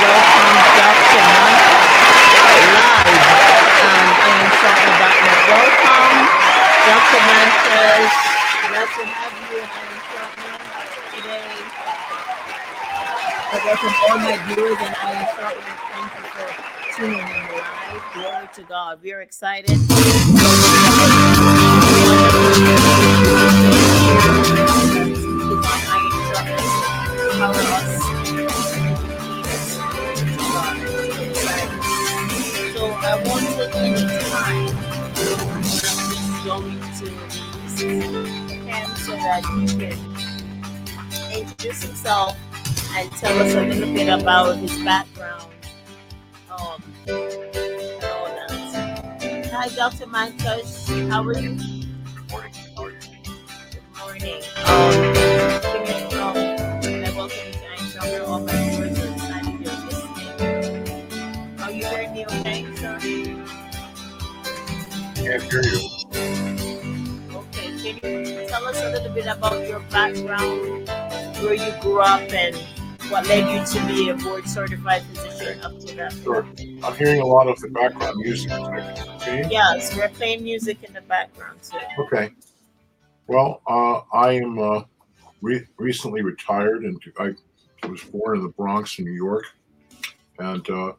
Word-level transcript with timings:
Welcome, 0.03 0.59
live 2.75 3.23
um, 3.87 4.09
in 4.27 4.43
Shopper.net. 4.59 5.39
Welcome, 5.47 6.19
Dr. 6.91 7.23
Marcus. 7.23 8.15
Glad 8.67 8.89
to 8.91 9.03
have 9.07 9.35
you 9.47 9.63
Sharpener 10.11 10.59
today. 11.15 11.55
I 13.47 13.57
welcome 13.63 13.95
all 14.11 14.19
my 14.19 14.35
viewers 14.51 14.75
in 14.75 14.91
Iron 14.91 15.27
Sharpener. 15.39 15.77
Thank 15.87 16.11
you 16.19 16.25
for 16.35 16.51
tuning 16.99 17.23
in 17.23 17.62
Glory 17.93 18.49
to 18.55 18.63
God. 18.63 19.01
We're 19.03 19.21
excited. 19.21 19.77
So 19.77 19.77
I 32.95 33.23
want 33.27 33.47
to 33.57 33.65
end 33.77 33.99
time 34.31 34.93
going 36.45 36.81
to 36.81 37.07
him 37.87 38.97
so 38.97 39.13
that 39.13 39.43
he 39.45 39.67
can 39.67 39.99
introduce 41.31 41.83
himself 41.83 42.37
and 42.95 43.11
tell 43.13 43.39
us 43.39 43.55
a 43.55 43.61
little 43.61 43.93
bit 43.93 44.09
about 44.09 44.57
his 44.57 44.73
background. 44.83 45.12
Hi, 49.63 49.69
Dr. 49.69 50.07
Monkash. 50.09 50.91
How 51.09 51.23
are 51.23 51.39
you? 51.39 51.55
Good 51.55 52.27
morning. 53.97 54.43
Um, 54.67 54.91
give 55.63 55.87
me, 55.87 55.95
um, 56.19 56.35
welcome 57.15 57.31
to 57.31 57.63
Iron 57.71 57.87
Sharpener. 57.87 58.25
All 58.25 58.41
my 58.41 58.51
viewers 58.51 58.99
are 58.99 59.07
excited 59.13 59.55
you're 59.63 59.79
listening. 59.87 61.61
Are 61.61 61.71
you 61.71 61.85
sir? 61.85 62.99
You. 63.07 63.47
Okay, 67.37 67.69
can 67.79 67.95
you 68.03 68.49
tell 68.49 68.67
us 68.67 68.83
a 68.83 68.91
little 68.91 69.15
bit 69.15 69.27
about 69.27 69.69
your 69.69 69.79
background, 69.93 70.89
where 71.41 71.55
you 71.55 71.73
grew 71.81 72.01
up, 72.01 72.33
and 72.33 72.57
what 73.11 73.29
led 73.29 73.49
you 73.49 73.65
to 73.65 73.87
be 73.87 74.09
a 74.09 74.15
board 74.15 74.49
certified 74.49 75.05
physician 75.05 75.32
up 75.63 75.79
to 75.81 75.97
that? 75.97 76.13
Sure. 76.23 76.47
I'm 76.83 76.97
hearing 76.97 77.21
a 77.21 77.27
lot 77.27 77.49
of 77.49 77.59
the 77.61 77.69
background 77.69 78.19
music. 78.19 78.51
Okay. 78.51 79.49
Yes, 79.51 79.97
we're 79.97 80.09
playing 80.09 80.43
music 80.45 80.83
in 80.83 80.93
the 80.93 81.01
background 81.03 81.61
too. 81.63 81.79
Okay. 82.05 82.31
Well, 83.27 83.63
uh, 83.67 84.01
I 84.17 84.33
am 84.33 84.59
uh, 84.59 84.83
re- 85.41 85.67
recently 85.79 86.23
retired, 86.23 86.85
and 86.85 87.01
I 87.19 87.33
was 87.87 88.03
born 88.05 88.39
in 88.39 88.43
the 88.43 88.51
Bronx, 88.51 88.99
in 88.99 89.05
New 89.05 89.13
York, 89.13 89.45
and 90.39 90.69
uh, 90.71 90.93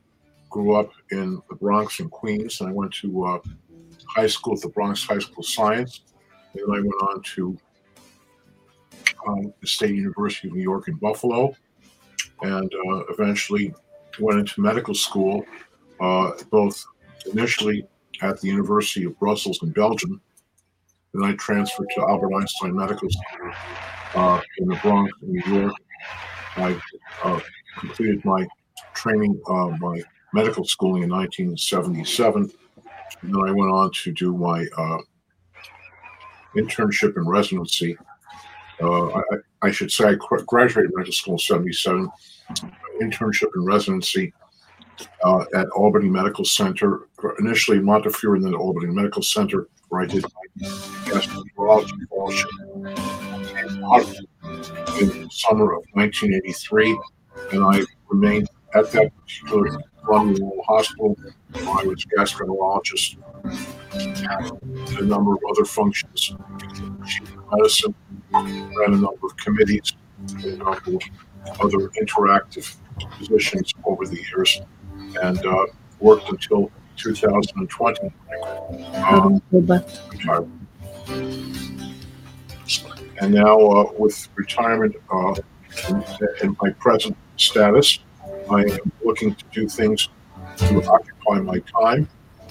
grew 0.50 0.76
up 0.76 0.92
in 1.12 1.42
the 1.50 1.56
Bronx 1.56 2.00
and 2.00 2.10
Queens. 2.12 2.62
And 2.62 2.70
I 2.70 2.74
went 2.74 2.94
to 2.96 3.26
uh, 3.26 3.40
high 4.08 4.28
school 4.28 4.54
at 4.54 4.62
the 4.62 4.70
Bronx 4.70 5.04
High 5.04 5.20
School 5.20 5.40
of 5.40 5.46
Science, 5.46 6.02
and 6.54 6.64
I 6.76 6.80
went 6.80 7.02
on 7.02 7.22
to 7.36 7.58
um, 9.28 9.54
the 9.62 9.68
State 9.68 9.96
University 9.96 10.48
of 10.48 10.54
New 10.54 10.62
York 10.62 10.88
in 10.88 10.96
Buffalo, 10.96 11.56
and 12.42 12.72
uh, 12.90 13.04
eventually 13.10 13.74
went 14.20 14.40
into 14.40 14.62
medical 14.62 14.94
school, 14.94 15.46
uh, 16.00 16.32
both 16.50 16.84
initially 17.32 17.86
at 18.22 18.40
the 18.42 18.48
University 18.48 19.06
of 19.06 19.18
Brussels 19.20 19.62
in 19.64 19.72
Belgium. 19.72 20.22
Then 21.14 21.24
I 21.24 21.34
transferred 21.34 21.90
to 21.96 22.02
Albert 22.02 22.34
Einstein 22.36 22.76
Medical 22.76 23.10
School 23.10 23.52
uh, 24.16 24.42
in 24.58 24.68
the 24.68 24.76
Bronx, 24.78 25.12
New 25.22 25.42
York. 25.54 25.74
I 26.56 26.80
uh, 27.24 27.40
completed 27.78 28.24
my 28.26 28.48
training, 28.94 29.40
uh, 29.48 29.70
my 29.80 30.02
medical 30.34 30.66
schooling 30.66 31.04
in 31.04 31.10
1977. 31.10 32.52
And 33.22 33.34
then 33.34 33.42
I 33.48 33.52
went 33.52 33.72
on 33.72 33.92
to 34.04 34.12
do 34.12 34.36
my 34.36 34.66
uh, 34.78 34.98
internship 36.56 37.16
and 37.16 37.28
residency. 37.28 37.98
Uh, 38.82 39.08
I, 39.10 39.22
I 39.62 39.72
should 39.72 39.92
say 39.92 40.06
I 40.06 40.16
graduated 40.48 40.92
medical 40.96 41.14
school 41.14 41.34
in 41.36 41.40
77, 41.40 42.10
internship 43.10 43.50
and 43.56 43.66
residency 43.66 44.34
uh, 45.24 45.46
at 45.56 45.68
Albany 45.70 46.10
Medical 46.10 46.46
Center, 46.46 47.08
initially 47.40 47.80
Montefiore 47.80 48.36
and 48.36 48.46
then 48.46 48.54
Albany 48.54 48.88
Medical 48.88 49.22
Center, 49.22 49.68
where 49.90 50.02
I 50.02 50.06
did 50.06 50.24
my 50.24 50.68
gastroenterology 51.06 52.08
fellowship 52.10 52.50
in 55.02 55.24
the 55.24 55.30
summer 55.32 55.74
of 55.74 55.84
1983. 55.94 57.00
And 57.52 57.64
I 57.64 57.84
remained 58.10 58.50
at 58.76 58.92
that 58.92 59.12
particular 59.18 59.80
Rural 60.04 60.64
Hospital. 60.68 61.16
I 61.56 61.84
was 61.84 62.06
gastroenterologist, 62.18 63.18
a 65.00 65.04
number 65.04 65.34
of 65.34 65.40
other 65.52 65.66
functions, 65.66 66.36
medicine, 67.52 67.96
ran 68.32 68.94
a 68.94 68.98
number 68.98 69.26
of 69.26 69.38
committees, 69.38 69.94
a 70.44 70.48
number 70.48 70.96
of 70.96 71.02
other 71.62 71.90
interactive 72.02 72.76
positions 73.18 73.74
over 73.86 74.06
the 74.06 74.16
years, 74.16 74.62
and 75.22 75.46
uh, 75.46 75.66
worked 76.00 76.30
until 76.30 76.72
2020. 76.98 78.14
Um. 78.96 79.42
And 83.20 83.34
now, 83.36 83.58
uh, 83.58 83.92
with 83.98 84.28
retirement 84.36 84.96
uh, 85.12 85.36
in 86.42 86.58
my 86.62 86.72
present 86.72 87.16
status, 87.38 88.00
I 88.50 88.62
am 88.62 88.92
looking 89.04 89.34
to 89.36 89.46
do 89.52 89.68
things 89.70 90.10
to 90.58 90.84
occupy 90.88 91.40
my 91.40 91.60
time, 91.82 92.08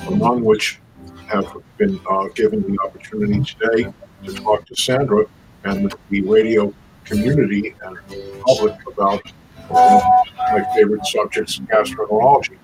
among 0.06 0.44
which 0.44 0.80
have 1.26 1.56
been 1.78 2.00
uh, 2.08 2.28
given 2.34 2.62
the 2.62 2.78
opportunity 2.82 3.42
today 3.42 3.92
to 4.24 4.34
talk 4.34 4.64
to 4.66 4.76
Sandra 4.76 5.26
and 5.64 5.94
the 6.10 6.22
radio 6.22 6.72
community 7.04 7.74
and 7.82 7.98
public 8.46 8.74
about 8.86 9.22
my 9.70 10.64
favorite 10.74 11.04
subjects, 11.06 11.58
gastroenterology, 11.60 12.58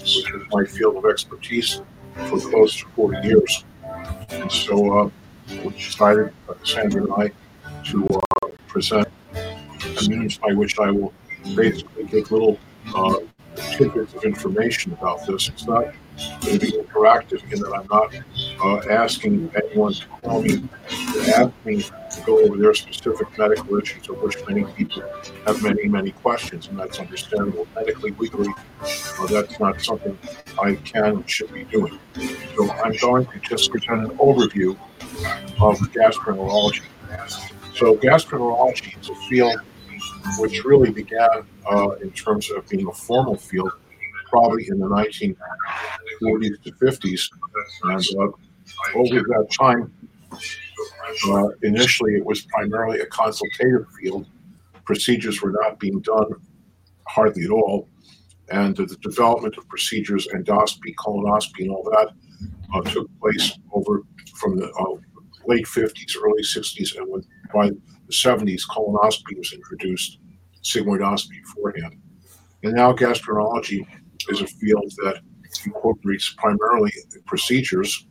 which 0.00 0.32
is 0.32 0.42
my 0.50 0.64
field 0.64 0.96
of 0.96 1.06
expertise 1.06 1.80
for 2.26 2.38
close 2.38 2.76
to 2.76 2.86
40 2.96 3.26
years. 3.26 3.64
And 4.30 4.50
so 4.50 4.98
uh, 4.98 5.10
we 5.64 5.70
decided, 5.70 6.32
uh, 6.48 6.54
Sandra 6.64 7.02
and 7.02 7.12
I, 7.12 7.30
to 7.90 8.06
uh, 8.06 8.48
present 8.66 9.08
a 9.34 10.08
means 10.08 10.38
by 10.38 10.52
which 10.52 10.78
I 10.78 10.90
will 10.90 11.12
basically 11.54 12.04
give 12.04 12.30
little 12.30 12.58
uh, 12.94 13.16
tidbits 13.56 14.14
of 14.14 14.24
information 14.24 14.92
about 14.92 15.26
this. 15.26 15.48
It's 15.48 15.66
not 15.66 15.86
going 16.40 16.58
to 16.58 16.66
be 16.66 16.72
interactive 16.72 17.52
in 17.52 17.60
that 17.60 17.72
I'm 17.72 17.86
not 17.90 18.14
uh, 18.62 18.92
asking 18.92 19.50
anyone 19.56 19.92
to 19.94 20.06
call 20.06 20.42
me 20.42 20.58
to 20.58 21.34
ask 21.36 21.52
me 21.64 21.82
to 21.82 22.22
go 22.26 22.44
over 22.44 22.56
their 22.56 22.74
specific 22.74 23.36
medical 23.38 23.78
issues, 23.78 24.08
of 24.08 24.20
which 24.22 24.36
many 24.48 24.64
people 24.72 25.02
have 25.46 25.62
many, 25.62 25.88
many 25.88 26.12
questions, 26.12 26.68
and 26.68 26.78
that's 26.78 26.98
understandable. 26.98 27.66
Medically, 27.74 28.12
legally, 28.12 28.48
uh, 28.80 29.26
that's 29.26 29.58
not 29.58 29.80
something 29.80 30.16
I 30.62 30.74
can 30.76 31.04
and 31.04 31.30
should 31.30 31.52
be 31.52 31.64
doing. 31.64 31.98
So 32.56 32.70
I'm 32.70 32.96
going 33.00 33.26
to 33.26 33.38
just 33.40 33.70
present 33.70 34.10
an 34.10 34.18
overview 34.18 34.76
of 35.60 35.78
gastroenterology. 35.92 36.82
So 37.74 37.96
gastroenterology 37.96 39.00
is 39.00 39.08
a 39.08 39.14
field 39.28 39.60
which 40.38 40.64
really 40.64 40.90
began 40.90 41.46
uh, 41.70 41.90
in 42.02 42.10
terms 42.12 42.50
of 42.50 42.68
being 42.68 42.86
a 42.88 42.92
formal 42.92 43.36
field 43.36 43.72
probably 44.34 44.66
in 44.68 44.78
the 44.80 44.88
1940s 44.88 46.62
to 46.64 46.72
50s. 46.72 47.30
And 47.84 48.04
uh, 48.18 48.98
over 48.98 49.20
that 49.20 49.46
time, 49.56 49.92
uh, 51.28 51.48
initially 51.62 52.14
it 52.14 52.24
was 52.24 52.42
primarily 52.42 52.98
a 52.98 53.06
consultative 53.06 53.86
field. 54.00 54.26
Procedures 54.84 55.40
were 55.40 55.52
not 55.52 55.78
being 55.78 56.00
done 56.00 56.26
hardly 57.06 57.44
at 57.44 57.50
all. 57.50 57.88
And 58.50 58.76
the 58.76 58.86
development 59.02 59.56
of 59.56 59.68
procedures, 59.68 60.26
endoscopy, 60.34 60.94
colonoscopy, 60.96 61.60
and 61.60 61.70
all 61.70 61.84
that 61.84 62.08
uh, 62.74 62.82
took 62.90 63.08
place 63.20 63.56
over 63.72 64.02
from 64.34 64.56
the 64.56 64.68
uh, 64.72 64.96
late 65.46 65.66
50s, 65.66 66.16
early 66.20 66.42
60s, 66.42 66.96
and 66.96 67.08
when, 67.08 67.22
by 67.54 67.68
the 67.68 68.12
70s, 68.12 68.62
colonoscopy 68.68 69.38
was 69.38 69.52
introduced, 69.52 70.18
sigmoidoscopy 70.62 71.40
beforehand. 71.42 72.00
And 72.64 72.74
now 72.74 72.92
gastroenterology 72.92 73.86
is 74.28 74.40
a 74.40 74.46
field 74.46 74.92
that 74.98 75.20
incorporates 75.64 76.34
primarily 76.36 76.92
procedures 77.26 78.06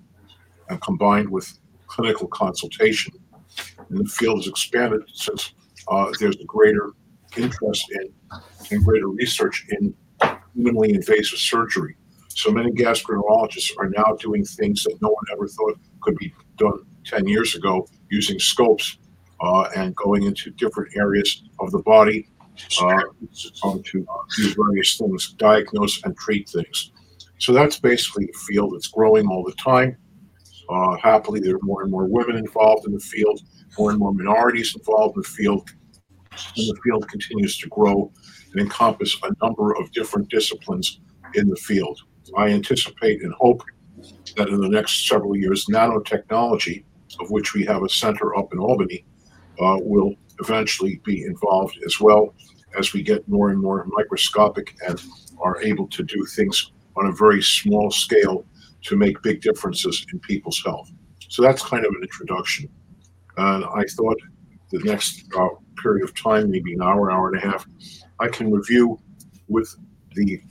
and 0.70 0.82
combined 0.82 1.30
with 1.30 1.52
clinical 1.88 2.28
consultation. 2.28 3.14
And 3.90 4.00
the 4.00 4.10
field 4.10 4.40
has 4.40 4.48
expanded 4.48 5.02
since 5.14 5.54
uh, 5.88 6.12
there's 6.20 6.38
a 6.38 6.46
greater 6.46 6.92
interest 7.38 7.92
in 7.92 8.14
and 8.72 8.84
greater 8.84 9.08
research 9.08 9.66
in 9.70 9.94
minimally 10.58 10.94
invasive 10.94 11.40
surgery. 11.40 11.96
So 12.30 12.52
many 12.52 12.72
gastroenterologists 12.72 13.72
are 13.78 13.90
now 13.90 14.16
doing 14.20 14.44
things 14.44 14.84
that 14.84 14.98
no 15.02 15.10
one 15.10 15.24
ever 15.32 15.48
thought 15.48 15.78
could 16.02 16.18
be 16.18 16.34
done 16.58 16.86
10 17.06 17.28
years 17.28 17.56
ago 17.56 17.88
using 18.10 18.40
scopes 18.40 18.98
uh, 19.42 19.68
and 19.76 19.96
going 19.96 20.24
into 20.24 20.50
different 20.52 20.96
areas 20.96 21.44
of 21.60 21.72
the 21.72 21.80
body 21.80 22.28
uh, 22.82 23.02
um, 23.64 23.82
to 23.84 24.06
do 24.38 24.54
various 24.56 24.98
things, 24.98 25.34
diagnose 25.34 26.04
and 26.04 26.16
treat 26.18 26.50
things. 26.50 26.92
So 27.40 27.52
that's 27.52 27.80
basically 27.80 28.30
a 28.34 28.38
field 28.40 28.74
that's 28.74 28.88
growing 28.88 29.28
all 29.28 29.44
the 29.44 29.54
time. 29.54 29.98
Uh, 30.70 30.96
happily, 30.98 31.40
there 31.40 31.56
are 31.56 31.62
more 31.62 31.82
and 31.82 31.92
more 31.92 32.06
women 32.06 32.38
involved 32.38 32.88
in 32.88 32.94
the 32.94 33.00
field, 33.00 33.42
more 33.78 33.90
and 33.92 34.00
more 34.00 34.14
minorities 34.14 34.76
involved 34.76 35.18
in 35.18 35.24
the 35.24 35.28
field, 35.28 35.70
and 36.32 36.68
the 36.68 36.80
field 36.84 37.08
continues 37.10 37.58
to 37.58 37.68
grow 37.70 38.12
and 38.54 38.62
encompass 38.62 39.18
a 39.24 39.46
number 39.46 39.74
of 39.76 39.92
different 39.92 40.30
disciplines 40.30 41.02
in 41.34 41.50
the 41.50 41.56
field. 41.58 42.00
I 42.38 42.50
anticipate 42.50 43.22
and 43.24 43.34
hope 43.34 43.62
that 44.38 44.48
in 44.50 44.62
the 44.62 44.70
next 44.70 45.08
several 45.08 45.36
years, 45.36 45.66
nanotechnology, 45.66 46.84
of 47.20 47.30
which 47.30 47.54
we 47.54 47.66
have 47.66 47.84
a 47.84 47.90
center 47.90 48.36
up 48.38 48.54
in 48.54 48.60
Albany, 48.60 49.06
uh, 49.60 49.78
will 49.82 50.16
eventually 50.44 51.02
be 51.04 51.24
involved 51.24 51.78
as 51.86 52.00
well 52.00 52.34
as 52.78 52.94
we 52.94 53.02
get 53.02 53.28
more 53.28 53.50
and 53.50 53.60
more 53.60 53.86
microscopic 54.00 54.76
and 54.88 55.02
are 55.42 55.62
able 55.62 55.88
to 55.88 56.04
do 56.04 56.26
things 56.26 56.72
on 56.98 57.08
a 57.08 57.12
very 57.12 57.42
small 57.42 57.92
scale 57.92 58.46
to 58.82 58.96
make 58.96 59.22
big 59.22 59.42
differences 59.42 60.06
in 60.12 60.20
people's 60.20 60.62
health. 60.66 60.90
So 61.30 61.42
that's 61.42 61.64
kind 61.64 61.86
of 61.86 61.92
an 61.98 62.02
introduction. 62.02 62.70
And 63.38 63.66
I 63.66 63.84
thought 63.96 64.18
the 64.72 64.80
next 64.80 65.24
uh, 65.36 65.48
period 65.82 66.04
of 66.04 66.16
time, 66.16 66.52
maybe 66.52 66.74
an 66.74 66.82
hour, 66.82 67.12
hour 67.12 67.30
and 67.30 67.38
a 67.42 67.48
half, 67.50 67.66
I 68.20 68.28
can 68.28 68.52
review 68.52 69.00
with 69.48 69.76
the 70.16 70.42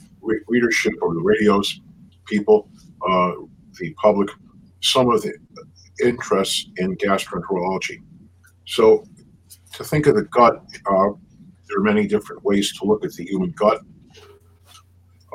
readership 0.47 0.93
or 1.01 1.13
the 1.13 1.21
radios 1.21 1.81
people, 2.25 2.69
uh, 3.09 3.31
the 3.79 3.93
public, 4.01 4.29
some 4.81 5.09
of 5.09 5.21
the 5.21 5.33
interests 6.03 6.67
in 6.77 6.95
gastroenterology. 6.97 7.97
So 8.65 9.05
to 9.73 9.83
think 9.83 10.07
of 10.07 10.15
the 10.15 10.23
gut, 10.25 10.63
uh, 10.85 11.09
there 11.67 11.77
are 11.77 11.83
many 11.83 12.07
different 12.07 12.43
ways 12.43 12.77
to 12.77 12.85
look 12.85 13.03
at 13.03 13.13
the 13.13 13.25
human 13.25 13.51
gut. 13.51 13.81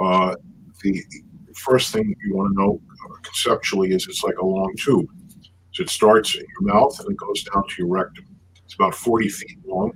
Uh, 0.00 0.34
the 0.82 1.02
first 1.56 1.92
thing 1.92 2.14
you 2.24 2.36
want 2.36 2.52
to 2.54 2.62
know 2.62 2.80
uh, 3.04 3.16
conceptually 3.22 3.90
is 3.90 4.06
it's 4.06 4.22
like 4.22 4.38
a 4.38 4.44
long 4.44 4.72
tube. 4.78 5.06
So 5.72 5.82
it 5.82 5.90
starts 5.90 6.34
in 6.34 6.44
your 6.60 6.74
mouth 6.74 6.98
and 7.00 7.10
it 7.10 7.16
goes 7.16 7.42
down 7.44 7.64
to 7.68 7.74
your 7.78 7.88
rectum. 7.88 8.24
It's 8.64 8.74
about 8.74 8.94
40 8.94 9.28
feet 9.28 9.58
long, 9.66 9.92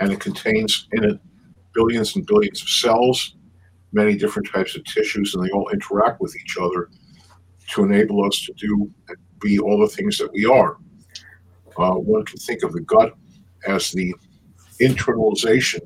and 0.00 0.12
it 0.12 0.20
contains 0.20 0.88
in 0.92 1.04
it 1.04 1.20
billions 1.72 2.16
and 2.16 2.26
billions 2.26 2.62
of 2.62 2.68
cells, 2.68 3.36
many 3.92 4.16
different 4.16 4.48
types 4.48 4.76
of 4.76 4.84
tissues, 4.84 5.34
and 5.34 5.44
they 5.44 5.50
all 5.50 5.68
interact 5.70 6.20
with 6.20 6.36
each 6.36 6.56
other 6.60 6.90
to 7.70 7.82
enable 7.82 8.24
us 8.24 8.44
to 8.44 8.52
do 8.54 8.90
and 9.08 9.16
be 9.40 9.58
all 9.58 9.78
the 9.78 9.88
things 9.88 10.18
that 10.18 10.32
we 10.32 10.46
are. 10.46 10.76
Uh, 11.78 11.94
one 11.94 12.24
can 12.24 12.38
think 12.38 12.62
of 12.62 12.72
the 12.72 12.80
gut 12.80 13.14
as 13.66 13.90
the 13.92 14.14
internalization 14.80 15.80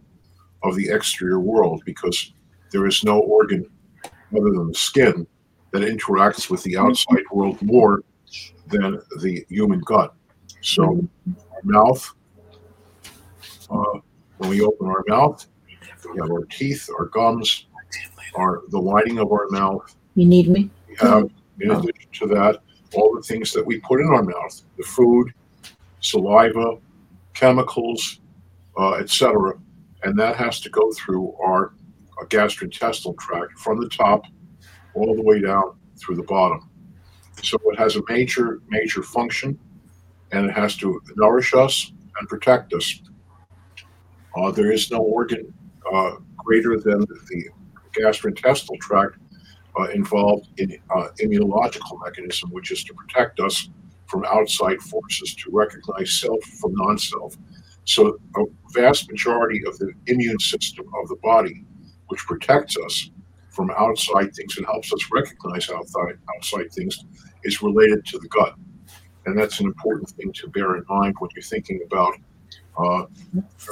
of 0.62 0.76
the 0.76 0.88
exterior 0.90 1.40
world 1.40 1.82
because 1.84 2.32
there 2.70 2.86
is 2.86 3.02
no 3.04 3.20
organ 3.20 3.66
other 4.36 4.50
than 4.50 4.68
the 4.68 4.74
skin 4.74 5.26
that 5.72 5.82
interacts 5.82 6.50
with 6.50 6.62
the 6.62 6.76
outside 6.76 7.24
world 7.32 7.60
more 7.62 8.02
than 8.66 9.00
the 9.20 9.44
human 9.48 9.80
gut. 9.80 10.14
So, 10.62 11.08
our 11.26 11.60
mouth, 11.64 12.14
uh, 13.70 14.00
when 14.38 14.50
we 14.50 14.60
open 14.60 14.86
our 14.86 15.04
mouth, 15.08 15.46
we 16.12 16.20
have 16.20 16.30
our 16.30 16.44
teeth, 16.46 16.88
our 16.98 17.06
gums, 17.06 17.66
our 18.34 18.62
the 18.68 18.78
lining 18.78 19.18
of 19.18 19.32
our 19.32 19.48
mouth. 19.50 19.94
You 20.14 20.26
need 20.26 20.48
me? 20.48 20.70
We 20.88 20.96
have, 21.00 21.30
in 21.60 21.70
addition 21.70 22.10
to 22.12 22.26
that, 22.28 22.60
all 22.94 23.14
the 23.14 23.22
things 23.22 23.52
that 23.52 23.64
we 23.64 23.80
put 23.80 24.00
in 24.00 24.08
our 24.08 24.22
mouth: 24.22 24.62
the 24.76 24.84
food, 24.84 25.32
saliva, 26.00 26.76
chemicals, 27.34 28.20
uh, 28.78 28.94
etc. 28.94 29.54
And 30.02 30.18
that 30.18 30.36
has 30.36 30.60
to 30.60 30.70
go 30.70 30.92
through 30.92 31.34
our 31.42 31.74
uh, 32.20 32.24
gastrointestinal 32.26 33.18
tract 33.18 33.58
from 33.58 33.80
the 33.80 33.88
top 33.88 34.24
all 34.94 35.14
the 35.14 35.22
way 35.22 35.40
down 35.40 35.78
through 35.98 36.16
the 36.16 36.22
bottom. 36.22 36.68
So 37.42 37.58
it 37.66 37.78
has 37.78 37.96
a 37.96 38.02
major, 38.08 38.60
major 38.68 39.02
function, 39.02 39.58
and 40.32 40.46
it 40.46 40.52
has 40.52 40.76
to 40.76 41.00
nourish 41.16 41.54
us 41.54 41.92
and 42.18 42.28
protect 42.28 42.72
us. 42.74 43.02
Uh, 44.36 44.50
there 44.50 44.70
is 44.70 44.90
no 44.90 44.98
organ 44.98 45.52
uh, 45.92 46.12
greater 46.36 46.78
than 46.78 47.00
the 47.00 47.48
gastrointestinal 47.98 48.78
tract 48.80 49.16
uh, 49.78 49.84
involved 49.90 50.48
in 50.58 50.76
uh, 50.94 51.08
immunological 51.20 51.98
mechanism, 52.04 52.50
which 52.50 52.70
is 52.70 52.84
to 52.84 52.94
protect 52.94 53.40
us 53.40 53.68
from 54.10 54.24
outside 54.24 54.80
forces, 54.80 55.34
to 55.36 55.50
recognize 55.52 56.20
self 56.20 56.42
from 56.60 56.74
non-self. 56.74 57.36
So 57.84 58.18
a 58.36 58.44
vast 58.72 59.10
majority 59.10 59.62
of 59.66 59.78
the 59.78 59.92
immune 60.06 60.40
system 60.40 60.86
of 61.00 61.08
the 61.08 61.16
body, 61.22 61.64
which 62.08 62.20
protects 62.20 62.76
us 62.84 63.10
from 63.50 63.70
outside 63.70 64.34
things 64.34 64.56
and 64.56 64.66
helps 64.66 64.92
us 64.92 65.00
recognize 65.12 65.70
outside 65.70 66.18
outside 66.36 66.72
things, 66.72 67.04
is 67.44 67.62
related 67.62 68.04
to 68.06 68.18
the 68.18 68.28
gut, 68.28 68.54
and 69.26 69.38
that's 69.38 69.60
an 69.60 69.66
important 69.66 70.10
thing 70.10 70.32
to 70.32 70.48
bear 70.48 70.76
in 70.76 70.84
mind 70.88 71.14
when 71.18 71.30
you're 71.34 71.42
thinking 71.42 71.80
about 71.86 72.14
uh, 72.78 73.04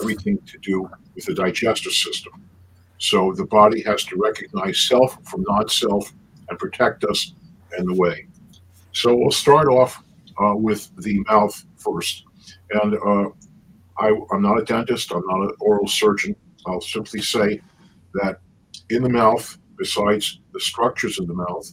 everything 0.01 0.39
to 0.47 0.59
do 0.59 0.89
with 1.15 1.25
the 1.25 1.35
digestive 1.35 1.93
system. 1.93 2.33
So 2.99 3.33
the 3.33 3.47
body 3.47 3.83
has 3.83 4.05
to 4.05 4.17
recognize 4.17 4.81
self 4.81 5.19
from 5.25 5.45
non-self 5.49 6.13
and 6.49 6.59
protect 6.59 7.05
us 7.05 7.35
in 7.79 7.87
the 7.87 7.95
way. 7.95 8.27
So 8.93 9.15
we'll 9.15 9.31
start 9.31 9.69
off 9.69 10.03
uh, 10.43 10.55
with 10.57 10.91
the 10.99 11.21
mouth 11.29 11.65
first, 11.77 12.25
and 12.71 12.95
uh, 12.95 13.31
I, 13.99 14.17
I'm 14.33 14.43
not 14.43 14.61
a 14.61 14.65
dentist. 14.65 15.13
I'm 15.13 15.27
not 15.27 15.43
an 15.43 15.53
oral 15.61 15.89
surgeon. 15.89 16.37
I'll 16.67 16.81
simply 16.81 17.21
say 17.23 17.61
that 18.15 18.41
in 18.91 19.03
the 19.03 19.09
mouth, 19.09 19.59
besides 19.77 20.41
the 20.53 20.61
structures 20.61 21.19
in 21.19 21.27
the 21.27 21.35
mouth, 21.35 21.71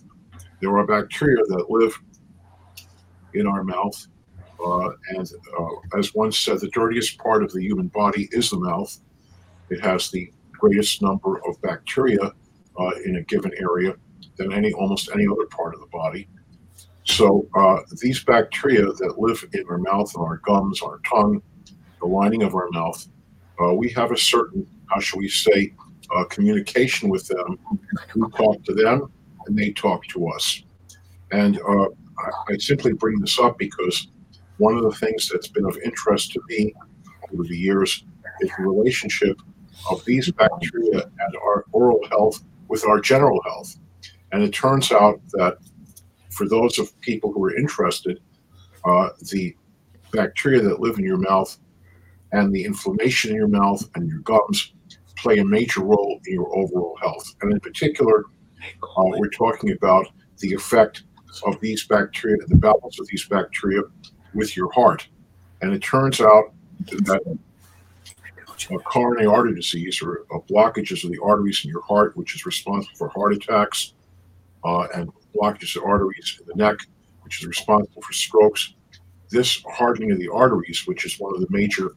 there 0.61 0.77
are 0.77 0.85
bacteria 0.85 1.43
that 1.47 1.69
live 1.69 1.97
in 3.33 3.47
our 3.47 3.63
mouth. 3.63 4.07
Uh, 4.65 4.89
and 5.09 5.29
uh, 5.59 5.97
as 5.97 6.13
one 6.15 6.31
said, 6.31 6.59
the 6.59 6.69
dirtiest 6.69 7.17
part 7.17 7.43
of 7.43 7.51
the 7.51 7.61
human 7.61 7.87
body 7.89 8.29
is 8.31 8.49
the 8.49 8.59
mouth. 8.59 8.97
It 9.69 9.81
has 9.81 10.09
the 10.09 10.31
greatest 10.51 11.01
number 11.01 11.37
of 11.47 11.61
bacteria 11.61 12.31
uh, 12.79 12.91
in 13.03 13.17
a 13.17 13.21
given 13.23 13.51
area 13.59 13.95
than 14.37 14.53
any 14.53 14.73
almost 14.73 15.09
any 15.13 15.27
other 15.27 15.45
part 15.47 15.73
of 15.73 15.81
the 15.81 15.87
body. 15.87 16.27
So 17.05 17.47
uh, 17.55 17.77
these 18.01 18.23
bacteria 18.23 18.85
that 18.85 19.15
live 19.17 19.43
in 19.53 19.63
our 19.69 19.77
mouth 19.77 20.13
and 20.15 20.23
our 20.23 20.37
gums, 20.37 20.81
our 20.81 20.99
tongue, 21.09 21.41
the 21.99 22.07
lining 22.07 22.43
of 22.43 22.55
our 22.55 22.67
mouth, 22.71 23.07
uh, 23.63 23.73
we 23.73 23.89
have 23.91 24.11
a 24.11 24.17
certain, 24.17 24.67
how 24.89 24.99
shall 24.99 25.19
we 25.19 25.29
say, 25.29 25.73
uh, 26.15 26.25
communication 26.25 27.09
with 27.09 27.27
them. 27.27 27.57
We 28.15 28.29
talk 28.31 28.63
to 28.65 28.73
them 28.73 29.11
and 29.45 29.57
they 29.57 29.71
talk 29.71 30.05
to 30.07 30.27
us. 30.29 30.63
And 31.31 31.59
uh, 31.59 31.85
I, 32.17 32.53
I 32.53 32.57
simply 32.57 32.93
bring 32.93 33.19
this 33.19 33.39
up 33.39 33.57
because 33.57 34.07
one 34.57 34.75
of 34.75 34.83
the 34.83 34.91
things 34.91 35.29
that's 35.29 35.47
been 35.47 35.65
of 35.65 35.77
interest 35.85 36.31
to 36.33 36.41
me 36.49 36.73
over 37.31 37.43
the 37.43 37.57
years 37.57 38.03
is 38.41 38.49
the 38.57 38.63
relationship 38.63 39.39
of 39.89 40.03
these 40.05 40.31
bacteria 40.31 41.03
and 41.03 41.35
our 41.43 41.65
oral 41.71 41.99
health 42.09 42.43
with 42.67 42.85
our 42.85 42.99
general 42.99 43.41
health. 43.43 43.77
And 44.31 44.43
it 44.43 44.53
turns 44.53 44.91
out 44.91 45.21
that 45.33 45.57
for 46.35 46.47
those 46.49 46.77
of 46.77 46.99
people 46.99 47.31
who 47.31 47.43
are 47.45 47.55
interested, 47.55 48.19
uh, 48.83 49.09
the 49.31 49.55
bacteria 50.11 50.61
that 50.61 50.81
live 50.81 50.99
in 50.99 51.05
your 51.05 51.17
mouth 51.17 51.57
and 52.33 52.53
the 52.53 52.63
inflammation 52.65 53.31
in 53.31 53.37
your 53.37 53.47
mouth 53.47 53.81
and 53.95 54.09
your 54.09 54.19
gums 54.19 54.73
play 55.15 55.37
a 55.37 55.45
major 55.45 55.81
role 55.81 56.19
in 56.27 56.33
your 56.33 56.55
overall 56.57 56.97
health. 57.01 57.33
And 57.41 57.53
in 57.53 57.59
particular, 57.61 58.25
uh, 58.83 59.03
we're 59.17 59.29
talking 59.29 59.71
about 59.71 60.07
the 60.39 60.53
effect 60.53 61.03
of 61.45 61.59
these 61.61 61.87
bacteria, 61.87 62.37
the 62.47 62.55
balance 62.55 62.99
of 62.99 63.07
these 63.07 63.25
bacteria 63.27 63.81
with 64.33 64.57
your 64.57 64.71
heart. 64.73 65.07
And 65.61 65.73
it 65.73 65.81
turns 65.81 66.19
out 66.19 66.53
that 66.89 67.21
a 68.71 68.77
coronary 68.79 69.25
artery 69.25 69.55
disease 69.55 70.01
or 70.01 70.25
blockages 70.49 71.03
of 71.05 71.11
the 71.11 71.19
arteries 71.23 71.63
in 71.63 71.69
your 71.69 71.83
heart, 71.83 72.15
which 72.17 72.35
is 72.35 72.45
responsible 72.45 72.95
for 72.97 73.09
heart 73.09 73.33
attacks, 73.33 73.93
uh, 74.65 74.87
and 74.93 75.09
blockages 75.35 75.75
of 75.75 75.83
arteries 75.83 76.39
in 76.39 76.47
the 76.47 76.55
neck, 76.55 76.77
which 77.21 77.41
is 77.41 77.47
responsible 77.47 78.01
for 78.01 78.13
strokes. 78.13 78.73
This 79.29 79.63
hardening 79.69 80.11
of 80.11 80.19
the 80.19 80.29
arteries, 80.31 80.85
which 80.85 81.05
is 81.05 81.19
one 81.19 81.33
of 81.35 81.41
the 81.41 81.47
major 81.49 81.95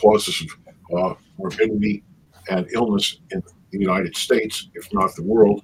causes 0.00 0.42
of 0.42 0.98
uh, 0.98 1.14
morbidity 1.38 2.02
and 2.48 2.66
illness 2.72 3.20
in 3.30 3.42
the 3.70 3.78
United 3.78 4.16
States, 4.16 4.68
if 4.74 4.92
not 4.92 5.14
the 5.16 5.22
world, 5.22 5.62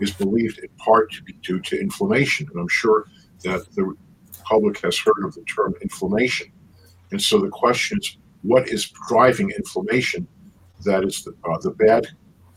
is 0.00 0.12
believed 0.12 0.58
in 0.58 0.68
part 0.78 1.12
to 1.12 1.22
be 1.22 1.32
due 1.42 1.60
to 1.60 1.80
inflammation. 1.80 2.48
And 2.50 2.60
I'm 2.60 2.68
sure 2.68 3.06
that 3.44 3.66
the 3.74 3.94
public 4.44 4.80
has 4.82 4.98
heard 4.98 5.24
of 5.24 5.34
the 5.34 5.42
term 5.42 5.74
inflammation. 5.82 6.50
And 7.10 7.20
so 7.20 7.38
the 7.38 7.48
question 7.48 7.98
is, 8.00 8.16
what 8.42 8.68
is 8.68 8.92
driving 9.08 9.50
inflammation 9.50 10.26
that 10.84 11.04
is 11.04 11.24
the, 11.24 11.34
uh, 11.44 11.58
the 11.58 11.70
bad 11.70 12.06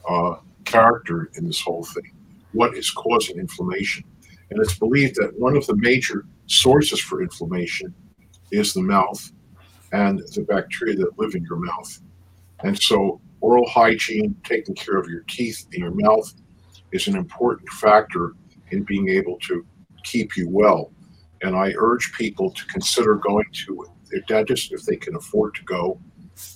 uh, 0.08 0.36
character 0.64 1.30
in 1.36 1.46
this 1.46 1.60
whole 1.60 1.84
thing? 1.84 2.12
What 2.54 2.78
is 2.78 2.92
causing 2.92 3.38
inflammation. 3.38 4.04
And 4.50 4.60
it's 4.62 4.78
believed 4.78 5.16
that 5.16 5.38
one 5.38 5.56
of 5.56 5.66
the 5.68 5.76
major 5.76 6.26
sources 6.46 7.00
for 7.00 7.22
inflammation 7.22 7.94
is 8.52 8.74
the 8.74 8.82
mouth 8.82 9.32
and 9.92 10.20
the 10.36 10.42
bacteria 10.42 10.96
that 10.96 11.18
live 11.18 11.36
in 11.36 11.44
your 11.44 11.58
mouth. 11.58 12.00
And 12.64 12.80
so, 12.82 13.20
oral 13.42 13.68
hygiene, 13.68 14.36
taking 14.44 14.76
care 14.76 14.98
of 14.98 15.10
your 15.10 15.24
teeth 15.28 15.68
and 15.74 15.82
your 15.82 15.94
mouth, 15.94 16.34
is 16.92 17.08
an 17.08 17.16
important 17.16 17.68
factor 17.70 18.34
in 18.72 18.84
being 18.84 19.10
able 19.10 19.38
to 19.40 19.66
keep 20.04 20.38
you 20.38 20.48
well. 20.50 20.92
And 21.42 21.56
I 21.56 21.74
urge 21.78 22.14
people 22.14 22.52
to 22.52 22.66
consider 22.68 23.16
going 23.16 23.46
to 23.66 23.86
their 24.10 24.22
dentist 24.28 24.72
if 24.72 24.84
they 24.84 24.96
can 24.96 25.16
afford 25.16 25.56
to 25.56 25.64
go 25.64 26.00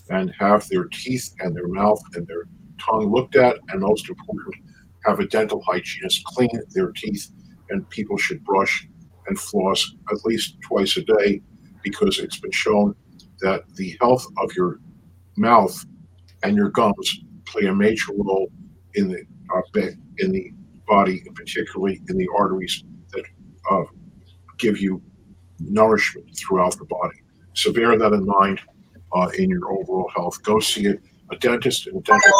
and 0.09 0.33
have 0.39 0.67
their 0.69 0.85
teeth 0.85 1.33
and 1.39 1.55
their 1.55 1.67
mouth 1.67 2.01
and 2.15 2.25
their 2.27 2.43
tongue 2.79 3.11
looked 3.11 3.35
at, 3.35 3.57
and 3.69 3.81
most 3.81 4.09
important, 4.09 4.55
have 5.07 5.19
a 5.19 5.27
dental 5.27 5.61
hygienist 5.65 6.23
clean 6.25 6.49
their 6.71 6.91
teeth. 6.91 7.31
And 7.69 7.89
people 7.89 8.17
should 8.17 8.43
brush 8.43 8.87
and 9.27 9.39
floss 9.39 9.93
at 10.11 10.23
least 10.25 10.57
twice 10.61 10.95
a 10.97 11.01
day 11.01 11.41
because 11.83 12.19
it's 12.19 12.39
been 12.39 12.51
shown 12.51 12.95
that 13.41 13.63
the 13.75 13.97
health 13.99 14.25
of 14.37 14.53
your 14.55 14.79
mouth 15.35 15.85
and 16.43 16.55
your 16.55 16.69
gums 16.69 17.19
play 17.45 17.65
a 17.65 17.73
major 17.73 18.13
role 18.13 18.49
in 18.95 19.09
the 19.09 19.23
uh, 19.53 19.81
in 20.19 20.31
the 20.31 20.51
body, 20.87 21.23
particularly 21.35 22.01
in 22.09 22.17
the 22.17 22.27
arteries 22.37 22.83
that 23.11 23.23
uh, 23.69 23.83
give 24.57 24.79
you 24.79 25.01
nourishment 25.59 26.25
throughout 26.37 26.77
the 26.77 26.85
body. 26.85 27.17
So 27.53 27.71
bear 27.71 27.97
that 27.97 28.13
in 28.13 28.25
mind 28.25 28.61
uh, 29.13 29.29
in 29.37 29.49
your 29.49 29.71
overall 29.71 30.09
health. 30.15 30.41
Go 30.43 30.59
see 30.59 30.87
a, 30.87 30.95
a 31.31 31.35
dentist 31.37 31.87
and 31.87 31.97
a 31.97 32.01
dental 32.01 32.31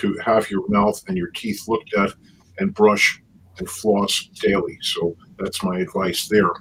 to 0.00 0.18
have 0.24 0.50
your 0.50 0.66
mouth 0.68 1.02
and 1.08 1.16
your 1.16 1.30
teeth 1.30 1.68
looked 1.68 1.94
at 1.94 2.12
and 2.58 2.74
brush 2.74 3.22
and 3.58 3.68
floss 3.68 4.28
daily. 4.40 4.78
So 4.80 5.16
that's 5.38 5.62
my 5.62 5.80
advice 5.80 6.28
there. 6.28 6.52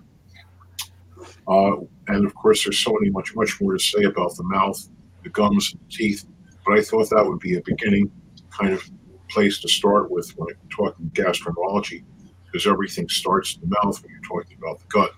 Uh, 1.48 1.78
and 2.08 2.26
of 2.26 2.36
course, 2.36 2.64
there's 2.64 2.80
so 2.80 2.96
many 3.00 3.10
much 3.10 3.36
much 3.36 3.60
more 3.62 3.74
to 3.74 3.80
say 3.80 4.04
about 4.04 4.36
the 4.36 4.44
mouth, 4.44 4.80
the 5.24 5.30
gums, 5.30 5.74
and 5.74 5.82
the 5.82 5.90
teeth. 5.90 6.26
But 6.66 6.78
I 6.78 6.82
thought 6.82 7.10
that 7.10 7.26
would 7.26 7.40
be 7.40 7.58
a 7.58 7.62
beginning 7.62 8.12
kind 8.52 8.74
of 8.74 8.84
place 9.30 9.60
to 9.62 9.70
start 9.70 10.12
with 10.12 10.30
when 10.38 10.50
I'm 10.50 10.70
talking 10.70 11.10
gastroenterology, 11.14 12.04
because 12.46 12.68
everything 12.68 13.08
starts 13.10 13.56
in 13.56 13.62
the 13.62 13.76
mouth 13.84 14.02
when 14.04 14.12
you're 14.12 14.22
talking 14.22 14.58
about 14.58 14.80
the 14.80 14.86
gut. 14.88 15.12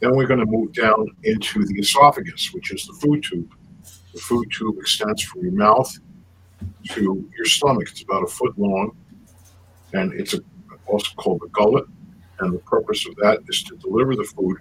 Then 0.00 0.16
we're 0.16 0.26
going 0.26 0.40
to 0.40 0.46
move 0.46 0.72
down 0.72 1.06
into 1.24 1.64
the 1.64 1.78
esophagus, 1.78 2.52
which 2.52 2.72
is 2.72 2.86
the 2.86 2.94
food 2.94 3.22
tube. 3.22 3.52
The 4.14 4.20
food 4.20 4.50
tube 4.50 4.76
extends 4.78 5.22
from 5.22 5.42
your 5.42 5.52
mouth 5.52 5.96
to 6.90 7.28
your 7.36 7.46
stomach. 7.46 7.88
It's 7.90 8.02
about 8.02 8.22
a 8.22 8.26
foot 8.26 8.58
long, 8.58 8.96
and 9.92 10.12
it's 10.12 10.34
a, 10.34 10.40
also 10.86 11.14
called 11.16 11.40
the 11.40 11.48
gullet. 11.48 11.84
And 12.40 12.54
the 12.54 12.58
purpose 12.60 13.06
of 13.06 13.14
that 13.16 13.40
is 13.48 13.62
to 13.64 13.76
deliver 13.76 14.16
the 14.16 14.24
food 14.24 14.56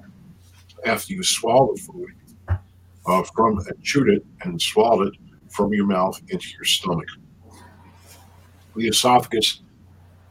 after 0.86 1.13
you 1.13 1.24
swallow 1.24 1.74
the 1.74 1.82
food 1.82 2.10
uh, 3.06 3.24
from 3.36 3.60
and 3.60 3.84
chewed 3.84 4.10
it 4.10 4.25
and 4.41 4.62
swallowed 4.62 5.13
it 5.13 5.13
from 5.50 5.74
your 5.74 5.86
mouth 5.86 6.22
into 6.29 6.50
your 6.50 6.65
stomach. 6.65 7.08
The 8.75 8.88
esophagus 8.88 9.62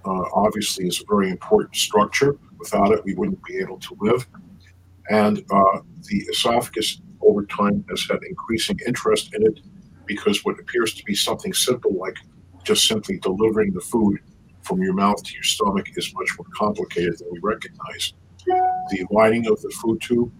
uh, 0.04 0.24
obviously 0.32 0.86
is 0.86 1.00
a 1.00 1.04
very 1.08 1.30
important 1.30 1.74
structure. 1.74 2.36
Without 2.58 2.92
it, 2.92 3.04
we 3.04 3.14
wouldn't 3.14 3.42
be 3.44 3.58
able 3.58 3.78
to 3.78 3.96
live. 4.00 4.26
And 5.10 5.38
uh, 5.50 5.80
the 6.02 6.18
esophagus 6.30 7.00
over 7.22 7.44
time 7.46 7.84
has 7.88 8.06
had 8.08 8.22
increasing 8.28 8.78
interest 8.86 9.34
in 9.34 9.46
it 9.46 9.60
because 10.08 10.44
what 10.44 10.58
appears 10.60 10.94
to 10.94 11.04
be 11.04 11.14
something 11.14 11.54
simple 11.54 11.94
like 11.96 12.16
just 12.64 12.88
simply 12.88 13.18
delivering 13.20 13.72
the 13.72 13.80
food 13.80 14.18
from 14.62 14.82
your 14.82 14.94
mouth 14.94 15.22
to 15.22 15.34
your 15.34 15.44
stomach 15.44 15.86
is 15.96 16.12
much 16.14 16.30
more 16.38 16.46
complicated 16.54 17.18
than 17.18 17.28
we 17.32 17.40
recognize. 17.42 18.14
The 18.90 19.06
lining 19.10 19.46
of 19.48 19.60
the 19.62 19.70
food 19.82 20.00
tube 20.02 20.32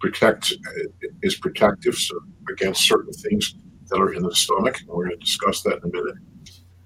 protects 0.00 0.54
is 1.22 1.36
protective 1.36 1.96
against 2.50 2.88
certain 2.88 3.12
things 3.12 3.54
that 3.88 3.98
are 3.98 4.14
in 4.14 4.22
the 4.22 4.34
stomach. 4.34 4.80
And 4.80 4.88
we're 4.88 5.08
going 5.08 5.18
to 5.20 5.24
discuss 5.24 5.62
that 5.62 5.78
in 5.78 5.84
a 5.84 5.92
minute. 5.92 6.16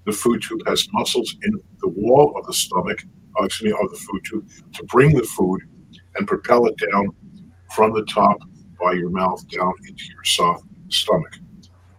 The 0.05 0.13
food 0.13 0.41
tube 0.41 0.61
has 0.67 0.87
muscles 0.93 1.35
in 1.43 1.53
the 1.79 1.89
wall 1.89 2.33
of 2.37 2.45
the 2.47 2.53
stomach, 2.53 3.03
uh, 3.39 3.45
excuse 3.45 3.73
me, 3.73 3.79
of 3.83 3.91
the 3.91 3.97
food 3.97 4.21
tube 4.25 4.49
to 4.73 4.83
bring 4.85 5.15
the 5.15 5.23
food 5.23 5.61
and 6.15 6.27
propel 6.27 6.65
it 6.67 6.75
down 6.91 7.09
from 7.75 7.93
the 7.93 8.05
top 8.05 8.37
by 8.81 8.93
your 8.93 9.09
mouth 9.09 9.45
down 9.49 9.73
into 9.87 10.05
your 10.05 10.23
soft 10.23 10.63
stomach. 10.89 11.35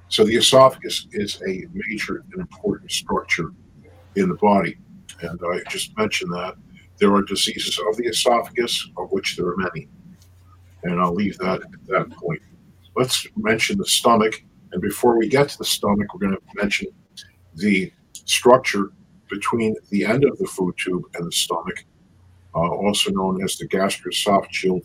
So 0.09 0.25
the 0.25 0.37
esophagus 0.37 1.07
is 1.13 1.41
a 1.47 1.67
major 1.73 2.25
and 2.33 2.41
important 2.41 2.91
structure 2.91 3.53
in 4.17 4.29
the 4.29 4.37
body. 4.37 4.79
And 5.21 5.39
I 5.53 5.61
just 5.69 5.97
mentioned 5.97 6.33
that 6.33 6.55
there 6.99 7.15
are 7.15 7.23
diseases 7.23 7.79
of 7.79 7.97
the 7.97 8.07
esophagus, 8.07 8.89
of 8.97 9.11
which 9.13 9.37
there 9.37 9.47
are 9.47 9.57
many. 9.57 9.89
And 10.85 11.01
I'll 11.01 11.15
leave 11.15 11.37
that 11.39 11.61
at 11.61 11.87
that 11.89 12.11
point. 12.11 12.41
Let's 12.97 13.27
mention 13.37 13.79
the 13.79 13.87
stomach. 13.87 14.43
And 14.73 14.83
before 14.83 15.19
we 15.19 15.29
get 15.29 15.49
to 15.51 15.59
the 15.59 15.65
stomach, 15.65 16.13
we're 16.13 16.21
going 16.21 16.37
to 16.37 16.43
mention 16.55 16.89
the 17.55 17.93
structure 18.13 18.93
between 19.31 19.77
the 19.91 20.05
end 20.05 20.25
of 20.25 20.39
the 20.39 20.47
food 20.47 20.75
tube 20.79 21.05
and 21.15 21.27
the 21.27 21.33
stomach, 21.33 21.85
uh, 22.55 22.59
also 22.59 23.11
known 23.11 23.43
as 23.43 23.57
the 23.57 23.69
gastroesophageal 23.69 24.81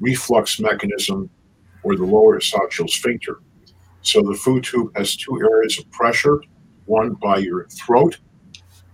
reflux 0.00 0.60
mechanism 0.60 1.30
or 1.82 1.96
the 1.96 2.04
lower 2.04 2.38
esophageal 2.38 2.88
sphincter. 2.88 3.40
So 4.02 4.22
the 4.22 4.34
food 4.34 4.64
tube 4.64 4.96
has 4.96 5.16
two 5.16 5.40
areas 5.40 5.78
of 5.78 5.90
pressure 5.90 6.40
one 6.88 7.12
by 7.14 7.36
your 7.36 7.66
throat, 7.68 8.18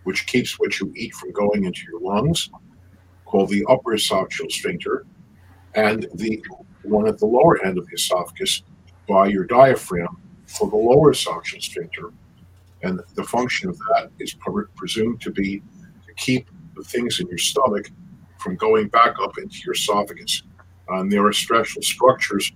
which 0.03 0.27
keeps 0.27 0.59
what 0.59 0.79
you 0.81 0.93
eat 0.97 1.15
from 1.15 1.33
going 1.33 1.65
into 1.65 1.83
your 1.91 2.01
lungs, 2.01 2.51
called 3.25 3.49
the 3.49 3.65
upper 3.69 3.93
esophageal 3.93 4.51
sphincter, 4.51 5.07
and 5.75 6.07
the 6.15 6.43
one 6.83 7.07
at 7.07 7.19
the 7.19 7.27
lower 7.27 7.65
end 7.65 7.79
of 7.79 7.87
the 7.87 7.95
esophagus 7.95 8.63
by 9.09 9.27
your 9.27 9.45
diaphragm 9.45 10.21
for 10.47 10.69
the 10.69 10.77
lower 10.77 11.13
esophageal 11.13 11.63
sphincter. 11.63 12.13
And 12.83 13.01
the 13.15 13.25
function 13.25 13.71
of 13.71 13.79
that 13.79 14.11
is 14.19 14.35
pre- 14.35 14.65
presumed 14.77 15.21
to 15.23 15.31
be 15.31 15.61
to 15.61 16.15
keep 16.17 16.49
the 16.77 16.83
things 16.83 17.21
in 17.21 17.29
your 17.29 17.39
stomach 17.39 17.91
from 18.39 18.57
going 18.57 18.89
back 18.89 19.15
up 19.23 19.39
into 19.39 19.59
your 19.65 19.75
esophagus. 19.75 20.43
And 20.89 21.11
there 21.11 21.25
are 21.25 21.33
special 21.33 21.81
structures 21.81 22.53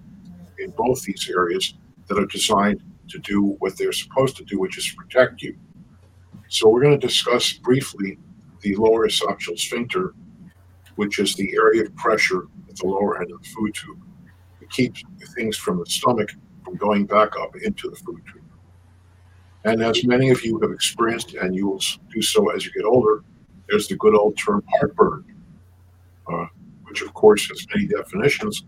in 0.59 0.71
both 0.73 1.03
these 1.03 1.31
areas 1.31 1.75
that 2.09 2.19
are 2.19 2.27
designed 2.27 2.83
to 3.09 3.19
do 3.19 3.57
what 3.59 3.77
they're 3.77 3.93
supposed 3.93 4.37
to 4.37 4.45
do, 4.45 4.59
which 4.59 4.79
is 4.79 4.95
protect 4.97 5.43
you. 5.43 5.57
So 6.49 6.69
we're 6.69 6.83
going 6.83 6.99
to 6.99 7.07
discuss 7.07 7.53
briefly 7.53 8.19
the 8.63 8.75
lower 8.77 9.07
esophageal 9.07 9.59
sphincter, 9.59 10.15
which 10.97 11.19
is 11.19 11.35
the 11.35 11.55
area 11.55 11.85
of 11.85 11.95
pressure 11.97 12.45
at 12.69 12.77
the 12.77 12.87
lower 12.87 13.21
end 13.21 13.31
of 13.33 13.43
the 13.43 13.49
food 13.49 13.75
tube. 13.75 14.03
It 14.61 14.71
keeps 14.71 15.03
things 15.35 15.57
from 15.57 15.79
the 15.79 15.87
stomach 15.87 16.31
from 16.65 16.77
going 16.77 17.07
back 17.07 17.39
up 17.41 17.55
into 17.63 17.91
the 17.91 17.97
food 17.97 18.21
tube. 18.31 18.43
And 19.65 19.83
as 19.83 20.05
many 20.05 20.31
of 20.31 20.45
you 20.45 20.59
have 20.61 20.71
experienced, 20.71 21.35
and 21.35 21.55
you 21.55 21.69
will 21.69 21.83
do 22.13 22.23
so 22.23 22.51
as 22.51 22.65
you 22.65 22.73
get 22.73 22.85
older, 22.85 23.25
there's 23.69 23.89
the 23.89 23.97
good 23.97 24.15
old 24.15 24.37
term 24.39 24.63
heartburn, 24.71 25.25
uh, 26.33 26.47
which 26.85 27.03
of 27.03 27.13
course 27.13 27.49
has 27.49 27.67
many 27.75 27.87
definitions, 27.87 28.65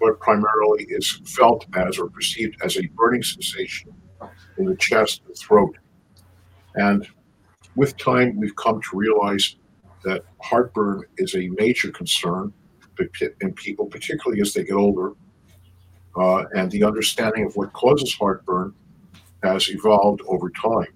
but 0.00 0.18
primarily 0.20 0.86
is 0.88 1.20
felt 1.24 1.66
as 1.74 1.98
or 1.98 2.08
perceived 2.08 2.56
as 2.62 2.76
a 2.76 2.86
burning 2.88 3.22
sensation 3.22 3.92
in 4.58 4.64
the 4.64 4.76
chest 4.76 5.22
and 5.26 5.36
throat. 5.36 5.76
And 6.74 7.06
with 7.76 7.96
time, 7.96 8.38
we've 8.38 8.56
come 8.56 8.80
to 8.80 8.96
realize 8.96 9.56
that 10.04 10.22
heartburn 10.40 11.04
is 11.16 11.34
a 11.34 11.48
major 11.48 11.90
concern 11.90 12.52
in 13.40 13.52
people, 13.54 13.86
particularly 13.86 14.40
as 14.40 14.52
they 14.52 14.64
get 14.64 14.74
older. 14.74 15.12
Uh, 16.16 16.44
and 16.56 16.70
the 16.70 16.82
understanding 16.82 17.44
of 17.46 17.54
what 17.56 17.72
causes 17.72 18.12
heartburn 18.14 18.74
has 19.42 19.68
evolved 19.68 20.20
over 20.26 20.50
time. 20.50 20.92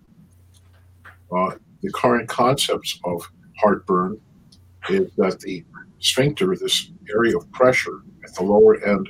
Uh, 1.36 1.52
the 1.82 1.90
current 1.92 2.28
concepts 2.28 2.98
of 3.04 3.30
heartburn 3.58 4.20
is 4.88 5.10
that 5.16 5.38
the 5.40 5.64
sphincter, 6.00 6.56
this 6.56 6.90
area 7.14 7.36
of 7.36 7.50
pressure 7.52 8.02
at 8.24 8.34
the 8.34 8.42
lower 8.42 8.82
end 8.84 9.08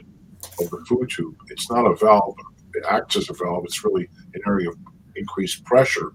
of 0.61 0.71
the 0.71 0.85
food 0.88 1.11
tube, 1.11 1.37
it's 1.49 1.71
not 1.71 1.87
a 1.87 1.95
valve, 1.97 2.37
it 2.75 2.85
acts 2.88 3.16
as 3.16 3.31
a 3.31 3.35
valve, 3.35 3.64
it's 3.64 3.85
really 3.85 4.09
an 4.35 4.40
area 4.47 4.69
of 4.69 4.76
increased 5.16 5.64
pressure, 5.64 6.12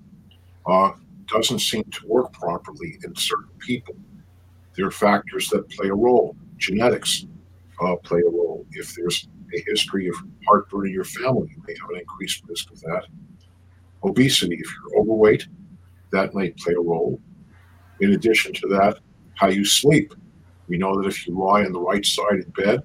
uh, 0.66 0.92
doesn't 1.28 1.60
seem 1.60 1.84
to 1.84 2.08
work 2.08 2.32
properly 2.34 2.98
in 3.04 3.16
certain 3.16 3.50
people. 3.60 3.96
There 4.76 4.86
are 4.86 4.92
factors 4.92 5.50
that 5.50 5.70
play 5.70 5.90
a 5.90 5.94
role. 5.94 6.36
Genetics 6.58 7.26
uh, 7.82 7.96
play 8.04 8.20
a 8.20 8.30
role. 8.30 8.66
If 8.72 8.96
there's 8.96 9.28
a 9.56 9.64
history 9.68 10.08
of 10.08 10.16
heartburn 10.48 10.88
in 10.88 10.94
your 10.94 11.04
family, 11.04 11.50
you 11.52 11.64
may 11.68 11.76
have 11.80 11.90
an 11.90 12.00
increased 12.00 12.44
risk 12.48 12.72
of 12.72 12.80
that. 12.82 13.04
Obesity, 14.04 14.56
if 14.56 14.72
you're 14.72 15.02
overweight, 15.02 15.48
that 16.12 16.34
may 16.34 16.52
play 16.52 16.74
a 16.74 16.80
role. 16.80 17.20
In 18.00 18.14
addition 18.14 18.54
to 18.54 18.68
that, 18.68 19.00
how 19.34 19.48
you 19.48 19.66
sleep. 19.66 20.14
We 20.68 20.78
know 20.78 21.00
that 21.02 21.08
if 21.08 21.28
you 21.28 21.38
lie 21.38 21.64
on 21.64 21.72
the 21.72 21.80
right 21.80 22.06
side 22.06 22.44
in 22.46 22.50
bed, 22.52 22.82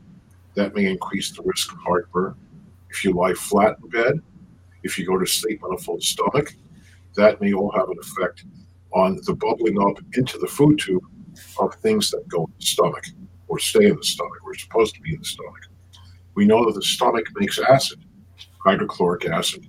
that 0.55 0.75
may 0.75 0.87
increase 0.87 1.31
the 1.31 1.43
risk 1.43 1.73
of 1.73 1.79
heartburn. 1.79 2.35
If 2.91 3.05
you 3.05 3.13
lie 3.13 3.35
flat 3.35 3.77
in 3.83 3.89
bed, 3.89 4.21
if 4.83 4.99
you 4.99 5.07
go 5.07 5.19
to 5.19 5.27
sleep 5.27 5.63
on 5.65 5.75
a 5.75 5.79
full 5.79 6.01
stomach, 6.01 6.55
that 7.17 7.41
may 7.41 7.53
all 7.53 7.73
have 7.73 7.89
an 7.89 7.99
effect 8.01 8.45
on 8.93 9.19
the 9.25 9.35
bubbling 9.35 9.81
up 9.81 9.99
into 10.15 10.39
the 10.39 10.47
food 10.47 10.79
tube 10.79 11.05
of 11.59 11.75
things 11.77 12.11
that 12.11 12.29
go 12.29 12.45
in 12.45 12.53
the 12.59 12.67
stomach 12.67 13.05
or 13.49 13.59
stay 13.59 13.87
in 13.87 13.97
the 13.97 14.05
stomach 14.05 14.39
or 14.45 14.53
are 14.53 14.55
supposed 14.55 14.95
to 14.95 15.01
be 15.01 15.15
in 15.15 15.19
the 15.19 15.25
stomach. 15.25 15.67
We 16.35 16.47
know 16.47 16.65
that 16.65 16.75
the 16.75 16.83
stomach 16.83 17.25
makes 17.37 17.59
acid, 17.59 18.05
hydrochloric 18.65 19.27
acid, 19.27 19.67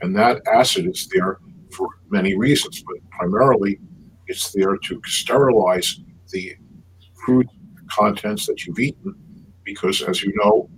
and 0.00 0.14
that 0.16 0.42
acid 0.46 0.86
is 0.86 1.08
there 1.08 1.38
for 1.72 1.88
many 2.08 2.36
reasons, 2.36 2.82
but 2.82 2.96
primarily 3.10 3.78
it's 4.26 4.52
there 4.52 4.76
to 4.76 5.00
sterilize 5.04 6.00
the 6.30 6.56
food 7.24 7.48
contents 7.88 8.46
that 8.46 8.66
you've 8.66 8.78
eaten 8.78 9.14
because, 9.64 10.02
as 10.02 10.22
you 10.22 10.32
know, 10.36 10.68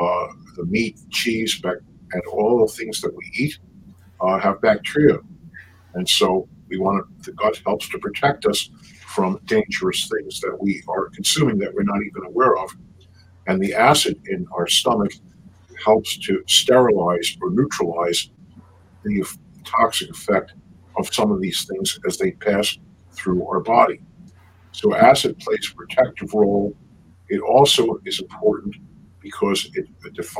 uh, 0.00 0.26
the 0.56 0.64
meat, 0.66 0.98
cheese, 1.10 1.60
and 1.64 2.22
all 2.32 2.60
the 2.60 2.72
things 2.72 3.00
that 3.00 3.14
we 3.14 3.30
eat 3.34 3.58
uh, 4.20 4.38
have 4.38 4.60
bacteria. 4.60 5.18
And 5.94 6.08
so 6.08 6.48
we 6.68 6.78
want 6.78 7.04
to, 7.22 7.30
the 7.30 7.36
gut 7.36 7.60
helps 7.64 7.88
to 7.90 7.98
protect 7.98 8.46
us 8.46 8.70
from 9.06 9.38
dangerous 9.44 10.08
things 10.08 10.40
that 10.40 10.56
we 10.60 10.82
are 10.88 11.10
consuming 11.10 11.58
that 11.58 11.74
we're 11.74 11.82
not 11.82 12.00
even 12.02 12.26
aware 12.26 12.56
of. 12.56 12.70
And 13.46 13.60
the 13.60 13.74
acid 13.74 14.20
in 14.26 14.46
our 14.56 14.66
stomach 14.66 15.12
helps 15.84 16.16
to 16.18 16.42
sterilize 16.46 17.36
or 17.42 17.50
neutralize 17.50 18.30
the 19.04 19.24
toxic 19.64 20.10
effect 20.10 20.54
of 20.96 21.12
some 21.12 21.32
of 21.32 21.40
these 21.40 21.66
things 21.66 21.98
as 22.06 22.18
they 22.18 22.32
pass 22.32 22.78
through 23.12 23.46
our 23.46 23.60
body. 23.60 24.00
So 24.72 24.94
acid 24.94 25.38
plays 25.38 25.70
a 25.70 25.76
protective 25.76 26.32
role. 26.34 26.74
It 27.28 27.40
also 27.40 28.00
is 28.04 28.20
important 28.20 28.76
because 29.20 29.70
it, 29.74 29.86
it 30.04 30.14
def- 30.14 30.36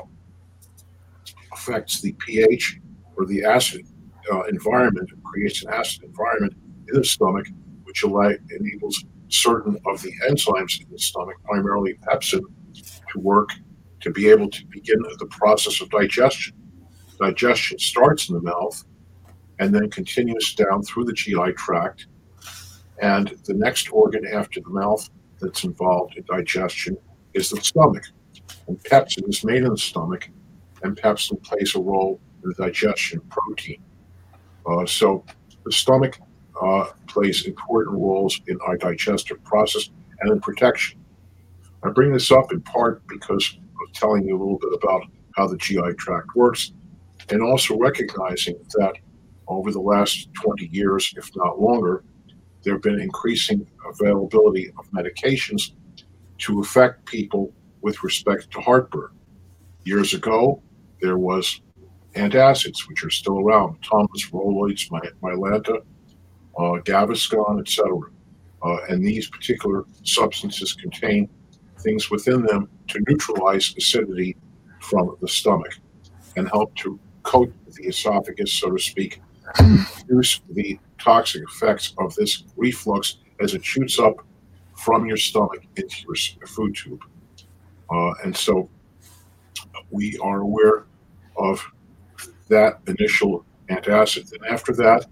affects 1.53 2.01
the 2.01 2.13
pH 2.15 2.81
or 3.17 3.27
the 3.27 3.45
acid 3.45 3.87
uh, 4.33 4.43
environment, 4.45 5.11
creates 5.23 5.63
an 5.65 5.73
acid 5.73 6.03
environment 6.03 6.55
in 6.89 6.95
the 6.95 7.05
stomach, 7.05 7.47
which 7.85 8.03
allow, 8.03 8.31
enables 8.59 9.05
certain 9.29 9.79
of 9.87 10.03
the 10.03 10.13
enzymes 10.29 10.81
in 10.81 10.91
the 10.91 10.99
stomach, 10.99 11.37
primarily 11.45 11.95
pepsin, 12.07 12.43
to 13.13 13.19
work 13.21 13.51
to 14.01 14.11
be 14.11 14.29
able 14.29 14.51
to 14.51 14.67
begin 14.67 15.01
the 15.19 15.27
process 15.27 15.81
of 15.81 15.89
digestion. 15.91 16.55
Digestion 17.19 17.79
starts 17.79 18.29
in 18.29 18.35
the 18.35 18.43
mouth 18.43 18.85
and 19.59 19.73
then 19.73 19.89
continues 19.91 20.55
down 20.55 20.83
through 20.83 21.05
the 21.05 21.13
GI 21.13 21.53
tract. 21.57 22.07
And 23.03 23.37
the 23.45 23.55
next 23.55 23.93
organ 23.93 24.25
after 24.33 24.61
the 24.61 24.71
mouth 24.71 25.11
that's 25.41 25.65
involved 25.65 26.17
in 26.17 26.25
digestion 26.25 26.97
is 27.35 27.51
the 27.51 27.61
stomach. 27.61 28.05
And 28.69 28.79
pepsin 28.85 29.29
is 29.29 29.45
made 29.45 29.65
in 29.65 29.71
the 29.71 29.77
stomach, 29.77 30.31
and 30.85 30.97
pepsin 30.97 31.43
plays 31.43 31.75
a 31.75 31.81
role 31.81 32.21
in 32.43 32.51
the 32.51 32.55
digestion 32.55 33.19
of 33.19 33.29
protein. 33.29 33.83
Uh, 34.65 34.87
so 34.87 35.25
the 35.65 35.73
stomach 35.73 36.21
uh, 36.63 36.91
plays 37.09 37.45
important 37.45 37.99
roles 37.99 38.41
in 38.47 38.57
our 38.61 38.77
digestive 38.77 39.43
process 39.43 39.91
and 40.21 40.31
in 40.31 40.41
protection. 40.41 41.05
I 41.83 41.91
bring 41.91 42.13
this 42.13 42.31
up 42.31 42.53
in 42.53 42.61
part 42.61 43.05
because 43.09 43.59
of 43.85 43.93
telling 43.93 44.25
you 44.25 44.37
a 44.37 44.41
little 44.41 44.59
bit 44.59 44.79
about 44.81 45.07
how 45.35 45.49
the 45.49 45.57
GI 45.57 45.95
tract 45.99 46.29
works 46.37 46.73
and 47.31 47.43
also 47.43 47.77
recognizing 47.77 48.55
that 48.77 48.95
over 49.49 49.73
the 49.73 49.81
last 49.81 50.33
20 50.35 50.69
years, 50.69 51.13
if 51.17 51.35
not 51.35 51.61
longer, 51.61 52.05
there 52.63 52.75
have 52.75 52.83
been 52.83 53.01
increasing 53.01 53.67
availability 53.89 54.73
of 54.79 54.91
medications 54.93 55.73
to 56.39 56.61
affect 56.61 57.05
people 57.07 57.53
with 57.81 58.03
respect 58.03 58.51
to 58.53 58.61
heartburn. 58.61 59.11
Years 59.85 60.15
ago, 60.15 60.63
there 61.01 61.19
was 61.19 61.61
antacids, 62.15 62.89
which 62.89 63.05
are 63.05 63.11
still 63.11 63.41
around, 63.41 63.83
Tums, 63.83 64.31
Rolaids, 64.31 64.89
Mylanta, 65.23 65.79
uh, 66.59 66.81
Gaviscon, 66.85 67.61
etc. 67.61 67.99
Uh, 68.63 68.77
and 68.89 69.05
these 69.05 69.29
particular 69.29 69.85
substances 70.05 70.73
contain 70.75 71.29
things 71.81 72.11
within 72.11 72.43
them 72.43 72.69
to 72.89 73.03
neutralize 73.09 73.75
acidity 73.77 74.37
from 74.81 75.17
the 75.21 75.29
stomach 75.29 75.75
and 76.37 76.49
help 76.49 76.75
to 76.77 76.99
coat 77.23 77.53
the 77.73 77.85
esophagus, 77.85 78.53
so 78.53 78.71
to 78.71 78.79
speak, 78.79 79.21
reduce 79.61 80.41
the 80.51 80.79
toxic 80.99 81.43
effects 81.43 81.95
of 81.99 82.15
this 82.15 82.45
reflux 82.57 83.19
as 83.41 83.55
it 83.55 83.65
shoots 83.65 83.99
up 83.99 84.25
from 84.77 85.07
your 85.07 85.17
stomach 85.17 85.63
into 85.77 85.97
your 86.07 86.47
food 86.47 86.75
tube. 86.75 87.03
Uh, 87.91 88.13
and 88.25 88.37
so 88.37 88.69
we 89.91 90.19
are 90.19 90.41
aware 90.41 90.85
of 91.37 91.65
that 92.49 92.81
initial 92.87 93.45
antacid. 93.69 94.33
And 94.33 94.45
after 94.47 94.73
that, 94.75 95.07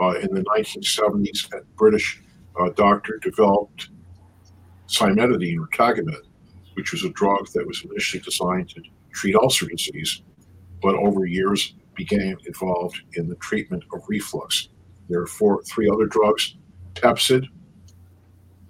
uh, 0.00 0.14
in 0.20 0.32
the 0.34 0.42
1970s, 0.42 1.52
a 1.52 1.62
British 1.76 2.22
uh, 2.58 2.70
doctor 2.70 3.18
developed 3.22 3.90
cimetidine 4.88 5.58
or 5.58 5.68
Tagamet, 5.68 6.22
which 6.74 6.92
was 6.92 7.04
a 7.04 7.10
drug 7.10 7.46
that 7.54 7.66
was 7.66 7.84
initially 7.84 8.22
designed 8.22 8.68
to 8.70 8.82
treat 9.12 9.34
ulcer 9.36 9.66
disease, 9.66 10.22
but 10.82 10.94
over 10.94 11.26
years 11.26 11.74
became 12.04 12.38
involved 12.46 12.96
in 13.16 13.28
the 13.28 13.34
treatment 13.36 13.84
of 13.92 14.00
reflux. 14.08 14.70
There 15.10 15.20
are 15.20 15.26
four, 15.26 15.62
three 15.64 15.88
other 15.92 16.06
drugs: 16.06 16.56
Pepcid, 16.94 17.44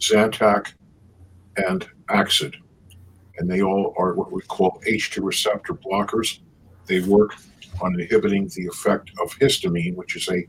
Zantac, 0.01 0.73
and 1.57 1.87
Axid, 2.09 2.55
and 3.37 3.49
they 3.49 3.63
all 3.63 3.95
are 3.97 4.15
what 4.15 4.33
we 4.33 4.43
call 4.43 4.83
H2 4.85 5.23
receptor 5.23 5.75
blockers. 5.75 6.41
They 6.87 7.01
work 7.03 7.37
on 7.81 8.01
inhibiting 8.01 8.51
the 8.57 8.67
effect 8.67 9.13
of 9.23 9.31
histamine, 9.39 9.95
which 9.95 10.17
is 10.17 10.29
a, 10.29 10.41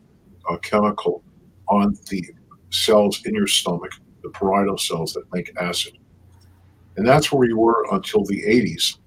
a 0.52 0.58
chemical 0.60 1.24
on 1.68 1.96
the 2.10 2.26
cells 2.72 3.22
in 3.26 3.36
your 3.36 3.48
stomach, 3.48 3.92
the 4.24 4.30
parietal 4.30 4.80
cells 4.80 5.14
that 5.14 5.32
make 5.32 5.54
acid. 5.62 6.00
And 6.98 7.08
that's 7.08 7.32
where 7.32 7.48
we 7.48 7.54
were 7.54 7.86
until 7.92 8.26
the 8.26 8.42
80s. 8.42 8.98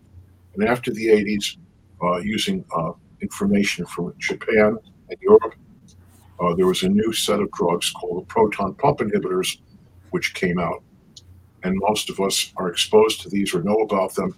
And 0.54 0.68
after 0.68 0.92
the 0.92 1.08
80s, 1.08 1.56
uh, 2.02 2.18
using 2.18 2.64
uh, 2.76 2.92
information 3.20 3.86
from 3.86 4.14
Japan 4.18 4.78
and 5.08 5.18
Europe, 5.20 5.54
uh, 6.40 6.54
there 6.54 6.66
was 6.66 6.82
a 6.82 6.88
new 6.88 7.12
set 7.12 7.40
of 7.40 7.50
drugs 7.52 7.90
called 7.90 8.22
the 8.22 8.26
proton 8.26 8.74
pump 8.74 8.98
inhibitors, 8.98 9.58
which 10.10 10.34
came 10.34 10.58
out. 10.58 10.82
And 11.62 11.76
most 11.78 12.10
of 12.10 12.20
us 12.20 12.52
are 12.56 12.68
exposed 12.68 13.20
to 13.22 13.28
these 13.28 13.54
or 13.54 13.62
know 13.62 13.76
about 13.76 14.14
them. 14.14 14.36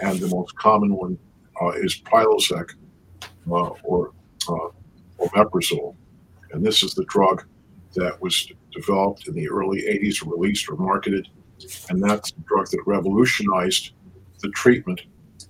And 0.00 0.18
the 0.18 0.28
most 0.28 0.54
common 0.56 0.94
one 0.94 1.18
uh, 1.62 1.70
is 1.70 1.98
Prilosec, 2.00 2.72
uh, 3.50 3.70
or 3.84 4.12
uh, 4.48 4.68
omeprazole. 5.18 5.94
And 6.52 6.64
this 6.64 6.82
is 6.82 6.94
the 6.94 7.04
drug 7.04 7.44
that 7.94 8.20
was 8.20 8.50
developed 8.72 9.26
in 9.26 9.34
the 9.34 9.48
early 9.48 9.82
80s, 9.82 10.24
released 10.26 10.68
or 10.68 10.76
marketed. 10.76 11.28
And 11.88 12.02
that's 12.02 12.32
the 12.32 12.42
drug 12.42 12.68
that 12.70 12.82
revolutionized 12.86 13.92
the 14.40 14.50
treatment 14.50 15.00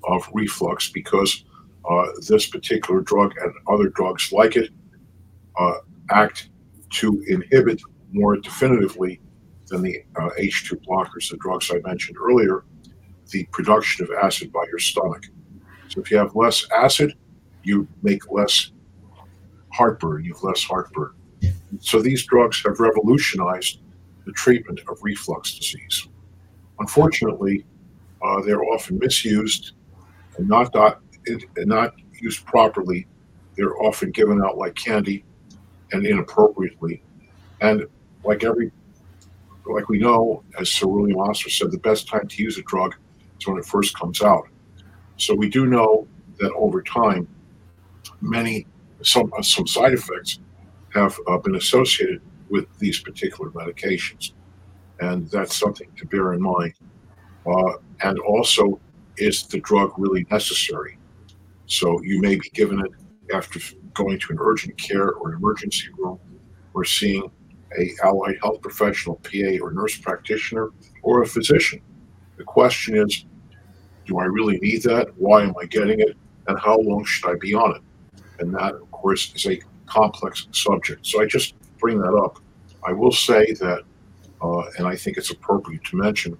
of 0.05 0.29
reflux 0.33 0.91
because 0.91 1.45
uh, 1.89 2.07
this 2.29 2.47
particular 2.47 3.01
drug 3.01 3.35
and 3.41 3.53
other 3.69 3.89
drugs 3.89 4.33
like 4.33 4.57
it 4.57 4.71
uh, 5.59 5.79
act 6.11 6.51
to 6.91 7.23
inhibit 7.29 7.81
more 8.13 8.37
definitively 8.37 9.21
than 9.69 9.83
the 9.83 10.03
uh, 10.17 10.31
H2 10.39 10.85
blockers, 10.87 11.31
the 11.31 11.37
drugs 11.39 11.71
I 11.71 11.79
mentioned 11.87 12.17
earlier, 12.21 12.65
the 13.31 13.45
production 13.53 14.05
of 14.05 14.11
acid 14.23 14.53
by 14.53 14.65
your 14.69 14.79
stomach. 14.79 15.25
So 15.89 16.01
if 16.01 16.11
you 16.11 16.17
have 16.19 16.35
less 16.35 16.67
acid, 16.71 17.15
you 17.63 17.89
make 18.03 18.31
less 18.31 18.71
heartburn, 19.73 20.25
you 20.25 20.35
have 20.35 20.43
less 20.43 20.63
heartburn. 20.63 21.13
So 21.81 22.01
these 22.01 22.25
drugs 22.25 22.63
have 22.65 22.81
revolutionized 22.81 23.81
the 24.25 24.33
treatment 24.33 24.81
of 24.89 24.99
reflux 25.03 25.59
disease. 25.59 26.09
Unfortunately, 26.79 27.65
uh, 28.23 28.43
they're 28.43 28.65
often 28.65 28.99
misused 28.99 29.73
and 30.37 30.49
not, 30.49 30.75
not, 30.75 31.01
and 31.27 31.45
not 31.57 31.95
used 32.21 32.45
properly. 32.47 33.07
They're 33.57 33.77
often 33.83 34.11
given 34.11 34.43
out 34.43 34.59
like 34.59 34.75
candy 34.75 35.25
and 35.93 36.07
inappropriately. 36.07 37.03
And 37.61 37.87
like 38.25 38.45
every, 38.45 38.71
like 39.65 39.89
we 39.89 39.99
know, 39.99 40.43
as 40.59 40.71
Sir 40.71 40.87
William 40.87 41.19
Osler 41.19 41.51
said, 41.51 41.71
the 41.71 41.79
best 41.79 42.09
time 42.09 42.29
to 42.29 42.43
use 42.43 42.59
a 42.59 42.63
drug 42.63 42.95
is 43.41 43.47
when 43.47 43.59
it 43.59 43.65
first 43.65 43.99
comes 43.99 44.23
out. 44.23 44.49
So 45.17 45.35
we 45.35 45.49
do 45.49 45.67
know 45.67 46.07
that 46.39 46.53
over 46.53 46.83
time, 46.83 47.27
many 48.21 48.67
some 49.03 49.31
uh, 49.37 49.43
some 49.43 49.67
side 49.67 49.93
effects 49.93 50.41
have 50.95 51.17
uh, 51.29 51.39
been 51.39 51.57
associated 51.57 52.21
with 52.49 52.67
these 52.79 53.01
particular 53.01 53.51
medications, 53.51 54.33
and 55.01 55.29
that's 55.31 55.57
something 55.57 55.89
to 55.97 56.07
bear 56.07 56.33
in 56.33 56.41
mind. 56.41 56.75
Uh, 57.47 57.75
and 58.03 58.19
also, 58.21 58.79
is 59.19 59.45
the 59.45 59.61
drug 59.61 59.93
really 59.97 60.27
necessary? 60.31 60.99
So 61.67 62.01
you 62.03 62.21
may 62.21 62.37
be 62.37 62.49
given 62.51 62.81
it 62.81 62.93
after 63.35 63.61
going 63.95 64.19
to 64.21 64.33
an 64.33 64.39
urgent 64.41 64.77
care 64.79 65.13
or 65.13 65.31
an 65.31 65.37
emergency 65.37 65.89
room, 65.99 66.19
or 66.75 66.85
seeing 66.85 67.31
a 67.79 67.91
allied 68.05 68.37
health 68.43 68.61
professional, 68.61 69.17
PA 69.17 69.59
or 69.61 69.73
nurse 69.73 69.97
practitioner, 69.99 70.71
or 71.03 71.23
a 71.23 71.27
physician. 71.27 71.81
The 72.37 72.45
question 72.45 72.97
is, 72.97 73.25
do 74.07 74.19
I 74.19 74.25
really 74.25 74.59
need 74.59 74.83
that? 74.83 75.09
Why 75.17 75.43
am 75.43 75.55
I 75.61 75.67
getting 75.67 76.01
it? 76.01 76.17
And 76.47 76.59
how 76.59 76.79
long 76.79 77.05
should 77.05 77.29
I 77.29 77.35
be 77.41 77.55
on 77.55 77.77
it? 77.77 77.83
And 78.39 78.55
that, 78.55 78.75
of 78.75 78.91
course, 78.93 79.35
is 79.35 79.47
a 79.47 79.61
complex 79.87 80.47
subject. 80.53 81.07
So 81.07 81.21
I 81.21 81.27
just 81.27 81.55
bring 81.79 81.99
that 81.99 82.15
up 82.15 82.39
I 82.87 82.93
will 82.93 83.13
say 83.13 83.53
that, 83.55 83.83
uh, 84.41 84.63
and 84.79 84.87
I 84.87 84.95
think 84.95 85.17
it's 85.17 85.31
appropriate 85.31 85.83
to 85.85 85.97
mention, 85.97 86.39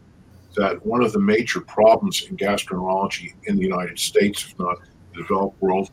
that 0.55 0.85
one 0.87 1.03
of 1.03 1.13
the 1.13 1.19
major 1.19 1.61
problems 1.61 2.23
in 2.23 2.37
gastroenterology 2.37 3.35
in 3.45 3.57
the 3.57 3.63
United 3.63 3.99
States, 3.99 4.45
if 4.45 4.59
not 4.59 4.79
developed 5.17 5.61
world, 5.61 5.91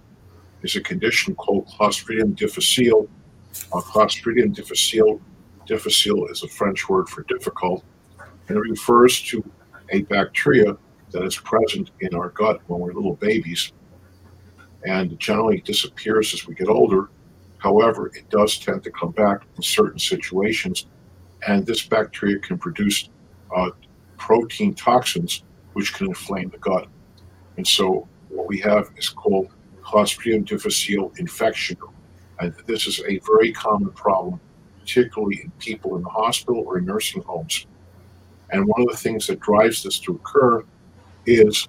is 0.61 0.75
a 0.75 0.81
condition 0.81 1.35
called 1.35 1.67
Clostridium 1.67 2.35
difficile. 2.35 3.07
Uh, 3.73 3.81
Clostridium 3.81 4.53
difficile, 4.53 5.21
difficile 5.65 6.27
is 6.27 6.43
a 6.43 6.47
French 6.47 6.89
word 6.89 7.09
for 7.09 7.23
difficult, 7.23 7.83
and 8.47 8.57
it 8.57 8.61
refers 8.61 9.21
to 9.23 9.43
a 9.89 10.01
bacteria 10.03 10.75
that 11.11 11.23
is 11.23 11.37
present 11.37 11.91
in 11.99 12.15
our 12.15 12.29
gut 12.29 12.61
when 12.67 12.79
we're 12.79 12.93
little 12.93 13.15
babies 13.15 13.71
and 14.85 15.17
generally 15.19 15.61
disappears 15.61 16.33
as 16.33 16.47
we 16.47 16.55
get 16.55 16.67
older. 16.67 17.09
However, 17.57 18.07
it 18.07 18.29
does 18.29 18.57
tend 18.57 18.83
to 18.83 18.91
come 18.91 19.11
back 19.11 19.43
in 19.55 19.63
certain 19.63 19.99
situations, 19.99 20.87
and 21.47 21.65
this 21.65 21.85
bacteria 21.85 22.39
can 22.39 22.57
produce 22.57 23.09
uh, 23.55 23.69
protein 24.17 24.73
toxins 24.73 25.43
which 25.73 25.93
can 25.93 26.07
inflame 26.07 26.49
the 26.49 26.57
gut. 26.57 26.87
And 27.57 27.67
so, 27.67 28.07
what 28.33 28.47
we 28.47 28.59
have 28.59 28.89
is 28.97 29.09
called 29.09 29.49
Clostridium 29.83 30.45
difficile 30.45 31.11
infection. 31.17 31.77
And 32.39 32.53
this 32.65 32.87
is 32.87 33.01
a 33.07 33.19
very 33.19 33.51
common 33.51 33.91
problem, 33.91 34.39
particularly 34.79 35.41
in 35.43 35.51
people 35.59 35.95
in 35.97 36.03
the 36.03 36.09
hospital 36.09 36.63
or 36.65 36.77
in 36.77 36.85
nursing 36.85 37.21
homes. 37.23 37.67
And 38.51 38.65
one 38.65 38.81
of 38.81 38.87
the 38.89 38.97
things 38.97 39.27
that 39.27 39.39
drives 39.39 39.83
this 39.83 39.99
to 39.99 40.13
occur 40.13 40.63
is 41.25 41.67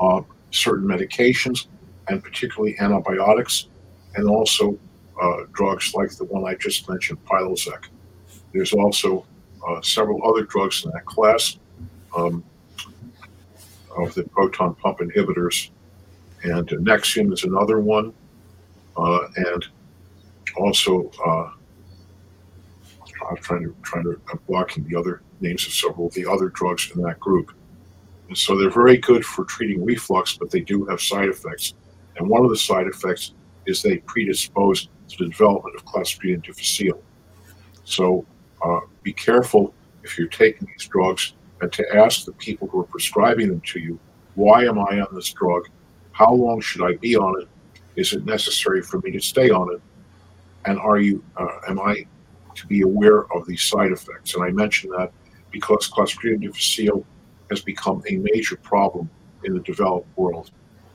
uh, 0.00 0.22
certain 0.50 0.86
medications, 0.86 1.66
and 2.08 2.22
particularly 2.22 2.76
antibiotics, 2.80 3.68
and 4.14 4.28
also 4.28 4.78
uh, 5.20 5.42
drugs 5.52 5.94
like 5.94 6.10
the 6.16 6.24
one 6.24 6.44
I 6.44 6.54
just 6.54 6.88
mentioned, 6.88 7.24
Prilosec. 7.24 7.86
There's 8.52 8.72
also 8.72 9.26
uh, 9.66 9.80
several 9.82 10.26
other 10.28 10.44
drugs 10.44 10.84
in 10.84 10.90
that 10.92 11.04
class 11.04 11.58
um, 12.16 12.42
of 14.02 14.14
the 14.14 14.24
proton 14.24 14.74
pump 14.74 14.98
inhibitors, 14.98 15.70
and 16.42 16.68
Nexium 16.68 17.32
is 17.32 17.44
another 17.44 17.80
one, 17.80 18.12
uh, 18.96 19.20
and 19.36 19.66
also 20.56 21.10
uh, 21.24 21.50
I'm 23.30 23.36
trying 23.36 23.62
to 23.64 23.76
trying 23.82 24.04
to 24.04 24.20
I'm 24.30 24.40
blocking 24.48 24.84
the 24.88 24.98
other 24.98 25.22
names 25.40 25.66
of 25.66 25.72
several 25.72 26.08
of 26.08 26.14
the 26.14 26.26
other 26.26 26.48
drugs 26.48 26.90
in 26.94 27.02
that 27.02 27.20
group. 27.20 27.52
And 28.28 28.36
so 28.36 28.56
they're 28.56 28.70
very 28.70 28.96
good 28.96 29.24
for 29.24 29.44
treating 29.44 29.84
reflux, 29.84 30.36
but 30.36 30.50
they 30.50 30.60
do 30.60 30.84
have 30.86 31.00
side 31.00 31.28
effects. 31.28 31.74
And 32.16 32.28
one 32.28 32.44
of 32.44 32.50
the 32.50 32.56
side 32.56 32.86
effects 32.86 33.34
is 33.66 33.82
they 33.82 33.98
predispose 33.98 34.88
to 35.08 35.16
the 35.18 35.28
development 35.28 35.74
of 35.76 35.84
Clostridium 35.84 36.44
difficile. 36.44 37.02
So 37.84 38.24
uh, 38.64 38.80
be 39.02 39.12
careful 39.12 39.74
if 40.02 40.16
you're 40.16 40.28
taking 40.28 40.68
these 40.68 40.86
drugs 40.88 41.34
and 41.60 41.72
to 41.72 41.96
ask 41.96 42.24
the 42.24 42.32
people 42.32 42.68
who 42.68 42.80
are 42.80 42.84
prescribing 42.84 43.48
them 43.48 43.60
to 43.60 43.78
you, 43.78 43.98
why 44.34 44.64
am 44.64 44.78
I 44.78 45.00
on 45.00 45.14
this 45.14 45.32
drug? 45.32 45.68
How 46.12 46.32
long 46.32 46.60
should 46.60 46.82
I 46.82 46.96
be 46.96 47.16
on 47.16 47.42
it? 47.42 47.48
Is 47.96 48.12
it 48.12 48.24
necessary 48.24 48.82
for 48.82 48.98
me 49.00 49.10
to 49.12 49.20
stay 49.20 49.50
on 49.50 49.72
it? 49.74 49.80
And 50.64 50.78
are 50.78 50.98
you, 50.98 51.22
uh, 51.36 51.58
am 51.68 51.80
I 51.80 52.06
to 52.54 52.66
be 52.66 52.82
aware 52.82 53.30
of 53.34 53.46
these 53.46 53.62
side 53.62 53.92
effects? 53.92 54.34
And 54.34 54.44
I 54.44 54.50
mention 54.50 54.90
that 54.90 55.12
because 55.50 55.90
Clostridium 55.90 56.42
difficile 56.42 57.04
has 57.50 57.60
become 57.60 58.02
a 58.08 58.16
major 58.16 58.56
problem 58.56 59.10
in 59.44 59.54
the 59.54 59.60
developed 59.60 60.08
world. 60.16 60.50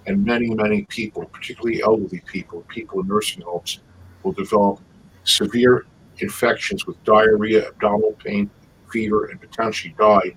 And 0.08 0.24
many, 0.24 0.50
many 0.54 0.84
people, 0.84 1.26
particularly 1.26 1.82
elderly 1.82 2.22
people, 2.26 2.62
people 2.68 3.02
in 3.02 3.08
nursing 3.08 3.42
homes, 3.42 3.80
will 4.24 4.32
develop 4.32 4.80
severe 5.24 5.86
infections 6.20 6.86
with 6.86 7.04
diarrhea, 7.04 7.68
abdominal 7.68 8.14
pain, 8.24 8.50
fever, 8.92 9.26
and 9.26 9.42
potentially 9.42 9.94
die 9.98 10.36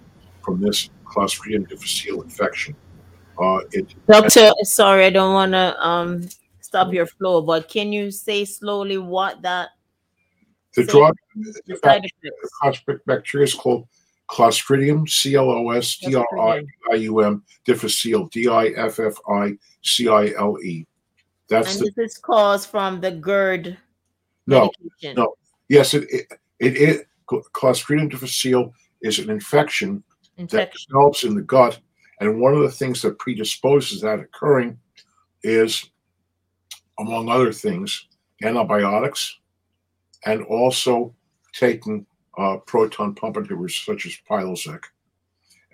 from 0.49 0.63
this 0.63 0.89
Clostridium 1.05 1.69
difficile 1.69 2.23
infection. 2.23 2.75
Uh, 3.39 3.61
it, 3.73 3.95
Doctor, 4.07 4.51
sorry, 4.63 5.05
I 5.05 5.11
don't 5.11 5.35
want 5.35 5.53
to 5.53 5.87
um, 5.87 6.27
stop 6.61 6.93
your 6.93 7.07
flow, 7.07 7.43
but 7.43 7.69
can 7.69 7.93
you 7.93 8.11
say 8.11 8.47
slowly 8.47 8.97
what 8.97 9.43
that 9.43 9.69
the 10.75 10.85
drug, 10.85 11.15
the 11.67 13.01
bacteria 13.07 13.45
is 13.45 13.55
called 13.55 13.87
Clostridium, 14.31 15.09
C 15.09 15.35
L 15.35 15.51
O 15.51 15.71
S 15.71 15.99
T 15.99 16.15
R 16.15 16.39
I 16.39 16.63
I 16.91 16.95
U 16.95 17.21
M, 17.21 17.43
difficile, 17.65 18.27
D 18.27 18.49
I 18.49 18.69
F 18.69 19.01
F 19.01 19.15
I 19.29 19.53
C 19.83 20.09
I 20.09 20.33
L 20.39 20.57
E. 20.65 20.87
That's 21.49 21.77
and 21.77 21.87
the, 21.87 21.93
this 21.97 22.13
is 22.13 22.19
caused 22.19 22.71
from 22.71 23.01
the 23.01 23.11
GERD. 23.11 23.77
No, 24.47 24.71
medication. 24.81 25.15
no. 25.17 25.35
Yes, 25.69 25.95
it, 25.95 26.05
it, 26.11 26.27
it, 26.59 26.77
it 26.77 27.07
Clostridium 27.27 28.11
difficile 28.11 28.73
is 29.03 29.19
an 29.19 29.31
infection 29.31 30.03
that 30.47 30.73
develops 30.73 31.25
in 31.25 31.35
the 31.35 31.43
gut, 31.43 31.79
and 32.21 32.41
one 32.41 32.55
of 32.55 32.63
the 32.63 32.71
things 32.71 33.03
that 33.03 33.19
predisposes 33.19 34.01
that 34.01 34.21
occurring 34.21 34.79
is, 35.43 35.91
among 36.99 37.29
other 37.29 37.53
things, 37.53 38.07
antibiotics, 38.43 39.39
and 40.25 40.43
also 40.45 41.15
taking 41.53 42.07
uh, 42.39 42.57
proton 42.59 43.15
pump 43.15 43.37
inhibitors 43.37 43.85
such 43.85 44.07
as 44.07 44.19
Prilosec. 44.29 44.83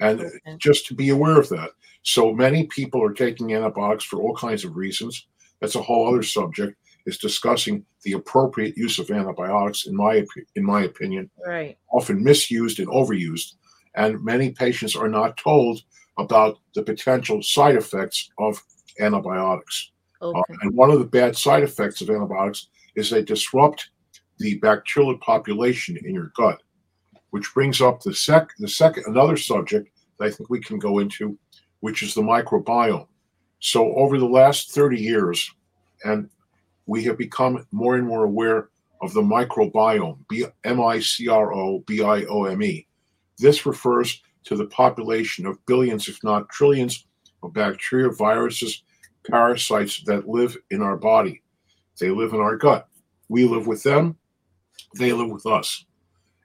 And 0.01 0.21
okay. 0.21 0.57
just 0.59 0.87
to 0.87 0.95
be 0.95 1.11
aware 1.11 1.39
of 1.39 1.49
that. 1.51 1.71
So 2.03 2.33
many 2.33 2.67
people 2.67 3.03
are 3.03 3.13
taking 3.13 3.55
antibiotics 3.55 4.05
for 4.05 4.21
all 4.21 4.35
kinds 4.35 4.65
of 4.65 4.77
reasons. 4.77 5.27
That's 5.61 5.77
a 5.77 5.83
whole 5.83 6.09
other 6.09 6.23
subject. 6.23 6.77
Is 7.07 7.19
discussing 7.19 7.85
the 8.03 8.13
appropriate 8.13 8.79
use 8.79 8.99
of 8.99 9.11
antibiotics, 9.11 9.87
in 9.87 9.95
my 9.95 10.25
in 10.57 10.65
my 10.65 10.85
opinion, 10.85 11.31
right. 11.47 11.77
often 11.93 12.25
misused 12.25 12.79
and 12.79 12.89
overused, 12.89 13.57
and 13.97 14.23
many 14.25 14.51
patients 14.51 14.97
are 14.97 15.09
not 15.09 15.37
told 15.37 15.81
about 16.19 16.59
the 16.75 16.83
potential 16.83 17.43
side 17.43 17.77
effects 17.77 18.31
of 18.39 18.63
antibiotics. 19.01 19.91
Uh, 20.21 20.29
okay. 20.29 20.39
Uh, 20.39 20.57
and 20.63 20.75
one 20.75 20.91
of 20.91 20.99
the 20.99 21.05
bad 21.05 21.37
side 21.37 21.63
effects 21.63 22.01
of 22.01 22.11
antibiotics 22.11 22.69
is 22.95 23.11
they 23.11 23.23
disrupt 23.23 23.91
the 24.39 24.59
bacterial 24.59 25.19
population 25.19 25.97
in 26.05 26.15
your 26.15 26.33
gut, 26.37 26.63
which 27.31 27.53
brings 27.55 27.81
up 27.81 28.01
the 28.01 28.15
sec 28.15 28.51
the 28.59 28.69
second 28.69 29.05
another 29.07 29.37
subject 29.37 29.91
that 30.19 30.27
I 30.27 30.31
think 30.31 30.51
we 30.51 30.61
can 30.61 30.79
go 30.79 30.99
into, 30.99 31.39
which 31.81 32.03
is 32.03 32.15
the 32.15 32.23
microbiome. 32.23 33.07
So 33.61 33.95
over 33.95 34.19
the 34.19 34.27
last 34.27 34.73
30 34.73 35.01
years, 35.01 35.51
and 36.05 36.29
we 36.87 37.03
have 37.05 37.17
become 37.17 37.67
more 37.73 37.97
and 37.97 38.07
more 38.07 38.25
aware 38.25 38.69
of 39.03 39.13
the 39.15 39.23
microbiome, 39.23 40.19
M 40.65 40.81
I 40.81 41.01
C 41.01 41.29
R 41.29 41.55
O 41.55 41.81
B 41.81 42.03
I 42.03 42.25
O 42.25 42.45
M 42.45 42.63
E. 42.63 42.87
This 43.39 43.67
refers 43.67 44.23
to 44.45 44.57
the 44.57 44.67
population 44.67 45.47
of 45.47 45.65
billions, 45.67 46.09
if 46.09 46.23
not 46.23 46.49
trillions, 46.49 47.07
of 47.43 47.53
bacteria, 47.53 48.11
viruses, 48.11 48.83
parasites 49.29 50.03
that 50.05 50.29
live 50.29 50.57
in 50.71 50.83
our 50.83 50.97
body. 50.97 51.43
They 51.99 52.11
live 52.11 52.33
in 52.33 52.41
our 52.41 52.57
gut. 52.57 52.89
We 53.29 53.45
live 53.45 53.67
with 53.67 53.83
them, 53.83 54.17
they 54.97 55.13
live 55.13 55.31
with 55.31 55.47
us. 55.47 55.87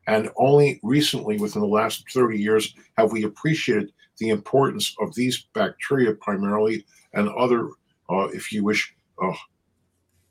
And 0.07 0.29
only 0.37 0.79
recently, 0.81 1.37
within 1.37 1.61
the 1.61 1.67
last 1.67 2.09
30 2.11 2.39
years, 2.39 2.73
have 2.97 3.11
we 3.11 3.23
appreciated 3.23 3.91
the 4.17 4.29
importance 4.29 4.95
of 4.99 5.13
these 5.13 5.45
bacteria 5.53 6.13
primarily 6.13 6.85
and 7.13 7.29
other, 7.29 7.69
uh, 8.09 8.27
if 8.33 8.51
you 8.51 8.63
wish, 8.63 8.93
uh, 9.21 9.33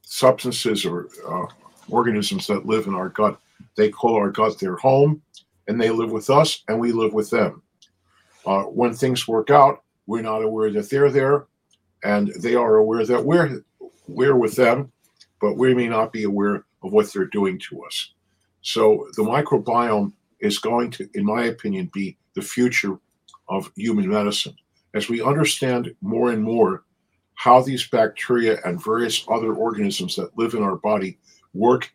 substances 0.03 0.85
or 0.85 1.09
uh, 1.29 1.47
organisms 1.91 2.47
that 2.47 2.67
live 2.67 2.87
in 2.87 2.95
our 2.95 3.09
gut. 3.09 3.39
They 3.77 3.91
call 3.91 4.17
our 4.17 4.31
gut 4.31 4.59
their 4.59 4.77
home, 4.77 5.23
and 5.69 5.81
they 5.81 5.91
live 5.91 6.11
with 6.11 6.31
us, 6.31 6.65
and 6.69 6.81
we 6.81 6.93
live 6.93 7.13
with 7.13 7.31
them. 7.31 7.63
Uh, 8.47 8.63
when 8.63 8.95
things 8.95 9.29
work 9.29 9.51
out, 9.51 9.83
we're 10.07 10.23
not 10.23 10.43
aware 10.43 10.71
that 10.71 10.89
they're 10.91 11.11
there, 11.11 11.47
and 12.03 12.29
they 12.41 12.55
are 12.55 12.77
aware 12.77 13.05
that 13.05 13.25
we're 13.25 13.63
we're 14.09 14.37
with 14.37 14.57
them, 14.57 14.91
but 15.41 15.57
we 15.57 15.75
may 15.75 15.87
not 15.87 16.13
be 16.13 16.25
aware 16.25 16.65
of 16.83 16.93
what 16.93 17.13
they're 17.13 17.27
doing 17.27 17.59
to 17.59 17.85
us. 17.85 18.13
So 18.63 19.07
the 19.17 19.23
microbiome 19.23 20.13
is 20.41 20.59
going 20.59 20.91
to, 20.93 21.09
in 21.15 21.25
my 21.25 21.45
opinion, 21.45 21.91
be 21.93 22.17
the 22.35 22.43
future 22.43 22.99
of 23.49 23.71
human 23.77 24.09
medicine. 24.09 24.57
As 24.95 25.09
we 25.09 25.23
understand 25.23 25.95
more 26.01 26.33
and 26.33 26.43
more 26.43 26.85
how 27.35 27.61
these 27.61 27.87
bacteria 27.87 28.59
and 28.65 28.83
various 28.83 29.25
other 29.29 29.55
organisms 29.55 30.17
that 30.17 30.37
live 30.39 30.55
in 30.55 30.63
our 30.63 30.77
body 30.77 31.19
work 31.53 31.93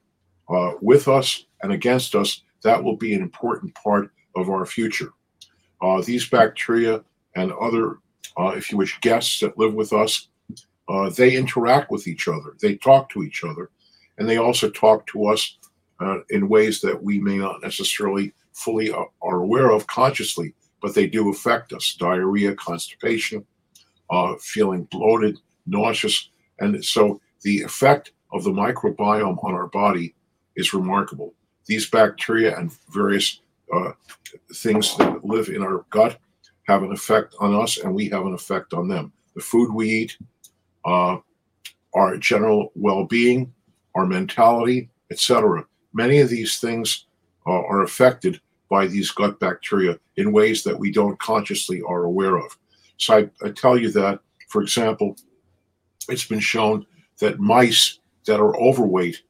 uh, 0.50 0.74
with 0.82 1.08
us 1.08 1.46
and 1.64 1.72
against 1.74 2.16
us, 2.16 2.44
that 2.64 2.84
will 2.84 2.96
be 2.96 3.14
an 3.14 3.22
important 3.22 3.74
part 3.76 4.12
of 4.36 4.50
our 4.50 4.66
future. 4.66 5.12
Uh, 5.82 6.02
these 6.02 6.28
bacteria 6.28 7.04
and 7.36 7.52
other, 7.54 7.98
uh, 8.38 8.54
if 8.56 8.72
you 8.72 8.78
wish, 8.78 9.00
guests 9.02 9.40
that 9.40 9.58
live 9.58 9.74
with 9.74 9.94
us, 9.94 10.30
uh, 10.90 11.10
they 11.12 11.36
interact 11.36 11.92
with 11.92 12.08
each 12.08 12.28
other. 12.28 12.56
They 12.62 12.76
talk 12.76 13.10
to 13.10 13.24
each 13.24 13.44
other 13.44 13.70
and 14.18 14.28
they 14.28 14.38
also 14.38 14.70
talk 14.70 15.06
to 15.08 15.28
us 15.28 15.58
uh, 16.00 16.20
in 16.30 16.50
ways 16.50 16.82
that 16.82 17.02
we 17.02 17.20
may 17.20 17.38
not 17.38 17.62
necessarily 17.62 18.34
fully 18.54 18.92
are, 18.92 19.10
are 19.22 19.40
aware 19.40 19.72
of 19.72 19.88
consciously, 19.88 20.54
but 20.82 20.94
they 20.94 21.08
do 21.08 21.30
affect 21.30 21.74
us. 21.74 21.96
Diarrhea, 22.00 22.56
constipation, 22.56 23.46
uh, 24.10 24.36
feeling 24.40 24.84
bloated, 24.92 25.40
nauseous, 25.66 26.30
and 26.60 26.84
so 26.84 27.20
the 27.42 27.62
effect 27.62 28.12
of 28.32 28.44
the 28.44 28.52
microbiome 28.52 29.44
on 29.44 29.54
our 29.54 29.68
body 29.68 30.14
is 30.56 30.74
remarkable. 30.74 31.34
These 31.66 31.90
bacteria 31.90 32.58
and 32.58 32.72
various 32.90 33.42
uh, 33.74 33.92
things 34.56 34.96
that 34.98 35.24
live 35.24 35.50
in 35.50 35.62
our 35.62 35.86
gut 35.90 36.18
have 36.68 36.84
an 36.84 36.92
effect 36.92 37.36
on 37.40 37.54
us, 37.54 37.78
and 37.78 37.94
we 37.94 38.10
have 38.10 38.26
an 38.26 38.34
effect 38.34 38.74
on 38.74 38.88
them. 38.88 39.12
The 39.36 39.42
food 39.42 39.74
we 39.74 39.90
eat, 39.90 40.18
uh, 40.86 41.18
our 41.94 42.18
general 42.18 42.72
well-being, 42.76 43.54
our 43.96 44.06
mentality, 44.06 44.90
etc. 45.12 45.66
Many 45.94 46.20
of 46.20 46.30
these 46.30 46.60
things 46.60 47.08
uh, 47.46 47.52
are 47.52 47.84
affected 47.84 48.40
by 48.70 48.88
these 48.88 49.12
gut 49.12 49.40
bacteria 49.40 50.00
in 50.18 50.32
ways 50.32 50.64
that 50.64 50.78
we 50.78 50.92
don't 50.92 51.20
consciously 51.20 51.82
are 51.88 52.04
aware 52.04 52.38
of. 52.38 52.58
So 52.98 53.18
I, 53.18 53.30
I 53.46 53.52
tell 53.52 53.78
you 53.78 53.92
that, 53.92 54.20
for 54.50 54.62
example, 54.62 55.16
it's 56.10 56.26
been 56.26 56.40
shown 56.40 56.86
that 57.20 57.40
mice 57.40 58.00
that 58.26 58.40
are 58.40 58.58
overweight 58.58 59.22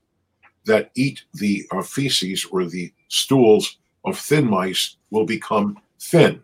that 0.66 0.92
eat 0.96 1.24
the 1.34 1.66
uh, 1.72 1.82
feces 1.82 2.46
or 2.46 2.66
the 2.66 2.92
stools 3.08 3.78
of 4.06 4.18
thin 4.18 4.50
mice 4.50 4.98
will 5.12 5.26
become 5.26 5.80
thin. 6.00 6.44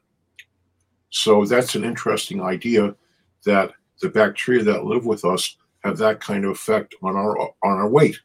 So 1.10 1.46
that's 1.46 1.76
an 1.76 1.84
interesting 1.84 2.42
idea 2.42 2.96
that 3.46 3.72
the 4.02 4.10
bacteria 4.10 4.64
that 4.64 4.86
live 4.86 5.06
with 5.06 5.26
us 5.26 5.58
have 5.84 5.98
that 5.98 6.20
kind 6.20 6.46
of 6.46 6.52
effect 6.52 6.96
on 7.02 7.16
our 7.16 7.38
on 7.40 7.52
our 7.64 7.90
weight. 7.90 8.20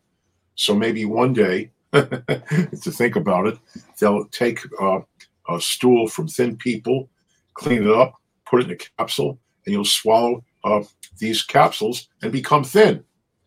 So 0.56 0.74
maybe 0.74 1.04
one 1.04 1.32
day, 1.32 1.70
to 1.92 2.90
think 2.90 3.16
about 3.16 3.46
it, 3.46 3.58
they'll 3.98 4.26
take 4.26 4.60
uh, 4.80 5.00
a 5.48 5.60
stool 5.60 6.08
from 6.08 6.28
thin 6.28 6.56
people, 6.56 7.08
clean 7.54 7.84
it 7.84 7.90
up, 7.90 8.14
put 8.46 8.60
it 8.60 8.66
in 8.66 8.72
a 8.72 8.76
capsule, 8.76 9.38
and 9.64 9.72
you'll 9.72 9.84
swallow 9.84 10.44
uh, 10.64 10.82
these 11.18 11.42
capsules 11.42 12.08
and 12.22 12.32
become 12.32 12.64
thin. 12.64 13.04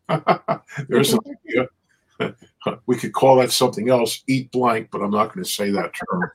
There's 0.88 1.14
an 1.14 1.20
idea. 1.26 1.68
We 2.86 2.95
could 2.95 3.13
call 3.13 3.38
that 3.38 3.51
something 3.51 3.89
else, 3.89 4.23
eat 4.27 4.51
blank, 4.51 4.89
but 4.91 5.01
I'm 5.01 5.12
not 5.12 5.34
going 5.34 5.43
to 5.43 5.49
say 5.49 5.71
that 5.71 5.93
term. 5.93 6.32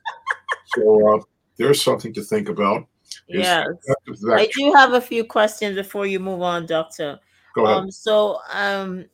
so 0.76 1.14
uh, 1.14 1.22
there's 1.56 1.82
something 1.82 2.12
to 2.14 2.22
think 2.22 2.48
about. 2.48 2.86
Yes. 3.28 3.66
I 4.30 4.50
do 4.56 4.72
have 4.74 4.94
a 4.94 5.00
few 5.00 5.24
questions 5.24 5.76
before 5.76 6.06
you 6.06 6.18
move 6.20 6.42
on, 6.42 6.66
Doctor. 6.66 7.18
Go 7.54 7.66
ahead. 7.66 7.76
Um, 7.76 7.90
so, 7.90 8.38
um, 8.52 9.04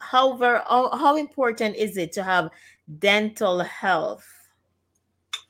how, 0.00 0.36
very, 0.36 0.60
how, 0.68 0.96
how 0.96 1.16
important 1.16 1.76
is 1.76 1.96
it 1.96 2.12
to 2.12 2.22
have 2.22 2.50
dental 2.98 3.60
health? 3.60 4.26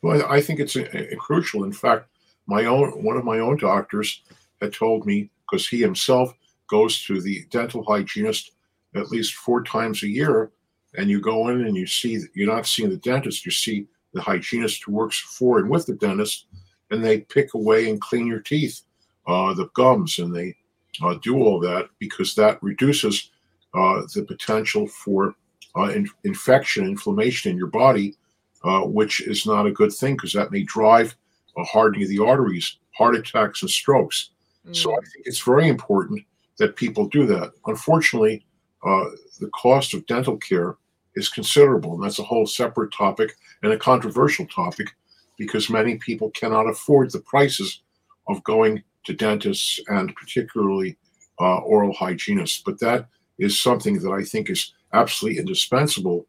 Well, 0.03 0.25
I 0.29 0.41
think 0.41 0.61
it's 0.61 0.77
a, 0.77 1.13
a 1.13 1.17
crucial. 1.17 1.65
In 1.65 1.73
fact, 1.73 2.09
my 2.47 2.65
own 2.65 3.03
one 3.03 3.17
of 3.17 3.25
my 3.25 3.39
own 3.41 3.57
doctors 3.57 4.23
had 4.61 4.73
told 4.73 5.07
me 5.07 5.31
because 5.43 5.69
he 5.69 5.81
himself 5.81 6.33
goes 6.69 7.05
to 7.05 7.21
the 7.21 7.45
dental 7.51 7.85
hygienist 7.85 8.53
at 8.99 9.11
least 9.11 9.35
four 9.35 9.63
times 9.63 10.03
a 10.03 10.09
year, 10.09 10.51
and 10.97 11.11
you 11.11 11.21
go 11.21 11.49
in 11.49 11.67
and 11.67 11.77
you 11.77 11.87
see 11.87 12.21
you're 12.35 12.53
not 12.53 12.67
seeing 12.67 12.91
the 12.91 12.97
dentist, 12.97 13.45
you 13.45 13.53
see 13.53 13.87
the 14.13 14.21
hygienist 14.21 14.85
who 14.85 14.93
works 14.93 15.19
for 15.19 15.59
and 15.59 15.69
with 15.69 15.87
the 15.87 15.95
dentist, 15.95 16.47
and 16.91 17.05
they 17.05 17.21
pick 17.21 17.55
away 17.55 17.91
and 17.91 18.01
clean 18.01 18.27
your 18.27 18.41
teeth, 18.41 18.83
uh, 19.27 19.53
the 19.55 19.69
gums, 19.75 20.19
and 20.19 20.35
they 20.35 20.57
uh, 21.03 21.15
do 21.23 21.37
all 21.37 21.61
that 21.61 21.89
because 21.99 22.35
that 22.35 22.63
reduces 22.63 23.31
uh, 23.75 24.03
the 24.15 24.25
potential 24.27 24.87
for 24.87 25.35
uh, 25.77 25.91
in- 25.91 26.09
infection, 26.25 26.87
inflammation 26.87 27.51
in 27.53 27.57
your 27.57 27.69
body, 27.69 28.15
uh, 28.65 28.81
which 28.81 29.21
is 29.21 29.47
not 29.47 29.67
a 29.67 29.73
good 29.73 29.93
thing 29.93 30.15
because 30.15 30.33
that 30.33 30.51
may 30.51 30.63
drive 30.63 31.15
a 31.57 31.65
hardening 31.65 32.05
of 32.05 32.09
the 32.09 32.25
arteries, 32.25 32.79
heart 32.93 33.15
attacks, 33.15 33.63
and 33.63 33.71
strokes. 33.71 34.31
Mm. 34.67 34.75
So 34.75 34.93
I 34.93 35.01
think 35.01 35.27
it's 35.27 35.41
very 35.41 35.69
important 35.69 36.25
that 36.59 36.77
people 36.77 37.07
do 37.09 37.27
that. 37.27 37.53
Unfortunately, 37.67 38.45
uh, 38.85 39.05
the 39.41 39.51
cost 39.55 39.95
of 39.95 40.07
dental 40.07 40.37
care 40.37 40.77
is 41.15 41.29
considerable, 41.29 41.95
and 41.95 42.03
that's 42.03 42.19
a 42.19 42.25
whole 42.25 42.47
separate 42.47 42.93
topic 42.93 43.37
and 43.63 43.73
a 43.73 43.79
controversial 43.79 44.47
topic 44.47 44.95
because 45.37 45.71
many 45.71 45.97
people 45.97 46.31
cannot 46.31 46.69
afford 46.69 47.11
the 47.11 47.21
prices 47.21 47.83
of 48.29 48.43
going 48.45 48.83
to 49.05 49.13
dentists 49.15 49.81
and 49.89 50.15
particularly 50.15 50.97
uh, 51.41 51.59
oral 51.59 51.93
hygienists. 51.93 52.63
But 52.65 52.81
that 52.81 53.07
is 53.39 53.61
something 53.61 53.99
that 54.01 54.11
I 54.11 54.23
think 54.23 54.51
is 54.51 54.75
absolutely 54.93 55.41
indispensable, 55.41 56.27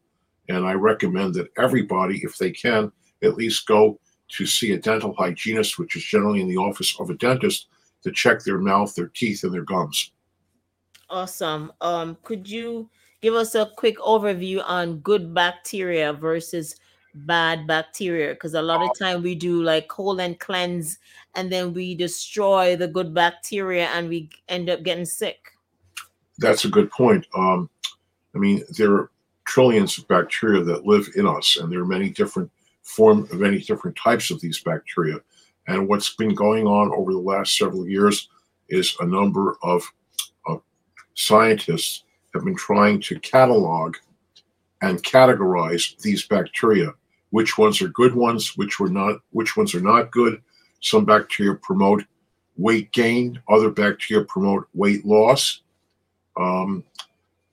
and 0.48 0.66
I 0.66 0.72
recommend 0.72 1.34
that 1.34 1.50
everybody, 1.58 2.20
if 2.22 2.36
they 2.36 2.50
can, 2.50 2.90
at 3.22 3.34
least 3.34 3.66
go 3.66 3.98
to 4.28 4.46
see 4.46 4.72
a 4.72 4.78
dental 4.78 5.14
hygienist, 5.14 5.78
which 5.78 5.96
is 5.96 6.04
generally 6.04 6.40
in 6.40 6.48
the 6.48 6.56
office 6.56 6.98
of 7.00 7.10
a 7.10 7.14
dentist, 7.14 7.66
to 8.02 8.12
check 8.12 8.42
their 8.42 8.58
mouth, 8.58 8.94
their 8.94 9.08
teeth, 9.08 9.44
and 9.44 9.52
their 9.52 9.64
gums. 9.64 10.12
Awesome. 11.10 11.72
Um, 11.80 12.16
could 12.22 12.48
you 12.48 12.88
give 13.20 13.34
us 13.34 13.56
a 13.56 13.70
quick 13.76 13.98
overview 13.98 14.62
on 14.64 14.98
good 14.98 15.34
bacteria 15.34 16.12
versus 16.12 16.76
bad 17.14 17.66
bacteria? 17.66 18.34
Because 18.34 18.54
a 18.54 18.62
lot 18.62 18.80
of 18.80 18.96
time 18.96 19.22
we 19.22 19.34
do 19.34 19.62
like 19.62 19.88
colon 19.88 20.36
cleanse 20.36 20.98
and 21.34 21.50
then 21.50 21.74
we 21.74 21.96
destroy 21.96 22.76
the 22.76 22.86
good 22.86 23.12
bacteria 23.12 23.86
and 23.88 24.08
we 24.08 24.30
end 24.48 24.70
up 24.70 24.84
getting 24.84 25.04
sick. 25.04 25.52
That's 26.38 26.64
a 26.64 26.68
good 26.68 26.90
point. 26.92 27.26
Um, 27.34 27.68
I 28.34 28.38
mean, 28.38 28.62
there 28.78 28.92
are 28.92 29.10
trillions 29.44 29.98
of 29.98 30.06
bacteria 30.06 30.62
that 30.62 30.86
live 30.86 31.08
in 31.16 31.26
us, 31.26 31.56
and 31.56 31.70
there 31.70 31.80
are 31.80 31.86
many 31.86 32.08
different 32.08 32.50
form, 32.82 33.24
of 33.24 33.40
many 33.40 33.58
different 33.58 33.96
types 33.96 34.30
of 34.30 34.40
these 34.40 34.60
bacteria. 34.60 35.18
And 35.66 35.88
what's 35.88 36.14
been 36.14 36.34
going 36.34 36.66
on 36.66 36.92
over 36.92 37.12
the 37.12 37.18
last 37.18 37.56
several 37.56 37.86
years 37.86 38.28
is 38.68 38.96
a 39.00 39.06
number 39.06 39.58
of 39.62 39.82
scientists 41.20 42.04
have 42.34 42.44
been 42.44 42.56
trying 42.56 43.00
to 43.02 43.20
catalog 43.20 43.96
and 44.82 45.02
categorize 45.02 45.98
these 45.98 46.26
bacteria. 46.26 46.92
Which 47.30 47.58
ones 47.58 47.80
are 47.82 47.88
good 47.88 48.14
ones 48.14 48.56
which 48.56 48.80
were 48.80 48.88
not 48.88 49.20
which 49.30 49.56
ones 49.56 49.74
are 49.74 49.80
not 49.80 50.10
good. 50.10 50.40
Some 50.80 51.04
bacteria 51.04 51.54
promote 51.54 52.04
weight 52.56 52.90
gain 52.92 53.40
other 53.48 53.70
bacteria 53.70 54.24
promote 54.24 54.66
weight 54.74 55.04
loss. 55.04 55.62
Um, 56.36 56.84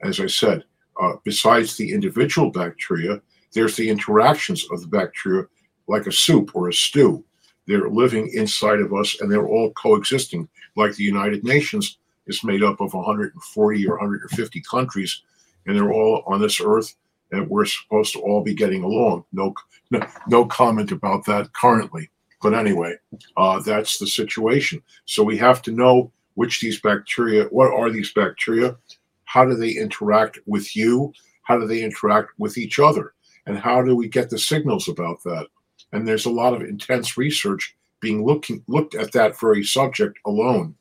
as 0.02 0.20
i 0.20 0.26
said 0.26 0.62
uh, 1.00 1.14
besides 1.24 1.76
the 1.76 1.92
individual 1.92 2.50
bacteria 2.50 3.20
there's 3.52 3.76
the 3.76 3.88
interactions 3.88 4.64
of 4.70 4.80
the 4.80 4.86
bacteria 4.86 5.44
like 5.88 6.06
a 6.06 6.12
soup 6.12 6.54
or 6.54 6.68
a 6.68 6.72
stew. 6.72 7.24
They're 7.66 7.88
living 7.88 8.30
inside 8.34 8.80
of 8.80 8.92
us 8.94 9.20
and 9.20 9.30
they're 9.30 9.48
all 9.48 9.72
coexisting 9.72 10.48
like 10.76 10.94
the 10.94 11.04
united 11.04 11.44
nations 11.44 11.97
is 12.28 12.44
made 12.44 12.62
up 12.62 12.80
of 12.80 12.94
140 12.94 13.86
or 13.88 13.98
150 13.98 14.62
countries, 14.70 15.22
and 15.66 15.76
they're 15.76 15.92
all 15.92 16.22
on 16.26 16.40
this 16.40 16.60
earth, 16.60 16.94
and 17.32 17.48
we're 17.48 17.64
supposed 17.64 18.12
to 18.12 18.20
all 18.20 18.42
be 18.42 18.54
getting 18.54 18.82
along. 18.82 19.24
No, 19.32 19.54
no, 19.90 20.06
no 20.28 20.46
comment 20.46 20.92
about 20.92 21.26
that 21.26 21.52
currently. 21.52 22.10
But 22.42 22.54
anyway, 22.54 22.94
uh, 23.36 23.60
that's 23.60 23.98
the 23.98 24.06
situation. 24.06 24.82
So 25.06 25.24
we 25.24 25.36
have 25.38 25.60
to 25.62 25.72
know 25.72 26.12
which 26.34 26.60
these 26.60 26.80
bacteria, 26.80 27.44
what 27.46 27.72
are 27.72 27.90
these 27.90 28.12
bacteria? 28.12 28.76
How 29.24 29.44
do 29.44 29.54
they 29.54 29.70
interact 29.72 30.38
with 30.46 30.76
you? 30.76 31.12
How 31.42 31.58
do 31.58 31.66
they 31.66 31.82
interact 31.82 32.30
with 32.38 32.56
each 32.56 32.78
other? 32.78 33.14
And 33.46 33.58
how 33.58 33.82
do 33.82 33.96
we 33.96 34.08
get 34.08 34.30
the 34.30 34.38
signals 34.38 34.88
about 34.88 35.22
that? 35.24 35.48
And 35.92 36.06
there's 36.06 36.26
a 36.26 36.30
lot 36.30 36.54
of 36.54 36.62
intense 36.62 37.16
research 37.16 37.74
being 38.00 38.24
looking 38.24 38.62
looked 38.68 38.94
at 38.94 39.12
that 39.12 39.38
very 39.40 39.64
subject 39.64 40.18
alone. 40.26 40.74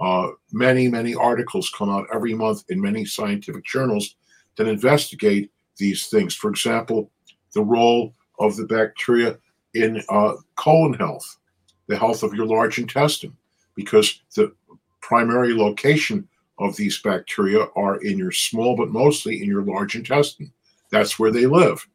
Uh, 0.00 0.30
many, 0.52 0.88
many 0.88 1.14
articles 1.14 1.70
come 1.76 1.90
out 1.90 2.06
every 2.12 2.34
month 2.34 2.64
in 2.68 2.80
many 2.80 3.04
scientific 3.04 3.64
journals 3.64 4.16
that 4.56 4.68
investigate 4.68 5.50
these 5.76 6.06
things. 6.08 6.34
For 6.34 6.50
example, 6.50 7.10
the 7.54 7.62
role 7.62 8.12
of 8.38 8.56
the 8.56 8.66
bacteria 8.66 9.38
in 9.74 10.02
uh, 10.08 10.34
colon 10.56 10.94
health, 10.94 11.38
the 11.86 11.96
health 11.96 12.22
of 12.22 12.34
your 12.34 12.46
large 12.46 12.78
intestine, 12.78 13.36
because 13.74 14.22
the 14.34 14.52
primary 15.00 15.54
location 15.54 16.26
of 16.58 16.76
these 16.76 17.00
bacteria 17.02 17.66
are 17.76 17.96
in 18.02 18.16
your 18.16 18.30
small, 18.30 18.76
but 18.76 18.90
mostly 18.90 19.42
in 19.42 19.48
your 19.48 19.62
large 19.62 19.96
intestine. 19.96 20.52
That's 20.90 21.18
where 21.18 21.30
they 21.30 21.46
live. 21.46 21.86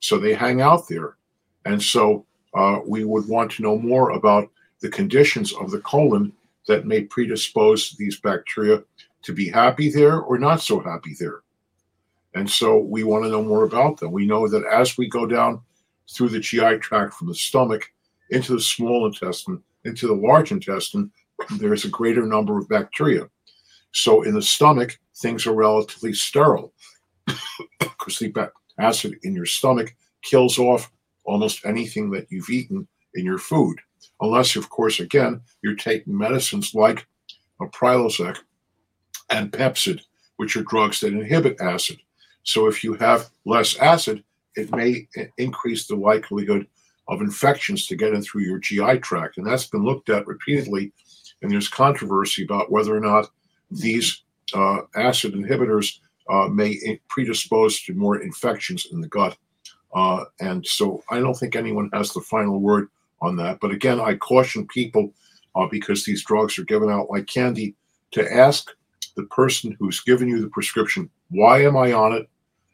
So 0.00 0.18
they 0.18 0.34
hang 0.34 0.60
out 0.60 0.88
there. 0.88 1.16
And 1.66 1.82
so 1.82 2.24
uh, 2.54 2.80
we 2.86 3.04
would 3.04 3.28
want 3.28 3.52
to 3.52 3.62
know 3.62 3.78
more 3.78 4.10
about 4.10 4.50
the 4.80 4.88
conditions 4.88 5.52
of 5.52 5.70
the 5.70 5.80
colon 5.80 6.32
that 6.66 6.86
may 6.86 7.02
predispose 7.02 7.92
these 7.92 8.20
bacteria 8.20 8.82
to 9.22 9.32
be 9.32 9.48
happy 9.48 9.90
there 9.90 10.20
or 10.20 10.38
not 10.38 10.60
so 10.60 10.80
happy 10.80 11.14
there. 11.18 11.42
And 12.34 12.48
so 12.48 12.78
we 12.78 13.02
want 13.02 13.24
to 13.24 13.30
know 13.30 13.42
more 13.42 13.64
about 13.64 13.98
them. 13.98 14.12
We 14.12 14.26
know 14.26 14.48
that 14.48 14.64
as 14.64 14.96
we 14.96 15.08
go 15.08 15.26
down 15.26 15.60
through 16.14 16.28
the 16.28 16.40
GI 16.40 16.78
tract 16.78 17.14
from 17.14 17.28
the 17.28 17.34
stomach 17.34 17.90
into 18.30 18.52
the 18.52 18.60
small 18.60 19.06
intestine, 19.06 19.62
into 19.84 20.06
the 20.06 20.14
large 20.14 20.52
intestine, 20.52 21.10
there's 21.58 21.84
a 21.84 21.88
greater 21.88 22.26
number 22.26 22.58
of 22.58 22.68
bacteria. 22.68 23.28
So 23.92 24.22
in 24.22 24.34
the 24.34 24.42
stomach, 24.42 24.98
things 25.16 25.46
are 25.46 25.54
relatively 25.54 26.12
sterile 26.12 26.72
because 27.78 28.18
the 28.18 28.52
acid 28.78 29.18
in 29.22 29.34
your 29.34 29.46
stomach 29.46 29.94
kills 30.22 30.58
off 30.58 30.90
almost 31.24 31.64
anything 31.64 32.10
that 32.10 32.26
you've 32.30 32.50
eaten 32.50 32.86
in 33.14 33.24
your 33.24 33.38
food 33.38 33.78
unless, 34.20 34.56
of 34.56 34.70
course, 34.70 35.00
again, 35.00 35.40
you're 35.62 35.76
taking 35.76 36.16
medicines 36.16 36.74
like 36.74 37.06
a 37.60 37.66
Prilosec 37.66 38.38
and 39.30 39.52
Pepcid, 39.52 40.00
which 40.36 40.56
are 40.56 40.62
drugs 40.62 41.00
that 41.00 41.12
inhibit 41.12 41.60
acid. 41.60 41.98
So 42.42 42.66
if 42.66 42.82
you 42.82 42.94
have 42.94 43.30
less 43.44 43.76
acid, 43.78 44.24
it 44.56 44.74
may 44.74 45.06
increase 45.38 45.86
the 45.86 45.96
likelihood 45.96 46.66
of 47.08 47.20
infections 47.20 47.86
to 47.86 47.96
get 47.96 48.14
in 48.14 48.22
through 48.22 48.42
your 48.42 48.58
GI 48.58 48.98
tract. 49.00 49.36
And 49.36 49.46
that's 49.46 49.66
been 49.66 49.84
looked 49.84 50.08
at 50.10 50.26
repeatedly. 50.26 50.92
And 51.42 51.50
there's 51.50 51.68
controversy 51.68 52.44
about 52.44 52.70
whether 52.70 52.96
or 52.96 53.00
not 53.00 53.28
these 53.70 54.22
uh, 54.54 54.78
acid 54.94 55.34
inhibitors 55.34 55.98
uh, 56.28 56.48
may 56.48 57.00
predispose 57.08 57.82
to 57.82 57.94
more 57.94 58.22
infections 58.22 58.86
in 58.92 59.00
the 59.00 59.08
gut. 59.08 59.36
Uh, 59.94 60.24
and 60.40 60.64
so 60.64 61.02
I 61.10 61.18
don't 61.18 61.34
think 61.34 61.56
anyone 61.56 61.90
has 61.92 62.12
the 62.12 62.20
final 62.20 62.60
word 62.60 62.88
on 63.20 63.36
that. 63.36 63.58
But 63.60 63.70
again, 63.70 64.00
I 64.00 64.14
caution 64.14 64.66
people 64.66 65.12
uh, 65.54 65.66
because 65.66 66.04
these 66.04 66.24
drugs 66.24 66.58
are 66.58 66.64
given 66.64 66.90
out 66.90 67.10
like 67.10 67.26
candy 67.26 67.74
to 68.12 68.32
ask 68.32 68.70
the 69.16 69.24
person 69.24 69.76
who's 69.78 70.00
given 70.00 70.28
you 70.28 70.40
the 70.40 70.48
prescription, 70.48 71.10
why 71.30 71.62
am 71.62 71.76
I 71.76 71.92
on 71.92 72.12
it? 72.12 72.28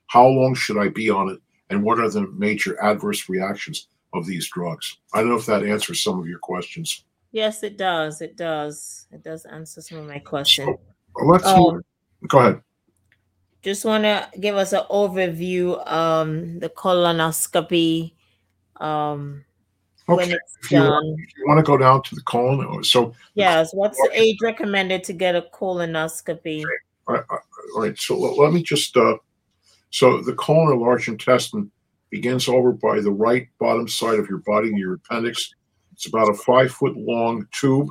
How 0.08 0.26
long 0.26 0.54
should 0.54 0.78
I 0.78 0.88
be 0.88 1.10
on 1.10 1.30
it? 1.30 1.40
And 1.70 1.82
what 1.82 1.98
are 1.98 2.08
the 2.08 2.28
major 2.28 2.80
adverse 2.82 3.28
reactions 3.28 3.88
of 4.14 4.26
these 4.26 4.48
drugs? 4.48 4.98
I 5.12 5.20
don't 5.20 5.30
know 5.30 5.36
if 5.36 5.46
that 5.46 5.64
answers 5.64 6.02
some 6.02 6.18
of 6.18 6.28
your 6.28 6.38
questions. 6.38 7.04
Yes, 7.32 7.62
it 7.62 7.76
does. 7.76 8.20
It 8.20 8.36
does. 8.36 9.06
It 9.12 9.22
does 9.22 9.44
answer 9.46 9.80
some 9.80 9.98
of 9.98 10.06
my 10.06 10.20
questions. 10.20 10.68
So, 11.18 11.24
let's 11.26 11.44
um, 11.44 11.82
go 12.28 12.38
ahead. 12.38 12.60
Just 13.62 13.84
want 13.84 14.04
to 14.04 14.28
give 14.38 14.56
us 14.56 14.72
an 14.72 14.84
overview 14.90 15.86
um 15.90 16.60
the 16.60 16.68
colonoscopy 16.68 18.12
um 18.76 19.44
okay. 20.08 20.16
when 20.16 20.32
it's 20.32 20.56
if 20.62 20.70
you, 20.70 20.78
done. 20.78 21.16
If 21.18 21.36
you 21.36 21.44
want 21.46 21.58
to 21.58 21.62
go 21.62 21.76
down 21.76 22.02
to 22.02 22.14
the 22.14 22.22
colon, 22.22 22.84
so 22.84 23.12
yes, 23.34 23.72
what's 23.72 23.98
the 23.98 24.10
age 24.12 24.38
recommended 24.42 25.04
to 25.04 25.12
get 25.12 25.34
a 25.34 25.42
colonoscopy? 25.42 26.64
All 27.08 27.14
right, 27.14 27.24
all 27.30 27.82
right. 27.82 27.98
so 27.98 28.18
let 28.18 28.52
me 28.52 28.62
just 28.62 28.96
uh 28.96 29.16
so 29.90 30.20
the 30.20 30.34
colon 30.34 30.68
or 30.68 30.76
large 30.76 31.08
intestine 31.08 31.70
begins 32.10 32.48
over 32.48 32.72
by 32.72 33.00
the 33.00 33.10
right 33.10 33.48
bottom 33.58 33.88
side 33.88 34.18
of 34.18 34.28
your 34.28 34.38
body, 34.38 34.70
your 34.74 34.94
appendix. 34.94 35.54
It's 35.92 36.06
about 36.06 36.28
a 36.28 36.34
five 36.34 36.72
foot 36.72 36.96
long 36.96 37.46
tube, 37.52 37.88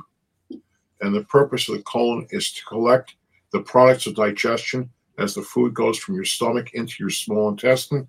and 1.00 1.14
the 1.14 1.24
purpose 1.24 1.68
of 1.68 1.76
the 1.76 1.82
colon 1.82 2.26
is 2.30 2.52
to 2.52 2.64
collect 2.64 3.16
the 3.52 3.60
products 3.60 4.06
of 4.06 4.14
digestion 4.14 4.90
as 5.18 5.34
the 5.34 5.42
food 5.42 5.74
goes 5.74 5.98
from 5.98 6.14
your 6.14 6.24
stomach 6.24 6.74
into 6.74 6.94
your 7.00 7.10
small 7.10 7.48
intestine 7.48 8.08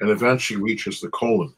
and 0.00 0.10
eventually 0.10 0.60
reaches 0.60 1.00
the 1.00 1.08
colon. 1.08 1.54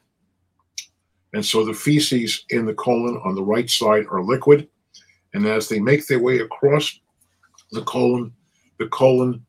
And 1.33 1.45
so 1.45 1.65
the 1.65 1.73
feces 1.73 2.45
in 2.49 2.65
the 2.65 2.73
colon 2.73 3.19
on 3.23 3.35
the 3.35 3.43
right 3.43 3.69
side 3.69 4.05
are 4.09 4.23
liquid. 4.23 4.67
And 5.33 5.45
as 5.45 5.67
they 5.67 5.79
make 5.79 6.07
their 6.07 6.19
way 6.19 6.39
across 6.39 6.99
the 7.71 7.83
colon, 7.83 8.33
the 8.79 8.87
colon 8.87 9.45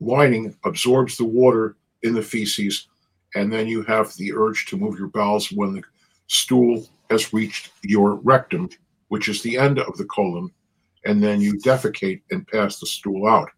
lining 0.00 0.56
absorbs 0.64 1.16
the 1.16 1.24
water 1.24 1.76
in 2.02 2.14
the 2.14 2.22
feces. 2.22 2.88
And 3.34 3.52
then 3.52 3.68
you 3.68 3.82
have 3.84 4.12
the 4.16 4.32
urge 4.32 4.66
to 4.66 4.76
move 4.76 4.98
your 4.98 5.08
bowels 5.08 5.52
when 5.52 5.74
the 5.74 5.82
stool 6.26 6.86
has 7.10 7.32
reached 7.32 7.70
your 7.82 8.14
rectum, 8.16 8.70
which 9.08 9.28
is 9.28 9.42
the 9.42 9.56
end 9.56 9.78
of 9.78 9.96
the 9.96 10.06
colon. 10.06 10.50
And 11.04 11.22
then 11.22 11.40
you 11.40 11.54
defecate 11.54 12.22
and 12.30 12.46
pass 12.46 12.80
the 12.80 12.86
stool 12.86 13.26
out. 13.26 13.50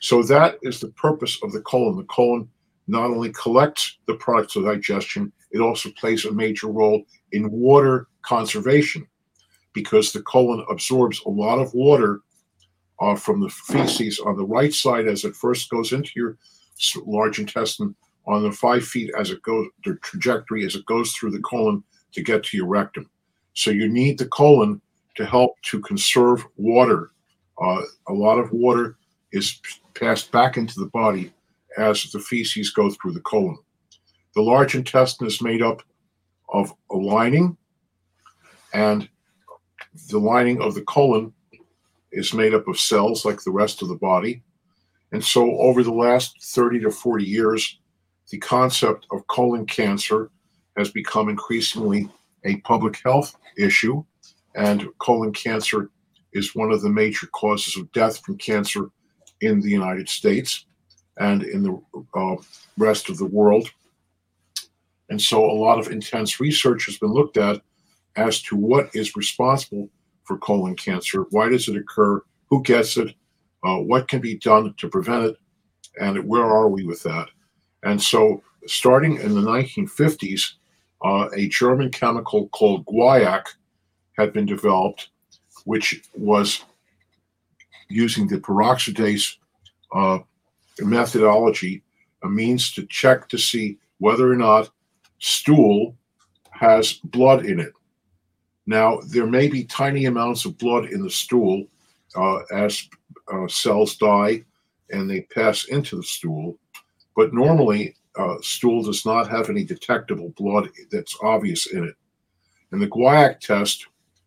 So 0.00 0.22
that 0.24 0.58
is 0.62 0.80
the 0.80 0.88
purpose 0.88 1.38
of 1.42 1.52
the 1.52 1.62
colon. 1.62 1.96
The 1.96 2.04
colon 2.04 2.48
not 2.86 3.10
only 3.10 3.32
collects 3.32 3.98
the 4.06 4.14
products 4.14 4.54
of 4.56 4.64
digestion, 4.64 5.32
it 5.50 5.60
also 5.60 5.90
plays 5.98 6.24
a 6.24 6.32
major 6.32 6.68
role 6.68 7.02
in 7.32 7.50
water 7.50 8.08
conservation 8.22 9.06
because 9.72 10.12
the 10.12 10.22
colon 10.22 10.64
absorbs 10.70 11.20
a 11.24 11.28
lot 11.28 11.58
of 11.58 11.72
water 11.74 12.20
uh, 13.00 13.14
from 13.14 13.40
the 13.40 13.48
feces 13.48 14.18
on 14.18 14.36
the 14.36 14.44
right 14.44 14.72
side 14.72 15.06
as 15.06 15.24
it 15.24 15.36
first 15.36 15.70
goes 15.70 15.92
into 15.92 16.10
your 16.16 16.36
large 17.06 17.38
intestine 17.38 17.94
on 18.26 18.42
the 18.42 18.52
five 18.52 18.84
feet 18.84 19.10
as 19.18 19.30
it 19.30 19.42
goes, 19.42 19.66
the 19.84 19.94
trajectory 20.02 20.64
as 20.64 20.74
it 20.74 20.84
goes 20.86 21.12
through 21.12 21.30
the 21.30 21.40
colon 21.40 21.82
to 22.12 22.22
get 22.22 22.42
to 22.44 22.56
your 22.56 22.66
rectum. 22.66 23.08
So 23.54 23.70
you 23.70 23.88
need 23.88 24.18
the 24.18 24.26
colon 24.26 24.80
to 25.16 25.24
help 25.24 25.60
to 25.62 25.80
conserve 25.80 26.46
water. 26.56 27.10
Uh, 27.60 27.82
a 28.08 28.12
lot 28.12 28.38
of 28.38 28.52
water 28.52 28.96
is 29.32 29.60
passed 29.94 30.30
back 30.30 30.56
into 30.56 30.78
the 30.78 30.86
body 30.86 31.32
as 31.76 32.10
the 32.12 32.20
feces 32.20 32.70
go 32.70 32.90
through 32.90 33.12
the 33.12 33.20
colon. 33.20 33.58
The 34.38 34.44
large 34.44 34.76
intestine 34.76 35.26
is 35.26 35.42
made 35.42 35.62
up 35.62 35.82
of 36.48 36.72
a 36.92 36.96
lining, 36.96 37.56
and 38.72 39.08
the 40.10 40.20
lining 40.20 40.62
of 40.62 40.76
the 40.76 40.82
colon 40.82 41.32
is 42.12 42.32
made 42.32 42.54
up 42.54 42.68
of 42.68 42.78
cells 42.78 43.24
like 43.24 43.42
the 43.42 43.50
rest 43.50 43.82
of 43.82 43.88
the 43.88 43.96
body. 43.96 44.44
And 45.10 45.24
so, 45.24 45.58
over 45.58 45.82
the 45.82 45.92
last 45.92 46.40
30 46.40 46.78
to 46.82 46.92
40 46.92 47.24
years, 47.24 47.80
the 48.30 48.38
concept 48.38 49.08
of 49.10 49.26
colon 49.26 49.66
cancer 49.66 50.30
has 50.76 50.92
become 50.92 51.28
increasingly 51.28 52.08
a 52.44 52.58
public 52.58 53.00
health 53.04 53.34
issue. 53.56 54.04
And 54.54 54.86
colon 54.98 55.32
cancer 55.32 55.90
is 56.32 56.54
one 56.54 56.70
of 56.70 56.82
the 56.82 56.90
major 56.90 57.26
causes 57.32 57.76
of 57.76 57.90
death 57.90 58.24
from 58.24 58.38
cancer 58.38 58.90
in 59.40 59.60
the 59.60 59.70
United 59.70 60.08
States 60.08 60.64
and 61.16 61.42
in 61.42 61.64
the 61.64 61.82
uh, 62.14 62.36
rest 62.76 63.10
of 63.10 63.18
the 63.18 63.26
world. 63.26 63.72
And 65.10 65.20
so 65.20 65.44
a 65.44 65.52
lot 65.52 65.78
of 65.78 65.88
intense 65.88 66.40
research 66.40 66.86
has 66.86 66.98
been 66.98 67.12
looked 67.12 67.36
at 67.36 67.60
as 68.16 68.42
to 68.42 68.56
what 68.56 68.90
is 68.94 69.16
responsible 69.16 69.88
for 70.24 70.38
colon 70.38 70.76
cancer, 70.76 71.24
why 71.30 71.48
does 71.48 71.68
it 71.68 71.76
occur, 71.76 72.20
who 72.50 72.62
gets 72.62 72.96
it, 72.96 73.14
uh, 73.64 73.76
what 73.76 74.08
can 74.08 74.20
be 74.20 74.36
done 74.36 74.74
to 74.78 74.88
prevent 74.88 75.24
it, 75.24 75.36
and 76.00 76.22
where 76.26 76.44
are 76.44 76.68
we 76.68 76.84
with 76.84 77.02
that. 77.02 77.28
And 77.82 78.00
so 78.00 78.42
starting 78.66 79.16
in 79.16 79.34
the 79.34 79.40
1950s, 79.40 80.52
uh, 81.04 81.28
a 81.34 81.48
German 81.48 81.90
chemical 81.90 82.48
called 82.48 82.84
guaiac 82.86 83.44
had 84.16 84.32
been 84.32 84.46
developed, 84.46 85.08
which 85.64 86.02
was 86.14 86.64
using 87.88 88.26
the 88.26 88.38
peroxidase 88.38 89.36
uh, 89.94 90.18
methodology, 90.80 91.82
a 92.24 92.28
means 92.28 92.72
to 92.72 92.84
check 92.86 93.28
to 93.28 93.38
see 93.38 93.78
whether 93.98 94.30
or 94.30 94.36
not 94.36 94.70
stool 95.18 95.96
has 96.50 96.94
blood 97.04 97.46
in 97.46 97.60
it. 97.60 97.72
Now, 98.66 99.00
there 99.08 99.26
may 99.26 99.48
be 99.48 99.64
tiny 99.64 100.06
amounts 100.06 100.44
of 100.44 100.58
blood 100.58 100.86
in 100.86 101.02
the 101.02 101.10
stool 101.10 101.64
uh, 102.16 102.40
as 102.52 102.88
uh, 103.32 103.48
cells 103.48 103.96
die 103.96 104.44
and 104.90 105.08
they 105.08 105.22
pass 105.22 105.66
into 105.66 105.96
the 105.96 106.02
stool, 106.02 106.58
but 107.16 107.32
normally, 107.32 107.94
uh, 108.18 108.36
stool 108.40 108.82
does 108.82 109.06
not 109.06 109.30
have 109.30 109.48
any 109.48 109.64
detectable 109.64 110.30
blood 110.30 110.68
that's 110.90 111.16
obvious 111.22 111.66
in 111.66 111.84
it. 111.84 111.94
And 112.72 112.82
the 112.82 112.88
guaiac 112.88 113.40
test 113.40 113.86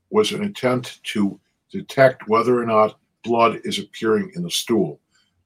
was 0.10 0.32
an 0.32 0.44
attempt 0.44 1.04
to 1.04 1.40
detect 1.72 2.28
whether 2.28 2.62
or 2.62 2.66
not 2.66 3.00
blood 3.24 3.60
is 3.64 3.80
appearing 3.80 4.32
in 4.36 4.44
the 4.44 4.52
stool. 4.52 5.00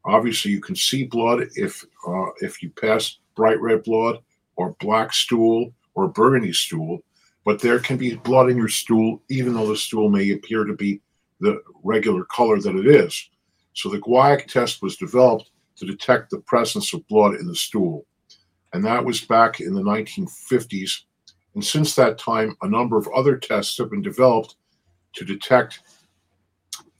Obviously, 0.06 0.52
you 0.52 0.62
can 0.62 0.76
see 0.76 1.06
blood 1.06 1.48
if 1.56 1.84
uh, 2.08 2.28
if 2.42 2.62
you 2.62 2.70
pass 2.70 3.18
bright 3.36 3.60
red 3.60 3.84
blood 3.84 4.20
or 4.56 4.76
black 4.80 5.14
stool 5.14 5.74
or 5.94 6.08
burgundy 6.08 6.54
stool, 6.54 7.00
but 7.46 7.62
there 7.62 7.80
can 7.80 7.98
be 7.98 8.16
blood 8.16 8.50
in 8.50 8.58
your 8.58 8.70
stool 8.70 9.22
even 9.30 9.54
though 9.54 9.68
the 9.68 9.78
stool 9.78 10.10
may 10.10 10.32
appear 10.32 10.64
to 10.64 10.74
be 10.74 11.02
the 11.40 11.62
regular 11.84 12.26
color 12.26 12.60
that 12.60 12.76
it 12.76 12.88
is. 12.88 13.30
So 13.74 13.90
the 13.90 14.00
guaiac 14.00 14.48
test 14.48 14.82
was 14.82 14.96
developed 14.96 15.52
to 15.78 15.86
detect 15.86 16.30
the 16.30 16.40
presence 16.40 16.94
of 16.94 17.08
blood 17.08 17.36
in 17.36 17.48
the 17.48 17.56
stool. 17.56 18.06
And 18.74 18.84
that 18.86 19.04
was 19.04 19.22
back 19.22 19.60
in 19.60 19.74
the 19.74 19.82
1950s. 19.82 21.02
And 21.54 21.64
since 21.64 21.96
that 21.96 22.18
time, 22.18 22.56
a 22.62 22.70
number 22.70 22.98
of 22.98 23.08
other 23.16 23.38
tests 23.38 23.78
have 23.78 23.90
been 23.90 24.02
developed 24.02 24.56
to 25.14 25.26
detect 25.26 25.80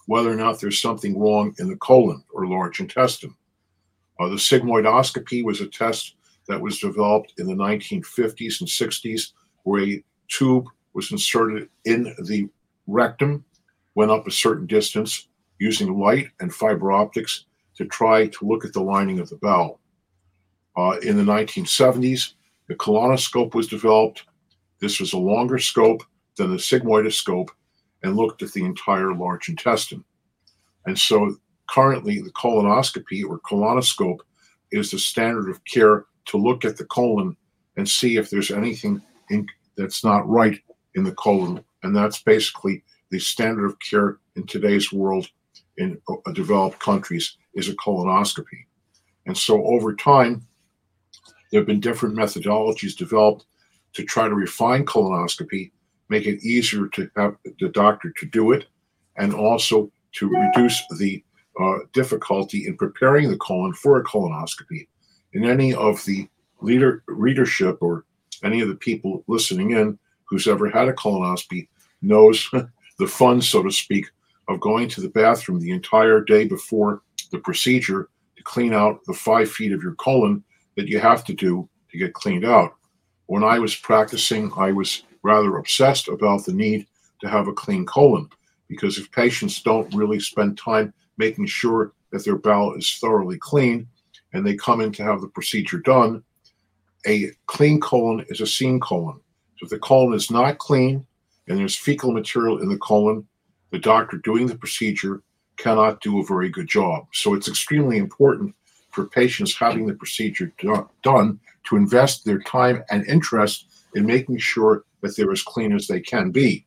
whether 0.08 0.32
or 0.32 0.36
not 0.36 0.60
there's 0.60 0.82
something 0.82 1.20
wrong 1.20 1.54
in 1.60 1.68
the 1.68 1.76
colon 1.78 2.24
or 2.34 2.48
large 2.48 2.80
intestine. 2.80 3.36
Uh, 4.20 4.30
the 4.30 4.36
sigmoidoscopy 4.36 5.44
was 5.44 5.62
a 5.62 5.68
test 5.68 6.16
that 6.48 6.62
was 6.62 6.80
developed 6.80 7.34
in 7.38 7.48
the 7.48 7.54
1950s 7.54 8.62
and 8.62 8.70
60s, 8.70 9.32
where 9.64 9.84
a 9.84 10.04
tube 10.28 10.66
was 10.94 11.12
inserted 11.12 11.70
in 11.86 12.16
the 12.24 12.48
rectum, 12.88 13.44
went 13.96 14.12
up 14.12 14.28
a 14.28 14.32
certain 14.32 14.68
distance 14.68 15.28
using 15.60 16.00
light 16.00 16.30
and 16.40 16.54
fiber 16.54 16.92
optics 16.92 17.46
to 17.76 17.86
try 17.86 18.28
to 18.28 18.46
look 18.46 18.66
at 18.66 18.74
the 18.74 18.82
lining 18.82 19.20
of 19.20 19.30
the 19.30 19.38
bowel. 19.38 19.80
Uh, 20.78 20.98
in 21.02 21.18
the 21.18 21.24
1970s, 21.24 22.34
the 22.68 22.76
colonoscope 22.76 23.54
was 23.54 23.68
developed. 23.68 24.24
This 24.80 25.00
was 25.00 25.14
a 25.14 25.18
longer 25.18 25.60
scope 25.60 26.04
than 26.36 26.52
the 26.52 26.58
sigmoidoscope 26.58 27.50
and 28.04 28.16
looked 28.16 28.44
at 28.44 28.52
the 28.52 28.64
entire 28.64 29.14
large 29.14 29.50
intestine. 29.50 30.04
And 30.86 30.98
so 30.98 31.36
currently, 31.70 32.22
the 32.22 32.32
colonoscopy 32.32 33.24
or 33.28 33.40
colonoscope 33.40 34.20
is 34.72 34.92
the 34.92 35.00
standard 35.00 35.50
of 35.50 35.64
care 35.66 36.06
to 36.26 36.38
look 36.38 36.66
at 36.66 36.78
the 36.78 36.86
colon 36.86 37.36
and 37.78 37.88
see 37.88 38.18
if 38.18 38.30
there's 38.30 38.52
anything 38.52 39.02
in, 39.30 39.46
that's 39.78 40.04
not 40.04 40.28
right 40.28 40.60
in 40.96 41.04
the 41.04 41.14
colon. 41.14 41.64
And 41.84 41.96
that's 41.96 42.22
basically 42.22 42.84
the 43.12 43.20
standard 43.20 43.66
of 43.66 43.80
care 43.80 44.18
in 44.36 44.46
today's 44.48 44.92
world 44.92 45.28
in 45.78 46.00
uh, 46.08 46.32
developed 46.32 46.80
countries 46.80 47.38
is 47.54 47.70
a 47.70 47.76
colonoscopy. 47.76 48.66
And 49.26 49.38
so 49.38 49.66
over 49.66 49.96
time, 49.96 50.46
there 51.52 51.62
have 51.62 51.68
been 51.68 51.80
different 51.80 52.16
methodologies 52.16 52.96
developed 52.96 53.46
to 53.94 54.04
try 54.04 54.28
to 54.28 54.36
refine 54.36 54.86
colonoscopy, 54.86 55.72
make 56.10 56.26
it 56.26 56.44
easier 56.44 56.88
to 56.90 57.10
have 57.16 57.36
the 57.60 57.70
doctor 57.70 58.14
to 58.18 58.26
do 58.26 58.52
it, 58.52 58.66
and 59.18 59.34
also 59.34 59.92
to 60.14 60.30
reduce 60.30 60.82
the 60.98 61.24
uh, 61.62 61.78
difficulty 61.94 62.68
in 62.68 62.76
preparing 62.76 63.30
the 63.30 63.38
colon 63.38 63.74
for 63.74 64.00
a 64.00 64.04
colonoscopy. 64.04 64.88
In 65.36 65.44
any 65.44 65.74
of 65.74 66.04
the 66.06 66.30
leader 66.62 67.04
readership 67.08 67.80
or 67.82 68.06
any 68.46 68.62
of 68.62 68.70
the 68.70 68.76
people 68.76 69.22
listening 69.28 69.72
in 69.72 70.00
who's 70.24 70.48
ever 70.48 70.70
had 70.70 70.88
a 70.88 70.94
colonoscopy 70.94 71.68
knows 72.02 72.50
the 73.00 73.08
fun, 73.08 73.42
so 73.42 73.62
to 73.62 73.70
speak, 73.70 74.06
of 74.48 74.62
going 74.62 74.88
to 74.88 75.02
the 75.02 75.10
bathroom 75.10 75.60
the 75.60 75.72
entire 75.72 76.22
day 76.22 76.46
before 76.46 77.02
the 77.32 77.40
procedure 77.40 78.08
to 78.38 78.44
clean 78.44 78.74
out 78.74 79.04
the 79.08 79.14
five 79.14 79.52
feet 79.52 79.74
of 79.74 79.84
your 79.84 79.96
colon 79.96 80.42
that 80.78 80.88
you 80.88 81.00
have 81.00 81.26
to 81.26 81.34
do 81.34 81.68
to 81.92 81.98
get 81.98 82.14
cleaned 82.14 82.46
out. 82.46 82.74
When 83.26 83.44
I 83.44 83.60
was 83.60 83.76
practicing, 83.76 84.50
I 84.56 84.72
was 84.72 85.04
rather 85.22 85.58
obsessed 85.58 86.08
about 86.08 86.46
the 86.46 86.54
need 86.54 86.88
to 87.20 87.28
have 87.28 87.50
a 87.50 87.54
clean 87.54 87.86
colon 87.86 88.30
because 88.70 88.98
if 88.98 89.12
patients 89.12 89.62
don't 89.62 89.94
really 89.94 90.22
spend 90.22 90.58
time 90.58 90.94
making 91.18 91.48
sure 91.48 91.92
that 92.12 92.24
their 92.24 92.38
bowel 92.38 92.76
is 92.76 92.98
thoroughly 93.02 93.38
clean 93.38 93.86
and 94.36 94.46
they 94.46 94.54
come 94.54 94.82
in 94.82 94.92
to 94.92 95.04
have 95.04 95.22
the 95.22 95.30
procedure 95.30 95.80
done, 95.80 96.22
a 97.08 97.32
clean 97.46 97.80
colon 97.80 98.26
is 98.28 98.42
a 98.42 98.48
seam 98.48 98.82
colon. 98.82 99.18
So 99.58 99.64
if 99.64 99.70
the 99.70 99.80
colon 99.80 100.14
is 100.14 100.30
not 100.30 100.58
clean 100.58 101.08
and 101.48 101.58
there's 101.58 101.78
fecal 101.78 102.12
material 102.12 102.62
in 102.62 102.68
the 102.68 102.78
colon, 102.78 103.26
the 103.72 103.80
doctor 103.80 104.18
doing 104.18 104.48
the 104.48 104.58
procedure 104.58 105.24
cannot 105.56 106.02
do 106.02 106.20
a 106.20 106.26
very 106.26 106.50
good 106.50 106.68
job. 106.68 107.06
So 107.14 107.34
it's 107.34 107.48
extremely 107.48 107.98
important 107.98 108.54
for 108.92 109.08
patients 109.08 109.56
having 109.56 109.88
the 109.88 109.94
procedure 109.94 110.52
do- 110.58 110.90
done 111.02 111.40
to 111.70 111.78
invest 111.78 112.26
their 112.26 112.40
time 112.40 112.84
and 112.90 113.08
interest 113.08 113.88
in 113.96 114.06
making 114.06 114.40
sure 114.40 114.84
that 115.02 115.16
they're 115.16 115.32
as 115.32 115.44
clean 115.44 115.74
as 115.74 115.88
they 115.88 116.02
can 116.02 116.32
be. 116.32 116.66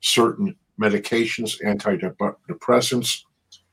Certain 0.00 0.54
medications, 0.80 1.60
antidepressants, 1.64 3.22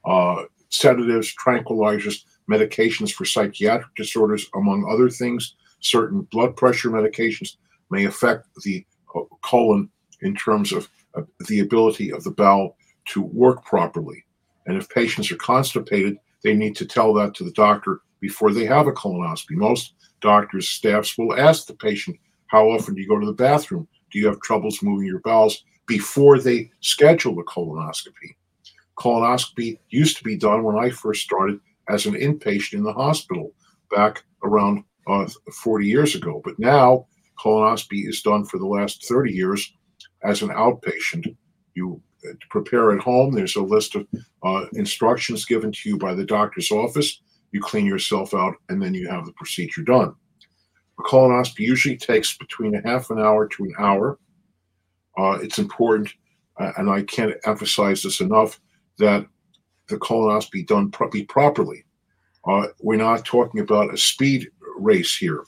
uh, 0.05 0.43
sedatives, 0.69 1.31
tranquilizers, 1.35 2.23
medications 2.49 3.11
for 3.11 3.25
psychiatric 3.25 3.93
disorders, 3.95 4.47
among 4.55 4.89
other 4.89 5.09
things, 5.09 5.55
certain 5.79 6.21
blood 6.31 6.55
pressure 6.55 6.89
medications 6.89 7.57
may 7.89 8.05
affect 8.05 8.47
the 8.63 8.85
uh, 9.15 9.21
colon 9.43 9.89
in 10.21 10.35
terms 10.35 10.71
of 10.71 10.89
uh, 11.15 11.21
the 11.47 11.59
ability 11.59 12.11
of 12.11 12.23
the 12.23 12.31
bowel 12.31 12.77
to 13.05 13.21
work 13.21 13.63
properly. 13.65 14.23
And 14.65 14.77
if 14.77 14.89
patients 14.89 15.31
are 15.31 15.37
constipated, 15.37 16.17
they 16.43 16.53
need 16.53 16.75
to 16.77 16.85
tell 16.85 17.13
that 17.15 17.35
to 17.35 17.43
the 17.43 17.51
doctor 17.51 18.01
before 18.19 18.51
they 18.51 18.65
have 18.65 18.87
a 18.87 18.91
colonoscopy. 18.91 19.51
Most 19.51 19.93
doctors, 20.21 20.69
staffs 20.69 21.17
will 21.17 21.37
ask 21.37 21.67
the 21.67 21.75
patient, 21.75 22.17
How 22.47 22.69
often 22.69 22.95
do 22.95 23.01
you 23.01 23.07
go 23.07 23.19
to 23.19 23.25
the 23.25 23.33
bathroom? 23.33 23.87
Do 24.11 24.19
you 24.19 24.27
have 24.27 24.39
troubles 24.41 24.81
moving 24.81 25.07
your 25.07 25.19
bowels? 25.19 25.63
before 25.87 26.39
they 26.39 26.71
schedule 26.81 27.35
the 27.35 27.43
colonoscopy. 27.43 28.35
Colonoscopy 28.97 29.77
used 29.89 30.17
to 30.17 30.23
be 30.23 30.37
done 30.37 30.63
when 30.63 30.77
I 30.77 30.89
first 30.89 31.21
started 31.21 31.59
as 31.89 32.05
an 32.05 32.13
inpatient 32.13 32.73
in 32.73 32.83
the 32.83 32.93
hospital 32.93 33.53
back 33.95 34.23
around 34.43 34.83
uh, 35.07 35.27
40 35.63 35.86
years 35.86 36.15
ago. 36.15 36.41
But 36.43 36.59
now 36.59 37.07
colonoscopy 37.39 38.07
is 38.07 38.21
done 38.21 38.45
for 38.45 38.57
the 38.57 38.65
last 38.65 39.05
30 39.07 39.31
years 39.31 39.73
as 40.23 40.41
an 40.41 40.49
outpatient. 40.49 41.36
You 41.75 42.01
uh, 42.27 42.33
prepare 42.49 42.91
at 42.91 43.01
home. 43.01 43.33
There's 43.33 43.55
a 43.55 43.61
list 43.61 43.95
of 43.95 44.07
uh, 44.43 44.65
instructions 44.73 45.45
given 45.45 45.71
to 45.71 45.89
you 45.89 45.97
by 45.97 46.13
the 46.13 46.25
doctor's 46.25 46.71
office. 46.71 47.21
You 47.51 47.61
clean 47.61 47.86
yourself 47.86 48.33
out, 48.33 48.55
and 48.69 48.81
then 48.81 48.93
you 48.93 49.09
have 49.09 49.25
the 49.25 49.33
procedure 49.33 49.83
done. 49.83 50.13
A 50.99 51.03
colonoscopy 51.03 51.59
usually 51.59 51.97
takes 51.97 52.38
between 52.38 52.75
a 52.75 52.81
half 52.88 53.09
an 53.09 53.19
hour 53.19 53.47
to 53.47 53.63
an 53.63 53.73
hour. 53.77 54.19
Uh, 55.17 55.38
it's 55.41 55.59
important, 55.59 56.11
uh, 56.59 56.71
and 56.77 56.89
I 56.89 57.03
can't 57.03 57.36
emphasize 57.45 58.03
this 58.03 58.19
enough, 58.19 58.59
that 58.97 59.25
the 59.88 59.97
colonoscopy 59.97 60.65
done 60.67 60.91
pro- 60.91 61.09
properly. 61.27 61.86
Uh, 62.47 62.67
we're 62.81 62.95
not 62.95 63.25
talking 63.25 63.61
about 63.61 63.93
a 63.93 63.97
speed 63.97 64.49
race 64.77 65.15
here. 65.15 65.43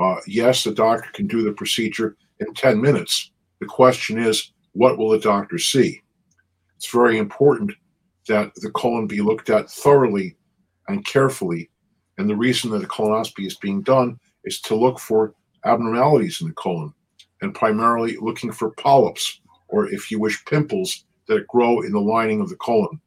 Uh, 0.00 0.16
yes, 0.26 0.64
the 0.64 0.72
doctor 0.72 1.08
can 1.12 1.26
do 1.26 1.42
the 1.42 1.52
procedure 1.52 2.16
in 2.40 2.52
10 2.54 2.80
minutes. 2.80 3.30
The 3.60 3.66
question 3.66 4.18
is, 4.18 4.52
what 4.72 4.98
will 4.98 5.10
the 5.10 5.18
doctor 5.18 5.58
see? 5.58 6.00
It's 6.76 6.90
very 6.90 7.18
important 7.18 7.72
that 8.28 8.54
the 8.56 8.70
colon 8.70 9.06
be 9.06 9.20
looked 9.20 9.50
at 9.50 9.70
thoroughly 9.70 10.36
and 10.88 11.04
carefully. 11.04 11.70
And 12.18 12.28
the 12.28 12.36
reason 12.36 12.70
that 12.70 12.84
a 12.84 12.88
colonoscopy 12.88 13.46
is 13.46 13.56
being 13.56 13.82
done 13.82 14.18
is 14.44 14.60
to 14.62 14.74
look 14.74 14.98
for 14.98 15.34
abnormalities 15.64 16.40
in 16.40 16.48
the 16.48 16.54
colon 16.54 16.92
and 17.40 17.54
primarily 17.54 18.16
looking 18.20 18.52
for 18.52 18.70
polyps, 18.70 19.40
or 19.68 19.88
if 19.88 20.10
you 20.10 20.18
wish, 20.18 20.44
pimples 20.44 21.04
that 21.28 21.46
grow 21.48 21.82
in 21.82 21.92
the 21.92 22.00
lining 22.00 22.40
of 22.40 22.48
the 22.48 22.56
colon. 22.56 23.00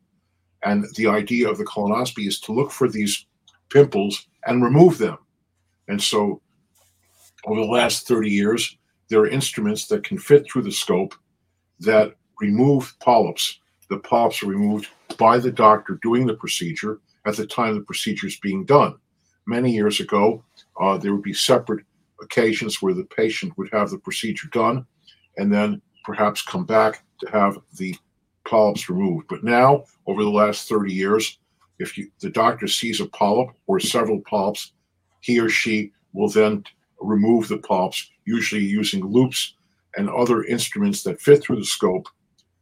And 0.65 0.85
the 0.95 1.07
idea 1.07 1.49
of 1.49 1.57
the 1.57 1.65
colonoscopy 1.65 2.27
is 2.27 2.39
to 2.41 2.51
look 2.51 2.71
for 2.71 2.89
these 2.89 3.25
pimples 3.69 4.27
and 4.45 4.63
remove 4.63 4.97
them. 4.97 5.17
And 5.87 6.01
so, 6.01 6.41
over 7.45 7.61
the 7.61 7.67
last 7.67 8.07
30 8.07 8.29
years, 8.29 8.77
there 9.09 9.19
are 9.19 9.27
instruments 9.27 9.87
that 9.87 10.03
can 10.03 10.17
fit 10.17 10.45
through 10.49 10.63
the 10.63 10.71
scope 10.71 11.13
that 11.79 12.15
remove 12.41 12.95
polyps. 12.99 13.59
The 13.89 13.99
polyps 13.99 14.41
are 14.41 14.47
removed 14.47 14.87
by 15.17 15.37
the 15.37 15.51
doctor 15.51 15.99
doing 16.01 16.25
the 16.25 16.33
procedure 16.33 16.99
at 17.25 17.35
the 17.35 17.45
time 17.45 17.75
the 17.75 17.81
procedure 17.81 18.27
is 18.27 18.39
being 18.39 18.65
done. 18.65 18.95
Many 19.47 19.71
years 19.71 19.99
ago, 19.99 20.43
uh, 20.81 20.97
there 20.97 21.13
would 21.13 21.23
be 21.23 21.33
separate 21.33 21.85
occasions 22.21 22.81
where 22.81 22.93
the 22.93 23.05
patient 23.05 23.55
would 23.57 23.69
have 23.71 23.91
the 23.91 23.99
procedure 23.99 24.47
done 24.51 24.85
and 25.37 25.53
then 25.53 25.81
perhaps 26.03 26.41
come 26.41 26.65
back 26.65 27.03
to 27.19 27.29
have 27.31 27.57
the 27.77 27.95
polyps 28.45 28.89
removed. 28.89 29.27
But 29.29 29.43
now, 29.43 29.83
over 30.07 30.23
the 30.23 30.29
last 30.29 30.69
30 30.69 30.93
years, 30.93 31.39
if 31.79 31.97
you, 31.97 32.09
the 32.21 32.29
doctor 32.29 32.67
sees 32.67 33.01
a 33.01 33.05
polyp 33.07 33.49
or 33.67 33.79
several 33.79 34.21
polyps, 34.21 34.73
he 35.21 35.39
or 35.39 35.49
she 35.49 35.91
will 36.13 36.29
then 36.29 36.63
remove 36.99 37.47
the 37.47 37.57
polyps, 37.57 38.11
usually 38.25 38.63
using 38.63 39.05
loops 39.05 39.55
and 39.97 40.09
other 40.09 40.43
instruments 40.43 41.03
that 41.03 41.21
fit 41.21 41.43
through 41.43 41.57
the 41.57 41.65
scope, 41.65 42.07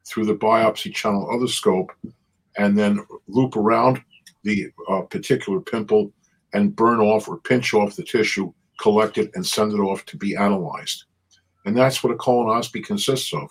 through 0.05 0.25
the 0.25 0.35
biopsy 0.35 0.93
channel 0.93 1.29
of 1.29 1.41
the 1.41 1.47
scope, 1.47 1.91
and 2.57 2.77
then 2.77 3.05
loop 3.27 3.55
around 3.55 4.01
the 4.43 4.67
uh, 4.89 5.01
particular 5.01 5.59
pimple 5.59 6.11
and 6.53 6.75
burn 6.75 6.99
off 6.99 7.27
or 7.27 7.37
pinch 7.37 7.73
off 7.73 7.95
the 7.95 8.03
tissue 8.03 8.53
collect 8.79 9.17
it, 9.17 9.31
and 9.35 9.45
send 9.45 9.73
it 9.73 9.79
off 9.79 10.05
to 10.05 10.17
be 10.17 10.35
analyzed. 10.35 11.05
And 11.65 11.77
that's 11.77 12.03
what 12.03 12.13
a 12.13 12.17
colonoscopy 12.17 12.83
consists 12.85 13.33
of. 13.33 13.49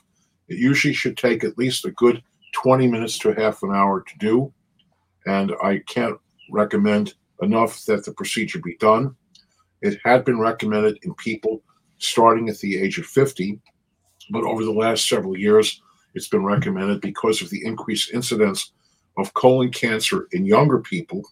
It 0.53 0.59
usually 0.59 0.93
should 0.93 1.17
take 1.17 1.45
at 1.45 1.57
least 1.57 1.87
a 1.87 1.93
good 1.93 2.23
20 2.53 2.87
minutes 2.87 3.19
to 3.21 3.33
half 3.33 3.63
an 3.63 3.71
hour 3.75 4.03
to 4.03 4.19
do. 4.19 4.53
And 5.27 5.53
I 5.63 5.79
can't 5.87 6.19
recommend 6.51 7.15
enough 7.41 7.83
that 7.87 8.05
the 8.05 8.13
procedure 8.13 8.61
be 8.61 8.77
done. 8.77 9.17
It 9.81 9.99
had 10.05 10.27
been 10.27 10.39
recommended 10.39 10.99
in 11.05 11.15
people 11.15 11.63
starting 11.99 12.51
at 12.51 12.59
the 12.59 12.79
age 12.79 12.99
of 12.99 13.07
50, 13.07 13.59
but 14.31 14.45
over 14.45 14.63
the 14.63 14.73
last 14.73 15.09
several 15.09 15.39
years, 15.39 15.81
it's 16.15 16.29
been 16.29 16.45
recommended 16.45 17.01
because 17.01 17.41
of 17.41 17.49
the 17.49 17.65
increased 17.65 18.13
incidence 18.13 18.73
of 19.17 19.33
colon 19.33 19.71
cancer 19.71 20.29
in 20.33 20.45
younger 20.45 20.81
people 20.81 21.23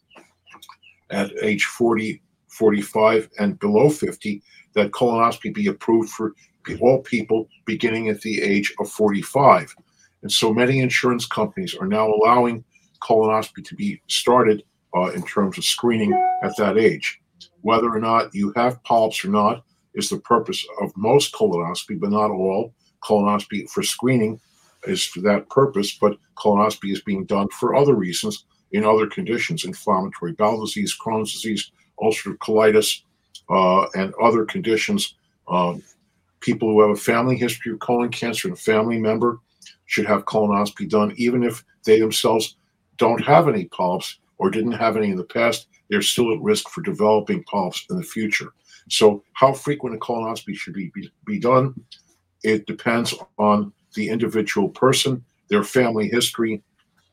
at 1.10 1.30
age 1.42 1.64
40 1.64 2.22
45 2.48 3.28
and 3.38 3.58
below 3.58 3.88
50 3.88 4.42
that 4.74 4.90
colonoscopy 4.92 5.54
be 5.54 5.66
approved 5.66 6.10
for 6.10 6.34
all 6.80 7.02
people 7.02 7.48
beginning 7.64 8.08
at 8.08 8.20
the 8.20 8.40
age 8.42 8.72
of 8.78 8.88
45. 8.90 9.74
And 10.22 10.30
so 10.30 10.52
many 10.52 10.80
insurance 10.80 11.26
companies 11.26 11.74
are 11.74 11.86
now 11.86 12.08
allowing 12.08 12.64
colonoscopy 13.02 13.64
to 13.64 13.74
be 13.74 14.00
started 14.08 14.62
uh, 14.94 15.10
in 15.12 15.22
terms 15.22 15.58
of 15.58 15.64
screening 15.64 16.12
at 16.42 16.56
that 16.58 16.76
age. 16.76 17.20
Whether 17.62 17.90
or 17.90 18.00
not 18.00 18.34
you 18.34 18.52
have 18.56 18.82
polyps 18.84 19.24
or 19.24 19.28
not 19.28 19.64
is 19.94 20.08
the 20.08 20.20
purpose 20.20 20.64
of 20.80 20.96
most 20.96 21.32
colonoscopy, 21.32 21.98
but 21.98 22.10
not 22.10 22.30
all. 22.30 22.74
Colonoscopy 23.02 23.68
for 23.70 23.82
screening 23.82 24.40
is 24.84 25.04
for 25.04 25.20
that 25.20 25.48
purpose, 25.48 25.96
but 25.98 26.16
colonoscopy 26.36 26.92
is 26.92 27.02
being 27.02 27.24
done 27.24 27.48
for 27.48 27.74
other 27.74 27.94
reasons 27.94 28.44
in 28.72 28.84
other 28.84 29.06
conditions 29.06 29.64
inflammatory 29.64 30.32
bowel 30.32 30.64
disease, 30.64 30.96
Crohn's 31.00 31.32
disease, 31.32 31.72
ulcerative 32.00 32.38
colitis, 32.38 33.02
uh, 33.50 33.86
and 33.94 34.14
other 34.22 34.44
conditions. 34.44 35.14
Um, 35.48 35.82
people 36.40 36.68
who 36.68 36.80
have 36.80 36.90
a 36.90 37.00
family 37.00 37.36
history 37.36 37.72
of 37.72 37.80
colon 37.80 38.10
cancer 38.10 38.48
and 38.48 38.56
a 38.56 38.60
family 38.60 38.98
member 38.98 39.40
should 39.86 40.06
have 40.06 40.24
colonoscopy 40.24 40.88
done, 40.88 41.12
even 41.16 41.42
if 41.42 41.64
they 41.84 41.98
themselves 41.98 42.56
don't 42.96 43.22
have 43.22 43.48
any 43.48 43.66
polyps 43.66 44.18
or 44.38 44.50
didn't 44.50 44.72
have 44.72 44.96
any 44.96 45.10
in 45.10 45.16
the 45.16 45.24
past. 45.24 45.66
They're 45.88 46.02
still 46.02 46.32
at 46.32 46.40
risk 46.40 46.68
for 46.68 46.82
developing 46.82 47.42
polyps 47.44 47.84
in 47.90 47.96
the 47.96 48.02
future. 48.02 48.52
So, 48.88 49.22
how 49.34 49.52
frequent 49.52 49.96
a 49.96 49.98
colonoscopy 49.98 50.54
should 50.54 50.74
be, 50.74 50.90
be, 50.94 51.10
be 51.26 51.38
done? 51.38 51.74
It 52.42 52.66
depends 52.66 53.14
on 53.38 53.72
the 53.94 54.08
individual 54.08 54.68
person, 54.68 55.24
their 55.48 55.64
family 55.64 56.08
history, 56.08 56.62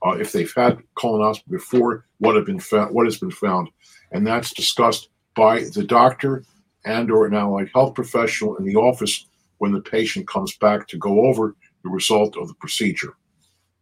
uh, 0.05 0.11
if 0.11 0.31
they've 0.31 0.53
had 0.55 0.79
colonoscopy 0.97 1.49
before, 1.49 2.05
what 2.19 2.35
have 2.35 2.45
been 2.45 2.59
found, 2.59 2.93
what 2.93 3.05
has 3.05 3.17
been 3.17 3.31
found, 3.31 3.69
and 4.11 4.25
that's 4.25 4.53
discussed 4.53 5.09
by 5.37 5.59
the 5.75 5.83
doctor 5.83 6.43
and 6.85 7.11
or 7.11 7.27
an 7.27 7.35
allied 7.35 7.69
health 7.73 7.93
professional 7.93 8.57
in 8.57 8.65
the 8.65 8.75
office 8.75 9.27
when 9.59 9.71
the 9.71 9.81
patient 9.81 10.27
comes 10.27 10.57
back 10.57 10.87
to 10.87 10.97
go 10.97 11.25
over 11.27 11.55
the 11.83 11.89
result 11.89 12.35
of 12.37 12.47
the 12.47 12.55
procedure. 12.55 13.13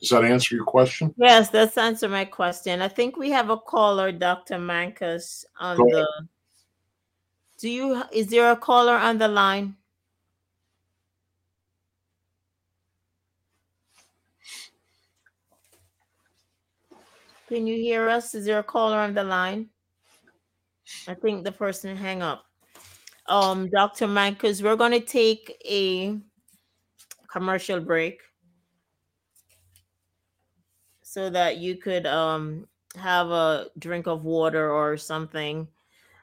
Does 0.01 0.09
that 0.09 0.25
answer 0.25 0.55
your 0.55 0.65
question? 0.65 1.15
Yes, 1.17 1.49
that's 1.49 1.77
answer 1.77 2.09
my 2.09 2.25
question. 2.25 2.81
I 2.81 2.89
think 2.89 3.15
we 3.15 3.31
have 3.31 3.49
a 3.49 3.57
caller, 3.57 4.11
Dr. 4.11 4.59
Monkash, 4.59 5.45
on 5.57 5.77
Go 5.77 5.87
ahead. 5.87 6.05
the. 6.05 6.27
Do 7.57 7.69
you 7.69 8.03
is 8.11 8.27
there 8.27 8.51
a 8.51 8.57
caller 8.57 8.95
on 8.95 9.17
the 9.17 9.29
line? 9.29 9.77
Can 17.47 17.65
you 17.65 17.77
hear 17.77 18.09
us? 18.09 18.35
Is 18.35 18.45
there 18.45 18.59
a 18.59 18.63
caller 18.63 18.97
on 18.97 19.13
the 19.13 19.23
line? 19.23 19.69
I 21.07 21.13
think 21.13 21.43
the 21.43 21.51
person 21.51 21.95
hang 21.95 22.21
up. 22.21 22.45
Um, 23.27 23.69
Dr. 23.69 24.07
Monkash, 24.07 24.61
we're 24.61 24.75
gonna 24.75 24.99
take 24.99 25.55
a 25.65 26.17
commercial 27.27 27.79
break 27.81 28.21
so 31.01 31.29
that 31.29 31.57
you 31.57 31.75
could 31.77 32.05
um 32.05 32.67
have 32.95 33.29
a 33.29 33.67
drink 33.79 34.07
of 34.07 34.23
water 34.23 34.71
or 34.71 34.97
something 34.97 35.67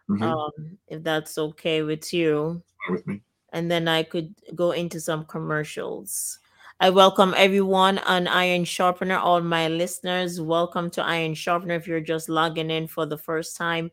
Mhm. 0.09 0.23
um 0.23 0.79
if 0.89 1.03
that's 1.03 1.39
okay 1.39 1.83
with 1.83 2.13
you 2.13 2.63
with 2.91 3.07
me. 3.07 3.23
and 3.53 3.71
then 3.71 3.89
i 3.89 4.03
could 4.03 4.35
go 4.55 4.73
into 4.73 5.01
some 5.01 5.25
commercials 5.27 6.39
i 6.81 6.89
welcome 6.91 7.35
everyone 7.37 7.99
on 7.99 8.27
iron 8.27 8.65
sharpener 8.65 9.17
all 9.19 9.41
my 9.41 9.69
listeners 9.69 10.41
welcome 10.41 10.91
to 10.91 11.03
iron 11.05 11.35
sharpener 11.35 11.75
if 11.75 11.87
you're 11.87 12.01
just 12.01 12.29
logging 12.29 12.71
in 12.71 12.87
for 12.87 13.07
the 13.07 13.19
first 13.19 13.57
time 13.57 13.91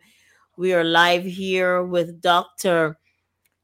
we 0.59 0.73
are 0.73 0.83
live 0.83 1.23
here 1.23 1.83
with 1.83 2.21
dr 2.21 2.99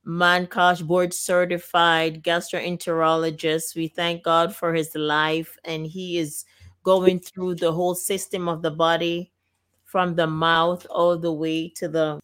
Monkash 0.05 0.81
board 0.81 1.13
certified 1.13 2.23
gastroenterologist. 2.23 3.75
We 3.75 3.89
thank 3.89 4.23
God 4.23 4.55
for 4.55 4.73
his 4.73 4.95
life, 4.95 5.57
and 5.65 5.85
he 5.85 6.17
is 6.19 6.45
going 6.83 7.19
through 7.19 7.55
the 7.55 7.73
whole 7.73 7.95
system 7.95 8.47
of 8.47 8.61
the 8.61 8.71
body 8.71 9.33
from 9.83 10.15
the 10.15 10.27
mouth 10.27 10.87
all 10.89 11.17
the 11.17 11.33
way 11.33 11.67
to 11.75 11.89
the 11.89 12.17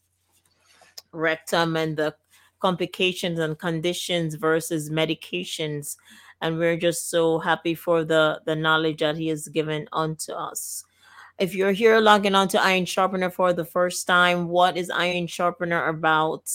rectum 1.12 1.76
and 1.76 1.98
the 1.98 2.16
complications 2.62 3.40
and 3.40 3.60
conditions 3.60 4.36
versus 4.36 4.90
medications. 4.90 5.98
And 6.40 6.58
we're 6.58 6.78
just 6.78 7.10
so 7.10 7.40
happy 7.40 7.76
for 7.76 8.06
the, 8.06 8.40
the 8.46 8.56
knowledge 8.56 9.00
that 9.00 9.18
he 9.18 9.28
has 9.28 9.50
given 9.50 9.90
unto 9.92 10.32
us. 10.32 10.86
If 11.40 11.56
you're 11.56 11.72
here 11.72 12.00
logging 12.00 12.36
on 12.36 12.48
to 12.50 12.62
Iron 12.62 12.86
Sharpener 12.86 13.30
for 13.30 13.54
the 13.54 13.66
first 13.66 14.06
time, 14.06 14.48
what 14.48 14.78
is 14.78 14.90
Iron 14.90 15.28
Sharpener 15.28 15.88
about? 15.88 16.52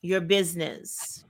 your 0.00 0.20
business. 0.20 1.24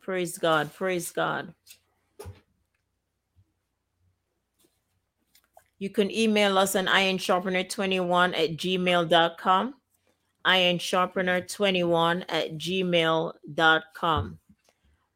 Praise 0.00 0.36
God. 0.36 0.74
Praise 0.74 1.10
God. 1.10 1.54
You 5.78 5.90
can 5.90 6.10
email 6.10 6.58
us 6.58 6.74
on 6.74 6.86
ironsharpener21 6.86 8.36
at 8.36 8.56
gmail.com 8.56 9.74
ironsharpener21 10.48 12.24
at 12.28 12.56
gmail.com. 12.56 14.38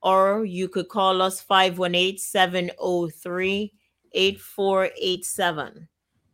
Or 0.02 0.44
you 0.44 0.68
could 0.68 0.88
call 0.88 1.22
us 1.22 1.40
518 1.40 2.18
703 2.18 3.72
8487. 4.12 5.88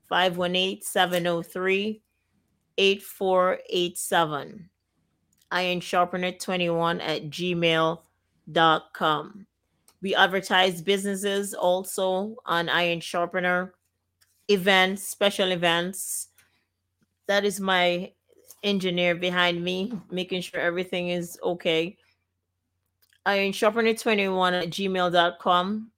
518 0.08 0.82
703 0.82 2.02
8487. 2.78 4.70
Ironsharpener21 5.52 7.00
at 7.00 7.30
gmail.com. 7.30 8.06
We 10.00 10.14
advertise 10.14 10.80
businesses 10.80 11.54
also 11.54 12.36
on 12.46 12.68
Iron 12.68 13.00
Sharpener 13.00 13.74
events, 14.48 15.02
special 15.02 15.52
events. 15.52 16.28
That 17.26 17.44
is 17.44 17.60
my 17.60 18.12
engineer 18.62 19.14
behind 19.14 19.62
me, 19.62 19.92
making 20.10 20.42
sure 20.42 20.60
everything 20.60 21.10
is 21.10 21.38
okay. 21.42 21.96
Iron 23.26 23.52
Sharpener 23.52 23.94
21 23.94 24.54
at 24.54 24.70
gmail.com, 24.70 25.90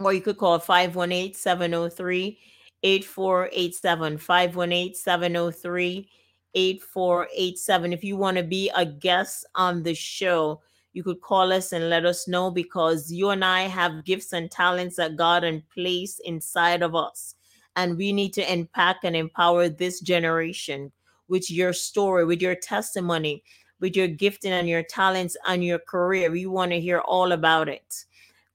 or 0.00 0.12
you 0.12 0.20
could 0.20 0.38
call 0.38 0.58
518 0.58 1.34
703 1.34 2.38
8487. 2.82 4.18
518 4.18 4.94
703 4.94 6.08
8487. 6.54 7.92
If 7.92 8.04
you 8.04 8.16
want 8.16 8.36
to 8.36 8.42
be 8.42 8.70
a 8.74 8.84
guest 8.84 9.46
on 9.54 9.82
the 9.82 9.94
show, 9.94 10.60
you 10.92 11.02
could 11.02 11.20
call 11.20 11.52
us 11.52 11.72
and 11.72 11.88
let 11.88 12.04
us 12.04 12.28
know 12.28 12.50
because 12.50 13.10
you 13.10 13.30
and 13.30 13.44
I 13.44 13.62
have 13.62 14.04
gifts 14.04 14.32
and 14.32 14.50
talents 14.50 14.96
that 14.96 15.16
God 15.16 15.42
has 15.44 15.62
placed 15.72 16.20
inside 16.24 16.82
of 16.82 16.94
us. 16.94 17.34
And 17.76 17.96
we 17.96 18.12
need 18.12 18.32
to 18.34 18.52
impact 18.52 19.04
and 19.04 19.16
empower 19.16 19.68
this 19.68 20.00
generation 20.00 20.92
with 21.28 21.50
your 21.50 21.72
story, 21.72 22.24
with 22.24 22.42
your 22.42 22.54
testimony, 22.54 23.42
with 23.80 23.96
your 23.96 24.08
gifting 24.08 24.52
and 24.52 24.68
your 24.68 24.82
talents 24.82 25.36
and 25.46 25.64
your 25.64 25.78
career. 25.78 26.30
We 26.30 26.46
want 26.46 26.72
to 26.72 26.80
hear 26.80 27.00
all 27.00 27.32
about 27.32 27.68
it. 27.68 28.04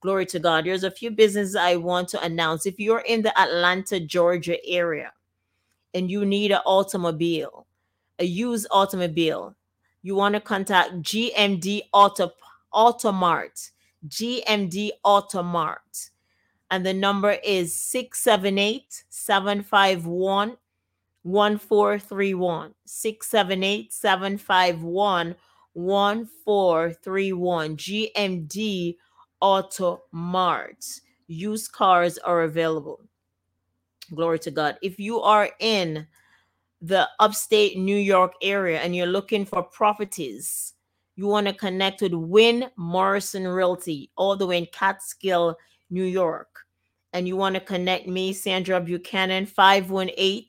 Glory 0.00 0.26
to 0.26 0.38
God. 0.38 0.64
There's 0.64 0.84
a 0.84 0.90
few 0.90 1.10
businesses 1.10 1.56
I 1.56 1.76
want 1.76 2.08
to 2.10 2.22
announce. 2.22 2.66
If 2.66 2.78
you're 2.78 3.00
in 3.00 3.22
the 3.22 3.38
Atlanta, 3.38 3.98
Georgia 3.98 4.56
area 4.64 5.12
and 5.92 6.08
you 6.10 6.24
need 6.24 6.52
an 6.52 6.60
automobile, 6.64 7.66
a 8.20 8.24
used 8.24 8.68
automobile, 8.70 9.56
you 10.02 10.14
want 10.14 10.34
to 10.34 10.40
contact 10.40 10.92
GMD 11.02 11.82
Auto 11.92 12.30
Automart. 12.72 13.70
GMD 14.06 14.90
Automart. 15.04 16.10
And 16.70 16.84
the 16.84 16.92
number 16.92 17.38
is 17.42 17.74
678 17.74 19.04
751 19.08 20.56
1431 21.22 22.74
678 22.84 23.92
751 23.92 25.36
1431 25.72 27.76
GMD 27.76 28.96
Auto 29.40 30.02
Mart. 30.12 30.84
Used 31.26 31.72
cars 31.72 32.18
are 32.18 32.42
available. 32.42 33.00
Glory 34.14 34.38
to 34.40 34.50
God. 34.50 34.78
If 34.82 34.98
you 34.98 35.20
are 35.20 35.50
in 35.60 36.06
the 36.80 37.08
upstate 37.18 37.76
New 37.76 37.96
York 37.96 38.32
area 38.42 38.80
and 38.80 38.96
you're 38.96 39.06
looking 39.06 39.44
for 39.44 39.62
properties, 39.62 40.74
you 41.16 41.26
want 41.26 41.46
to 41.46 41.52
connect 41.52 42.00
with 42.00 42.14
Win 42.14 42.70
Morrison 42.76 43.46
Realty, 43.46 44.10
all 44.16 44.36
the 44.36 44.46
way 44.46 44.58
in 44.58 44.66
Catskill, 44.72 45.56
New 45.90 46.04
York. 46.04 46.48
And 47.12 47.26
you 47.26 47.36
want 47.36 47.54
to 47.54 47.60
connect 47.60 48.06
me, 48.06 48.32
Sandra 48.32 48.80
Buchanan, 48.80 49.46
518 49.46 50.48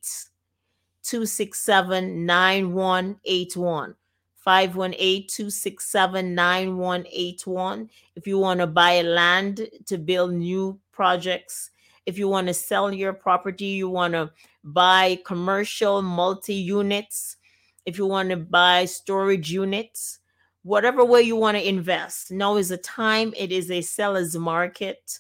267 1.04 2.26
9181. 2.26 3.96
518 4.36 5.28
267 5.28 6.36
9181. 6.36 7.90
If 8.16 8.28
you 8.28 8.38
want 8.38 8.60
to 8.60 8.68
buy 8.68 9.02
land 9.02 9.68
to 9.86 9.98
build 9.98 10.34
new 10.34 10.80
projects, 10.92 11.72
if 12.06 12.18
you 12.18 12.28
want 12.28 12.48
to 12.48 12.54
sell 12.54 12.92
your 12.92 13.14
property, 13.14 13.66
you 13.66 13.90
want 13.90 14.14
to 14.14 14.32
buy 14.64 15.20
commercial 15.26 16.02
multi 16.02 16.56
units, 16.56 17.38
if 17.86 17.98
you 17.98 18.06
want 18.06 18.30
to 18.30 18.38
buy 18.38 18.86
storage 18.86 19.52
units, 19.52 20.20
whatever 20.64 21.06
way 21.06 21.22
you 21.22 21.36
want 21.36 21.58
to 21.58 21.68
invest, 21.68 22.32
now 22.32 22.58
is 22.58 22.70
the 22.70 22.78
time. 22.78 23.34
It 23.38 23.52
is 23.52 23.70
a 23.70 23.82
seller's 23.82 24.36
market. 24.36 25.20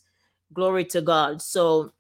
Glory 0.53 0.85
to 0.85 1.01
God. 1.01 1.41
So, 1.41 1.91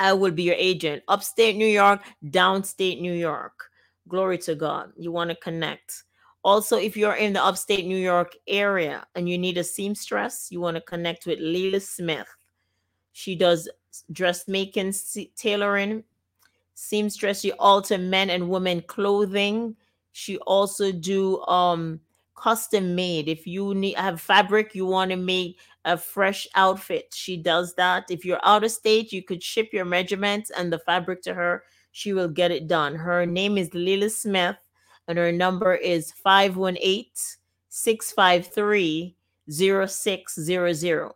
I 0.00 0.14
will 0.14 0.30
be 0.32 0.44
your 0.44 0.56
agent. 0.56 1.02
Upstate 1.08 1.56
New 1.56 1.66
York, 1.66 2.00
downstate 2.24 3.00
New 3.00 3.12
York. 3.12 3.68
Glory 4.08 4.38
to 4.38 4.54
God. 4.54 4.92
You 4.96 5.12
want 5.12 5.28
to 5.30 5.36
connect. 5.36 6.04
Also, 6.42 6.78
if 6.78 6.96
you're 6.96 7.16
in 7.16 7.34
the 7.34 7.44
upstate 7.44 7.86
New 7.86 7.98
York 7.98 8.34
area 8.48 9.06
and 9.14 9.28
you 9.28 9.36
need 9.36 9.58
a 9.58 9.64
seamstress, 9.64 10.48
you 10.50 10.58
want 10.58 10.74
to 10.76 10.80
connect 10.80 11.26
with 11.26 11.38
Leila 11.38 11.80
Smith. 11.80 12.28
She 13.12 13.34
does 13.34 13.68
dressmaking, 14.10 14.94
tailoring, 15.36 16.02
seamstress. 16.74 17.40
She 17.40 17.52
alter 17.52 17.98
men 17.98 18.30
and 18.30 18.48
women 18.48 18.80
clothing. 18.80 19.76
She 20.12 20.38
also 20.38 20.92
do 20.92 21.42
um 21.42 22.00
custom 22.40 22.94
made. 22.94 23.28
If 23.28 23.46
you 23.46 23.74
need 23.74 23.96
have 23.96 24.20
fabric, 24.20 24.74
you 24.74 24.86
want 24.86 25.10
to 25.10 25.16
make 25.16 25.58
a 25.84 25.96
fresh 25.96 26.46
outfit. 26.54 27.12
She 27.12 27.36
does 27.36 27.74
that. 27.74 28.10
If 28.10 28.24
you're 28.24 28.44
out 28.44 28.64
of 28.64 28.70
state, 28.70 29.12
you 29.12 29.22
could 29.22 29.42
ship 29.42 29.70
your 29.72 29.84
measurements 29.84 30.50
and 30.50 30.72
the 30.72 30.78
fabric 30.78 31.22
to 31.22 31.34
her. 31.34 31.64
She 31.92 32.12
will 32.12 32.28
get 32.28 32.50
it 32.50 32.68
done. 32.68 32.94
Her 32.94 33.26
name 33.26 33.58
is 33.58 33.74
Lila 33.74 34.10
Smith 34.10 34.56
and 35.08 35.18
her 35.18 35.32
number 35.32 35.74
is 35.74 36.12
518 36.12 37.06
653 37.68 39.16
0600. 39.48 41.10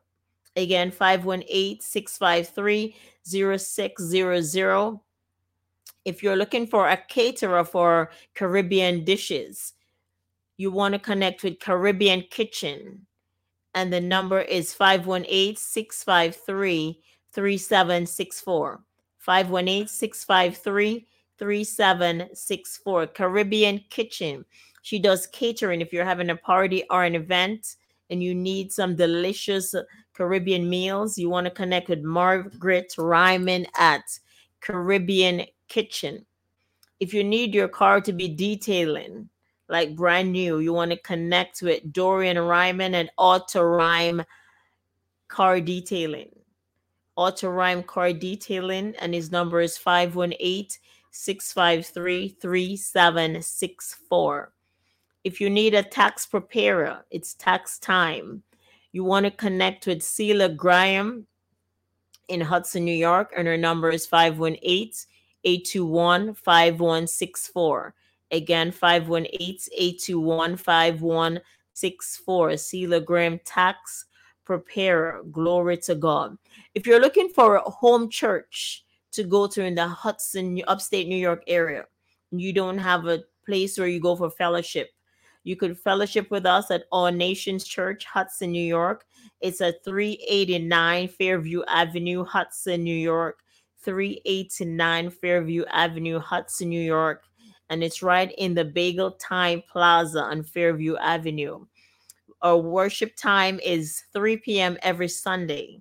Again, 0.57 0.91
518 0.91 1.81
653 1.81 2.97
0600. 3.25 5.01
If 6.05 6.23
you're 6.23 6.37
looking 6.37 6.67
for 6.67 6.89
a 6.89 6.97
caterer 6.97 7.65
for 7.65 8.11
Caribbean 8.35 9.05
dishes, 9.05 9.73
you 10.57 10.71
want 10.71 10.93
to 10.93 10.99
connect 10.99 11.43
with 11.43 11.61
Caribbean 11.61 12.25
Kitchen. 12.31 13.07
And 13.75 13.93
the 13.93 14.01
number 14.01 14.41
is 14.41 14.73
518 14.73 15.57
653 15.57 17.01
3764. 17.33 18.81
518 19.19 19.89
653 19.89 21.07
3764. 21.39 23.07
Caribbean 23.09 23.85
Kitchen. 23.91 24.45
She 24.83 24.99
does 24.99 25.27
catering 25.29 25.81
if 25.81 25.93
you're 25.93 26.05
having 26.05 26.31
a 26.31 26.37
party 26.37 26.85
or 26.91 27.05
an 27.05 27.15
event 27.15 27.77
and 28.11 28.23
you 28.23 28.35
need 28.35 28.71
some 28.71 28.95
delicious 28.95 29.75
Caribbean 30.13 30.69
meals. 30.69 31.19
You 31.19 31.31
want 31.31 31.47
to 31.47 31.51
connect 31.51 31.89
with 31.89 32.03
Margaret 32.03 32.95
Ryman 32.97 33.67
at 33.77 34.05
Caribbean 34.61 35.47
Kitchen. 35.69 36.25
If 37.01 37.13
you 37.13 37.25
need 37.25 37.55
your 37.55 37.69
car 37.69 38.01
to 38.03 38.13
be 38.13 38.29
detailing, 38.29 39.29
like 39.69 39.97
brand 39.97 40.33
new, 40.33 40.59
you 40.59 40.73
want 40.73 40.91
to 40.91 40.97
connect 40.99 41.63
with 41.63 41.93
Dorian 41.93 42.39
Ryman 42.39 42.95
and 42.95 43.11
Auto 43.17 43.63
Rhyme 43.63 44.23
Car 45.29 45.61
Detailing. 45.61 46.31
Auto 47.17 47.49
Rhyme 47.49 47.83
Car 47.83 48.13
Detailing, 48.13 48.95
and 48.99 49.15
his 49.15 49.31
number 49.31 49.61
is 49.61 49.79
518 49.79 50.69
653 51.11 52.29
3764. 52.41 54.53
If 55.23 55.41
you 55.41 55.49
need 55.49 55.75
a 55.75 55.83
tax 55.83 56.27
preparer, 56.27 57.05
it's 57.11 57.35
tax 57.35 57.79
time. 57.79 58.43
You 58.93 59.05
want 59.05 59.25
to 59.25 59.31
connect 59.31 59.87
with 59.87 60.03
Celia 60.03 60.49
Graham 60.49 61.27
in 62.29 62.41
Hudson, 62.41 62.85
New 62.85 62.93
York, 62.93 63.33
and 63.37 63.47
her 63.47 63.57
number 63.57 63.91
is 63.91 64.07
518 64.07 64.93
821 65.45 66.35
5164. 66.35 67.95
Again, 68.31 68.73
518 68.73 69.59
821 69.73 70.57
5164. 70.57 72.57
Celia 72.57 73.01
Graham 73.01 73.41
Tax 73.45 74.07
Preparer. 74.45 75.23
Glory 75.31 75.77
to 75.79 75.95
God. 75.95 76.37
If 76.75 76.87
you're 76.87 77.01
looking 77.01 77.29
for 77.29 77.57
a 77.57 77.71
home 77.71 78.09
church 78.09 78.85
to 79.13 79.25
go 79.25 79.47
to 79.47 79.65
in 79.65 79.75
the 79.75 79.87
Hudson, 79.87 80.61
upstate 80.67 81.09
New 81.09 81.17
York 81.17 81.43
area, 81.47 81.85
you 82.31 82.53
don't 82.53 82.79
have 82.79 83.07
a 83.07 83.25
place 83.47 83.79
where 83.79 83.89
you 83.89 84.01
go 84.01 84.17
for 84.17 84.31
fellowship, 84.31 84.91
you 85.45 85.57
could 85.57 85.79
fellowship 85.79 86.31
with 86.31 86.47
us 86.47 86.71
at 86.71 86.85
All 86.91 87.13
Nations 87.13 87.65
Church, 87.65 88.07
Hudson, 88.07 88.51
New 88.51 88.65
York. 88.65 89.05
It's 89.41 89.61
at 89.61 89.85
389 89.85 91.09
Fairview 91.09 91.63
Avenue, 91.69 92.25
Hudson, 92.25 92.83
New 92.83 92.97
York. 92.97 93.41
389 93.83 95.11
Fairview 95.11 95.65
Avenue, 95.67 96.19
Hudson, 96.19 96.71
New 96.71 96.81
York. 96.81 97.25
And 97.71 97.83
it's 97.83 98.03
right 98.03 98.33
in 98.39 98.55
the 98.55 98.65
Bagel 98.65 99.13
Time 99.13 99.63
Plaza 99.71 100.21
on 100.21 100.43
Fairview 100.43 100.97
Avenue. 100.97 101.67
Our 102.43 102.59
worship 102.59 103.17
time 103.17 103.59
is 103.65 104.03
3 104.13 104.37
p.m. 104.39 104.77
every 104.83 105.09
Sunday. 105.09 105.81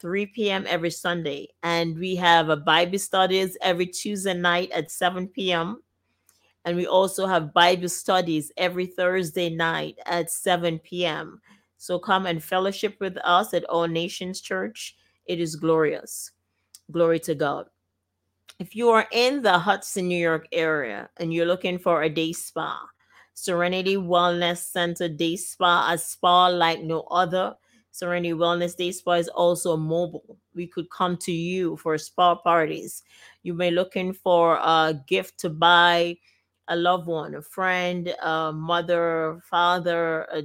3 0.00 0.26
p.m. 0.26 0.64
every 0.68 0.90
Sunday. 0.90 1.48
And 1.62 1.96
we 1.98 2.16
have 2.16 2.48
a 2.48 2.56
Bible 2.56 2.98
studies 2.98 3.56
every 3.62 3.86
Tuesday 3.86 4.34
night 4.34 4.70
at 4.72 4.90
7 4.90 5.28
p.m. 5.28 5.82
And 6.64 6.76
we 6.76 6.86
also 6.86 7.26
have 7.26 7.52
Bible 7.52 7.88
studies 7.88 8.50
every 8.56 8.86
Thursday 8.86 9.50
night 9.50 9.98
at 10.06 10.30
7 10.30 10.78
p.m. 10.78 11.40
So 11.76 11.98
come 11.98 12.26
and 12.26 12.42
fellowship 12.42 12.96
with 13.00 13.16
us 13.24 13.54
at 13.54 13.64
All 13.64 13.88
Nations 13.88 14.40
Church. 14.40 14.96
It 15.26 15.40
is 15.40 15.56
glorious. 15.56 16.30
Glory 16.90 17.20
to 17.20 17.34
God. 17.34 17.66
If 18.62 18.76
you 18.76 18.90
are 18.90 19.08
in 19.10 19.42
the 19.42 19.58
Hudson, 19.58 20.06
New 20.06 20.16
York 20.16 20.46
area 20.52 21.10
and 21.16 21.34
you're 21.34 21.46
looking 21.46 21.80
for 21.80 22.04
a 22.04 22.08
day 22.08 22.32
spa, 22.32 22.86
Serenity 23.34 23.96
Wellness 23.96 24.58
Center 24.58 25.08
Day 25.08 25.34
Spa, 25.34 25.90
a 25.92 25.98
spa 25.98 26.46
like 26.46 26.80
no 26.80 27.00
other. 27.10 27.56
Serenity 27.90 28.34
Wellness 28.34 28.76
Day 28.76 28.92
Spa 28.92 29.14
is 29.14 29.26
also 29.26 29.76
mobile. 29.76 30.38
We 30.54 30.68
could 30.68 30.88
come 30.90 31.16
to 31.22 31.32
you 31.32 31.76
for 31.76 31.98
spa 31.98 32.36
parties. 32.36 33.02
You 33.42 33.52
may 33.52 33.72
looking 33.72 34.12
for 34.12 34.54
a 34.62 34.94
gift 35.08 35.40
to 35.40 35.50
buy 35.50 36.18
a 36.68 36.76
loved 36.76 37.08
one, 37.08 37.34
a 37.34 37.42
friend, 37.42 38.14
a 38.22 38.52
mother, 38.52 39.42
father, 39.50 40.22
a, 40.32 40.44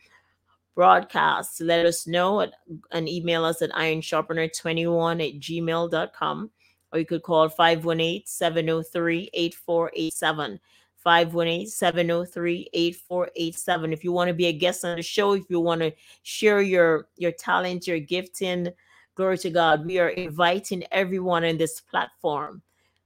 broadcast, 0.75 1.61
let 1.61 1.85
us 1.85 2.07
know 2.07 2.41
at, 2.41 2.53
and 2.91 3.07
email 3.07 3.45
us 3.45 3.61
at 3.61 3.71
ironsharpener21 3.71 5.27
at 5.27 5.39
gmail.com. 5.39 6.49
Or 6.91 6.99
you 6.99 7.05
could 7.05 7.23
call 7.23 7.49
518 7.49 8.23
703 8.25 9.29
8487. 9.33 10.59
518 11.03 11.67
703 11.67 12.69
8487. 12.73 13.93
If 13.93 14.03
you 14.03 14.11
want 14.11 14.29
to 14.29 14.33
be 14.33 14.45
a 14.45 14.53
guest 14.53 14.85
on 14.85 14.95
the 14.95 15.01
show, 15.01 15.33
if 15.33 15.43
you 15.49 15.59
want 15.59 15.81
to 15.81 15.91
share 16.21 16.61
your, 16.61 17.07
your 17.17 17.31
talent, 17.31 17.87
your 17.87 17.99
gifting, 17.99 18.69
glory 19.15 19.37
to 19.39 19.49
God, 19.49 19.85
we 19.85 19.99
are 19.99 20.09
inviting 20.09 20.83
everyone 20.91 21.43
in 21.43 21.57
this 21.57 21.81
platform. 21.81 22.61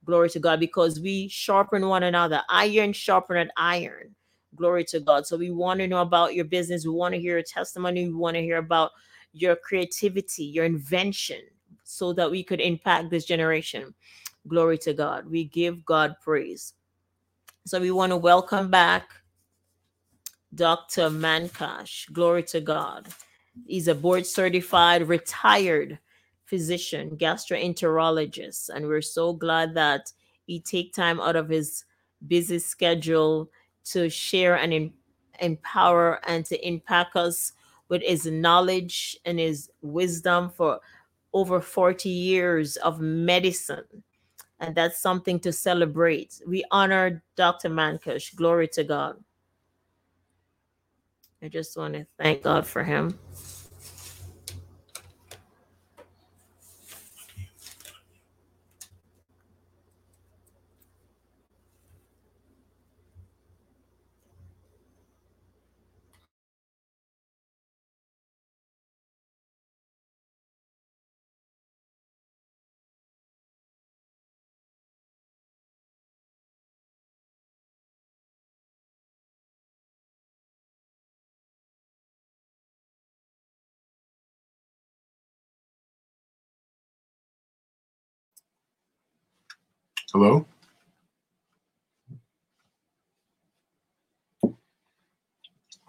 Glory 0.05 0.29
to 0.29 0.39
God, 0.39 0.59
because 0.59 0.99
we 0.99 1.27
sharpen 1.27 1.87
one 1.87 2.03
another. 2.03 2.41
Iron 2.49 2.93
sharpened 2.93 3.51
iron. 3.57 4.15
Glory 4.55 4.83
to 4.85 4.99
God. 4.99 5.27
So 5.27 5.37
we 5.37 5.51
want 5.51 5.79
to 5.79 5.87
know 5.87 6.01
about 6.01 6.33
your 6.33 6.45
business. 6.45 6.85
We 6.85 6.93
want 6.93 7.13
to 7.13 7.19
hear 7.19 7.33
your 7.33 7.43
testimony. 7.43 8.07
We 8.07 8.13
want 8.13 8.35
to 8.35 8.41
hear 8.41 8.57
about 8.57 8.91
your 9.33 9.55
creativity, 9.55 10.45
your 10.45 10.65
invention, 10.65 11.41
so 11.83 12.13
that 12.13 12.29
we 12.29 12.43
could 12.43 12.59
impact 12.59 13.09
this 13.09 13.25
generation. 13.25 13.93
Glory 14.47 14.77
to 14.79 14.93
God. 14.93 15.29
We 15.29 15.45
give 15.45 15.85
God 15.85 16.15
praise. 16.21 16.73
So 17.65 17.79
we 17.79 17.91
want 17.91 18.11
to 18.11 18.17
welcome 18.17 18.71
back 18.71 19.09
Dr. 20.55 21.09
Monkash. 21.09 22.07
Glory 22.13 22.43
to 22.43 22.61
God. 22.61 23.09
He's 23.65 23.87
a 23.87 23.95
board 23.95 24.25
certified 24.25 25.07
retired 25.07 25.99
physician, 26.45 27.17
gastroenterologist, 27.17 28.69
and 28.69 28.87
we're 28.87 29.01
so 29.01 29.33
glad 29.33 29.73
that 29.73 30.11
he 30.45 30.61
take 30.61 30.93
time 30.93 31.19
out 31.19 31.35
of 31.35 31.49
his 31.49 31.83
busy 32.25 32.59
schedule 32.59 33.49
to 33.91 34.09
share 34.09 34.57
and 34.57 34.73
em- 34.73 34.93
empower 35.41 36.19
and 36.27 36.45
to 36.47 36.67
impact 36.67 37.15
us 37.15 37.53
with 37.89 38.03
his 38.03 38.25
knowledge 38.25 39.17
and 39.25 39.39
his 39.39 39.69
wisdom 39.81 40.49
for 40.49 40.79
over 41.33 41.61
40 41.61 42.09
years 42.09 42.77
of 42.77 42.99
medicine. 43.01 43.85
And 44.59 44.75
that's 44.75 44.99
something 44.99 45.39
to 45.41 45.53
celebrate. 45.53 46.41
We 46.47 46.63
honor 46.71 47.23
Dr. 47.35 47.69
Monkash. 47.69 48.31
Glory 48.35 48.67
to 48.69 48.83
God. 48.83 49.23
I 51.43 51.49
just 51.49 51.77
want 51.77 51.95
to 51.95 52.07
thank 52.19 52.43
God 52.43 52.67
for 52.67 52.83
him. 52.83 53.19
Hello? 90.19 90.47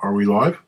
Are 0.00 0.12
we 0.12 0.26
live? 0.26 0.60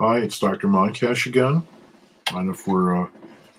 Hi, 0.00 0.18
it's 0.18 0.40
Dr. 0.40 0.66
Monkash 0.66 1.26
again. 1.26 1.62
I 2.26 2.32
don't 2.32 2.46
know 2.46 2.52
if 2.52 2.66
we're 2.66 3.04
uh, 3.04 3.08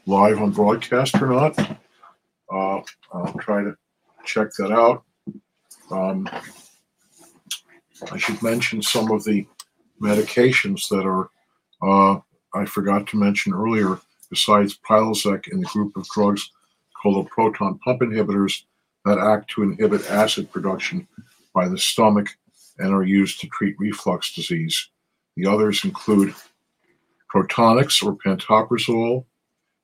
live 0.07 0.41
on 0.41 0.51
broadcast 0.51 1.21
or 1.21 1.27
not. 1.27 1.57
Uh, 1.57 2.81
I'll 3.13 3.33
try 3.39 3.63
to 3.63 3.77
check 4.25 4.49
that 4.57 4.73
out. 4.73 5.05
Um, 5.89 6.27
I 8.11 8.17
should 8.17 8.43
mention 8.43 8.81
some 8.81 9.09
of 9.09 9.23
the 9.23 9.47
medications 10.02 10.88
that 10.89 11.06
are, 11.06 11.30
uh, 11.82 12.20
I 12.54 12.66
forgot 12.66 13.08
to 13.08 13.18
mention 13.18 13.54
earlier, 13.54 14.00
besides 14.30 14.78
Prilosec 14.88 15.47
in 15.47 15.60
the 15.60 15.68
group 15.68 15.95
of 15.97 16.08
drugs 16.10 16.52
called 17.02 17.26
the 17.26 17.30
proton 17.30 17.80
pump 17.80 18.02
inhibitors 18.02 18.64
that 19.06 19.18
act 19.18 19.50
to 19.52 19.64
inhibit 19.64 20.10
acid 20.10 20.52
production 20.52 21.08
by 21.54 21.68
the 21.68 21.78
stomach 21.78 22.28
and 22.78 22.93
are 22.93 23.04
used 23.04 23.39
to 23.41 23.47
treat 23.47 23.76
reflux 23.80 24.34
disease. 24.34 24.89
The 25.36 25.47
others 25.47 25.84
include 25.84 26.34
Protonix 27.34 28.04
or 28.04 28.16
pantoprazole, 28.16 29.26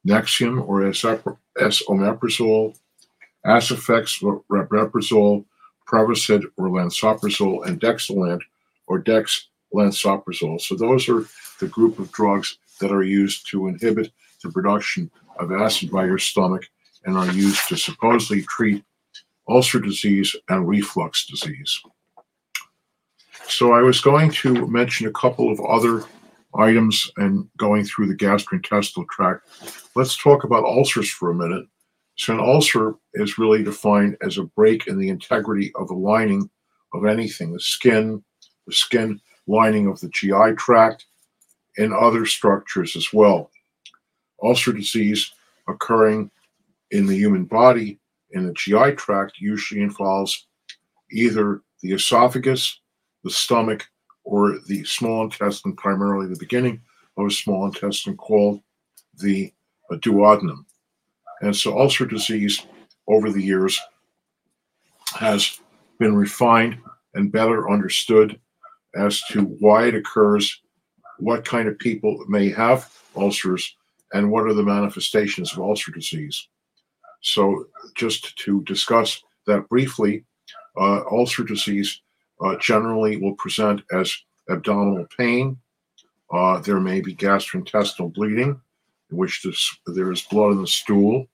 Nexium 0.07 0.67
or 0.67 0.81
esomeprazole, 0.81 2.77
Aciphex 3.45 4.23
or 4.23 4.43
rabeprazole, 4.51 5.45
Prevacid 5.87 6.45
or 6.57 6.69
lansoprazole, 6.69 7.65
and 7.65 7.79
Dexilant 7.79 8.41
or 8.87 8.99
Dex 8.99 9.49
lansoprazole. 9.73 10.61
So 10.61 10.75
those 10.75 11.07
are 11.09 11.25
the 11.59 11.67
group 11.67 11.99
of 11.99 12.11
drugs 12.11 12.57
that 12.79 12.91
are 12.91 13.03
used 13.03 13.49
to 13.51 13.67
inhibit 13.67 14.11
the 14.43 14.51
production 14.51 15.09
of 15.39 15.51
acid 15.51 15.91
by 15.91 16.05
your 16.05 16.17
stomach 16.17 16.65
and 17.05 17.17
are 17.17 17.31
used 17.31 17.67
to 17.69 17.77
supposedly 17.77 18.43
treat 18.43 18.83
ulcer 19.47 19.79
disease 19.79 20.35
and 20.49 20.67
reflux 20.67 21.25
disease. 21.25 21.81
So 23.47 23.73
I 23.73 23.81
was 23.81 24.01
going 24.01 24.31
to 24.31 24.67
mention 24.67 25.07
a 25.07 25.11
couple 25.11 25.51
of 25.51 25.59
other 25.61 26.03
items 26.57 27.11
and 27.17 27.47
going 27.57 27.85
through 27.85 28.07
the 28.07 28.15
gastrointestinal 28.15 29.07
tract. 29.09 29.47
Let's 29.95 30.17
talk 30.17 30.43
about 30.43 30.63
ulcers 30.63 31.09
for 31.09 31.29
a 31.29 31.35
minute. 31.35 31.65
So 32.17 32.33
an 32.33 32.39
ulcer 32.39 32.95
is 33.13 33.37
really 33.37 33.63
defined 33.63 34.17
as 34.21 34.37
a 34.37 34.43
break 34.43 34.87
in 34.87 34.97
the 34.97 35.09
integrity 35.09 35.71
of 35.75 35.89
the 35.89 35.95
lining 35.95 36.49
of 36.93 37.05
anything, 37.05 37.51
the 37.51 37.59
skin, 37.59 38.23
the 38.65 38.73
skin 38.73 39.19
lining 39.47 39.87
of 39.87 39.99
the 39.99 40.09
GI 40.09 40.55
tract, 40.57 41.05
and 41.77 41.93
other 41.93 42.25
structures 42.25 42.95
as 42.95 43.11
well. 43.11 43.51
Ulcer 44.41 44.73
disease 44.73 45.31
occurring 45.67 46.31
in 46.91 47.05
the 47.05 47.15
human 47.15 47.45
body 47.45 47.99
in 48.31 48.45
the 48.45 48.53
GI 48.53 48.93
tract 48.95 49.33
usually 49.39 49.81
involves 49.81 50.47
either 51.11 51.61
the 51.81 51.93
esophagus, 51.93 52.79
the 53.23 53.29
stomach, 53.29 53.87
or 54.23 54.59
the 54.67 54.83
small 54.83 55.23
intestine, 55.23 55.75
primarily 55.75 56.27
the 56.27 56.39
beginning 56.39 56.81
of 57.17 57.27
a 57.27 57.31
small 57.31 57.65
intestine 57.65 58.17
called 58.17 58.61
the 59.19 59.53
duodenum. 59.91 60.65
And 61.41 61.55
so 61.55 61.77
ulcer 61.77 62.05
disease 62.05 62.65
over 63.07 63.31
the 63.31 63.43
years 63.43 63.79
has 65.13 65.59
been 65.99 66.15
refined 66.15 66.77
and 67.13 67.31
better 67.31 67.69
understood 67.69 68.39
as 68.95 69.21
to 69.31 69.43
why 69.59 69.87
it 69.87 69.95
occurs, 69.95 70.61
what 71.19 71.45
kind 71.45 71.67
of 71.67 71.77
people 71.79 72.23
may 72.27 72.49
have 72.49 72.91
ulcers, 73.15 73.75
and 74.13 74.31
what 74.31 74.45
are 74.45 74.53
the 74.53 74.63
manifestations 74.63 75.53
of 75.53 75.59
ulcer 75.59 75.91
disease. 75.91 76.47
So, 77.21 77.65
just 77.95 78.37
to 78.39 78.61
discuss 78.63 79.21
that 79.47 79.67
briefly, 79.69 80.23
uh, 80.77 81.01
ulcer 81.11 81.43
disease 81.43 82.01
uh, 82.41 82.55
generally 82.57 83.17
will 83.17 83.35
present 83.35 83.81
as 83.91 84.15
abdominal 84.49 85.07
pain. 85.17 85.57
Uh, 86.31 86.59
there 86.59 86.79
may 86.79 87.01
be 87.01 87.15
gastrointestinal 87.15 88.13
bleeding, 88.13 88.59
in 89.11 89.17
which 89.17 89.41
this, 89.43 89.77
there 89.87 90.11
is 90.11 90.21
blood 90.21 90.51
in 90.51 90.61
the 90.61 90.67
stool. 90.67 91.27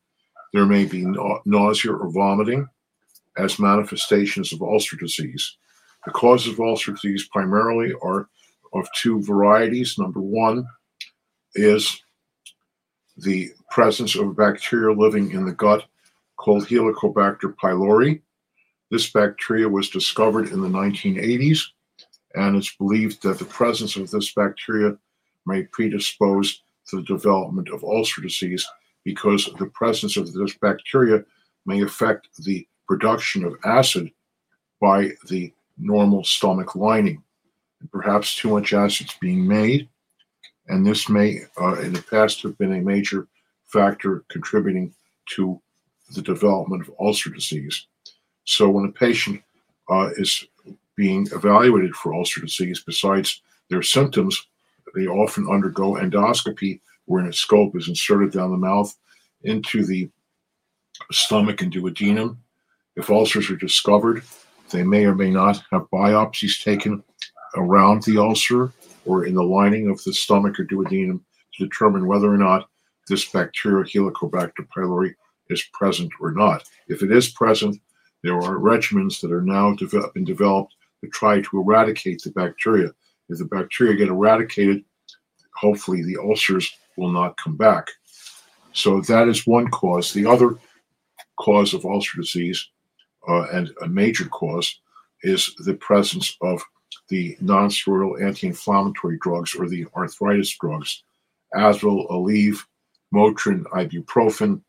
There 0.54 0.66
may 0.66 0.86
be 0.86 1.06
na- 1.06 1.40
nausea 1.46 1.94
or 1.94 2.12
vomiting 2.12 2.68
as 3.38 3.60
manifestations 3.60 4.52
of 4.54 4.62
ulcer 4.62 4.98
disease. 4.98 5.58
The 6.06 6.12
causes 6.12 6.54
of 6.54 6.60
ulcer 6.60 6.94
disease 6.94 7.28
primarily 7.28 7.94
are 8.02 8.28
of 8.74 8.88
two 8.96 9.22
varieties. 9.22 9.98
Number 9.98 10.22
one 10.22 10.66
is 11.56 12.02
the 13.18 13.52
presence 13.70 14.16
of 14.16 14.36
bacteria 14.36 14.96
living 14.96 15.32
in 15.32 15.46
the 15.46 15.52
gut 15.52 15.86
called 16.38 16.68
Helicobacter 16.68 17.54
pylori. 17.56 18.22
This 18.90 19.10
bacteria 19.12 19.70
was 19.70 19.90
discovered 19.90 20.50
in 20.50 20.62
the 20.62 20.68
1980s, 20.68 21.62
and 22.36 22.56
it's 22.56 22.76
believed 22.76 23.22
that 23.24 23.38
the 23.38 23.46
presence 23.46 23.96
of 23.96 24.10
this 24.10 24.34
bacteria 24.34 24.98
may 25.46 25.64
predispose 25.64 26.64
to 26.88 26.98
the 26.98 27.04
development 27.04 27.70
of 27.70 27.84
ulcer 27.84 28.22
disease 28.22 28.66
because 29.04 29.50
the 29.60 29.68
presence 29.68 30.18
of 30.18 30.32
this 30.34 30.56
bacteria 30.58 31.24
may 31.66 31.82
affect 31.82 32.28
the 32.44 32.68
production 32.88 33.44
of 33.46 33.56
acid 33.64 34.12
by 34.82 35.12
the 35.30 35.54
normal 35.82 36.24
stomach 36.24 36.76
lining. 36.76 37.24
Perhaps 37.92 38.36
too 38.36 38.50
much 38.50 38.74
acid 38.74 39.08
is 39.08 39.16
being 39.20 39.48
made, 39.48 39.90
and 40.68 40.86
this 40.86 41.10
may, 41.10 41.42
uh, 41.60 41.80
in 41.82 41.94
the 41.94 42.04
past, 42.04 42.44
have 42.44 42.58
been 42.58 42.74
a 42.74 42.82
major 42.82 43.28
factor 43.66 44.24
contributing 44.30 44.94
to 45.36 45.60
the 46.14 46.22
development 46.22 46.88
of 46.88 46.94
ulcer 47.00 47.30
disease. 47.30 47.88
So 48.44 48.70
when 48.70 48.86
a 48.86 48.92
patient 48.92 49.42
uh, 49.90 50.10
is 50.18 50.46
being 50.96 51.28
evaluated 51.32 51.96
for 51.96 52.14
ulcer 52.14 52.42
disease, 52.42 52.84
besides 52.86 53.42
their 53.70 53.82
symptoms, 53.82 54.46
they 54.94 55.08
often 55.08 55.50
undergo 55.50 55.94
endoscopy, 55.94 56.82
where 57.06 57.26
a 57.26 57.34
scope 57.34 57.76
is 57.76 57.88
inserted 57.88 58.32
down 58.32 58.52
the 58.52 58.58
mouth 58.58 58.94
into 59.44 59.86
the 59.86 60.10
stomach 61.12 61.62
and 61.62 61.74
duodenum. 61.74 62.38
If 62.96 63.10
ulcers 63.10 63.50
are 63.50 63.56
discovered, 63.56 64.24
they 64.72 64.84
may 64.84 65.06
or 65.06 65.16
may 65.16 65.30
not 65.30 65.62
have 65.72 65.90
biopsies 65.92 66.64
taken 66.64 67.04
around 67.56 68.04
the 68.04 68.18
ulcer 68.18 68.72
or 69.06 69.26
in 69.26 69.36
the 69.36 69.44
lining 69.44 69.90
of 69.90 70.02
the 70.04 70.14
stomach 70.14 70.60
or 70.60 70.66
duodenum 70.66 71.20
to 71.54 71.64
determine 71.66 72.08
whether 72.08 72.32
or 72.32 72.38
not 72.38 72.70
this 73.08 73.26
bacteria, 73.26 73.84
Helicobacter 73.84 74.68
pylori, 74.76 75.14
is 75.50 75.64
present 75.74 76.12
or 76.20 76.32
not. 76.32 76.64
If 76.88 77.04
it 77.04 77.12
is 77.12 77.30
present, 77.30 77.80
there 78.24 78.38
are 78.38 78.58
regimens 78.58 79.20
that 79.22 79.32
are 79.32 79.42
now 79.42 79.74
develop, 79.74 80.14
been 80.14 80.24
developed 80.24 80.76
to 81.04 81.10
try 81.10 81.42
to 81.42 81.60
eradicate 81.60 82.22
the 82.22 82.32
bacteria. 82.32 82.92
If 83.30 83.40
the 83.40 83.46
bacteria 83.46 83.96
get 83.96 84.10
eradicated, 84.10 84.84
hopefully 85.56 86.04
the 86.04 86.18
ulcers 86.18 86.72
will 86.98 87.12
not 87.12 87.38
come 87.38 87.58
back. 87.58 87.88
So 88.74 89.02
that 89.02 89.28
is 89.28 89.48
one 89.48 89.68
cause. 89.70 90.14
The 90.14 90.26
other 90.26 90.58
cause 91.38 91.74
of 91.74 91.86
ulcer 91.86 92.22
disease, 92.22 92.70
uh, 93.28 93.48
and 93.54 93.72
a 93.82 93.88
major 93.88 94.26
cause, 94.26 94.80
is 95.24 95.54
the 95.66 95.76
presence 95.76 96.36
of 96.42 96.64
the 97.10 97.36
nonsteroidal 97.44 98.22
anti-inflammatory 98.22 99.18
drugs 99.22 99.56
or 99.56 99.68
the 99.68 99.86
arthritis 99.96 100.56
drugs, 100.58 101.04
Advil, 101.56 102.10
Aleve, 102.10 102.60
Motrin, 103.14 103.64
ibuprofen, 103.66 104.62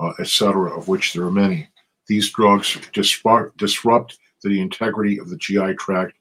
uh, 0.00 0.12
etc., 0.18 0.76
of 0.76 0.88
which 0.88 1.12
there 1.12 1.24
are 1.24 1.30
many. 1.30 1.68
These 2.08 2.30
drugs 2.30 2.78
disrupt, 2.92 3.56
disrupt 3.56 4.18
the 4.42 4.60
integrity 4.60 5.18
of 5.18 5.30
the 5.30 5.36
GI 5.36 5.74
tract 5.74 6.14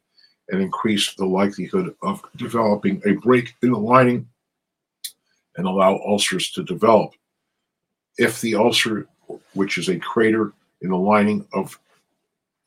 and 0.49 0.61
increase 0.61 1.13
the 1.15 1.26
likelihood 1.26 1.95
of 2.03 2.21
developing 2.36 3.01
a 3.05 3.13
break 3.13 3.53
in 3.63 3.71
the 3.71 3.80
lining 3.80 4.28
and 5.57 5.67
allow 5.67 5.99
ulcers 6.05 6.51
to 6.51 6.63
develop. 6.63 7.11
If 8.17 8.41
the 8.41 8.55
ulcer, 8.55 9.07
which 9.53 9.78
is 9.78 9.89
a 9.89 9.99
crater 9.99 10.53
in 10.84 10.90
the 10.90 10.98
lining 10.98 11.46
of 11.54 11.80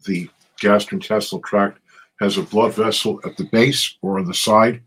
the 0.04 0.28
gastrointestinal 0.60 1.44
tract, 1.44 1.78
has 2.20 2.38
a 2.38 2.42
blood 2.42 2.74
vessel 2.74 3.20
at 3.24 3.36
the 3.36 3.44
base 3.44 3.96
or 4.02 4.18
on 4.18 4.24
the 4.24 4.34
side, 4.34 4.80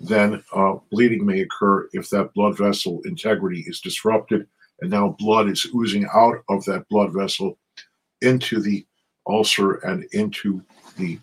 then 0.00 0.42
uh, 0.52 0.74
bleeding 0.90 1.24
may 1.24 1.40
occur 1.40 1.88
if 1.92 2.10
that 2.10 2.34
blood 2.34 2.58
vessel 2.58 3.00
integrity 3.04 3.64
is 3.68 3.80
disrupted 3.80 4.46
and 4.80 4.90
now 4.90 5.14
blood 5.18 5.48
is 5.48 5.66
oozing 5.74 6.06
out 6.12 6.42
of 6.48 6.64
that 6.64 6.84
blood 6.90 7.12
vessel 7.12 7.56
into 8.20 8.60
the 8.60 8.84
ulcer 9.28 9.74
and 9.86 10.04
into 10.12 10.60
the 10.98 11.18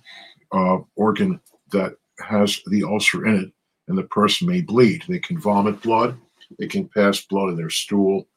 uh, 0.54 0.78
organ 0.96 1.40
that 1.72 1.96
has 2.20 2.62
the 2.68 2.84
ulcer 2.84 3.26
in 3.28 3.36
it, 3.36 3.52
and 3.90 3.98
the 3.98 4.04
person 4.04 4.48
may 4.48 4.62
bleed. 4.62 5.04
They 5.08 5.20
can 5.20 5.40
vomit 5.40 5.82
blood, 5.82 6.18
they 6.58 6.68
can 6.68 6.88
pass 6.88 7.22
blood 7.26 7.50
in 7.50 7.58
their 7.58 7.70
stool, 7.70 8.28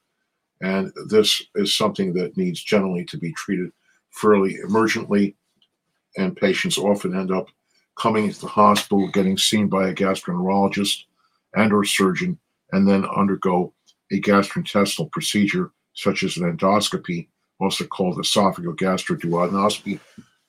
and 0.62 0.92
this 1.08 1.42
is 1.56 1.74
something 1.74 2.14
that 2.14 2.36
needs 2.36 2.62
generally 2.62 3.04
to 3.06 3.18
be 3.18 3.32
treated 3.32 3.72
fairly 4.10 4.56
emergently, 4.64 5.34
and 6.16 6.36
patients 6.36 6.78
often 6.78 7.16
end 7.18 7.32
up 7.32 7.48
coming 7.98 8.26
into 8.26 8.40
the 8.40 8.46
hospital, 8.46 9.08
getting 9.08 9.36
seen 9.36 9.68
by 9.68 9.88
a 9.88 9.94
gastroenterologist 9.94 11.04
and 11.54 11.72
or 11.72 11.84
surgeon, 11.84 12.38
and 12.70 12.88
then 12.88 13.04
undergo 13.04 13.72
a 14.12 14.20
gastrointestinal 14.20 15.10
procedure 15.10 15.72
such 15.94 16.22
as 16.22 16.36
an 16.36 16.56
endoscopy, 16.56 17.28
also 17.60 17.84
called 17.86 18.16
esophageal 18.16 18.76
gastroduodenoscopy, 18.76 19.98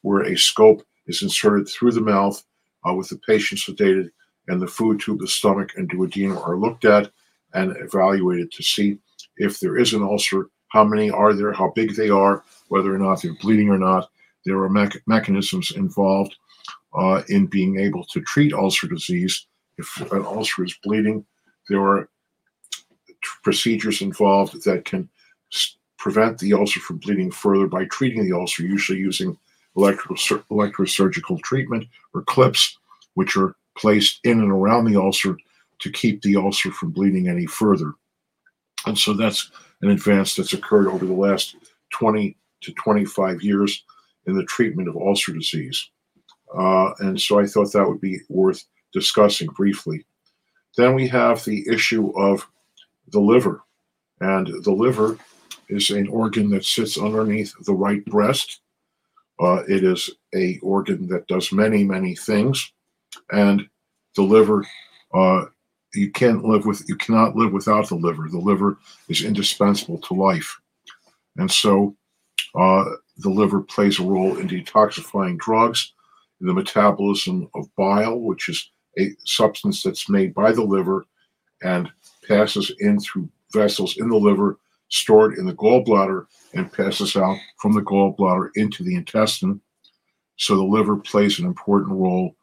where 0.02 0.22
a 0.22 0.38
scope 0.38 0.86
is 1.08 1.22
inserted 1.22 1.68
through 1.68 1.92
the 1.92 2.02
mouth 2.02 2.44
uh, 2.88 2.94
with 2.94 3.10
the 3.10 3.18
patient 3.28 3.60
sedated 3.60 4.10
and 4.48 4.62
the 4.62 4.68
food 4.68 5.00
tube, 5.00 5.20
the 5.20 5.28
stomach, 5.28 5.72
and 5.76 5.90
duodenum 5.90 6.38
are 6.48 6.58
looked 6.58 6.86
at 6.86 7.12
and 7.54 7.76
evaluated 7.78 8.52
to 8.52 8.64
see 8.64 8.98
if 9.38 9.60
there 9.60 9.78
is 9.78 9.94
an 9.94 10.04
ulcer, 10.04 10.50
how 10.70 10.84
many 10.84 11.10
are 11.10 11.34
there, 11.34 11.54
how 11.54 11.72
big 11.76 11.96
they 11.96 12.10
are, 12.10 12.44
whether 12.70 12.94
or 12.94 12.98
not 12.98 13.22
they're 13.22 13.36
bleeding 13.36 13.70
or 13.70 13.78
not. 13.78 14.10
There 14.46 14.58
are 14.58 14.70
me- 14.70 14.90
mechanisms 15.08 15.72
involved 15.72 16.36
uh, 16.94 17.22
in 17.30 17.46
being 17.46 17.80
able 17.80 18.04
to 18.06 18.22
treat 18.22 18.54
ulcer 18.54 18.88
disease. 18.88 19.46
If 19.78 20.02
an 20.12 20.26
ulcer 20.26 20.64
is 20.64 20.78
bleeding, 20.84 21.26
there 21.70 21.82
are 21.82 22.10
procedures 23.44 24.02
involved 24.02 24.64
that 24.64 24.86
can 24.86 25.10
prevent 25.98 26.38
the 26.40 26.54
ulcer 26.54 26.80
from 26.80 26.98
bleeding 26.98 27.32
further 27.32 27.68
by 27.68 27.86
treating 27.86 28.26
the 28.26 28.36
ulcer, 28.36 28.64
usually 28.64 29.00
using 29.00 29.38
electro- 29.78 30.44
electrosurgical 30.52 31.42
treatment 31.42 31.88
or 32.14 32.24
clips, 32.24 32.78
which 33.14 33.38
are 33.38 33.56
placed 33.78 34.20
in 34.24 34.40
and 34.42 34.52
around 34.52 34.86
the 34.86 35.00
ulcer 35.00 35.38
to 35.80 35.92
keep 35.92 36.22
the 36.22 36.36
ulcer 36.36 36.72
from 36.72 36.92
bleeding 36.92 37.28
any 37.28 37.46
further. 37.46 37.94
And 38.86 38.98
so 38.98 39.14
that's 39.14 39.52
an 39.82 39.90
advance 39.90 40.36
that's 40.36 40.54
occurred 40.54 40.88
over 40.88 41.06
the 41.06 41.14
last 41.14 41.56
20 41.92 42.36
to 42.62 42.74
25 42.74 43.42
years 43.42 43.84
in 44.26 44.36
the 44.36 44.46
treatment 44.46 44.88
of 44.88 44.96
ulcer 44.96 45.34
disease. 45.34 45.90
Uh, 46.56 46.92
and 47.00 47.20
so 47.20 47.40
I 47.40 47.46
thought 47.46 47.72
that 47.74 47.88
would 47.88 48.02
be 48.02 48.20
worth 48.30 48.64
discussing 48.94 49.48
briefly. 49.48 50.06
Then 50.78 50.96
we 50.96 51.08
have 51.08 51.44
the 51.44 51.66
issue 51.68 52.10
of 52.18 52.48
the 53.12 53.20
liver. 53.20 53.62
And 54.22 54.48
the 54.64 54.72
liver 54.72 55.18
is 55.70 55.90
an 55.90 56.08
organ 56.08 56.50
that 56.52 56.66
sits 56.66 56.98
underneath 56.98 57.54
the 57.66 57.74
right 57.74 58.04
breast. 58.06 58.62
Uh, 59.40 59.64
it 59.68 59.84
is 59.84 60.10
a 60.36 60.60
organ 60.60 61.08
that 61.08 61.28
does 61.28 61.52
many, 61.52 61.84
many 61.84 62.16
things. 62.16 62.72
And 63.32 63.68
the 64.16 64.22
liver, 64.22 64.66
uh, 65.14 65.46
you 65.94 66.12
can't 66.12 66.44
live 66.44 66.66
with, 66.66 66.88
you 66.88 66.96
cannot 66.96 67.36
live 67.36 67.54
without 67.54 67.88
the 67.90 67.96
liver. 67.96 68.28
The 68.30 68.38
liver 68.38 68.78
is 69.10 69.24
indispensable 69.24 70.00
to 70.00 70.14
life. 70.14 70.60
And 71.38 71.50
so 71.52 71.96
uh, 72.56 72.86
the 73.18 73.30
liver 73.30 73.62
plays 73.62 74.00
a 74.00 74.04
role 74.04 74.38
in 74.38 74.48
detoxifying 74.48 75.38
drugs, 75.38 75.94
in 76.42 76.48
the 76.48 76.54
metabolism 76.54 77.50
of 77.56 77.74
bile, 77.76 78.20
which 78.20 78.50
is 78.50 78.72
a 79.00 79.12
substance 79.26 79.82
that's 79.82 80.10
made 80.10 80.34
by 80.34 80.52
the 80.52 80.64
liver 80.64 81.06
and 81.64 81.92
passes 82.28 82.72
in 82.80 83.00
through 83.00 83.30
vessels 83.52 83.98
in 83.98 84.10
the 84.10 84.18
liver, 84.18 84.60
stored 84.90 85.38
in 85.38 85.46
the 85.46 85.54
gallbladder, 85.54 86.26
and 86.54 86.72
passes 86.72 87.16
out 87.16 87.38
from 87.60 87.74
the 87.74 87.82
gallbladder 87.82 88.50
into 88.56 88.84
the 88.84 88.96
intestine. 88.96 89.60
So 90.38 90.56
the 90.56 90.64
liver 90.64 90.98
plays 90.98 91.40
an 91.40 91.46
important 91.46 91.92
role 91.92 92.36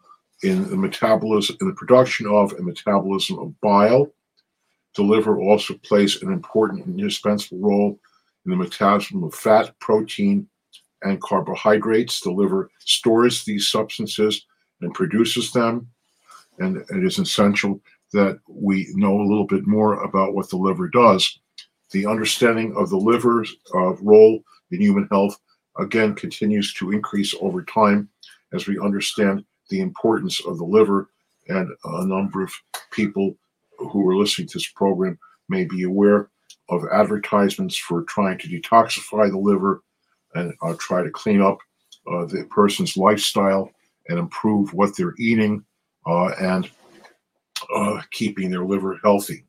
in 0.43 0.69
the 0.71 0.77
metabolism, 0.77 1.57
in 1.61 1.69
the 1.69 1.75
production 1.75 2.27
of 2.27 2.53
and 2.53 2.67
metabolism 2.67 3.39
of 3.39 3.61
bile. 3.61 4.11
The 4.97 5.03
liver 5.03 5.39
also 5.39 5.75
plays 5.75 6.23
an 6.23 6.33
important 6.33 6.87
and 6.87 6.99
indispensable 6.99 7.59
role 7.59 8.01
in 8.45 8.51
the 8.51 8.57
metabolism 8.57 9.23
of 9.23 9.35
fat, 9.35 9.79
protein, 9.79 10.49
and 11.03 11.21
carbohydrates. 11.21 12.21
The 12.21 12.31
liver 12.31 12.71
stores 12.81 13.45
these 13.45 13.69
substances 13.69 14.47
and 14.81 14.95
produces 14.95 15.53
them, 15.53 15.89
and 16.59 16.79
it 16.79 17.05
is 17.05 17.19
essential 17.19 17.81
that 18.13 18.41
we 18.49 18.89
know 18.95 19.21
a 19.21 19.29
little 19.29 19.47
bit 19.47 19.67
more 19.67 20.03
about 20.03 20.35
what 20.35 20.49
the 20.51 20.57
liver 20.57 20.89
does. 20.89 21.39
The 21.93 22.07
understanding 22.07 22.75
of 22.77 22.91
the 22.91 22.97
liver's 22.97 23.55
uh, 23.75 23.95
role 23.97 24.43
in 24.71 24.81
human 24.81 25.07
health 25.11 25.39
again 25.79 26.15
continues 26.15 26.73
to 26.75 26.93
increase 26.93 27.35
over 27.41 27.63
time 27.63 28.09
as 28.53 28.67
we 28.67 28.79
understand 28.79 29.45
the 29.71 29.81
importance 29.81 30.45
of 30.45 30.59
the 30.59 30.65
liver, 30.65 31.09
and 31.49 31.69
a 31.85 32.05
number 32.05 32.43
of 32.43 32.53
people 32.91 33.35
who 33.79 34.09
are 34.09 34.17
listening 34.17 34.49
to 34.49 34.59
this 34.59 34.69
program 34.69 35.19
may 35.49 35.65
be 35.65 35.85
aware 35.85 36.29
of 36.69 36.85
advertisements 36.93 37.77
for 37.77 38.03
trying 38.03 38.39
to 38.39 38.49
detoxify 38.49 39.31
the 39.31 39.39
liver 39.39 39.83
and 40.35 40.55
uh, 40.63 40.75
try 40.79 41.03
to 41.03 41.11
clean 41.11 41.41
up 41.41 41.59
uh, 42.11 42.25
the 42.27 42.47
person's 42.51 42.97
lifestyle 42.97 43.71
and 44.09 44.19
improve 44.19 44.73
what 44.75 44.97
they're 44.97 45.15
eating 45.19 45.65
uh, 46.07 46.29
and 46.41 46.71
uh, 47.75 48.01
keeping 48.11 48.51
their 48.51 48.65
liver 48.65 48.99
healthy. 49.03 49.45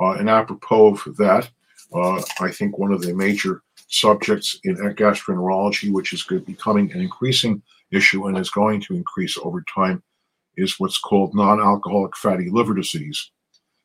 Uh, 0.00 0.12
and 0.12 0.28
apropos 0.28 0.98
of 1.06 1.16
that, 1.16 1.48
uh, 1.94 2.22
I 2.40 2.50
think 2.50 2.78
one 2.78 2.92
of 2.92 3.02
the 3.02 3.14
major 3.14 3.62
subjects 3.88 4.58
in 4.64 4.76
gastroenterology, 4.76 5.92
which 5.92 6.12
is 6.12 6.24
becoming 6.46 6.90
an 6.92 7.00
increasing 7.00 7.62
issue 7.92 8.26
and 8.26 8.38
is 8.38 8.50
going 8.50 8.80
to 8.82 8.94
increase 8.94 9.38
over 9.38 9.64
time, 9.72 10.02
is 10.56 10.78
what's 10.78 10.98
called 10.98 11.34
non 11.34 11.60
alcoholic 11.60 12.16
fatty 12.16 12.50
liver 12.50 12.74
disease. 12.74 13.30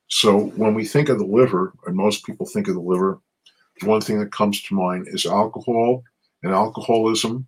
So 0.08 0.47
when 0.55 0.74
we 0.74 0.86
think 0.86 1.10
of 1.10 1.20
the 1.20 1.26
liver, 1.26 1.74
and 1.86 1.95
most 1.95 2.26
people 2.26 2.45
think 2.45 2.68
of 2.68 2.76
the 2.76 2.82
liver, 2.82 3.20
one 3.84 4.01
thing 4.01 4.20
that 4.20 4.32
comes 4.32 4.62
to 4.64 4.76
mind 4.76 5.08
is 5.10 5.26
alcohol 5.26 6.03
and 6.43 6.53
alcoholism. 6.53 7.47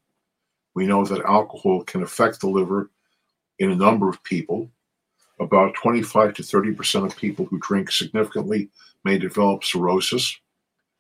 We 0.76 0.86
know 0.86 1.06
that 1.06 1.26
alcohol 1.26 1.84
can 1.84 2.04
affect 2.04 2.42
the 2.42 2.50
liver 2.50 2.92
in 3.60 3.72
a 3.72 3.76
number 3.76 4.10
of 4.10 4.24
people. 4.24 4.70
About 5.40 5.74
25 5.76 6.34
to 6.36 6.44
30% 6.44 7.06
of 7.06 7.16
people 7.16 7.46
who 7.46 7.60
drink 7.60 7.92
significantly 7.92 8.70
may 9.04 9.18
develop 9.18 9.64
cirrhosis, 9.64 10.38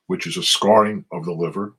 which 0.07 0.26
is 0.28 0.38
a 0.38 0.43
scarring 0.43 1.05
of 1.12 1.26
the 1.26 1.34
liver. 1.34 1.76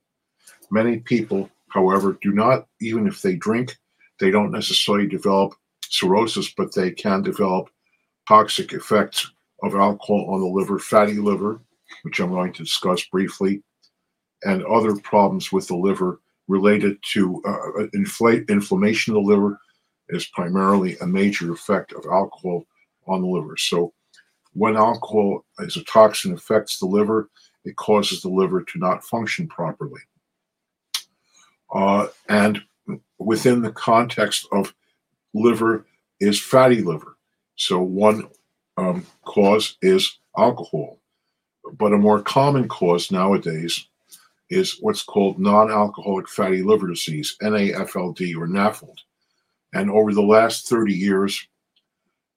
Many 0.70 0.98
people, 0.98 1.50
however, 1.70 2.18
do 2.22 2.32
not, 2.32 2.66
even 2.80 3.06
if 3.06 3.22
they 3.22 3.36
drink, 3.36 3.76
they 4.18 4.30
don't 4.30 4.50
necessarily 4.50 5.06
develop 5.06 5.54
cirrhosis, 5.88 6.52
but 6.56 6.74
they 6.74 6.90
can 6.90 7.22
develop 7.22 7.70
toxic 8.28 8.72
effects 8.72 9.30
of 9.62 9.74
alcohol 9.74 10.26
on 10.30 10.40
the 10.40 10.46
liver, 10.46 10.78
fatty 10.78 11.14
liver, 11.14 11.60
which 12.02 12.20
I'm 12.20 12.30
going 12.30 12.52
to 12.52 12.62
discuss 12.62 13.04
briefly, 13.06 13.62
and 14.44 14.64
other 14.64 14.96
problems 14.96 15.52
with 15.52 15.66
the 15.68 15.76
liver 15.76 16.20
related 16.48 16.98
to 17.12 17.42
uh, 17.46 17.86
inflate, 17.94 18.48
inflammation 18.48 19.14
of 19.14 19.22
the 19.22 19.28
liver 19.28 19.60
is 20.08 20.26
primarily 20.28 20.96
a 20.98 21.06
major 21.06 21.52
effect 21.52 21.92
of 21.92 22.04
alcohol 22.06 22.64
on 23.06 23.22
the 23.22 23.28
liver. 23.28 23.56
So, 23.56 23.92
when 24.52 24.76
alcohol 24.76 25.44
as 25.60 25.76
a 25.76 25.84
toxin 25.84 26.32
affects 26.32 26.78
the 26.78 26.86
liver, 26.86 27.30
it 27.64 27.76
causes 27.76 28.22
the 28.22 28.28
liver 28.28 28.62
to 28.62 28.78
not 28.78 29.04
function 29.04 29.46
properly. 29.46 30.00
Uh, 31.72 32.08
and 32.28 32.60
within 33.18 33.62
the 33.62 33.72
context 33.72 34.46
of 34.52 34.74
liver 35.34 35.86
is 36.20 36.40
fatty 36.40 36.82
liver. 36.82 37.16
So, 37.56 37.80
one 37.80 38.28
um, 38.76 39.06
cause 39.24 39.76
is 39.82 40.18
alcohol. 40.36 40.98
But 41.78 41.92
a 41.92 41.98
more 41.98 42.22
common 42.22 42.68
cause 42.68 43.10
nowadays 43.10 43.86
is 44.48 44.78
what's 44.80 45.02
called 45.02 45.38
non 45.38 45.70
alcoholic 45.70 46.28
fatty 46.28 46.62
liver 46.62 46.88
disease, 46.88 47.36
NAFLD 47.42 48.34
or 48.36 48.48
NAFLD 48.48 48.98
And 49.72 49.90
over 49.90 50.12
the 50.12 50.22
last 50.22 50.68
30 50.68 50.92
years, 50.92 51.46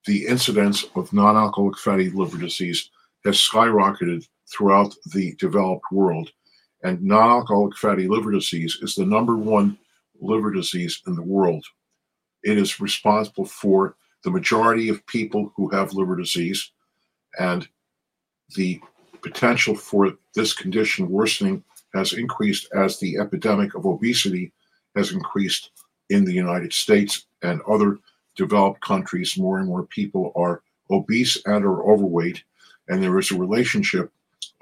the 0.05 0.27
incidence 0.27 0.85
of 0.95 1.11
non 1.13 1.35
alcoholic 1.35 1.77
fatty 1.77 2.09
liver 2.09 2.37
disease 2.37 2.89
has 3.25 3.37
skyrocketed 3.37 4.27
throughout 4.51 4.93
the 5.13 5.33
developed 5.35 5.85
world. 5.91 6.31
And 6.83 7.01
non 7.01 7.29
alcoholic 7.29 7.77
fatty 7.77 8.07
liver 8.07 8.31
disease 8.31 8.77
is 8.81 8.95
the 8.95 9.05
number 9.05 9.37
one 9.37 9.77
liver 10.19 10.51
disease 10.51 11.01
in 11.07 11.15
the 11.15 11.23
world. 11.23 11.65
It 12.43 12.57
is 12.57 12.79
responsible 12.79 13.45
for 13.45 13.95
the 14.23 14.31
majority 14.31 14.89
of 14.89 15.05
people 15.07 15.51
who 15.55 15.69
have 15.69 15.93
liver 15.93 16.15
disease, 16.15 16.71
and 17.39 17.67
the 18.55 18.81
potential 19.21 19.75
for 19.75 20.13
this 20.35 20.53
condition 20.53 21.09
worsening 21.09 21.63
has 21.93 22.13
increased 22.13 22.67
as 22.73 22.99
the 22.99 23.17
epidemic 23.17 23.75
of 23.75 23.85
obesity 23.85 24.51
has 24.95 25.11
increased 25.11 25.71
in 26.09 26.25
the 26.25 26.33
United 26.33 26.73
States 26.73 27.25
and 27.41 27.61
other 27.61 27.97
developed 28.35 28.81
countries. 28.81 29.37
More 29.37 29.59
and 29.59 29.67
more 29.67 29.85
people 29.87 30.31
are 30.35 30.61
obese 30.91 31.37
and 31.45 31.63
or 31.65 31.89
overweight, 31.91 32.43
and 32.89 33.01
there 33.01 33.17
is 33.19 33.31
a 33.31 33.37
relationship 33.37 34.11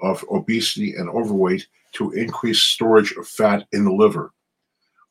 of 0.00 0.24
obesity 0.30 0.94
and 0.94 1.08
overweight 1.08 1.66
to 1.92 2.12
increased 2.12 2.70
storage 2.70 3.12
of 3.12 3.28
fat 3.28 3.66
in 3.72 3.84
the 3.84 3.92
liver. 3.92 4.32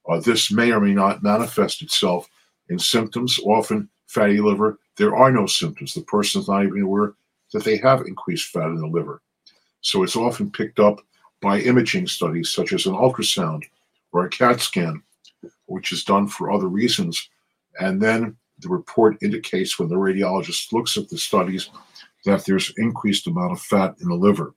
Uh, 0.09 0.19
this 0.19 0.51
may 0.51 0.71
or 0.71 0.79
may 0.79 0.93
not 0.93 1.23
manifest 1.23 1.81
itself 1.81 2.27
in 2.69 2.79
symptoms. 2.79 3.39
Often, 3.45 3.89
fatty 4.07 4.39
liver, 4.39 4.79
there 4.97 5.15
are 5.15 5.31
no 5.31 5.45
symptoms. 5.45 5.93
The 5.93 6.01
person 6.01 6.41
is 6.41 6.47
not 6.47 6.65
even 6.65 6.81
aware 6.81 7.13
that 7.53 7.63
they 7.63 7.77
have 7.77 8.01
increased 8.01 8.51
fat 8.51 8.67
in 8.67 8.77
the 8.77 8.87
liver. 8.87 9.21
So 9.81 10.03
it's 10.03 10.15
often 10.15 10.51
picked 10.51 10.79
up 10.79 11.01
by 11.41 11.59
imaging 11.59 12.07
studies 12.07 12.49
such 12.51 12.73
as 12.73 12.85
an 12.85 12.93
ultrasound 12.93 13.63
or 14.11 14.25
a 14.25 14.29
CAT 14.29 14.61
scan, 14.61 15.01
which 15.65 15.91
is 15.91 16.03
done 16.03 16.27
for 16.27 16.51
other 16.51 16.67
reasons. 16.67 17.29
And 17.79 18.01
then 18.01 18.35
the 18.59 18.69
report 18.69 19.17
indicates 19.23 19.79
when 19.79 19.89
the 19.89 19.95
radiologist 19.95 20.71
looks 20.71 20.97
at 20.97 21.09
the 21.09 21.17
studies 21.17 21.69
that 22.25 22.45
there's 22.45 22.73
increased 22.77 23.27
amount 23.27 23.53
of 23.53 23.61
fat 23.61 23.95
in 24.01 24.09
the 24.09 24.15
liver. 24.15 24.53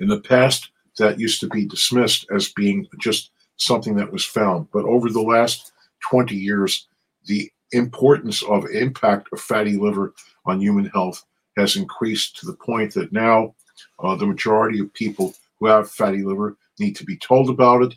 In 0.00 0.08
the 0.08 0.20
past, 0.20 0.70
that 0.98 1.20
used 1.20 1.40
to 1.40 1.48
be 1.48 1.66
dismissed 1.66 2.26
as 2.34 2.52
being 2.52 2.86
just 2.98 3.30
something 3.56 3.94
that 3.96 4.12
was 4.12 4.24
found. 4.24 4.68
But 4.72 4.84
over 4.84 5.10
the 5.10 5.20
last 5.20 5.72
20 6.08 6.34
years, 6.34 6.88
the 7.26 7.50
importance 7.72 8.42
of 8.42 8.64
impact 8.66 9.28
of 9.32 9.40
fatty 9.40 9.76
liver 9.76 10.14
on 10.46 10.60
human 10.60 10.86
health 10.86 11.24
has 11.56 11.76
increased 11.76 12.36
to 12.38 12.46
the 12.46 12.54
point 12.54 12.94
that 12.94 13.12
now 13.12 13.54
uh, 14.02 14.16
the 14.16 14.26
majority 14.26 14.80
of 14.80 14.92
people 14.94 15.34
who 15.58 15.66
have 15.66 15.90
fatty 15.90 16.22
liver 16.22 16.56
need 16.78 16.96
to 16.96 17.04
be 17.04 17.16
told 17.18 17.50
about 17.50 17.82
it 17.82 17.94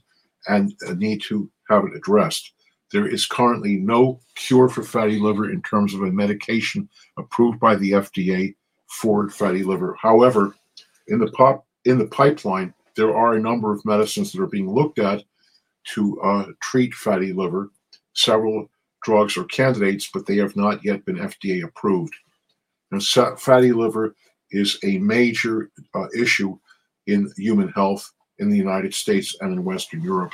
and 0.47 0.73
uh, 0.87 0.93
need 0.93 1.21
to 1.21 1.49
have 1.69 1.85
it 1.85 1.95
addressed. 1.95 2.51
There 2.91 3.07
is 3.07 3.25
currently 3.25 3.77
no 3.77 4.19
cure 4.35 4.69
for 4.69 4.83
fatty 4.83 5.19
liver 5.19 5.49
in 5.49 5.61
terms 5.63 5.93
of 5.93 6.03
a 6.03 6.11
medication 6.11 6.89
approved 7.17 7.59
by 7.59 7.75
the 7.75 7.91
FDA 7.91 8.53
for 8.87 9.29
fatty 9.29 9.63
liver. 9.63 9.97
However, 9.99 10.55
in 11.07 11.19
the 11.19 11.31
pop 11.31 11.65
in 11.85 11.97
the 11.97 12.07
pipeline, 12.07 12.73
there 12.95 13.15
are 13.15 13.33
a 13.33 13.41
number 13.41 13.73
of 13.73 13.83
medicines 13.85 14.31
that 14.31 14.41
are 14.41 14.47
being 14.47 14.71
looked 14.71 14.99
at 14.99 15.23
to 15.95 16.19
uh, 16.21 16.45
treat 16.61 16.93
fatty 16.93 17.33
liver. 17.33 17.71
Several 18.13 18.69
drugs 19.03 19.37
are 19.37 19.45
candidates, 19.45 20.09
but 20.13 20.25
they 20.25 20.37
have 20.37 20.55
not 20.55 20.83
yet 20.83 21.03
been 21.05 21.17
FDA 21.17 21.63
approved. 21.63 22.13
And 22.91 23.03
fatty 23.03 23.73
liver 23.73 24.15
is 24.51 24.77
a 24.83 24.99
major 24.99 25.71
uh, 25.95 26.07
issue 26.15 26.57
in 27.07 27.31
human 27.37 27.69
health 27.69 28.09
in 28.39 28.49
the 28.49 28.57
United 28.57 28.93
States 28.93 29.35
and 29.41 29.51
in 29.53 29.63
Western 29.63 30.01
Europe, 30.01 30.33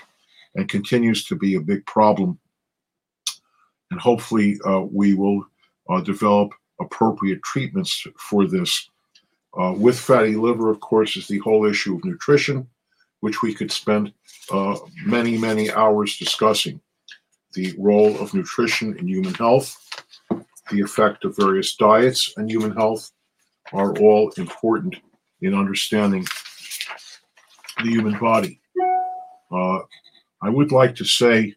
and 0.55 0.69
continues 0.69 1.23
to 1.25 1.35
be 1.35 1.55
a 1.55 1.61
big 1.61 1.85
problem. 1.85 2.37
And 3.91 3.99
hopefully, 3.99 4.59
uh, 4.67 4.81
we 4.81 5.15
will 5.15 5.45
uh, 5.89 6.01
develop 6.01 6.51
appropriate 6.79 7.41
treatments 7.43 8.05
for 8.17 8.45
this. 8.45 8.89
Uh, 9.57 9.73
with 9.75 9.99
fatty 9.99 10.35
liver, 10.35 10.69
of 10.69 10.79
course, 10.79 11.17
is 11.17 11.27
the 11.27 11.39
whole 11.39 11.65
issue 11.65 11.95
of 11.95 12.05
nutrition, 12.05 12.67
which 13.21 13.41
we 13.41 13.53
could 13.53 13.71
spend 13.71 14.13
uh, 14.51 14.77
many, 15.05 15.37
many 15.37 15.71
hours 15.71 16.17
discussing. 16.17 16.79
The 17.53 17.73
role 17.77 18.17
of 18.19 18.33
nutrition 18.33 18.97
in 18.97 19.07
human 19.07 19.33
health, 19.33 19.75
the 20.71 20.81
effect 20.81 21.25
of 21.25 21.35
various 21.35 21.75
diets 21.75 22.33
on 22.37 22.47
human 22.47 22.71
health 22.71 23.11
are 23.73 23.97
all 23.97 24.31
important 24.37 24.95
in 25.41 25.55
understanding 25.55 26.25
the 27.83 27.89
human 27.89 28.19
body. 28.19 28.61
Uh, 29.51 29.79
I 30.41 30.49
would 30.49 30.71
like 30.71 30.95
to 30.95 31.05
say, 31.05 31.55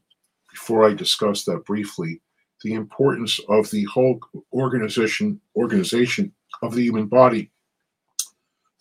before 0.51 0.89
I 0.89 0.95
discuss 0.95 1.45
that 1.45 1.65
briefly, 1.67 2.21
the 2.63 2.75
importance 2.75 3.41
of 3.49 3.71
the 3.71 3.85
whole 3.85 4.21
organization 4.53 5.41
organization 5.57 6.33
of 6.63 6.75
the 6.75 6.83
human 6.83 7.07
body. 7.07 7.51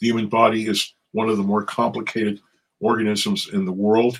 The 0.01 0.07
human 0.07 0.27
body 0.27 0.67
is 0.67 0.93
one 1.13 1.29
of 1.29 1.37
the 1.37 1.43
more 1.43 1.63
complicated 1.63 2.41
organisms 2.81 3.49
in 3.53 3.65
the 3.65 3.71
world, 3.71 4.19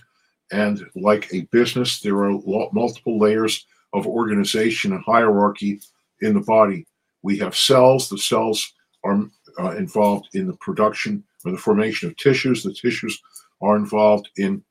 and 0.52 0.86
like 0.96 1.28
a 1.34 1.42
business, 1.52 2.00
there 2.00 2.24
are 2.24 2.40
multiple 2.72 3.18
layers 3.18 3.66
of 3.94 4.06
organization 4.06 4.94
and 4.94 5.04
hierarchy 5.04 5.82
in 6.22 6.34
the 6.34 6.42
body. 6.42 6.86
We 7.24 7.38
have 7.40 7.56
cells. 7.56 8.10
The 8.10 8.18
cells 8.18 8.74
are 9.04 9.26
uh, 9.60 9.72
involved 9.72 10.30
in 10.34 10.48
the 10.48 10.58
production 10.58 11.24
or 11.46 11.52
the 11.52 11.58
formation 11.58 12.10
of 12.10 12.18
tissues. 12.18 12.64
The 12.64 12.74
tissues 12.74 13.20
are 13.62 13.76
involved 13.76 14.30
in 14.38 14.64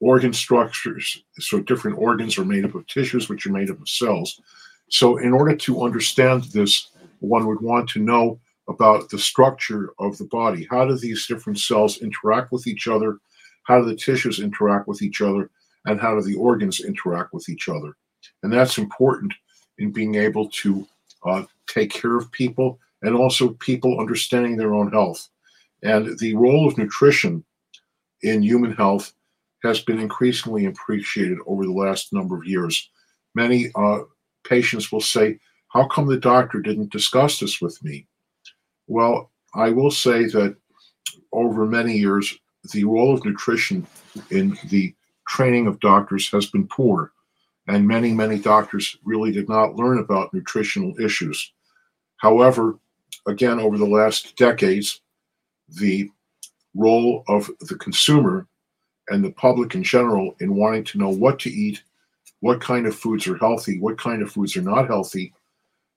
organ 0.00 0.32
structures. 0.32 1.22
So 1.38 1.60
different 1.60 1.98
organs 1.98 2.38
are 2.38 2.44
made 2.44 2.64
up 2.64 2.74
of 2.74 2.86
tissues, 2.86 3.28
which 3.28 3.46
are 3.46 3.52
made 3.52 3.70
up 3.70 3.80
of 3.80 3.88
cells. 3.88 4.40
So 4.88 5.18
in 5.18 5.32
order 5.32 5.54
to 5.56 5.82
understand 5.82 6.44
this, 6.44 6.88
one 7.20 7.46
would 7.46 7.60
want 7.60 7.88
to 7.90 8.00
know 8.00 8.40
about 8.68 9.08
the 9.08 9.18
structure 9.18 9.92
of 9.98 10.16
the 10.18 10.26
body. 10.26 10.66
How 10.70 10.84
do 10.84 10.96
these 10.96 11.26
different 11.26 11.58
cells 11.58 11.98
interact 11.98 12.52
with 12.52 12.66
each 12.66 12.86
other? 12.86 13.18
How 13.64 13.80
do 13.80 13.86
the 13.86 13.96
tissues 13.96 14.40
interact 14.40 14.86
with 14.86 15.02
each 15.02 15.20
other? 15.20 15.50
And 15.86 16.00
how 16.00 16.14
do 16.14 16.22
the 16.22 16.36
organs 16.36 16.80
interact 16.80 17.32
with 17.32 17.48
each 17.48 17.68
other? 17.68 17.96
And 18.42 18.52
that's 18.52 18.78
important 18.78 19.32
in 19.78 19.92
being 19.92 20.16
able 20.16 20.48
to 20.48 20.86
uh, 21.24 21.44
take 21.66 21.90
care 21.90 22.16
of 22.16 22.30
people 22.32 22.78
and 23.02 23.14
also 23.14 23.50
people 23.54 24.00
understanding 24.00 24.56
their 24.56 24.74
own 24.74 24.90
health. 24.90 25.28
And 25.82 26.18
the 26.18 26.34
role 26.34 26.66
of 26.66 26.76
nutrition 26.76 27.44
in 28.22 28.42
human 28.42 28.72
health 28.72 29.12
has 29.62 29.80
been 29.80 29.98
increasingly 29.98 30.66
appreciated 30.66 31.38
over 31.46 31.64
the 31.64 31.72
last 31.72 32.12
number 32.12 32.36
of 32.36 32.46
years. 32.46 32.90
Many 33.34 33.70
uh, 33.74 34.00
patients 34.44 34.90
will 34.90 35.00
say, 35.00 35.38
How 35.68 35.86
come 35.86 36.06
the 36.06 36.18
doctor 36.18 36.60
didn't 36.60 36.92
discuss 36.92 37.38
this 37.38 37.60
with 37.60 37.82
me? 37.84 38.06
Well, 38.88 39.30
I 39.54 39.70
will 39.70 39.90
say 39.90 40.24
that 40.24 40.56
over 41.32 41.66
many 41.66 41.96
years, 41.96 42.36
the 42.72 42.84
role 42.84 43.14
of 43.14 43.24
nutrition 43.24 43.86
in 44.30 44.58
the 44.68 44.94
training 45.28 45.66
of 45.66 45.78
doctors 45.78 46.28
has 46.30 46.46
been 46.46 46.66
poor. 46.66 47.12
And 47.68 47.86
many, 47.86 48.14
many 48.14 48.38
doctors 48.38 48.96
really 49.04 49.30
did 49.30 49.46
not 49.48 49.76
learn 49.76 49.98
about 49.98 50.32
nutritional 50.32 50.98
issues. 50.98 51.52
However, 52.16 52.78
again, 53.26 53.60
over 53.60 53.76
the 53.76 53.84
last 53.84 54.36
decades, 54.36 55.02
the 55.68 56.10
role 56.74 57.24
of 57.28 57.50
the 57.60 57.76
consumer 57.76 58.46
and 59.08 59.22
the 59.22 59.32
public 59.32 59.74
in 59.74 59.82
general 59.82 60.34
in 60.40 60.54
wanting 60.54 60.84
to 60.84 60.98
know 60.98 61.10
what 61.10 61.38
to 61.40 61.50
eat, 61.50 61.82
what 62.40 62.60
kind 62.60 62.86
of 62.86 62.96
foods 62.96 63.26
are 63.26 63.36
healthy, 63.36 63.78
what 63.80 63.98
kind 63.98 64.22
of 64.22 64.32
foods 64.32 64.56
are 64.56 64.62
not 64.62 64.86
healthy, 64.86 65.34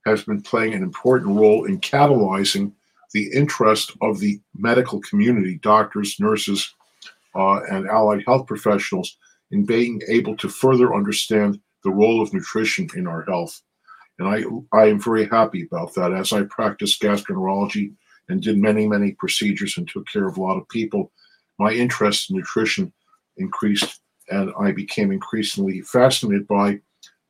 has 0.05 0.23
been 0.23 0.41
playing 0.41 0.73
an 0.73 0.83
important 0.83 1.37
role 1.37 1.65
in 1.65 1.79
catalyzing 1.79 2.73
the 3.13 3.29
interest 3.33 3.91
of 4.01 4.19
the 4.19 4.39
medical 4.55 5.01
community, 5.01 5.59
doctors, 5.61 6.19
nurses, 6.19 6.73
uh, 7.35 7.61
and 7.71 7.87
allied 7.87 8.23
health 8.25 8.47
professionals, 8.47 9.17
in 9.51 9.65
being 9.65 10.01
able 10.07 10.35
to 10.37 10.49
further 10.49 10.93
understand 10.95 11.59
the 11.83 11.91
role 11.91 12.21
of 12.21 12.33
nutrition 12.33 12.87
in 12.95 13.07
our 13.07 13.23
health. 13.23 13.61
And 14.19 14.27
I, 14.27 14.43
I 14.77 14.87
am 14.87 14.99
very 14.99 15.27
happy 15.27 15.63
about 15.63 15.93
that. 15.95 16.13
As 16.13 16.31
I 16.31 16.43
practiced 16.43 17.01
gastroenterology 17.01 17.93
and 18.29 18.41
did 18.41 18.57
many, 18.57 18.87
many 18.87 19.13
procedures 19.13 19.77
and 19.77 19.87
took 19.87 20.07
care 20.07 20.27
of 20.27 20.37
a 20.37 20.41
lot 20.41 20.57
of 20.57 20.69
people, 20.69 21.11
my 21.59 21.71
interest 21.71 22.29
in 22.29 22.37
nutrition 22.37 22.93
increased 23.37 24.01
and 24.29 24.51
I 24.59 24.71
became 24.71 25.11
increasingly 25.11 25.81
fascinated 25.81 26.47
by 26.47 26.79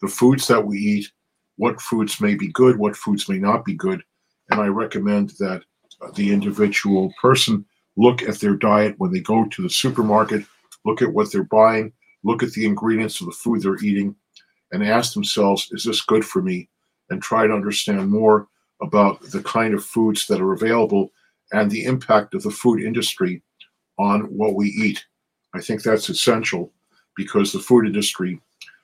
the 0.01 0.07
foods 0.07 0.47
that 0.47 0.65
we 0.65 0.77
eat, 0.77 1.11
what 1.57 1.81
foods 1.81 2.21
may 2.21 2.35
be 2.35 2.49
good, 2.49 2.77
what 2.77 2.95
foods 2.95 3.27
may 3.27 3.37
not 3.37 3.65
be 3.65 3.73
good. 3.73 4.03
And 4.49 4.61
I 4.61 4.67
recommend 4.67 5.31
that 5.39 5.63
the 6.13 6.31
individual 6.31 7.13
person 7.21 7.65
look 7.97 8.21
at 8.21 8.39
their 8.39 8.55
diet 8.55 8.95
when 8.97 9.11
they 9.11 9.19
go 9.19 9.45
to 9.45 9.61
the 9.61 9.69
supermarket, 9.69 10.45
look 10.85 11.01
at 11.01 11.13
what 11.13 11.31
they're 11.31 11.43
buying, 11.43 11.91
look 12.23 12.43
at 12.43 12.51
the 12.51 12.65
ingredients 12.65 13.19
of 13.21 13.27
the 13.27 13.33
food 13.33 13.61
they're 13.61 13.83
eating, 13.83 14.15
and 14.71 14.83
ask 14.83 15.13
themselves, 15.13 15.67
is 15.71 15.83
this 15.83 16.01
good 16.01 16.25
for 16.25 16.41
me? 16.41 16.69
And 17.09 17.21
try 17.21 17.45
to 17.45 17.53
understand 17.53 18.09
more 18.09 18.47
about 18.81 19.21
the 19.21 19.43
kind 19.43 19.73
of 19.73 19.83
foods 19.83 20.27
that 20.27 20.39
are 20.39 20.53
available 20.53 21.11
and 21.51 21.69
the 21.69 21.83
impact 21.83 22.33
of 22.33 22.43
the 22.43 22.51
food 22.51 22.81
industry 22.81 23.43
on 23.99 24.21
what 24.21 24.55
we 24.55 24.67
eat. 24.67 25.03
I 25.53 25.59
think 25.59 25.83
that's 25.83 26.09
essential 26.09 26.71
because 27.17 27.51
the 27.51 27.59
food 27.59 27.85
industry 27.85 28.39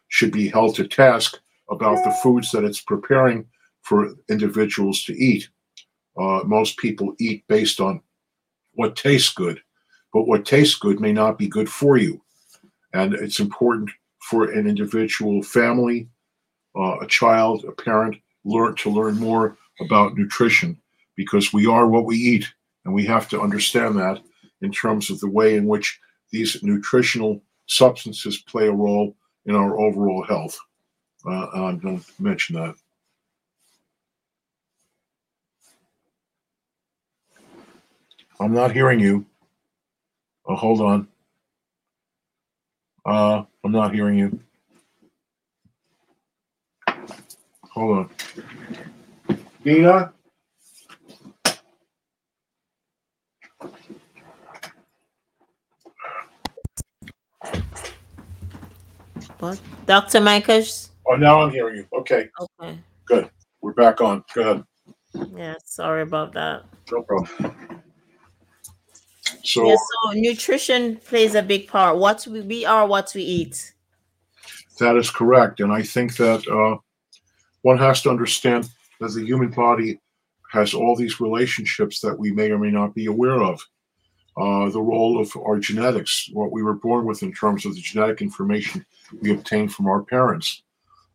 should 0.09 0.31
be 0.31 0.49
held 0.49 0.75
to 0.75 0.87
task 0.87 1.39
about 1.69 2.03
the 2.03 2.15
foods 2.21 2.51
that 2.51 2.63
it's 2.63 2.81
preparing 2.81 3.45
for 3.81 4.13
individuals 4.29 5.03
to 5.05 5.13
eat. 5.13 5.47
Uh, 6.17 6.41
most 6.45 6.77
people 6.77 7.15
eat 7.19 7.43
based 7.47 7.79
on 7.79 8.01
what 8.73 8.95
tastes 8.95 9.33
good, 9.33 9.59
but 10.13 10.27
what 10.27 10.45
tastes 10.45 10.75
good 10.75 10.99
may 10.99 11.13
not 11.13 11.37
be 11.37 11.47
good 11.47 11.69
for 11.69 11.97
you. 11.97 12.21
And 12.93 13.13
it's 13.13 13.39
important 13.39 13.89
for 14.21 14.51
an 14.51 14.67
individual 14.67 15.43
family, 15.43 16.09
uh, 16.75 16.99
a 16.99 17.07
child, 17.07 17.65
a 17.65 17.71
parent, 17.71 18.17
learn 18.43 18.75
to 18.75 18.89
learn 18.89 19.17
more 19.17 19.57
about 19.79 20.17
nutrition 20.17 20.79
because 21.15 21.53
we 21.53 21.65
are 21.65 21.87
what 21.87 22.05
we 22.05 22.15
eat, 22.15 22.47
and 22.85 22.93
we 22.93 23.05
have 23.05 23.27
to 23.29 23.41
understand 23.41 23.97
that 23.97 24.21
in 24.61 24.71
terms 24.71 25.09
of 25.09 25.19
the 25.19 25.29
way 25.29 25.55
in 25.55 25.67
which 25.67 25.99
these 26.31 26.61
nutritional 26.63 27.41
substances 27.67 28.41
play 28.43 28.67
a 28.67 28.71
role 28.71 29.15
in 29.45 29.55
our 29.55 29.79
overall 29.79 30.23
health. 30.23 30.57
Uh, 31.25 31.47
I'm 31.53 31.79
going 31.79 31.99
to 31.99 32.05
mention 32.19 32.55
that. 32.55 32.75
I'm 38.39 38.53
not 38.53 38.71
hearing 38.71 38.99
you. 38.99 39.25
Oh, 40.45 40.55
hold 40.55 40.81
on. 40.81 41.07
Uh, 43.05 43.43
I'm 43.63 43.71
not 43.71 43.93
hearing 43.93 44.17
you. 44.19 44.39
Hold 47.71 47.97
on. 47.97 48.09
Dina? 49.63 50.13
What? 59.39 59.59
Dr. 59.85 60.21
Michaels? 60.21 60.91
Oh, 61.07 61.15
now 61.15 61.41
I'm 61.41 61.51
hearing 61.51 61.77
you. 61.77 61.87
Okay, 61.99 62.29
Okay. 62.61 62.79
Good. 63.05 63.29
We're 63.61 63.73
back 63.73 64.01
on. 64.01 64.23
Go 64.33 64.41
ahead. 64.41 64.63
Yeah, 65.35 65.55
sorry 65.65 66.01
about 66.01 66.33
that. 66.33 66.63
No 66.91 67.03
problem. 67.03 67.76
So, 69.43 69.67
Yeah, 69.67 69.75
so 69.75 70.11
nutrition 70.13 70.97
plays 70.97 71.35
a 71.35 71.41
big 71.41 71.67
part. 71.67 71.97
What 71.97 72.25
we, 72.27 72.41
we 72.41 72.65
are 72.65 72.87
what 72.87 73.11
we 73.15 73.23
eat. 73.23 73.73
That 74.79 74.95
is 74.95 75.09
correct. 75.09 75.59
And 75.59 75.71
I 75.71 75.81
think 75.81 76.17
that 76.17 76.47
uh, 76.47 76.77
one 77.61 77.77
has 77.77 78.01
to 78.03 78.09
understand 78.09 78.69
that 78.99 79.13
the 79.13 79.25
human 79.25 79.49
body 79.49 79.99
has 80.51 80.73
all 80.73 80.95
these 80.95 81.19
relationships 81.19 81.99
that 82.01 82.17
we 82.17 82.31
may 82.31 82.51
or 82.51 82.57
may 82.57 82.71
not 82.71 82.95
be 82.95 83.07
aware 83.07 83.41
of. 83.41 83.61
Uh, 84.37 84.69
the 84.69 84.81
role 84.81 85.19
of 85.19 85.35
our 85.35 85.57
genetics, 85.57 86.29
what 86.31 86.51
we 86.51 86.61
were 86.61 86.75
born 86.75 87.05
with 87.05 87.23
in 87.23 87.33
terms 87.33 87.65
of 87.65 87.73
the 87.73 87.81
genetic 87.81 88.21
information 88.21 88.85
we 89.21 89.31
obtained 89.31 89.73
from 89.73 89.87
our 89.87 90.03
parents, 90.03 90.61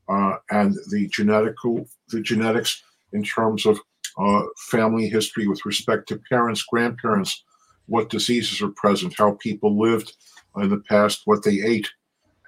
uh, 0.09 0.35
and 0.51 0.75
the 0.91 1.09
genetical, 1.09 1.89
the 2.09 2.21
genetics 2.21 2.83
in 3.13 3.23
terms 3.23 3.65
of 3.65 3.79
uh, 4.19 4.43
family 4.57 5.09
history 5.09 5.47
with 5.47 5.65
respect 5.65 6.09
to 6.09 6.21
parents, 6.29 6.65
grandparents, 6.65 7.45
what 7.87 8.11
diseases 8.11 8.62
are 8.62 8.70
present, 8.70 9.14
how 9.16 9.33
people 9.41 9.78
lived 9.78 10.14
in 10.57 10.68
the 10.68 10.83
past, 10.89 11.22
what 11.24 11.43
they 11.43 11.61
ate, 11.62 11.91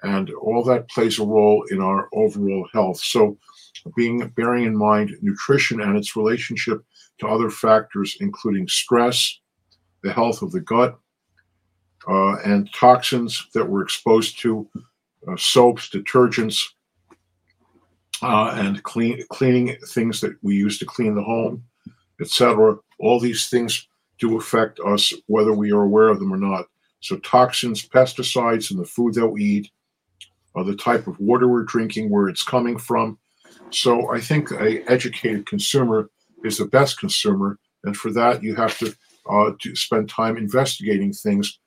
and 0.03 0.29
all 0.31 0.63
that 0.63 0.89
plays 0.89 1.19
a 1.19 1.25
role 1.25 1.65
in 1.71 1.81
our 1.81 2.09
overall 2.13 2.67
health. 2.73 2.99
So, 2.99 3.37
being 3.95 4.27
bearing 4.35 4.65
in 4.65 4.75
mind 4.75 5.15
nutrition 5.21 5.81
and 5.81 5.97
its 5.97 6.15
relationship 6.15 6.83
to 7.19 7.27
other 7.27 7.49
factors, 7.49 8.17
including 8.19 8.67
stress, 8.67 9.39
the 10.03 10.11
health 10.11 10.41
of 10.41 10.51
the 10.51 10.61
gut, 10.61 10.97
uh, 12.07 12.35
and 12.37 12.71
toxins 12.73 13.47
that 13.53 13.67
we're 13.67 13.83
exposed 13.83 14.39
to, 14.39 14.67
uh, 15.27 15.35
soaps, 15.37 15.89
detergents, 15.89 16.61
uh, 18.21 18.53
and 18.55 18.81
clean 18.83 19.23
cleaning 19.29 19.75
things 19.87 20.21
that 20.21 20.35
we 20.41 20.55
use 20.55 20.77
to 20.79 20.85
clean 20.85 21.15
the 21.15 21.23
home, 21.23 21.63
etc. 22.21 22.77
All 22.99 23.19
these 23.19 23.49
things 23.49 23.87
do 24.19 24.37
affect 24.37 24.79
us, 24.79 25.13
whether 25.27 25.53
we 25.53 25.71
are 25.71 25.83
aware 25.83 26.09
of 26.09 26.19
them 26.19 26.33
or 26.33 26.37
not. 26.37 26.65
So, 27.01 27.17
toxins, 27.17 27.87
pesticides 27.87 28.71
and 28.71 28.79
the 28.79 28.85
food 28.85 29.13
that 29.15 29.27
we 29.27 29.43
eat, 29.43 29.71
uh, 30.55 30.63
the 30.63 30.75
type 30.75 31.07
of 31.07 31.19
water 31.19 31.47
we're 31.47 31.63
drinking, 31.63 32.09
where 32.09 32.27
it's 32.27 32.43
coming 32.43 32.77
from. 32.77 33.17
So, 33.69 34.11
I 34.11 34.19
think 34.19 34.51
a 34.51 34.89
educated 34.89 35.45
consumer 35.45 36.09
is 36.43 36.57
the 36.57 36.65
best 36.65 36.99
consumer, 36.99 37.59
and 37.83 37.95
for 37.95 38.11
that 38.13 38.41
you 38.43 38.55
have 38.55 38.77
to 38.79 38.95
uh, 39.29 39.51
to 39.59 39.75
spend 39.75 40.09
time 40.09 40.37
investigating 40.37 41.11
things. 41.11 41.59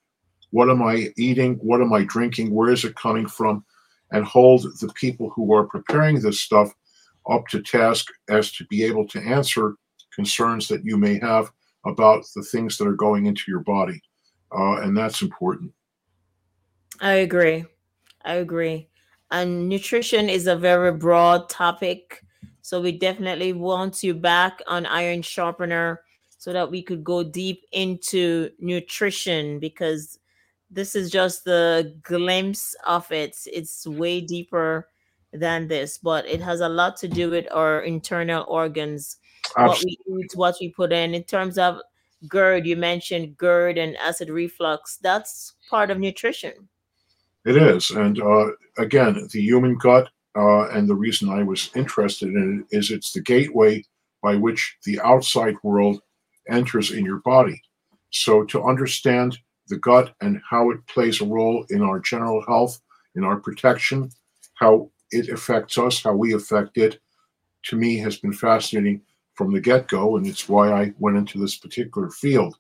What 0.50 0.70
am 0.70 0.82
I 0.82 1.08
eating? 1.16 1.54
What 1.56 1.80
am 1.80 1.92
I 1.92 2.04
drinking? 2.04 2.54
Where 2.54 2.70
is 2.70 2.84
it 2.84 2.94
coming 2.94 3.26
from? 3.26 3.64
And 4.12 4.24
hold 4.24 4.62
the 4.80 4.90
people 4.94 5.30
who 5.30 5.52
are 5.52 5.66
preparing 5.66 6.20
this 6.20 6.40
stuff 6.40 6.72
up 7.28 7.46
to 7.48 7.60
task 7.60 8.06
as 8.30 8.52
to 8.52 8.64
be 8.66 8.84
able 8.84 9.06
to 9.08 9.20
answer 9.20 9.74
concerns 10.14 10.66
that 10.68 10.84
you 10.84 10.96
may 10.96 11.18
have 11.18 11.50
about 11.88 12.24
the 12.34 12.42
things 12.42 12.78
that 12.78 12.86
are 12.86 12.92
going 12.92 13.26
into 13.26 13.44
your 13.48 13.60
body. 13.60 14.00
Uh, 14.52 14.80
and 14.82 14.96
that's 14.96 15.22
important. 15.22 15.72
I 17.00 17.14
agree. 17.14 17.64
I 18.24 18.34
agree. 18.34 18.88
And 19.30 19.68
nutrition 19.68 20.28
is 20.28 20.46
a 20.46 20.56
very 20.56 20.92
broad 20.92 21.48
topic. 21.48 22.24
So 22.62 22.80
we 22.80 22.92
definitely 22.92 23.52
want 23.52 24.02
you 24.02 24.14
back 24.14 24.60
on 24.66 24.86
Iron 24.86 25.22
Sharpener 25.22 26.02
so 26.38 26.52
that 26.52 26.70
we 26.70 26.82
could 26.82 27.04
go 27.04 27.22
deep 27.22 27.64
into 27.72 28.50
nutrition 28.58 29.58
because 29.58 30.18
this 30.70 30.94
is 30.94 31.10
just 31.10 31.44
the 31.44 31.96
glimpse 32.02 32.74
of 32.86 33.10
it. 33.10 33.36
It's 33.46 33.86
way 33.86 34.20
deeper 34.20 34.88
than 35.32 35.68
this, 35.68 35.98
but 35.98 36.26
it 36.26 36.40
has 36.40 36.60
a 36.60 36.68
lot 36.68 36.96
to 36.98 37.08
do 37.08 37.30
with 37.30 37.46
our 37.52 37.80
internal 37.80 38.44
organs, 38.48 39.16
what 39.54 39.70
Abs- 39.70 39.84
we 39.84 39.98
eat, 40.20 40.32
what 40.34 40.56
we 40.60 40.70
put 40.70 40.92
in. 40.92 41.14
In 41.14 41.24
terms 41.24 41.58
of 41.58 41.80
GERD, 42.28 42.66
you 42.66 42.76
mentioned 42.76 43.36
GERD 43.36 43.78
and 43.78 43.96
acid 43.98 44.30
reflux. 44.30 44.96
That's 44.96 45.54
part 45.70 45.90
of 45.90 45.98
nutrition. 45.98 46.68
It 47.44 47.56
is. 47.56 47.90
And 47.90 48.20
uh, 48.20 48.50
again, 48.78 49.28
the 49.32 49.40
human 49.40 49.76
gut, 49.78 50.08
uh, 50.36 50.68
and 50.70 50.88
the 50.88 50.94
reason 50.94 51.30
I 51.30 51.42
was 51.42 51.70
interested 51.74 52.28
in 52.28 52.66
it 52.70 52.76
is 52.76 52.90
it's 52.90 53.12
the 53.12 53.22
gateway 53.22 53.84
by 54.22 54.36
which 54.36 54.76
the 54.84 55.00
outside 55.00 55.54
world 55.62 56.00
enters 56.50 56.90
in 56.90 57.04
your 57.04 57.20
body. 57.20 57.60
So 58.10 58.44
to 58.44 58.64
understand 58.64 59.38
the 59.68 59.78
gut 59.78 60.14
and 60.20 60.40
how 60.48 60.70
it 60.70 60.86
plays 60.86 61.20
a 61.20 61.26
role 61.26 61.64
in 61.70 61.82
our 61.82 62.00
general 62.00 62.42
health, 62.46 62.80
in 63.14 63.24
our 63.24 63.36
protection, 63.36 64.10
how 64.54 64.90
it 65.10 65.28
affects 65.28 65.78
us, 65.78 66.02
how 66.02 66.14
we 66.14 66.34
affect 66.34 66.78
it, 66.78 66.98
to 67.64 67.76
me 67.76 67.98
has 67.98 68.18
been 68.18 68.32
fascinating 68.32 69.02
from 69.38 69.52
the 69.52 69.60
get 69.60 69.86
go. 69.86 70.16
And 70.16 70.26
it's 70.26 70.48
why 70.48 70.72
I 70.72 70.92
went 70.98 71.16
into 71.16 71.38
this 71.38 71.56
particular 71.56 72.10
field. 72.10 72.58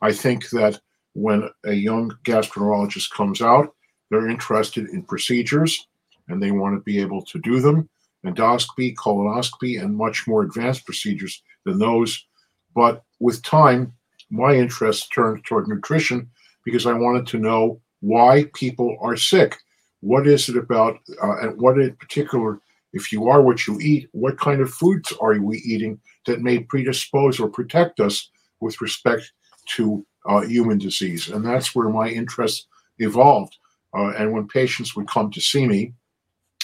I 0.00 0.12
think 0.12 0.48
that 0.50 0.80
when 1.14 1.50
a 1.64 1.72
young 1.72 2.12
gastroenterologist 2.24 3.10
comes 3.10 3.42
out, 3.42 3.74
they're 4.10 4.28
interested 4.28 4.88
in 4.90 5.02
procedures 5.02 5.88
and 6.28 6.40
they 6.40 6.52
want 6.52 6.76
to 6.76 6.80
be 6.84 7.00
able 7.00 7.22
to 7.22 7.38
do 7.40 7.60
them 7.60 7.88
endoscopy, 8.24 8.94
colonoscopy, 8.94 9.82
and 9.82 9.96
much 9.96 10.26
more 10.28 10.42
advanced 10.42 10.84
procedures 10.84 11.42
than 11.64 11.78
those. 11.78 12.26
But 12.74 13.02
with 13.18 13.42
time, 13.42 13.92
my 14.30 14.54
interest 14.54 15.10
turned 15.12 15.44
toward 15.44 15.68
nutrition 15.68 16.30
because 16.64 16.86
I 16.86 16.92
wanted 16.92 17.26
to 17.28 17.38
know 17.38 17.80
why 18.00 18.44
people 18.54 18.96
are 19.00 19.16
sick. 19.16 19.56
What 20.00 20.26
is 20.26 20.48
it 20.48 20.56
about, 20.56 20.98
uh, 21.22 21.38
and 21.38 21.60
what 21.60 21.80
in 21.80 21.96
particular, 21.96 22.60
if 22.92 23.12
you 23.12 23.28
are 23.28 23.42
what 23.42 23.66
you 23.66 23.78
eat, 23.80 24.08
what 24.12 24.38
kind 24.38 24.60
of 24.60 24.72
foods 24.72 25.12
are 25.20 25.38
we 25.38 25.58
eating 25.58 26.00
that 26.26 26.42
may 26.42 26.60
predispose 26.60 27.38
or 27.38 27.48
protect 27.48 28.00
us 28.00 28.30
with 28.60 28.80
respect 28.80 29.32
to 29.76 30.04
uh, 30.26 30.40
human 30.40 30.78
disease? 30.78 31.28
And 31.28 31.44
that's 31.44 31.74
where 31.74 31.88
my 31.88 32.08
interest 32.08 32.66
evolved. 32.98 33.56
Uh, 33.96 34.12
and 34.18 34.32
when 34.32 34.48
patients 34.48 34.94
would 34.96 35.08
come 35.08 35.30
to 35.30 35.40
see 35.40 35.66
me, 35.66 35.92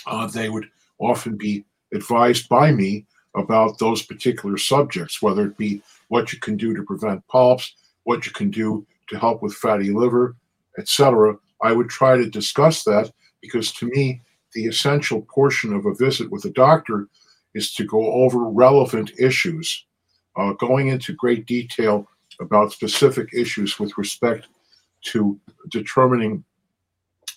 uh, 0.06 0.26
they 0.26 0.48
would 0.48 0.68
often 0.98 1.36
be 1.36 1.64
advised 1.92 2.48
by 2.48 2.72
me 2.72 3.06
about 3.34 3.78
those 3.78 4.02
particular 4.02 4.56
subjects, 4.56 5.20
whether 5.20 5.46
it 5.46 5.56
be 5.56 5.82
what 6.08 6.32
you 6.32 6.38
can 6.38 6.56
do 6.56 6.74
to 6.74 6.82
prevent 6.82 7.26
polyps, 7.28 7.74
what 8.04 8.26
you 8.26 8.32
can 8.32 8.50
do 8.50 8.86
to 9.08 9.18
help 9.18 9.42
with 9.42 9.54
fatty 9.54 9.92
liver, 9.92 10.36
etc. 10.78 11.36
I 11.62 11.72
would 11.72 11.88
try 11.88 12.16
to 12.16 12.30
discuss 12.30 12.84
that 12.84 13.12
because 13.40 13.72
to 13.72 13.86
me, 13.86 14.22
the 14.56 14.66
essential 14.66 15.20
portion 15.22 15.74
of 15.74 15.84
a 15.84 15.94
visit 15.94 16.30
with 16.30 16.46
a 16.46 16.50
doctor 16.50 17.08
is 17.54 17.74
to 17.74 17.84
go 17.84 18.10
over 18.12 18.48
relevant 18.48 19.12
issues, 19.18 19.84
uh, 20.36 20.52
going 20.54 20.88
into 20.88 21.12
great 21.12 21.44
detail 21.46 22.08
about 22.40 22.72
specific 22.72 23.28
issues 23.34 23.78
with 23.78 23.96
respect 23.98 24.46
to 25.02 25.38
determining 25.68 26.42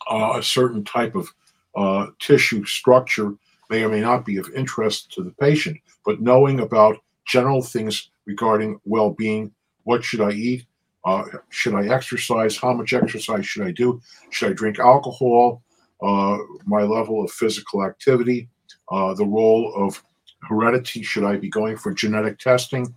uh, 0.10 0.36
a 0.38 0.44
certain 0.44 0.84
type 0.86 1.14
of 1.14 1.28
uh, 1.76 2.08
tissue 2.20 2.64
structure 2.66 3.36
may 3.70 3.84
or 3.84 3.90
may 3.90 4.00
not 4.00 4.26
be 4.26 4.38
of 4.38 4.50
interest 4.56 5.12
to 5.12 5.22
the 5.22 5.32
patient, 5.42 5.78
but 6.06 6.22
knowing 6.22 6.62
about 6.62 6.98
general 7.28 7.62
things 7.62 8.10
regarding 8.26 8.80
well 8.86 9.12
being 9.12 9.52
what 9.84 10.04
should 10.06 10.22
I 10.22 10.32
eat? 10.32 10.66
Uh, 11.04 11.24
should 11.50 11.76
I 11.76 11.88
exercise? 11.88 12.56
How 12.56 12.74
much 12.74 12.94
exercise 12.94 13.46
should 13.46 13.68
I 13.68 13.72
do? 13.72 14.02
Should 14.30 14.52
I 14.52 14.54
drink 14.54 14.80
alcohol? 14.80 15.62
Uh, 16.02 16.38
my 16.66 16.84
level 16.84 17.24
of 17.24 17.32
physical 17.32 17.84
activity, 17.84 18.50
uh, 18.92 19.14
the 19.14 19.26
role 19.26 19.74
of 19.76 20.02
heredity, 20.48 21.04
should 21.04 21.24
I 21.24 21.36
be 21.36 21.50
going 21.50 21.78
for 21.78 21.94
genetic 21.94 22.40
testing, 22.40 22.94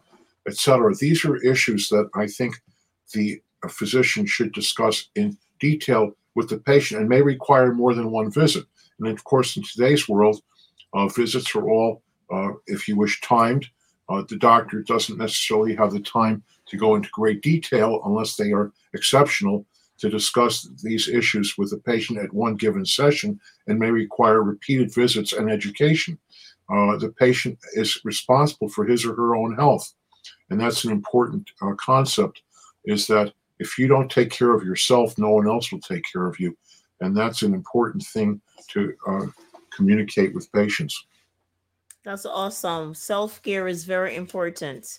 etc. 0.46 0.94
These 0.94 1.24
are 1.24 1.36
issues 1.36 1.88
that 1.88 2.08
I 2.14 2.26
think 2.26 2.54
the 3.12 3.40
physician 3.68 4.26
should 4.26 4.52
discuss 4.52 5.08
in 5.14 5.36
detail 5.60 6.12
with 6.34 6.48
the 6.48 6.58
patient 6.58 7.00
and 7.00 7.08
may 7.08 7.22
require 7.22 7.74
more 7.74 7.94
than 7.94 8.10
one 8.10 8.30
visit. 8.30 8.64
And 8.98 9.08
of 9.08 9.24
course, 9.24 9.56
in 9.56 9.62
today's 9.62 10.08
world, 10.08 10.40
uh, 10.94 11.08
visits 11.08 11.54
are 11.54 11.68
all, 11.68 12.02
uh, 12.32 12.50
if 12.66 12.88
you 12.88 12.96
wish, 12.96 13.20
timed. 13.20 13.66
Uh, 14.08 14.22
the 14.28 14.36
doctor 14.36 14.82
doesn't 14.82 15.18
necessarily 15.18 15.74
have 15.74 15.92
the 15.92 16.00
time 16.00 16.42
to 16.66 16.76
go 16.76 16.94
into 16.94 17.08
great 17.12 17.42
detail 17.42 18.00
unless 18.04 18.36
they 18.36 18.52
are 18.52 18.72
exceptional 18.94 19.64
to 19.98 20.10
discuss 20.10 20.68
these 20.82 21.08
issues 21.08 21.56
with 21.56 21.70
the 21.70 21.78
patient 21.78 22.18
at 22.18 22.32
one 22.32 22.56
given 22.56 22.84
session 22.84 23.40
and 23.66 23.78
may 23.78 23.90
require 23.90 24.42
repeated 24.42 24.92
visits 24.94 25.32
and 25.32 25.50
education. 25.50 26.18
Uh, 26.68 26.96
the 26.96 27.14
patient 27.18 27.58
is 27.74 28.00
responsible 28.04 28.68
for 28.68 28.84
his 28.84 29.04
or 29.04 29.14
her 29.14 29.36
own 29.36 29.54
health. 29.54 29.92
And 30.50 30.60
that's 30.60 30.84
an 30.84 30.90
important 30.90 31.50
uh, 31.60 31.74
concept 31.74 32.42
is 32.84 33.06
that 33.06 33.32
if 33.58 33.78
you 33.78 33.86
don't 33.86 34.10
take 34.10 34.30
care 34.30 34.54
of 34.54 34.64
yourself, 34.64 35.16
no 35.18 35.30
one 35.30 35.46
else 35.46 35.70
will 35.70 35.80
take 35.80 36.04
care 36.12 36.26
of 36.26 36.38
you. 36.40 36.56
And 37.00 37.16
that's 37.16 37.42
an 37.42 37.54
important 37.54 38.04
thing 38.04 38.40
to 38.68 38.94
uh, 39.06 39.26
communicate 39.74 40.34
with 40.34 40.50
patients. 40.52 41.06
That's 42.04 42.26
awesome. 42.26 42.94
Self 42.94 43.40
care 43.42 43.68
is 43.68 43.84
very 43.84 44.16
important. 44.16 44.98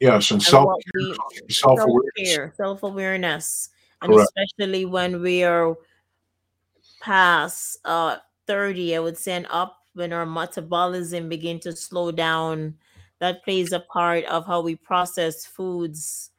Yes, 0.00 0.30
and, 0.30 0.40
and 0.40 0.42
self 0.42 1.80
awareness. 1.80 2.56
Self 2.56 2.82
awareness 2.82 3.70
and 4.02 4.12
Correct. 4.12 4.30
especially 4.36 4.84
when 4.84 5.20
we 5.22 5.44
are 5.44 5.76
past 7.00 7.78
uh 7.84 8.16
30 8.46 8.96
i 8.96 8.98
would 8.98 9.16
say 9.18 9.32
and 9.32 9.46
up 9.50 9.80
when 9.94 10.12
our 10.12 10.26
metabolism 10.26 11.28
begin 11.28 11.60
to 11.60 11.74
slow 11.74 12.10
down 12.10 12.74
that 13.20 13.44
plays 13.44 13.72
a 13.72 13.80
part 13.80 14.24
of 14.24 14.46
how 14.46 14.60
we 14.60 14.76
process 14.76 15.46
foods 15.46 16.30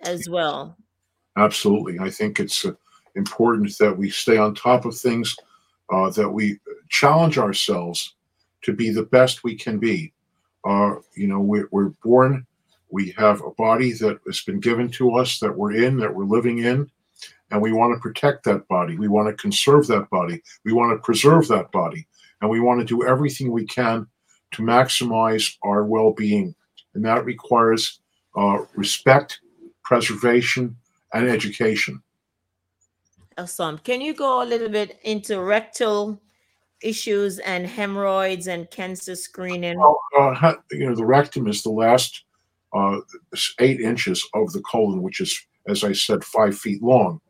as 0.00 0.28
well. 0.28 0.76
Absolutely. 1.36 1.98
I 1.98 2.10
think 2.10 2.40
it's 2.40 2.64
uh, 2.64 2.72
important 3.16 3.76
that 3.78 3.96
we 3.96 4.08
stay 4.08 4.38
on 4.38 4.54
top 4.54 4.84
of 4.84 4.96
things 4.96 5.36
uh, 5.92 6.10
that 6.10 6.28
we 6.28 6.58
challenge 6.88 7.38
ourselves 7.38 8.14
to 8.62 8.72
be 8.72 8.90
the 8.90 9.02
best 9.02 9.44
we 9.44 9.54
can 9.54 9.78
be. 9.78 10.12
Uh, 10.64 10.96
you 11.14 11.26
know 11.28 11.38
we're, 11.38 11.68
we're 11.70 11.90
born 12.02 12.45
we 12.90 13.14
have 13.16 13.42
a 13.42 13.50
body 13.52 13.92
that 13.94 14.18
has 14.26 14.42
been 14.42 14.60
given 14.60 14.90
to 14.92 15.14
us 15.16 15.38
that 15.40 15.56
we're 15.56 15.72
in, 15.72 15.96
that 15.98 16.14
we're 16.14 16.24
living 16.24 16.58
in, 16.58 16.90
and 17.50 17.60
we 17.60 17.72
want 17.72 17.94
to 17.94 18.00
protect 18.00 18.44
that 18.44 18.66
body. 18.68 18.96
We 18.96 19.08
want 19.08 19.28
to 19.28 19.40
conserve 19.40 19.86
that 19.88 20.08
body. 20.10 20.42
We 20.64 20.72
want 20.72 20.92
to 20.92 21.04
preserve 21.04 21.48
that 21.48 21.70
body. 21.72 22.06
And 22.40 22.50
we 22.50 22.60
want 22.60 22.80
to 22.80 22.86
do 22.86 23.06
everything 23.06 23.50
we 23.50 23.66
can 23.66 24.06
to 24.52 24.62
maximize 24.62 25.56
our 25.62 25.84
well 25.84 26.12
being. 26.12 26.54
And 26.94 27.04
that 27.04 27.24
requires 27.24 28.00
uh, 28.36 28.64
respect, 28.74 29.40
preservation, 29.82 30.76
and 31.12 31.28
education. 31.28 32.02
Awesome. 33.38 33.78
Can 33.78 34.00
you 34.00 34.14
go 34.14 34.42
a 34.42 34.44
little 34.44 34.68
bit 34.68 34.98
into 35.02 35.40
rectal 35.40 36.20
issues 36.82 37.38
and 37.40 37.66
hemorrhoids 37.66 38.48
and 38.48 38.70
cancer 38.70 39.14
screening? 39.14 39.78
Well, 39.78 40.00
uh, 40.18 40.54
you 40.70 40.88
know, 40.88 40.94
the 40.94 41.04
rectum 41.04 41.46
is 41.46 41.62
the 41.62 41.70
last 41.70 42.24
uh, 42.76 43.00
eight 43.60 43.80
inches 43.80 44.28
of 44.34 44.52
the 44.52 44.60
colon, 44.60 45.02
which 45.02 45.20
is, 45.20 45.38
as 45.66 45.82
I 45.84 45.92
said, 45.92 46.24
five 46.24 46.56
feet 46.58 46.82
long. 46.82 47.20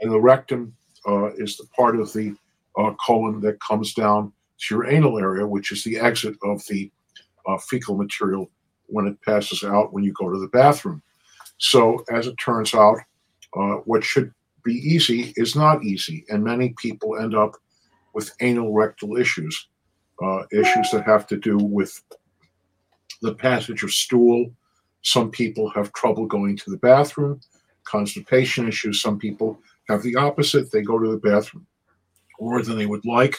And 0.00 0.12
the 0.12 0.20
rectum 0.20 0.76
uh, 1.08 1.32
is 1.34 1.56
the 1.56 1.66
part 1.76 1.98
of 1.98 2.12
the 2.12 2.34
uh, 2.78 2.92
colon 3.04 3.40
that 3.40 3.58
comes 3.60 3.94
down 3.94 4.32
to 4.58 4.74
your 4.74 4.86
anal 4.86 5.18
area, 5.18 5.46
which 5.46 5.72
is 5.72 5.82
the 5.82 5.98
exit 5.98 6.34
of 6.44 6.62
the 6.68 6.90
uh, 7.46 7.58
fecal 7.58 7.96
material 7.96 8.50
when 8.86 9.06
it 9.06 9.20
passes 9.22 9.64
out 9.64 9.92
when 9.92 10.04
you 10.04 10.12
go 10.12 10.30
to 10.30 10.38
the 10.38 10.48
bathroom. 10.48 11.02
So, 11.58 12.04
as 12.10 12.26
it 12.26 12.36
turns 12.36 12.74
out, 12.74 12.98
uh, 13.56 13.76
what 13.86 14.04
should 14.04 14.32
be 14.62 14.74
easy 14.74 15.32
is 15.36 15.56
not 15.56 15.84
easy, 15.84 16.24
and 16.28 16.44
many 16.44 16.74
people 16.78 17.18
end 17.18 17.34
up 17.34 17.52
with 18.14 18.32
anal 18.40 18.72
rectal 18.72 19.16
issues, 19.16 19.68
uh, 20.22 20.42
issues 20.52 20.90
that 20.92 21.04
have 21.06 21.26
to 21.28 21.36
do 21.36 21.56
with 21.56 22.00
the 23.22 23.34
passage 23.34 23.82
of 23.82 23.90
stool, 23.90 24.50
some 25.06 25.30
people 25.30 25.70
have 25.70 25.92
trouble 25.92 26.26
going 26.26 26.56
to 26.56 26.68
the 26.68 26.78
bathroom, 26.78 27.40
constipation 27.84 28.66
issues. 28.66 29.00
Some 29.00 29.20
people 29.20 29.56
have 29.88 30.02
the 30.02 30.16
opposite. 30.16 30.72
They 30.72 30.82
go 30.82 30.98
to 30.98 31.08
the 31.08 31.16
bathroom 31.16 31.64
more 32.40 32.60
than 32.60 32.76
they 32.76 32.86
would 32.86 33.04
like. 33.04 33.36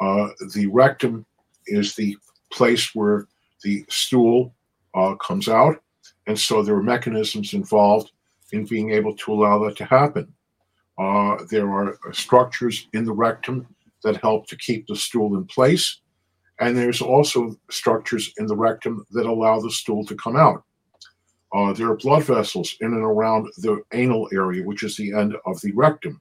Uh, 0.00 0.28
the 0.54 0.68
rectum 0.68 1.26
is 1.66 1.96
the 1.96 2.16
place 2.52 2.94
where 2.94 3.26
the 3.64 3.84
stool 3.88 4.54
uh, 4.94 5.16
comes 5.16 5.48
out. 5.48 5.82
And 6.28 6.38
so 6.38 6.62
there 6.62 6.76
are 6.76 6.82
mechanisms 6.84 7.52
involved 7.52 8.12
in 8.52 8.64
being 8.64 8.92
able 8.92 9.16
to 9.16 9.32
allow 9.32 9.58
that 9.64 9.76
to 9.78 9.84
happen. 9.84 10.32
Uh, 10.98 11.38
there 11.50 11.68
are 11.68 11.98
structures 12.12 12.86
in 12.92 13.04
the 13.04 13.12
rectum 13.12 13.66
that 14.04 14.22
help 14.22 14.46
to 14.46 14.56
keep 14.56 14.86
the 14.86 14.94
stool 14.94 15.36
in 15.36 15.46
place. 15.46 16.00
And 16.60 16.76
there's 16.76 17.02
also 17.02 17.56
structures 17.72 18.32
in 18.38 18.46
the 18.46 18.56
rectum 18.56 19.04
that 19.10 19.26
allow 19.26 19.58
the 19.58 19.72
stool 19.72 20.06
to 20.06 20.14
come 20.14 20.36
out. 20.36 20.62
Uh, 21.56 21.72
there 21.72 21.90
are 21.90 21.96
blood 21.96 22.22
vessels 22.22 22.76
in 22.82 22.92
and 22.92 23.02
around 23.02 23.48
the 23.58 23.80
anal 23.94 24.28
area, 24.30 24.62
which 24.62 24.82
is 24.82 24.94
the 24.96 25.14
end 25.14 25.34
of 25.46 25.58
the 25.62 25.72
rectum. 25.72 26.20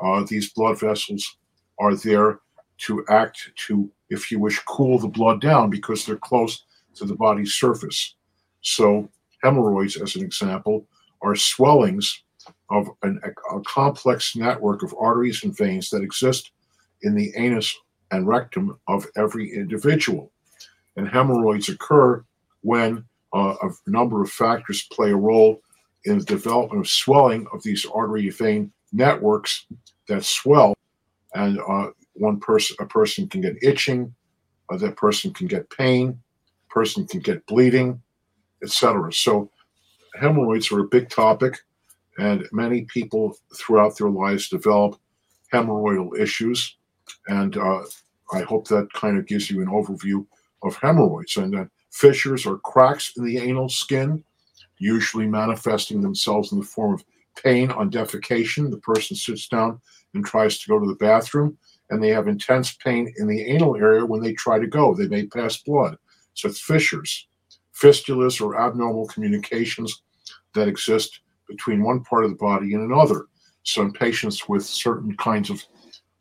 Uh, 0.00 0.24
these 0.28 0.52
blood 0.52 0.78
vessels 0.78 1.38
are 1.80 1.96
there 1.96 2.38
to 2.78 3.04
act 3.08 3.50
to, 3.56 3.90
if 4.10 4.30
you 4.30 4.38
wish, 4.38 4.60
cool 4.60 5.00
the 5.00 5.08
blood 5.08 5.40
down 5.40 5.68
because 5.68 6.06
they're 6.06 6.16
close 6.16 6.64
to 6.94 7.04
the 7.04 7.14
body's 7.16 7.54
surface. 7.54 8.14
So, 8.60 9.08
hemorrhoids, 9.42 9.96
as 9.96 10.14
an 10.14 10.22
example, 10.22 10.86
are 11.22 11.34
swellings 11.34 12.22
of 12.70 12.86
an, 13.02 13.20
a 13.24 13.60
complex 13.62 14.36
network 14.36 14.84
of 14.84 14.94
arteries 14.96 15.42
and 15.42 15.56
veins 15.56 15.90
that 15.90 16.04
exist 16.04 16.52
in 17.02 17.16
the 17.16 17.32
anus 17.36 17.76
and 18.12 18.28
rectum 18.28 18.78
of 18.86 19.06
every 19.16 19.52
individual. 19.52 20.30
And 20.96 21.08
hemorrhoids 21.08 21.68
occur 21.68 22.24
when 22.60 23.04
uh, 23.32 23.54
a 23.62 23.90
number 23.90 24.22
of 24.22 24.30
factors 24.30 24.88
play 24.92 25.10
a 25.10 25.16
role 25.16 25.60
in 26.04 26.18
the 26.18 26.24
development 26.24 26.80
of 26.80 26.90
swelling 26.90 27.46
of 27.52 27.62
these 27.62 27.86
artery 27.86 28.28
vein 28.30 28.72
networks 28.92 29.66
that 30.08 30.24
swell, 30.24 30.74
and 31.34 31.58
uh, 31.66 31.90
one 32.14 32.38
person, 32.40 32.76
a 32.80 32.86
person 32.86 33.28
can 33.28 33.40
get 33.40 33.62
itching, 33.62 34.14
uh, 34.70 34.76
that 34.76 34.96
person 34.96 35.32
can 35.32 35.46
get 35.46 35.70
pain, 35.70 36.18
person 36.68 37.06
can 37.06 37.20
get 37.20 37.46
bleeding, 37.46 38.00
etc. 38.62 39.12
So 39.12 39.50
hemorrhoids 40.20 40.70
are 40.72 40.80
a 40.80 40.88
big 40.88 41.08
topic, 41.08 41.58
and 42.18 42.46
many 42.52 42.82
people 42.82 43.36
throughout 43.56 43.96
their 43.96 44.10
lives 44.10 44.48
develop 44.48 44.96
hemorrhoidal 45.52 46.18
issues, 46.18 46.76
and 47.28 47.56
uh, 47.56 47.82
I 48.32 48.40
hope 48.40 48.68
that 48.68 48.92
kind 48.92 49.18
of 49.18 49.26
gives 49.26 49.50
you 49.50 49.62
an 49.62 49.68
overview 49.68 50.26
of 50.62 50.76
hemorrhoids 50.76 51.36
and. 51.36 51.68
Fissures 51.92 52.46
or 52.46 52.58
cracks 52.58 53.12
in 53.16 53.24
the 53.24 53.38
anal 53.38 53.68
skin, 53.68 54.24
usually 54.78 55.26
manifesting 55.26 56.00
themselves 56.00 56.52
in 56.52 56.58
the 56.58 56.64
form 56.64 56.94
of 56.94 57.04
pain 57.36 57.70
on 57.70 57.90
defecation. 57.90 58.70
The 58.70 58.78
person 58.78 59.16
sits 59.16 59.46
down 59.46 59.80
and 60.14 60.24
tries 60.24 60.58
to 60.58 60.68
go 60.68 60.78
to 60.78 60.86
the 60.86 60.96
bathroom, 60.96 61.56
and 61.90 62.02
they 62.02 62.08
have 62.08 62.28
intense 62.28 62.74
pain 62.74 63.12
in 63.18 63.26
the 63.26 63.42
anal 63.42 63.76
area 63.76 64.04
when 64.04 64.20
they 64.20 64.32
try 64.32 64.58
to 64.58 64.66
go. 64.66 64.94
They 64.94 65.06
may 65.06 65.26
pass 65.26 65.58
blood. 65.58 65.96
So 66.34 66.48
it's 66.48 66.60
fissures, 66.60 67.28
fistulas, 67.74 68.40
or 68.40 68.60
abnormal 68.60 69.06
communications 69.06 70.02
that 70.54 70.68
exist 70.68 71.20
between 71.48 71.82
one 71.82 72.02
part 72.04 72.24
of 72.24 72.30
the 72.30 72.36
body 72.36 72.74
and 72.74 72.90
another. 72.90 73.26
So 73.64 73.82
in 73.82 73.92
patients 73.92 74.48
with 74.48 74.64
certain 74.64 75.16
kinds 75.16 75.50
of 75.50 75.62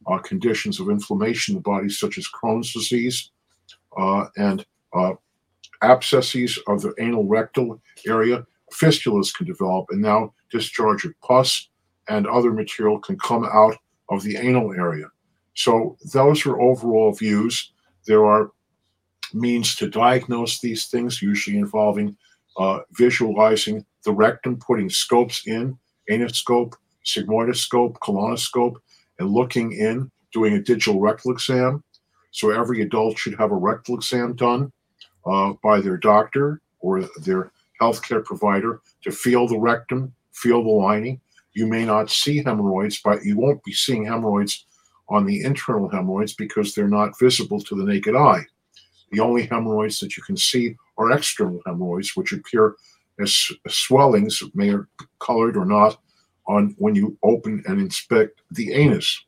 uh, 0.08 0.18
conditions 0.20 0.80
of 0.80 0.90
inflammation 0.90 1.54
in 1.54 1.58
the 1.58 1.62
body, 1.62 1.90
such 1.90 2.18
as 2.18 2.28
Crohn's 2.28 2.74
disease 2.74 3.32
uh, 3.98 4.26
and 4.36 4.66
uh, 4.94 5.14
abscesses 5.82 6.60
of 6.68 6.82
the 6.82 6.94
anal 7.00 7.26
rectal 7.26 7.82
area, 8.08 8.46
fistulas 8.74 9.34
can 9.34 9.46
develop, 9.46 9.88
and 9.90 10.02
now 10.02 10.34
discharge 10.52 11.06
of 11.06 11.14
pus 11.22 11.70
and 12.10 12.28
other 12.28 12.52
material 12.52 13.00
can 13.00 13.18
come 13.20 13.46
out 13.46 13.76
of 14.10 14.24
the 14.24 14.38
anal 14.38 14.74
area. 14.74 15.06
So 15.56 15.98
those 16.14 16.46
are 16.46 16.60
overall 16.60 17.14
views. 17.14 17.74
There 18.08 18.26
are 18.26 18.52
means 19.34 19.76
to 19.78 19.90
diagnose 19.90 20.60
these 20.60 20.88
things, 20.88 21.22
usually 21.22 21.58
involving 21.58 22.18
uh, 22.58 22.80
visualizing 22.92 23.86
the 24.04 24.12
rectum, 24.12 24.60
putting 24.60 24.90
scopes 24.90 25.48
in, 25.48 25.78
anoscope, 26.10 26.74
sigmoidoscope, 27.06 27.96
colonoscope, 28.00 28.76
and 29.20 29.30
looking 29.30 29.72
in, 29.72 30.12
doing 30.34 30.54
a 30.54 30.62
digital 30.62 31.00
rectal 31.00 31.32
exam. 31.32 31.84
So 32.32 32.50
every 32.50 32.82
adult 32.82 33.18
should 33.18 33.38
have 33.38 33.52
a 33.52 33.56
rectal 33.56 33.96
exam 33.96 34.36
done 34.36 34.72
uh, 35.26 35.54
by 35.64 35.82
their 35.82 35.98
doctor 35.98 36.62
or 36.80 37.02
their 37.24 37.52
healthcare 37.80 38.24
provider 38.24 38.82
to 39.04 39.12
feel 39.12 39.48
the 39.48 39.58
rectum, 39.58 40.14
feel 40.32 40.64
the 40.64 40.70
lining, 40.70 41.20
you 41.54 41.68
may 41.68 41.86
not 41.86 42.10
see 42.10 42.44
hemorrhoids, 42.44 43.02
but 43.04 43.24
you 43.26 43.38
won't 43.38 43.64
be 43.64 43.74
seeing 43.74 44.06
hemorrhoids 44.06 44.66
on 45.10 45.26
the 45.26 45.44
internal 45.44 45.90
hemorrhoids 45.90 46.34
because 46.34 46.74
they're 46.74 46.88
not 46.88 47.20
visible 47.20 47.60
to 47.60 47.76
the 47.76 47.84
naked 47.84 48.16
eye. 48.16 48.46
The 49.12 49.20
only 49.20 49.46
hemorrhoids 49.48 50.00
that 50.00 50.16
you 50.16 50.24
can 50.24 50.38
see 50.38 50.76
are 50.98 51.12
external 51.12 51.62
hemorrhoids, 51.66 52.16
which 52.16 52.32
appear 52.32 52.76
as 53.20 53.52
swellings, 53.68 54.42
may 54.54 54.70
are 54.70 54.88
colored 55.20 55.58
or 55.58 55.66
not, 55.66 56.00
on 56.48 56.76
when 56.78 56.96
you 56.96 57.18
open 57.24 57.62
and 57.68 57.80
inspect 57.80 58.42
the 58.52 58.74
anus. 58.74 59.24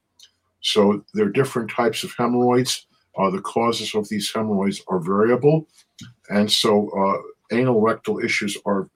So 0.61 1.03
there 1.13 1.25
are 1.25 1.31
different 1.31 1.69
types 1.69 2.03
of 2.03 2.13
hemorrhoids. 2.17 2.87
Uh, 3.17 3.29
the 3.29 3.41
causes 3.41 3.93
of 3.95 4.07
these 4.09 4.31
hemorrhoids 4.31 4.81
are 4.87 4.99
variable, 4.99 5.67
and 6.29 6.51
so 6.51 6.89
uh, 6.89 7.55
anal 7.55 7.81
rectal 7.81 8.19
issues 8.19 8.57
are 8.65 8.89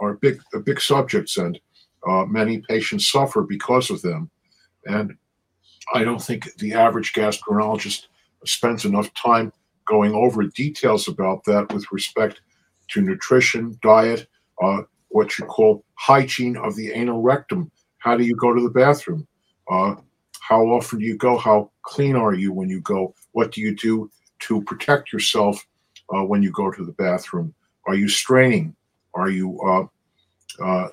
are 0.00 0.14
big 0.14 0.40
big 0.64 0.80
subjects, 0.80 1.38
and 1.38 1.58
uh, 2.06 2.24
many 2.26 2.58
patients 2.58 3.08
suffer 3.08 3.42
because 3.42 3.90
of 3.90 4.02
them. 4.02 4.30
And 4.86 5.16
I 5.94 6.04
don't 6.04 6.22
think 6.22 6.54
the 6.56 6.74
average 6.74 7.12
gastroenterologist 7.12 8.06
spends 8.44 8.84
enough 8.84 9.12
time 9.14 9.52
going 9.86 10.14
over 10.14 10.42
details 10.44 11.08
about 11.08 11.44
that 11.44 11.72
with 11.72 11.90
respect 11.92 12.40
to 12.88 13.00
nutrition, 13.00 13.78
diet, 13.82 14.26
uh, 14.62 14.82
what 15.08 15.38
you 15.38 15.44
call 15.46 15.84
hygiene 15.94 16.56
of 16.56 16.74
the 16.76 16.90
anal 16.92 17.22
rectum. 17.22 17.70
How 17.98 18.16
do 18.16 18.24
you 18.24 18.36
go 18.36 18.52
to 18.52 18.62
the 18.62 18.70
bathroom? 18.70 19.26
Uh, 19.70 19.96
how 20.40 20.62
often 20.66 20.98
do 20.98 21.04
you 21.04 21.16
go? 21.16 21.38
How 21.38 21.70
clean 21.84 22.16
are 22.16 22.34
you 22.34 22.52
when 22.52 22.68
you 22.68 22.80
go? 22.80 23.14
What 23.32 23.52
do 23.52 23.60
you 23.60 23.74
do 23.76 24.10
to 24.40 24.62
protect 24.62 25.12
yourself 25.12 25.64
uh, 26.14 26.24
when 26.24 26.42
you 26.42 26.50
go 26.50 26.70
to 26.70 26.84
the 26.84 26.92
bathroom? 26.92 27.54
Are 27.86 27.94
you 27.94 28.08
straining? 28.08 28.74
Are 29.14 29.30
you 29.30 29.60
uh, 29.60 30.64
uh, 30.64 30.88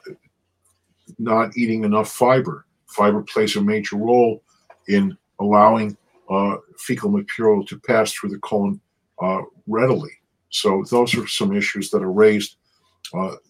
not 1.18 1.58
eating 1.58 1.84
enough 1.84 2.12
fiber? 2.12 2.66
Fiber 2.88 3.24
plays 3.24 3.56
a 3.56 3.62
major 3.62 3.96
role 3.96 4.44
in 4.88 5.18
allowing 5.40 5.98
uh, 6.30 6.58
fecal 6.78 7.10
material 7.10 7.66
to 7.66 7.80
pass 7.80 8.12
through 8.12 8.30
the 8.30 8.40
colon 8.40 8.80
uh, 9.22 9.42
readily. 9.68 10.12
So 10.50 10.84
those 10.90 11.16
are 11.16 11.28
some 11.28 11.56
issues 11.56 11.90
that 11.92 12.04
are 12.04 12.12
raised. 12.12 12.58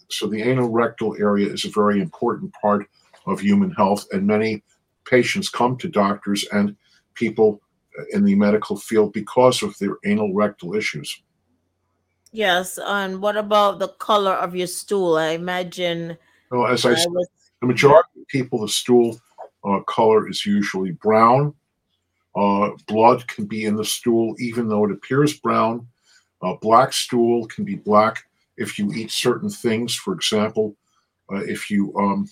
So 0.09 0.27
the 0.27 0.41
anal 0.41 0.69
rectal 0.69 1.15
area 1.19 1.51
is 1.51 1.65
a 1.65 1.69
very 1.69 2.01
important 2.01 2.53
part 2.61 2.87
of 3.25 3.39
human 3.39 3.71
health, 3.71 4.05
and 4.11 4.25
many 4.25 4.63
patients 5.05 5.49
come 5.49 5.77
to 5.77 5.87
doctors 5.87 6.45
and 6.51 6.75
people 7.13 7.61
in 8.11 8.23
the 8.23 8.35
medical 8.35 8.77
field 8.77 9.13
because 9.13 9.61
of 9.61 9.77
their 9.77 9.97
anal 10.05 10.33
rectal 10.33 10.75
issues. 10.75 11.21
Yes, 12.31 12.79
and 12.81 13.21
what 13.21 13.35
about 13.35 13.79
the 13.79 13.89
color 13.89 14.33
of 14.33 14.55
your 14.55 14.67
stool? 14.67 15.17
I 15.17 15.31
imagine. 15.31 16.17
Well, 16.49 16.67
as 16.67 16.85
I, 16.85 16.91
I 16.91 16.95
said, 16.95 17.11
was, 17.11 17.27
the 17.59 17.67
majority 17.67 18.21
of 18.21 18.27
people, 18.27 18.59
the 18.59 18.69
stool 18.69 19.19
uh, 19.65 19.81
color 19.81 20.29
is 20.29 20.45
usually 20.45 20.91
brown. 20.91 21.53
Uh, 22.35 22.69
blood 22.87 23.27
can 23.27 23.45
be 23.45 23.65
in 23.65 23.75
the 23.75 23.83
stool, 23.83 24.35
even 24.39 24.69
though 24.69 24.85
it 24.85 24.91
appears 24.91 25.39
brown. 25.39 25.87
Uh, 26.41 26.55
black 26.61 26.93
stool 26.93 27.45
can 27.47 27.65
be 27.65 27.75
black 27.75 28.23
if 28.57 28.79
you 28.79 28.91
eat 28.93 29.11
certain 29.11 29.49
things. 29.49 29.93
For 29.95 30.13
example, 30.13 30.75
uh, 31.31 31.43
if 31.43 31.69
you 31.69 31.93
um, 31.97 32.29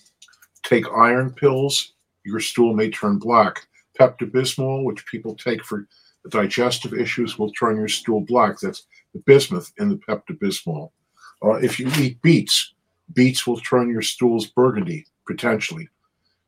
take 0.64 0.86
iron 0.96 1.34
pills, 1.34 1.94
your 2.24 2.40
stool 2.40 2.74
may 2.74 2.90
turn 2.90 3.20
black. 3.20 3.68
Pepto 4.00 4.30
Bismol, 4.30 4.84
which 4.84 5.06
people 5.06 5.36
take 5.36 5.64
for 5.64 5.88
digestive 6.30 6.94
issues, 6.94 7.38
will 7.38 7.52
turn 7.52 7.76
your 7.76 7.88
stool 7.88 8.22
black. 8.22 8.60
That's 8.60 8.86
the 9.14 9.20
bismuth 9.26 9.72
in 9.78 9.90
the 9.90 9.98
Pepto 9.98 10.38
Bismol. 10.40 10.92
Uh, 11.44 11.54
if 11.56 11.80
you 11.80 11.90
eat 11.98 12.22
beets, 12.22 12.74
beets 13.14 13.46
will 13.48 13.60
turn 13.60 13.90
your 13.90 14.02
stools 14.02 14.48
burgundy, 14.48 15.06
potentially. 15.28 15.90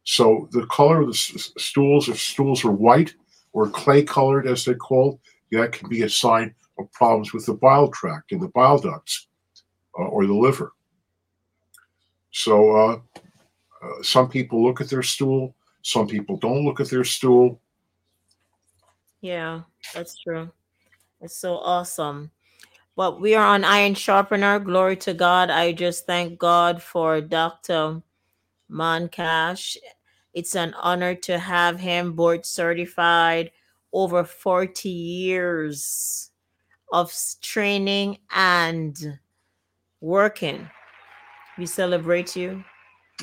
So 0.03 0.49
the 0.52 0.65
color 0.68 1.02
of 1.02 1.07
the 1.07 1.14
stools, 1.14 2.10
if 2.10 2.19
stools 2.19 2.65
are 2.65 2.72
white 2.72 3.14
or 3.53 3.69
clay 3.69 4.03
colored, 4.03 4.48
as 4.48 4.65
they're 4.65 4.76
called, 4.76 5.19
that 5.52 5.72
can 5.72 5.90
be 5.90 6.03
a 6.03 6.10
sign 6.10 6.56
of 6.80 6.91
problems 6.91 7.34
with 7.34 7.45
the 7.45 7.53
bile 7.53 7.90
tract 7.90 8.32
and 8.32 8.41
the 8.41 8.48
bile 8.49 8.80
ducts 8.80 9.28
uh, 9.99 10.03
or 10.03 10.26
the 10.26 10.34
liver. 10.34 10.73
So 12.32 12.76
uh, 12.76 12.99
uh, 13.84 14.03
some 14.03 14.30
people 14.30 14.64
look 14.64 14.82
at 14.82 14.90
their 14.90 15.03
stool, 15.03 15.56
some 15.83 16.07
people 16.07 16.37
don't 16.37 16.65
look 16.65 16.79
at 16.79 16.89
their 16.89 17.03
stool. 17.03 17.59
Yeah, 19.21 19.61
that's 19.93 20.17
true. 20.17 20.51
It's 21.21 21.37
so 21.37 21.57
awesome. 21.57 22.31
But 22.95 23.21
we 23.21 23.35
are 23.35 23.45
on 23.45 23.63
Iron 23.63 23.93
Sharpener. 23.93 24.59
Glory 24.59 24.97
to 24.97 25.13
God. 25.13 25.49
I 25.49 25.71
just 25.71 26.05
thank 26.05 26.37
God 26.37 26.81
for 26.81 27.21
Dr. 27.21 28.01
Monkash. 28.69 29.77
It's 30.33 30.55
an 30.55 30.73
honor 30.75 31.15
to 31.15 31.37
have 31.37 31.79
him 31.79 32.13
board 32.13 32.45
certified 32.45 33.51
over 33.93 34.23
40 34.23 34.89
years 34.89 36.31
of 36.91 37.13
training 37.41 38.17
and 38.31 39.19
working. 39.99 40.69
We 41.57 41.65
celebrate 41.65 42.35
you, 42.35 42.63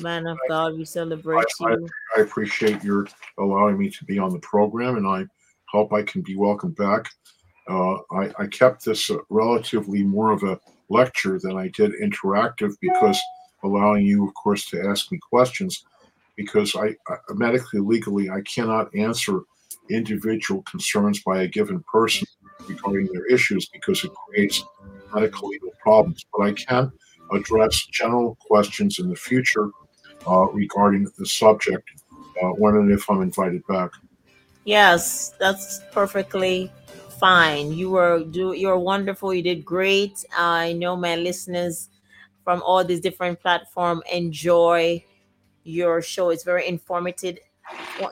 man 0.01 0.27
of 0.27 0.37
God. 0.47 0.77
We 0.77 0.85
celebrate 0.85 1.45
I, 1.61 1.71
you. 1.71 1.87
I, 2.15 2.21
appreciate 2.21 2.83
your 2.83 3.07
allowing 3.37 3.77
me 3.77 3.89
to 3.89 4.05
be 4.05 4.19
on 4.19 4.31
the 4.31 4.39
program, 4.39 4.97
and 4.97 5.07
I 5.07 5.25
hope 5.69 5.93
I 5.93 6.03
can 6.03 6.21
be 6.21 6.35
welcome 6.35 6.71
back. 6.71 7.09
Uh, 7.69 7.97
I, 8.11 8.31
I, 8.39 8.47
kept 8.47 8.83
this 8.83 9.11
relatively 9.29 10.03
more 10.03 10.31
of 10.31 10.43
a 10.43 10.59
lecture 10.89 11.39
than 11.39 11.55
I 11.55 11.67
did 11.67 11.91
interactive 12.01 12.73
because 12.81 13.19
allowing 13.63 14.05
you, 14.05 14.27
of 14.27 14.33
course, 14.33 14.65
to 14.67 14.81
ask 14.87 15.11
me 15.11 15.19
questions 15.29 15.85
because 16.35 16.75
I, 16.75 16.95
I 17.07 17.33
medically 17.33 17.79
legally 17.79 18.29
I 18.29 18.41
cannot 18.41 18.93
answer 18.95 19.41
individual 19.89 20.61
concerns 20.63 21.21
by 21.23 21.41
a 21.41 21.47
given 21.47 21.83
person 21.91 22.27
regarding 22.67 23.07
their 23.11 23.25
issues 23.25 23.67
because 23.69 24.03
it 24.03 24.11
creates 24.13 24.63
medical 25.13 25.49
legal 25.49 25.71
problems. 25.81 26.25
But 26.35 26.43
I 26.43 26.53
can 26.53 26.91
address 27.31 27.85
general 27.91 28.37
questions 28.47 28.99
in 28.99 29.09
the 29.09 29.15
future 29.15 29.69
uh, 30.27 30.47
regarding 30.51 31.11
the 31.17 31.25
subject 31.25 31.89
uh, 32.41 32.49
when 32.49 32.75
and 32.75 32.91
if 32.91 33.09
I'm 33.09 33.21
invited 33.21 33.65
back. 33.67 33.91
Yes, 34.65 35.33
that's 35.39 35.81
perfectly 35.91 36.71
fine. 37.19 37.73
You 37.73 37.91
were 37.91 38.23
do 38.23 38.53
you're 38.53 38.77
wonderful. 38.77 39.33
You 39.33 39.41
did 39.41 39.65
great. 39.65 40.23
I 40.35 40.73
know 40.73 40.95
my 40.95 41.15
listeners 41.15 41.89
from 42.43 42.61
all 42.63 42.83
these 42.83 43.01
different 43.01 43.39
platforms 43.41 44.01
enjoy 44.11 45.03
your 45.63 46.01
show. 46.01 46.29
It's 46.29 46.43
very 46.43 46.67
informative, 46.67 47.37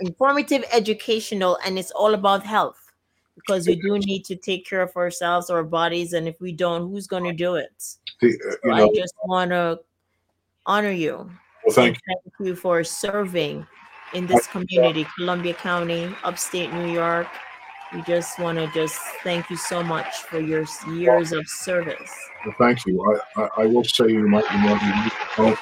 informative, 0.02 0.64
educational, 0.72 1.58
and 1.66 1.80
it's 1.80 1.92
all 1.92 2.14
about 2.14 2.44
health 2.44 2.88
because 3.36 3.68
we 3.68 3.76
do 3.76 4.00
need 4.00 4.26
to 4.26 4.36
take 4.36 4.66
care 4.66 4.82
of 4.82 4.96
ourselves, 4.96 5.50
our 5.50 5.64
bodies, 5.64 6.14
and 6.14 6.28
if 6.28 6.40
we 6.42 6.52
don't, 6.52 6.90
who's 6.90 7.08
going 7.08 7.24
to 7.24 7.34
do 7.34 7.56
it? 7.56 7.96
The, 8.20 8.30
uh, 8.30 8.52
so 8.52 8.70
know, 8.70 8.90
I 8.90 8.96
just 8.96 9.14
want 9.26 9.52
to 9.52 9.80
honor 10.66 10.92
you. 10.92 11.30
Well, 11.68 11.76
thank 11.76 11.98
you. 11.98 12.16
Thank 12.24 12.48
you 12.48 12.56
for 12.56 12.82
serving 12.86 13.68
in 14.14 14.26
this 14.26 14.48
community, 14.48 15.06
Columbia 15.18 15.54
County, 15.54 16.10
upstate 16.24 16.72
New 16.72 16.90
York. 16.90 17.28
We 17.94 18.02
just 18.04 18.40
want 18.40 18.58
to 18.58 18.72
just 18.74 18.98
thank 19.22 19.50
you 19.50 19.58
so 19.58 19.84
much 19.84 20.16
for 20.30 20.40
your 20.40 20.66
years 20.94 21.34
of 21.34 21.46
service. 21.46 22.10
Well, 22.46 22.56
thank 22.58 22.86
you. 22.86 23.20
I, 23.36 23.42
I, 23.42 23.50
I, 23.58 23.66
will 23.66 23.84
say 23.84 24.08
you 24.08 24.26
might 24.30 24.50
remember 24.50 25.58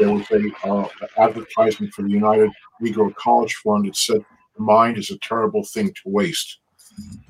there 0.00 0.10
was 0.10 0.28
a 0.32 0.68
uh, 0.68 0.88
advertisement 1.18 1.92
for 1.92 2.02
the 2.02 2.10
United 2.10 2.50
Negro 2.82 3.14
College 3.14 3.54
Fund. 3.54 3.86
It 3.86 3.94
said 3.94 4.24
the 4.56 4.62
mind 4.62 4.98
is 4.98 5.12
a 5.12 5.18
terrible 5.18 5.62
thing 5.62 5.86
to 5.86 6.02
waste. 6.06 6.58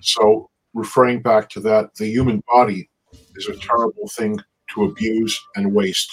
So 0.01 0.49
referring 0.73 1.21
back 1.21 1.51
to 1.51 1.61
that, 1.61 1.95
the 1.97 2.07
human 2.07 2.43
body 2.51 2.89
is 3.37 3.49
a 3.49 3.57
terrible 3.57 4.09
thing 4.09 4.39
to 4.75 4.85
abuse 4.85 5.39
and 5.57 5.75
waste. 5.75 6.11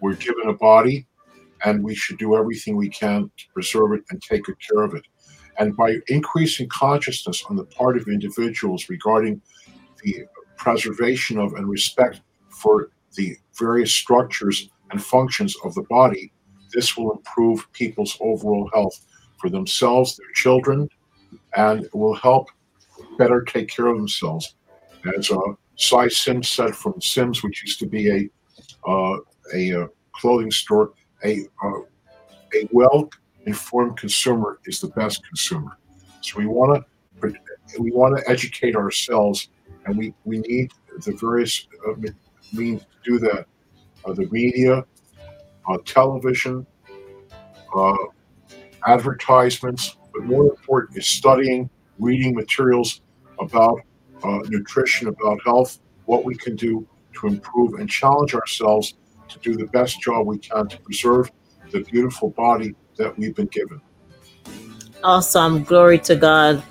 We're 0.00 0.14
given 0.14 0.46
a 0.46 0.54
body, 0.54 1.08
and 1.64 1.82
we 1.82 1.94
should 1.94 2.18
do 2.18 2.36
everything 2.36 2.76
we 2.76 2.88
can 2.88 3.30
to 3.36 3.44
preserve 3.52 3.92
it 3.92 4.02
and 4.10 4.22
take 4.22 4.44
good 4.44 4.56
care 4.60 4.82
of 4.82 4.94
it. 4.94 5.04
And 5.58 5.76
by 5.76 5.98
increasing 6.08 6.68
consciousness 6.68 7.44
on 7.48 7.56
the 7.56 7.64
part 7.64 7.96
of 7.96 8.08
individuals 8.08 8.88
regarding 8.88 9.42
the 10.02 10.24
preservation 10.56 11.38
of 11.38 11.52
and 11.54 11.68
respect 11.68 12.20
for 12.48 12.90
the 13.16 13.36
various 13.58 13.92
structures 13.92 14.70
and 14.90 15.02
functions 15.02 15.54
of 15.64 15.74
the 15.74 15.82
body, 15.82 16.32
this 16.72 16.96
will 16.96 17.12
improve 17.12 17.70
people's 17.72 18.16
overall 18.20 18.70
health 18.72 19.06
for 19.38 19.50
themselves, 19.50 20.16
their 20.16 20.30
children, 20.34 20.88
and 21.56 21.88
will 21.92 22.14
help 22.14 22.48
better 23.18 23.42
take 23.42 23.68
care 23.68 23.86
of 23.86 23.96
themselves. 23.96 24.54
As 25.16 25.30
uh, 25.30 25.38
Sy 25.76 26.08
Syms 26.08 26.48
said 26.48 26.74
from 26.74 27.00
Syms, 27.00 27.42
which 27.42 27.62
used 27.62 27.80
to 27.80 27.86
be 27.86 28.10
a 28.10 28.30
uh, 28.88 29.16
a, 29.54 29.82
uh, 29.82 29.86
clothing 30.12 30.50
store, 30.50 30.92
a 31.24 31.46
uh, 31.62 31.80
a 32.54 32.68
well 32.72 33.08
informed 33.46 33.96
consumer 33.96 34.58
is 34.66 34.80
the 34.80 34.88
best 34.88 35.24
consumer. 35.26 35.78
So 36.20 36.38
we 36.38 36.46
want 36.46 36.84
to 37.20 37.34
we 37.78 37.90
want 37.92 38.16
to 38.16 38.30
educate 38.30 38.76
ourselves, 38.76 39.48
and 39.84 39.96
we 39.96 40.14
we 40.24 40.38
need 40.38 40.72
the 41.04 41.12
various 41.12 41.66
uh, 41.86 41.94
means 42.52 42.82
to 42.82 43.10
do 43.10 43.18
that. 43.20 43.46
Uh, 44.04 44.14
the 44.14 44.26
media, 44.30 44.82
uh, 45.68 45.78
television, 45.84 46.66
uh, 47.76 47.96
advertisements, 48.86 49.96
but 50.12 50.24
more 50.24 50.44
important 50.44 50.96
is 50.96 51.06
studying, 51.06 51.68
reading 51.98 52.34
materials 52.34 53.02
about 53.40 53.80
uh, 54.22 54.38
nutrition, 54.48 55.08
about 55.08 55.38
health, 55.44 55.80
what 56.06 56.24
we 56.24 56.34
can 56.34 56.56
do 56.56 56.86
to 57.12 57.26
improve 57.26 57.74
and 57.74 57.90
challenge 57.90 58.34
ourselves 58.34 58.94
to 59.30 59.38
do 59.38 59.56
the 59.56 59.66
best 59.66 60.00
job 60.00 60.26
we 60.26 60.38
can 60.38 60.68
to 60.68 60.80
preserve 60.80 61.30
the 61.70 61.80
beautiful 61.80 62.30
body 62.30 62.74
that 62.96 63.16
we've 63.16 63.34
been 63.34 63.46
given. 63.46 63.80
Awesome. 65.02 65.64
Glory 65.64 65.98
to 66.00 66.16
God. 66.16 66.62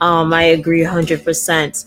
Um, 0.00 0.32
I 0.32 0.44
agree 0.44 0.82
100%. 0.82 1.86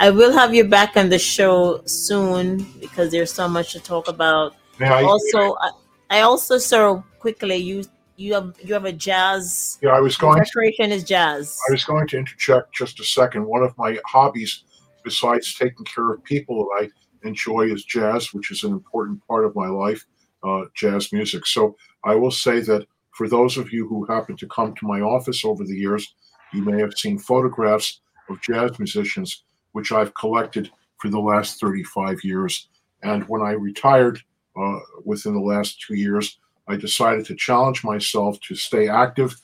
I 0.00 0.10
will 0.10 0.32
have 0.32 0.54
you 0.54 0.64
back 0.64 0.96
on 0.96 1.08
the 1.08 1.18
show 1.18 1.82
soon 1.84 2.64
because 2.80 3.10
there's 3.10 3.32
so 3.32 3.48
much 3.48 3.72
to 3.72 3.80
talk 3.80 4.08
about. 4.08 4.54
I, 4.80 5.02
Also, 5.02 5.56
I, 5.60 5.70
I 6.10 6.20
also 6.20 6.58
so 6.58 7.04
quickly 7.18 7.56
you 7.56 7.84
you 8.16 8.34
have 8.34 8.54
you 8.62 8.74
have 8.74 8.84
a 8.84 8.92
jazz 8.92 9.78
yeah, 9.82 9.90
I 9.90 10.00
was 10.00 10.16
going 10.16 10.34
to 10.36 10.40
recreation 10.40 10.92
is 10.92 11.04
jazz. 11.04 11.58
I 11.68 11.72
was 11.72 11.84
going 11.84 12.06
to 12.08 12.18
interject 12.18 12.72
just 12.74 13.00
a 13.00 13.04
second. 13.04 13.44
One 13.44 13.62
of 13.62 13.76
my 13.76 13.98
hobbies, 14.06 14.64
besides 15.04 15.54
taking 15.54 15.84
care 15.84 16.12
of 16.12 16.22
people 16.24 16.64
that 16.64 16.84
I 16.84 16.88
enjoy, 17.22 17.72
is 17.72 17.84
jazz, 17.84 18.32
which 18.32 18.50
is 18.50 18.64
an 18.64 18.72
important 18.72 19.20
part 19.26 19.44
of 19.44 19.56
my 19.56 19.68
life, 19.68 20.04
uh, 20.42 20.64
jazz 20.74 21.12
music. 21.12 21.46
So 21.46 21.76
I 22.04 22.14
will 22.14 22.30
say 22.30 22.60
that 22.60 22.86
for 23.12 23.28
those 23.28 23.56
of 23.56 23.72
you 23.72 23.86
who 23.88 24.04
happen 24.06 24.36
to 24.36 24.46
come 24.46 24.74
to 24.74 24.86
my 24.86 25.00
office 25.00 25.44
over 25.44 25.64
the 25.64 25.76
years, 25.76 26.14
you 26.52 26.62
may 26.64 26.80
have 26.80 26.94
seen 26.94 27.18
photographs 27.18 28.00
of 28.28 28.40
jazz 28.40 28.78
musicians, 28.78 29.44
which 29.72 29.92
I've 29.92 30.14
collected 30.14 30.70
for 30.98 31.10
the 31.10 31.18
last 31.18 31.60
35 31.60 32.22
years. 32.22 32.68
And 33.02 33.28
when 33.28 33.42
I 33.42 33.52
retired 33.52 34.20
uh, 34.60 34.78
within 35.04 35.34
the 35.34 35.40
last 35.40 35.80
two 35.80 35.94
years, 35.94 36.38
I 36.68 36.76
decided 36.76 37.24
to 37.26 37.34
challenge 37.34 37.84
myself 37.84 38.38
to 38.42 38.54
stay 38.54 38.88
active 38.88 39.34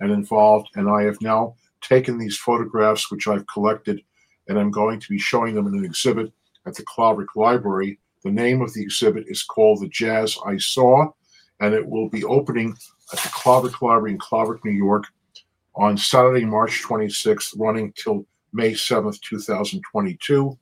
and 0.00 0.10
involved. 0.10 0.68
And 0.74 0.88
I 0.88 1.02
have 1.02 1.20
now 1.20 1.54
taken 1.80 2.18
these 2.18 2.36
photographs, 2.36 3.10
which 3.10 3.28
I've 3.28 3.46
collected, 3.46 4.00
and 4.48 4.58
I'm 4.58 4.70
going 4.70 5.00
to 5.00 5.08
be 5.08 5.18
showing 5.18 5.54
them 5.54 5.66
in 5.66 5.74
an 5.74 5.84
exhibit 5.84 6.32
at 6.66 6.74
the 6.74 6.84
Claverack 6.84 7.36
Library. 7.36 7.98
The 8.22 8.30
name 8.30 8.62
of 8.62 8.72
the 8.72 8.82
exhibit 8.82 9.24
is 9.28 9.42
called 9.42 9.80
The 9.80 9.88
Jazz 9.88 10.38
I 10.46 10.56
Saw, 10.56 11.10
and 11.60 11.74
it 11.74 11.86
will 11.86 12.08
be 12.08 12.24
opening 12.24 12.74
at 13.12 13.18
the 13.18 13.28
Claverack 13.28 13.82
Library 13.82 14.12
in 14.12 14.18
Claverack, 14.18 14.64
New 14.64 14.72
York 14.72 15.04
on 15.76 15.96
Saturday, 15.96 16.44
March 16.44 16.82
26th, 16.82 17.54
running 17.58 17.92
till 17.92 18.26
May 18.52 18.72
7th, 18.72 19.20
2022. 19.20 20.58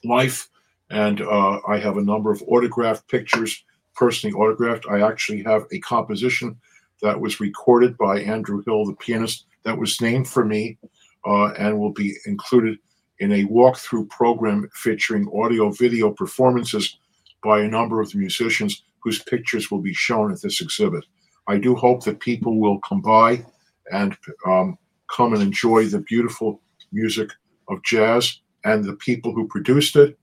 life. 0.04 0.50
And 0.90 1.22
uh, 1.22 1.60
I 1.68 1.78
have 1.78 1.98
a 1.98 2.04
number 2.04 2.32
of 2.32 2.44
autographed 2.48 3.08
pictures, 3.08 3.64
personally 3.96 4.34
autographed. 4.34 4.88
I 4.90 5.08
actually 5.08 5.42
have 5.44 5.64
a 5.72 5.80
composition 5.80 6.60
that 7.02 7.20
was 7.20 7.40
recorded 7.40 7.98
by 7.98 8.20
Andrew 8.20 8.62
Hill, 8.66 8.86
the 8.86 8.96
pianist, 8.96 9.46
that 9.64 9.78
was 9.78 10.02
named 10.02 10.28
for 10.28 10.44
me 10.44 10.78
uh, 11.26 11.54
and 11.54 11.80
will 11.80 11.94
be 11.94 12.16
included 12.26 12.78
in 13.20 13.32
a 13.32 13.46
walkthrough 13.46 14.10
program 14.10 14.70
featuring 14.74 15.30
audio 15.34 15.72
video 15.72 16.12
performances 16.12 16.98
by 17.44 17.62
a 17.62 17.68
number 17.68 18.02
of 18.02 18.12
the 18.12 18.18
musicians 18.18 18.84
whose 19.08 19.24
pictures 19.24 19.72
will 19.72 19.80
be 19.80 19.94
shown 19.94 20.34
at 20.34 20.42
this 20.42 20.60
exhibit. 20.60 21.06
I 21.48 21.58
do 21.58 21.74
hope 21.76 22.04
that 22.04 22.20
people 22.20 22.60
will 22.60 22.78
come 22.80 23.02
by 23.02 23.46
and 23.94 24.18
um, 24.46 24.78
come 25.10 25.32
and 25.34 25.42
enjoy 25.42 25.86
the 25.86 26.00
beautiful 26.00 26.62
music 26.92 27.30
of 27.70 27.82
jazz 27.86 28.42
and 28.66 28.84
the 28.84 28.98
people 28.98 29.32
who 29.34 29.48
produced 29.48 29.96
it. 29.96 30.20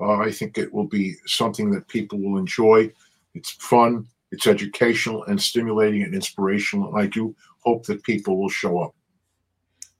Uh, 0.00 0.14
I 0.14 0.30
think 0.30 0.56
it 0.56 0.72
will 0.72 0.86
be 0.86 1.16
something 1.26 1.70
that 1.72 1.86
people 1.88 2.18
will 2.18 2.38
enjoy. 2.38 2.90
It's 3.34 3.50
fun, 3.50 4.06
it's 4.30 4.46
educational 4.46 5.24
and 5.24 5.38
stimulating 5.38 6.02
and 6.02 6.14
inspirational. 6.14 6.88
And 6.88 7.02
I 7.02 7.08
do 7.08 7.36
hope 7.58 7.84
that 7.84 8.02
people 8.02 8.40
will 8.40 8.48
show 8.48 8.78
up. 8.78 8.94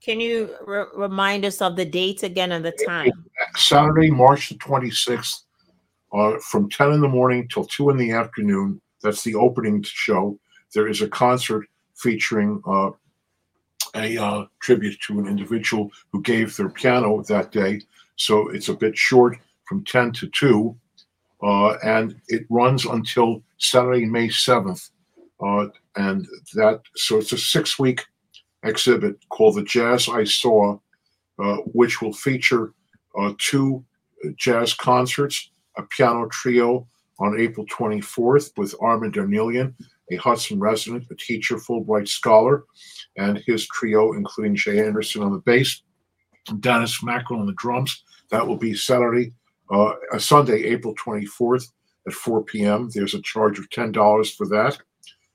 Can 0.01 0.21
you 0.21 0.57
re- 0.67 0.87
remind 0.95 1.45
us 1.45 1.61
of 1.61 1.77
the 1.77 1.85
dates 1.85 2.23
again 2.23 2.53
and 2.53 2.65
the 2.65 2.73
time? 2.89 3.13
Saturday, 3.57 4.11
March 4.11 4.49
the 4.49 4.55
26th, 4.55 5.43
uh, 6.13 6.39
from 6.39 6.69
10 6.69 6.93
in 6.93 7.01
the 7.01 7.09
morning 7.09 7.49
till 7.49 7.65
2 7.65 7.91
in 7.91 7.97
the 7.97 8.13
afternoon. 8.13 8.81
That's 9.03 9.23
the 9.23 9.35
opening 9.35 9.83
show. 9.83 10.39
There 10.75 10.89
is 10.89 11.03
a 11.03 11.09
concert 11.09 11.67
featuring 11.95 12.63
uh, 12.67 12.91
a 13.95 14.17
uh, 14.17 14.45
tribute 14.61 14.99
to 15.07 15.19
an 15.19 15.27
individual 15.27 15.91
who 16.13 16.23
gave 16.23 16.57
their 16.57 16.69
piano 16.69 17.23
that 17.25 17.53
day. 17.53 17.83
So 18.17 18.49
it's 18.49 18.69
a 18.69 18.75
bit 18.75 18.97
short 18.97 19.39
from 19.65 19.85
10 19.85 20.13
to 20.13 20.29
2. 20.29 20.77
Uh, 21.43 21.77
and 21.85 22.21
it 22.29 22.47
runs 22.49 22.87
until 22.87 23.43
Saturday, 23.59 24.07
May 24.07 24.29
7th. 24.29 24.91
Uh, 25.45 25.67
and 25.97 26.27
that, 26.55 26.81
so 26.95 27.19
it's 27.19 27.33
a 27.33 27.39
six 27.39 27.79
week 27.79 28.05
exhibit 28.63 29.17
called 29.29 29.57
The 29.57 29.65
Jazz 29.65 30.09
I 30.09 30.25
Saw, 30.25 30.79
uh, 31.39 31.57
which 31.75 32.01
will 32.01 32.13
feature 32.13 32.73
two 33.39 33.85
jazz 34.37 34.73
concerts, 34.73 35.51
a 35.77 35.83
piano 35.85 36.29
trio 36.31 36.87
on 37.19 37.39
April 37.39 37.67
24th 37.67 38.57
with 38.57 38.75
Armen 38.81 39.13
Donelian, 39.13 39.75
a 40.11 40.17
Hudson 40.17 40.59
resident, 40.59 41.07
a 41.11 41.15
teacher, 41.15 41.57
Fulbright 41.57 42.09
scholar, 42.09 42.65
and 43.17 43.43
his 43.47 43.67
trio, 43.69 44.13
including 44.15 44.57
Jay 44.57 44.85
Anderson 44.85 45.23
on 45.23 45.33
the 45.33 45.39
bass, 45.39 45.83
Dennis 46.61 47.03
Mackrel 47.03 47.39
on 47.39 47.47
the 47.47 47.55
drums. 47.55 48.03
That 48.31 48.47
will 48.47 48.57
be 48.57 48.75
Saturday, 48.75 49.33
uh, 49.71 49.95
uh, 50.13 50.19
Sunday, 50.19 50.65
April 50.65 50.95
24th 50.95 51.65
at 52.07 52.13
4 52.13 52.45
p.m. 52.45 52.91
There's 52.93 53.15
a 53.15 53.23
charge 53.23 53.59
of 53.59 53.69
$10 53.71 54.35
for 54.35 54.49
that. 54.49 54.79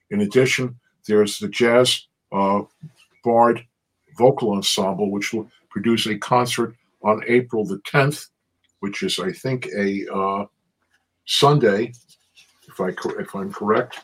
In 0.10 0.22
addition, 0.22 0.80
there's 1.08 1.40
the 1.40 1.48
Jazz 1.48 2.08
uh, 2.32 2.62
Bard 3.24 3.66
Vocal 4.18 4.54
Ensemble, 4.54 5.12
which 5.12 5.34
will 5.34 5.50
produce 5.70 6.08
a 6.08 6.18
concert 6.18 6.76
on 7.04 7.22
April 7.28 7.66
the 7.66 7.80
10th, 7.80 8.28
which 8.80 9.04
is, 9.04 9.20
I 9.20 9.32
think, 9.32 9.68
a 9.76 10.06
uh, 10.14 10.46
Sunday, 11.26 11.94
if 12.68 12.80
I 12.80 12.90
if 13.20 13.36
I'm 13.36 13.52
correct. 13.52 14.00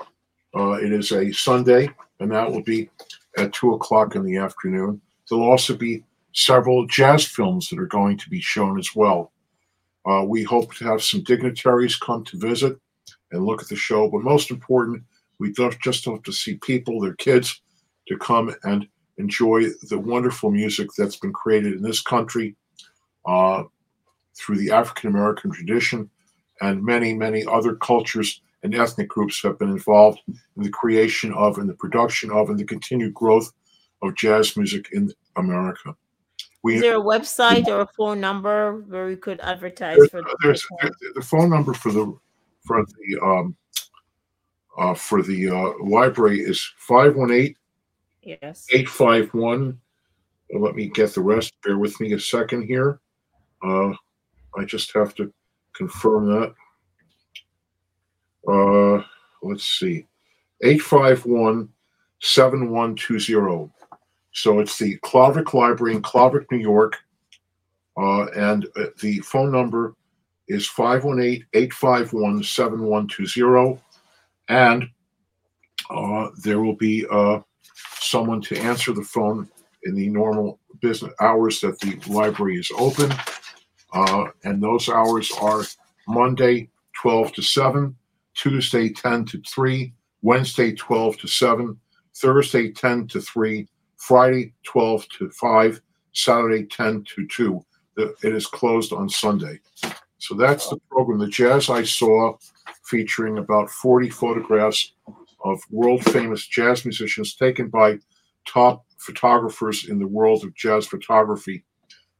Uh, 0.55 0.73
it 0.73 0.91
is 0.91 1.11
a 1.11 1.31
Sunday, 1.31 1.89
and 2.19 2.31
that 2.31 2.51
will 2.51 2.61
be 2.61 2.89
at 3.37 3.53
two 3.53 3.73
o'clock 3.73 4.15
in 4.15 4.23
the 4.23 4.37
afternoon. 4.37 5.01
There'll 5.29 5.49
also 5.49 5.75
be 5.75 6.03
several 6.33 6.85
jazz 6.87 7.25
films 7.25 7.69
that 7.69 7.79
are 7.79 7.87
going 7.87 8.17
to 8.17 8.29
be 8.29 8.41
shown 8.41 8.77
as 8.77 8.95
well. 8.95 9.31
Uh, 10.05 10.23
we 10.25 10.43
hope 10.43 10.73
to 10.75 10.85
have 10.85 11.01
some 11.01 11.23
dignitaries 11.23 11.95
come 11.95 12.23
to 12.25 12.37
visit 12.37 12.77
and 13.31 13.45
look 13.45 13.61
at 13.61 13.69
the 13.69 13.75
show, 13.75 14.09
but 14.09 14.21
most 14.21 14.51
important, 14.51 15.01
we 15.39 15.53
just 15.81 16.05
hope 16.05 16.23
to 16.25 16.31
see 16.31 16.55
people, 16.55 16.99
their 16.99 17.15
kids, 17.15 17.61
to 18.07 18.17
come 18.17 18.53
and 18.63 18.87
enjoy 19.17 19.63
the 19.89 19.97
wonderful 19.97 20.51
music 20.51 20.89
that's 20.97 21.17
been 21.17 21.33
created 21.33 21.73
in 21.73 21.81
this 21.81 22.01
country 22.01 22.55
uh, 23.25 23.63
through 24.35 24.57
the 24.57 24.71
African 24.71 25.09
American 25.09 25.51
tradition, 25.51 26.09
and 26.61 26.83
many, 26.83 27.13
many 27.13 27.45
other 27.45 27.75
cultures 27.75 28.41
and 28.63 28.73
ethnic 28.73 29.09
groups 29.09 29.41
have 29.43 29.59
been 29.59 29.69
involved 29.69 30.19
in 30.27 30.63
the 30.63 30.69
creation 30.69 31.33
of 31.33 31.57
and 31.57 31.69
the 31.69 31.73
production 31.75 32.31
of 32.31 32.49
and 32.49 32.57
the 32.57 32.63
continued 32.63 33.13
growth 33.13 33.51
of 34.01 34.15
jazz 34.15 34.55
music 34.57 34.89
in 34.93 35.11
America. 35.35 35.95
We 36.63 36.75
Is 36.75 36.81
there 36.81 36.97
a 36.97 37.01
website 37.01 37.67
or 37.67 37.81
a 37.81 37.87
phone 37.97 38.21
number 38.21 38.85
where 38.87 39.05
we 39.05 39.17
could 39.17 39.41
advertise 39.41 39.97
there's, 39.97 40.09
for 40.09 40.21
the 40.21 40.37
there's 40.41 40.65
the 41.15 41.21
phone 41.21 41.49
number 41.49 41.73
for 41.73 41.91
the 41.91 42.17
for 42.65 42.85
the 42.85 43.19
um 43.21 43.55
uh 44.77 44.93
for 44.93 45.21
the 45.21 45.49
uh 45.49 45.73
library 45.83 46.39
is 46.39 46.71
518 46.77 47.55
Yes. 48.21 48.65
851 48.71 49.77
let 50.57 50.75
me 50.75 50.87
get 50.87 51.13
the 51.13 51.21
rest 51.21 51.53
bear 51.63 51.77
with 51.77 51.99
me 51.99 52.13
a 52.13 52.19
second 52.19 52.63
here 52.63 53.01
uh 53.61 53.91
i 54.57 54.63
just 54.63 54.93
have 54.93 55.13
to 55.15 55.31
confirm 55.73 56.27
that 56.27 56.53
uh 58.47 59.03
let's 59.41 59.79
see 59.79 60.05
851 60.61 61.69
7120 62.21 63.71
so 64.33 64.59
it's 64.59 64.77
the 64.77 64.97
Claverack 64.99 65.53
Library 65.53 65.95
in 65.95 66.01
Claverack, 66.01 66.51
New 66.51 66.57
York. 66.57 66.97
Uh, 67.95 68.25
and 68.35 68.65
uh, 68.75 68.85
the 69.01 69.19
phone 69.19 69.51
number 69.51 69.95
is 70.47 70.67
518 70.67 71.45
851 71.53 72.43
7120. 72.43 73.79
And 74.49 74.89
uh, 75.89 76.29
there 76.43 76.59
will 76.59 76.75
be 76.75 77.05
uh, 77.11 77.41
someone 77.99 78.41
to 78.41 78.57
answer 78.57 78.91
the 78.91 79.03
phone 79.03 79.47
in 79.83 79.95
the 79.95 80.09
normal 80.09 80.59
business 80.81 81.13
hours 81.21 81.61
that 81.61 81.79
the 81.79 82.01
library 82.11 82.57
is 82.57 82.71
open. 82.75 83.13
Uh, 83.93 84.25
and 84.43 84.61
those 84.61 84.89
hours 84.89 85.31
are 85.41 85.63
Monday, 86.07 86.69
12 87.01 87.33
to 87.33 87.41
7, 87.41 87.95
Tuesday, 88.35 88.89
10 88.89 89.25
to 89.25 89.41
3, 89.41 89.93
Wednesday, 90.21 90.73
12 90.73 91.17
to 91.19 91.27
7, 91.27 91.79
Thursday, 92.15 92.71
10 92.71 93.07
to 93.07 93.21
3, 93.21 93.67
Friday, 93.97 94.53
12 94.63 95.07
to 95.19 95.29
5, 95.31 95.81
Saturday, 96.13 96.65
10 96.65 97.03
to 97.15 97.27
2. 97.27 97.65
The- 97.95 98.15
It 98.23 98.35
is 98.35 98.47
closed 98.47 98.93
on 98.93 99.09
Sunday. 99.09 99.59
So 100.17 100.35
that's 100.35 100.69
the 100.69 100.77
program. 100.89 101.19
The 101.19 101.27
Jazz 101.27 101.69
I 101.69 101.83
Saw 101.83 102.37
featuring 102.85 103.37
about 103.37 103.69
40 103.69 104.09
photographs 104.09 104.93
of 105.43 105.61
world 105.69 106.03
famous 106.05 106.47
jazz 106.47 106.85
musicians 106.85 107.35
taken 107.35 107.69
by 107.69 107.97
top 108.47 108.85
photographers 108.97 109.89
in 109.89 109.99
the 109.99 110.07
world 110.07 110.43
of 110.43 110.55
jazz 110.55 110.87
photography, 110.87 111.65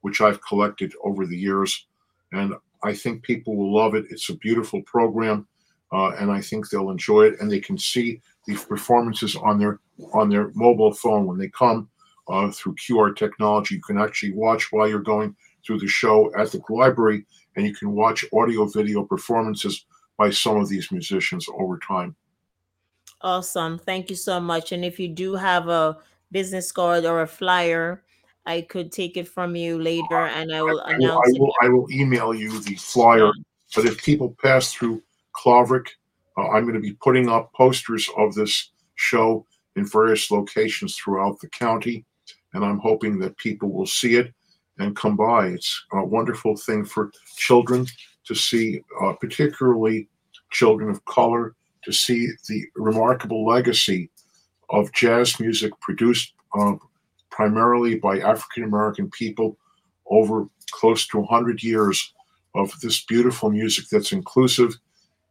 which 0.04 0.22
I've 0.22 0.46
collected 0.46 0.94
over 1.04 1.26
the 1.26 1.38
years. 1.38 1.88
And 2.32 2.54
I 2.84 2.94
think 2.94 3.24
people 3.24 3.56
will 3.56 3.74
love 3.74 3.96
it. 3.96 4.06
It's 4.10 4.30
a 4.30 4.36
beautiful 4.36 4.82
program, 4.84 5.48
uh, 5.92 6.12
and 6.20 6.30
I 6.30 6.42
think 6.42 6.70
they'll 6.70 6.92
enjoy 6.92 7.24
it. 7.28 7.40
And 7.40 7.50
they 7.50 7.60
can 7.60 7.78
see 7.78 8.22
the 8.46 8.56
performances 8.56 9.36
on 9.36 9.60
their 9.60 9.80
on 10.14 10.30
their 10.30 10.52
mobile 10.56 10.94
phone 10.94 11.26
when 11.26 11.38
they 11.38 11.48
come 11.50 11.90
uh, 12.28 12.52
through 12.52 12.76
QR 12.76 13.16
technology. 13.16 13.76
You 13.76 13.82
can 13.82 13.98
actually 13.98 14.34
watch 14.34 14.72
while 14.72 14.88
you're 14.88 15.00
going 15.00 15.36
through 15.66 15.80
the 15.80 15.88
show 15.88 16.32
at 16.38 16.52
the 16.52 16.62
library, 16.70 17.26
and 17.56 17.66
you 17.66 17.74
can 17.74 17.92
watch 17.92 18.26
audio 18.34 18.66
video 18.66 19.04
performances 19.04 19.86
by 20.18 20.30
some 20.30 20.58
of 20.58 20.68
these 20.68 20.92
musicians 20.92 21.48
over 21.58 21.80
time. 21.80 22.16
Awesome. 23.22 23.80
Thank 23.80 24.10
you 24.10 24.18
so 24.18 24.42
much. 24.42 24.74
And 24.74 24.84
if 24.84 25.00
you 25.00 25.08
do 25.08 25.36
have 25.36 25.70
a 25.70 25.98
business 26.32 26.74
card 26.74 27.06
or 27.06 27.22
a 27.22 27.28
flyer, 27.28 28.04
I 28.46 28.62
could 28.62 28.92
take 28.92 29.18
it 29.18 29.28
from 29.28 29.56
you 29.56 29.82
later 29.82 30.28
and 30.28 30.54
I 30.54 30.62
will 30.62 30.82
I 30.82 30.94
will, 30.94 30.96
announce 30.96 31.28
I 31.28 31.40
will, 31.40 31.54
I 31.62 31.70
will 31.70 31.92
email 31.92 32.34
you 32.34 32.60
the 32.60 32.76
flyer. 32.76 33.32
But 33.76 33.86
if 33.86 34.04
people 34.04 34.36
pass 34.42 34.74
through 34.74 35.02
Claverack, 35.36 35.88
uh, 36.38 36.50
I'm 36.50 36.64
going 36.64 36.76
to 36.76 36.80
be 36.82 36.98
putting 37.02 37.30
up 37.30 37.54
posters 37.54 38.10
of 38.18 38.34
this 38.34 38.72
show 38.96 39.46
in 39.76 39.86
various 39.86 40.30
locations 40.30 40.96
throughout 40.96 41.40
the 41.40 41.50
county, 41.50 42.06
and 42.54 42.64
I'm 42.64 42.80
hoping 42.80 43.18
that 43.20 43.38
people 43.38 43.72
will 43.72 43.88
see 43.88 44.16
it 44.16 44.34
and 44.80 44.96
come 44.96 45.16
by. 45.16 45.48
It's 45.48 45.86
a 45.94 46.06
wonderful 46.06 46.56
thing 46.58 46.86
for 46.86 47.12
children 47.38 47.88
to 48.26 48.36
see, 48.36 48.82
uh, 49.02 49.14
particularly 49.14 50.10
children 50.52 50.90
of 50.90 51.04
color, 51.06 51.56
to 51.84 51.92
see 51.92 52.28
the 52.48 52.66
remarkable 52.76 53.46
legacy 53.46 54.10
of 54.70 54.92
jazz 54.94 55.40
music 55.40 55.72
produced 55.82 56.34
uh, 56.58 56.76
primarily 57.34 57.96
by 57.96 58.20
African 58.20 58.64
American 58.64 59.10
people 59.10 59.58
over 60.10 60.48
close 60.72 61.08
to 61.08 61.18
100 61.18 61.64
years 61.64 62.14
of 62.54 62.72
this 62.82 63.04
beautiful 63.06 63.50
music 63.50 63.86
that's 63.92 64.12
inclusive, 64.12 64.78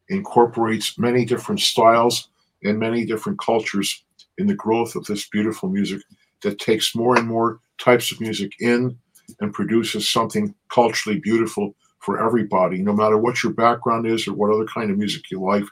incorporates 0.08 0.98
many 0.98 1.24
different 1.24 1.60
styles 1.60 2.28
and 2.64 2.78
many 2.78 3.06
different 3.06 3.38
cultures 3.38 4.04
in 4.38 4.48
the 4.48 4.54
growth 4.54 4.96
of 4.96 5.04
this 5.04 5.28
beautiful 5.28 5.68
music 5.68 6.02
that 6.42 6.58
takes 6.58 6.96
more 6.96 7.16
and 7.16 7.28
more 7.28 7.60
types 7.78 8.10
of 8.10 8.20
music 8.20 8.50
in 8.58 8.96
and 9.40 9.54
produces 9.54 10.10
something 10.10 10.52
culturally 10.68 11.20
beautiful 11.20 11.72
for 12.00 12.24
everybody, 12.24 12.82
no 12.82 12.92
matter 12.92 13.16
what 13.16 13.44
your 13.44 13.52
background 13.52 14.06
is 14.06 14.26
or 14.26 14.34
what 14.34 14.52
other 14.52 14.66
kind 14.66 14.90
of 14.90 14.98
music 14.98 15.30
you 15.30 15.40
like. 15.40 15.64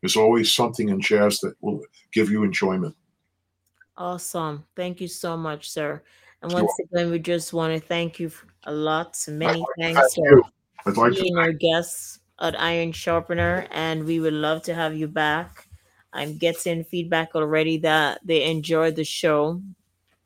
There's 0.00 0.16
always 0.16 0.50
something 0.50 0.88
in 0.88 1.00
jazz 1.00 1.38
that 1.40 1.54
will 1.60 1.82
give 2.12 2.30
you 2.30 2.42
enjoyment. 2.42 2.96
Awesome. 3.98 4.64
Thank 4.76 5.00
you 5.00 5.08
so 5.08 5.36
much, 5.36 5.70
sir. 5.70 6.02
And 6.40 6.52
You're 6.52 6.62
once 6.62 6.72
again, 6.84 7.10
we 7.10 7.18
just 7.18 7.52
want 7.52 7.74
to 7.74 7.86
thank 7.86 8.20
you 8.20 8.30
a 8.64 8.72
lot. 8.72 9.18
Many 9.28 9.64
thanks 9.78 10.14
for. 10.14 10.42
Like 10.86 11.14
to 11.14 11.20
being 11.20 11.36
our 11.36 11.52
guests 11.52 12.20
at 12.40 12.58
Iron 12.58 12.92
Sharpener, 12.92 13.66
and 13.72 14.04
we 14.04 14.20
would 14.20 14.32
love 14.32 14.62
to 14.62 14.74
have 14.74 14.96
you 14.96 15.08
back. 15.08 15.66
I'm 16.12 16.38
getting 16.38 16.84
feedback 16.84 17.34
already 17.34 17.78
that 17.78 18.20
they 18.24 18.44
enjoyed 18.44 18.94
the 18.94 19.04
show. 19.04 19.60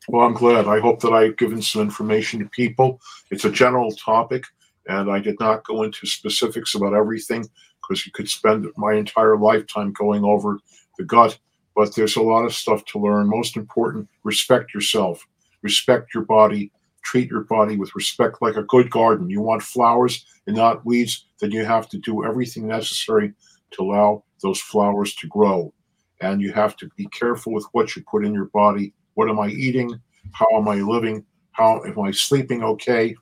Well, 0.09 0.27
I'm 0.27 0.35
glad. 0.35 0.67
I 0.69 0.79
hope 0.79 1.01
that 1.01 1.13
I've 1.13 1.39
given 1.39 1.63
some 1.63 1.83
information 1.83 2.41
to 2.41 2.49
people. 2.51 3.01
It's 3.31 3.47
a 3.47 3.51
general 3.51 3.91
topic, 3.93 4.45
and 4.87 5.11
I 5.11 5.19
did 5.19 5.41
not 5.41 5.65
go 5.65 5.83
into 5.83 6.07
specifics 6.07 6.75
about 6.75 6.95
everything 6.95 7.49
because 7.81 8.05
you 8.05 8.13
could 8.13 8.29
spend 8.29 8.67
my 8.77 8.93
entire 8.95 9.39
lifetime 9.39 9.93
going 9.95 10.25
over 10.25 10.59
the 10.99 11.05
gut. 11.05 11.39
But 11.75 11.95
there's 11.95 12.17
a 12.17 12.23
lot 12.23 12.45
of 12.45 12.55
stuff 12.55 12.85
to 12.87 12.99
learn. 12.99 13.29
Most 13.29 13.57
important, 13.57 14.09
respect 14.25 14.75
yourself, 14.75 15.27
respect 15.63 16.15
your 16.15 16.25
body, 16.25 16.71
treat 17.03 17.31
your 17.31 17.45
body 17.45 17.77
with 17.77 17.95
respect 17.95 18.43
like 18.43 18.57
a 18.57 18.63
good 18.65 18.91
garden. 18.91 19.31
You 19.31 19.41
want 19.41 19.63
flowers 19.63 20.25
and 20.47 20.57
not 20.57 20.85
weeds, 20.85 21.27
then 21.41 21.51
you 21.51 21.65
have 21.65 21.89
to 21.91 21.99
do 21.99 22.25
everything 22.25 22.67
necessary 22.67 23.33
to 23.73 23.83
allow 23.83 24.25
those 24.43 24.61
flowers 24.61 25.15
to 25.17 25.27
grow. 25.29 25.73
And 26.21 26.41
you 26.41 26.53
have 26.53 26.77
to 26.77 26.89
be 26.97 27.07
careful 27.07 27.53
with 27.53 27.67
what 27.73 27.97
you 27.97 28.05
put 28.09 28.25
in 28.25 28.35
your 28.35 28.47
body. 28.47 28.93
What 29.15 29.29
am 29.29 29.41
I 29.41 29.49
eating? 29.49 30.01
How 30.33 30.47
am 30.55 30.69
I 30.69 30.77
living? 30.77 31.25
How 31.53 31.83
am 31.85 31.99
I 32.01 32.13
sleeping 32.13 32.63
okay? 32.63 33.15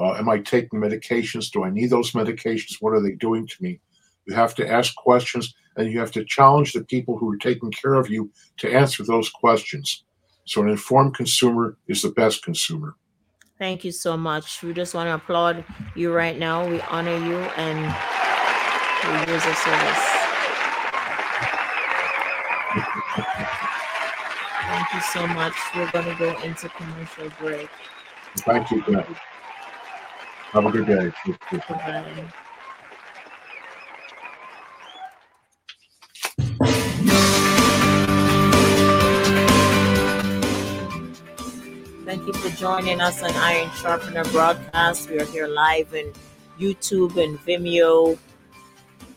Uh, 0.00 0.14
am 0.14 0.28
I 0.28 0.38
taking 0.38 0.80
medications? 0.80 1.50
Do 1.50 1.64
I 1.64 1.70
need 1.70 1.90
those 1.90 2.12
medications? 2.12 2.76
What 2.80 2.92
are 2.92 3.00
they 3.00 3.12
doing 3.12 3.46
to 3.46 3.62
me? 3.62 3.80
You 4.26 4.34
have 4.34 4.54
to 4.56 4.68
ask 4.68 4.94
questions 4.96 5.54
and 5.76 5.90
you 5.90 5.98
have 5.98 6.12
to 6.12 6.24
challenge 6.24 6.72
the 6.72 6.84
people 6.84 7.16
who 7.16 7.30
are 7.30 7.36
taking 7.36 7.70
care 7.70 7.94
of 7.94 8.10
you 8.10 8.30
to 8.58 8.72
answer 8.72 9.02
those 9.04 9.28
questions. 9.30 10.04
So, 10.44 10.62
an 10.62 10.68
informed 10.68 11.14
consumer 11.14 11.78
is 11.88 12.02
the 12.02 12.10
best 12.10 12.42
consumer. 12.42 12.96
Thank 13.58 13.84
you 13.84 13.92
so 13.92 14.16
much. 14.16 14.62
We 14.62 14.72
just 14.72 14.92
want 14.94 15.08
to 15.08 15.14
applaud 15.14 15.64
you 15.94 16.12
right 16.12 16.36
now. 16.36 16.68
We 16.68 16.80
honor 16.80 17.16
you 17.16 17.38
and 17.56 17.78
your 19.04 19.28
years 19.28 19.46
of 19.46 19.56
service. 19.56 20.12
Thank 24.66 24.94
you 24.94 25.00
so 25.00 25.26
much. 25.28 25.54
We're 25.76 25.90
going 25.92 26.06
to 26.06 26.14
go 26.18 26.40
into 26.42 26.68
commercial 26.70 27.30
break. 27.38 27.68
Thank 28.38 28.70
you. 28.70 28.80
Have 30.52 30.66
a 30.66 30.70
good 30.70 30.86
day. 30.86 31.12
Bye. 31.68 32.32
Thank 42.04 42.26
you 42.26 42.32
for 42.32 42.48
joining 42.56 43.00
us 43.00 43.22
on 43.22 43.30
Iron 43.30 43.70
Sharpener 43.76 44.24
broadcast. 44.24 45.08
We 45.08 45.20
are 45.20 45.24
here 45.24 45.46
live 45.46 45.94
in 45.94 46.12
YouTube 46.58 47.16
and 47.16 47.38
Vimeo, 47.46 48.18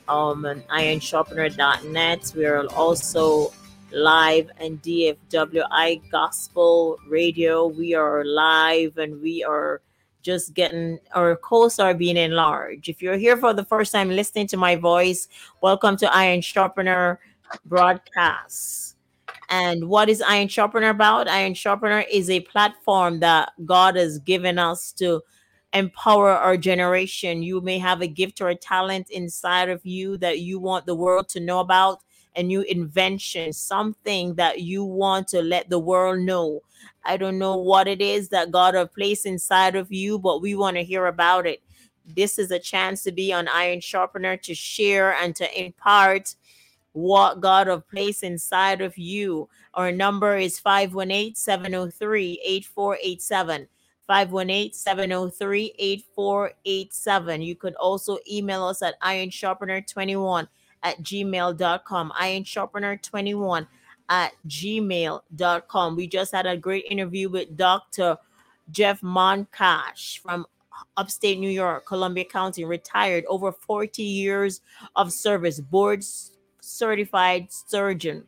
um, 0.07 0.45
and 0.45 0.61
ironsharpener.net. 0.67 2.33
We 2.35 2.45
are 2.45 2.67
also 2.67 3.51
live 3.91 4.51
and 4.57 4.79
DFWI 4.83 6.11
Gospel 6.11 6.99
Radio. 7.07 7.65
We 7.65 7.95
are 7.95 8.23
live 8.23 8.99
and 8.99 9.19
we 9.19 9.43
are 9.43 9.81
just 10.21 10.53
getting 10.53 10.99
our 11.15 11.35
coasts 11.37 11.79
are 11.79 11.95
being 11.95 12.17
enlarged. 12.17 12.87
If 12.87 13.01
you're 13.01 13.17
here 13.17 13.35
for 13.35 13.51
the 13.51 13.65
first 13.65 13.93
time 13.93 14.11
listening 14.11 14.45
to 14.47 14.57
my 14.57 14.75
voice, 14.75 15.27
welcome 15.59 15.97
to 15.97 16.15
Iron 16.15 16.41
Sharpener 16.41 17.19
broadcast. 17.65 18.94
And 19.49 19.87
what 19.87 20.09
is 20.09 20.21
Iron 20.21 20.47
Sharpener 20.47 20.89
about? 20.89 21.27
Iron 21.27 21.53
Sharpener 21.53 22.03
is 22.11 22.29
a 22.29 22.39
platform 22.41 23.19
that 23.19 23.51
God 23.65 23.95
has 23.95 24.19
given 24.19 24.57
us 24.57 24.91
to 24.93 25.21
empower 25.73 26.31
our 26.31 26.57
generation. 26.57 27.43
You 27.43 27.61
may 27.61 27.77
have 27.79 28.01
a 28.01 28.07
gift 28.07 28.41
or 28.41 28.49
a 28.49 28.55
talent 28.55 29.09
inside 29.09 29.69
of 29.69 29.85
you 29.85 30.17
that 30.17 30.39
you 30.39 30.57
want 30.57 30.85
the 30.85 30.95
world 30.95 31.29
to 31.29 31.39
know 31.39 31.59
about, 31.59 32.01
a 32.35 32.43
new 32.43 32.61
invention, 32.61 33.53
something 33.53 34.35
that 34.35 34.61
you 34.61 34.83
want 34.83 35.27
to 35.29 35.41
let 35.41 35.69
the 35.69 35.79
world 35.79 36.19
know. 36.19 36.61
I 37.03 37.17
don't 37.17 37.37
know 37.37 37.57
what 37.57 37.87
it 37.87 38.01
is 38.01 38.29
that 38.29 38.51
God 38.51 38.73
has 38.73 38.89
placed 38.95 39.25
inside 39.25 39.75
of 39.75 39.91
you, 39.91 40.17
but 40.17 40.41
we 40.41 40.55
want 40.55 40.77
to 40.77 40.83
hear 40.83 41.07
about 41.07 41.45
it. 41.45 41.61
This 42.05 42.37
is 42.39 42.51
a 42.51 42.59
chance 42.59 43.03
to 43.03 43.11
be 43.11 43.33
on 43.33 43.47
Iron 43.47 43.79
Sharpener 43.79 44.37
to 44.37 44.53
share 44.53 45.13
and 45.15 45.35
to 45.35 45.59
impart 45.59 46.35
what 46.95 47.41
God 47.41 47.67
have 47.67 47.87
placed 47.89 48.23
inside 48.23 48.79
of 48.79 48.97
you. 48.97 49.49
Our 49.73 49.91
number 49.91 50.37
is 50.37 50.59
518 50.59 51.35
703 51.35 52.39
8487. 52.41 53.67
518 54.07 54.71
703 54.71 55.73
8487. 55.77 57.41
You 57.41 57.55
could 57.55 57.75
also 57.75 58.17
email 58.31 58.63
us 58.63 58.81
at 58.81 58.99
ironsharpener21 59.01 60.47
at 60.83 61.01
gmail.com. 61.01 62.13
Ironsharpener21 62.17 63.67
at 64.07 64.31
gmail.com. 64.47 65.95
We 65.97 66.07
just 66.07 66.31
had 66.31 66.45
a 66.45 66.55
great 66.55 66.85
interview 66.89 67.27
with 67.27 67.57
Dr. 67.57 68.17
Jeff 68.71 69.03
Monkash 69.03 70.19
from 70.19 70.45
upstate 70.95 71.39
New 71.39 71.49
York, 71.49 71.85
Columbia 71.85 72.23
County, 72.23 72.63
retired 72.63 73.25
over 73.27 73.51
40 73.51 74.01
years 74.01 74.61
of 74.95 75.11
service, 75.11 75.59
board 75.59 76.05
certified 76.65 77.51
surgeon. 77.51 78.25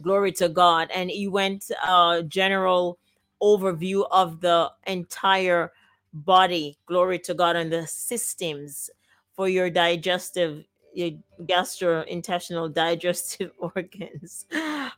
Glory 0.00 0.32
to 0.32 0.48
God. 0.48 0.88
And 0.94 1.10
he 1.10 1.28
went 1.28 1.70
uh, 1.82 2.22
general 2.22 2.98
overview 3.42 4.06
of 4.10 4.40
the 4.40 4.70
entire 4.86 5.72
body. 6.12 6.78
Glory 6.86 7.18
to 7.20 7.34
God 7.34 7.56
and 7.56 7.72
the 7.72 7.86
systems 7.86 8.90
for 9.34 9.48
your 9.48 9.70
digestive, 9.70 10.64
your 10.94 11.10
gastrointestinal 11.42 12.72
digestive 12.72 13.50
organs. 13.58 14.46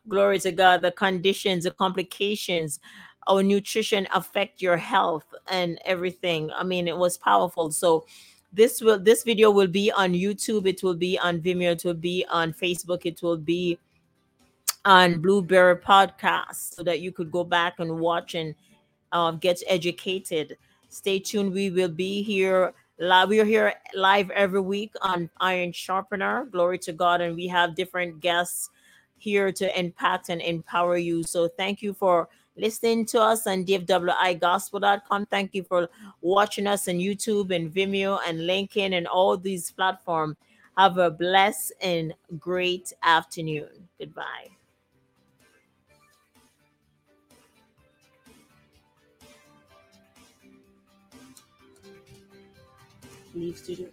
Glory 0.09 0.39
to 0.41 0.53
God. 0.53 0.83
The 0.83 0.93
conditions, 0.93 1.65
the 1.65 1.71
complications, 1.71 2.81
our 3.27 3.43
nutrition 3.43 4.07
affect 4.15 4.61
your 4.61 4.77
health 4.77 5.27
and 5.51 5.79
everything. 5.85 6.51
I 6.55 6.65
mean, 6.65 6.89
it 6.89 6.97
was 6.97 7.17
powerful. 7.17 7.71
So 7.71 8.07
this 8.53 8.81
will 8.81 8.99
this 8.99 9.23
video 9.23 9.51
will 9.51 9.69
be 9.69 9.93
on 9.93 10.13
YouTube, 10.13 10.67
it 10.67 10.83
will 10.83 10.95
be 10.95 11.19
on 11.19 11.41
Vimeo, 11.41 11.73
it 11.73 11.85
will 11.85 11.95
be 11.95 12.25
on 12.31 12.53
Facebook, 12.53 13.03
it 13.05 13.23
will 13.23 13.37
be 13.37 13.79
on 14.85 15.21
Blubrry 15.21 15.77
Podcast 15.77 16.75
so 16.75 16.83
that 16.83 17.01
you 17.01 17.13
could 17.13 17.31
go 17.31 17.45
back 17.45 17.79
and 17.79 18.01
watch 18.01 18.35
and 18.35 18.55
uh, 19.13 19.33
get 19.33 19.63
educated. 19.67 20.57
Stay 20.89 21.19
tuned. 21.19 21.53
We 21.53 21.71
will 21.71 21.89
be 21.89 22.23
here 22.23 22.73
live. 22.99 23.29
We 23.29 23.41
are 23.41 23.45
here 23.45 23.75
live 23.95 24.31
every 24.31 24.61
week 24.61 24.93
on 25.03 25.31
Iron 25.41 25.73
Sharpener. 25.73 26.47
Glory 26.47 26.79
to 26.79 26.93
God. 26.93 27.21
And 27.21 27.37
we 27.37 27.47
have 27.49 27.75
different 27.75 28.21
guests 28.21 28.71
here 29.19 29.53
to 29.53 29.79
impact 29.79 30.31
and 30.31 30.41
empower 30.41 30.97
you. 30.97 31.23
So 31.23 31.47
thank 31.47 31.83
you 31.83 31.93
for 31.93 32.29
listening 32.61 33.07
to 33.07 33.21
us 33.21 33.47
on 33.47 33.65
dfwigospel.com. 33.65 35.27
Thank 35.27 35.55
you 35.55 35.65
for 35.65 35.89
watching 36.21 36.67
us 36.67 36.89
on 36.89 36.97
YouTube 36.97 37.55
and 37.55 37.73
Vimeo 37.73 38.19
and 38.27 38.41
LinkedIn 38.41 38.97
and 38.97 39.07
all 39.07 39.37
these 39.37 39.71
platforms. 39.71 40.37
Have 40.77 40.99
a 40.99 41.11
blessed 41.11 41.73
and 41.81 42.15
great 42.39 42.93
afternoon. 43.03 43.89
Goodbye. 43.99 44.49
Leave 53.35 53.57
studio. 53.57 53.89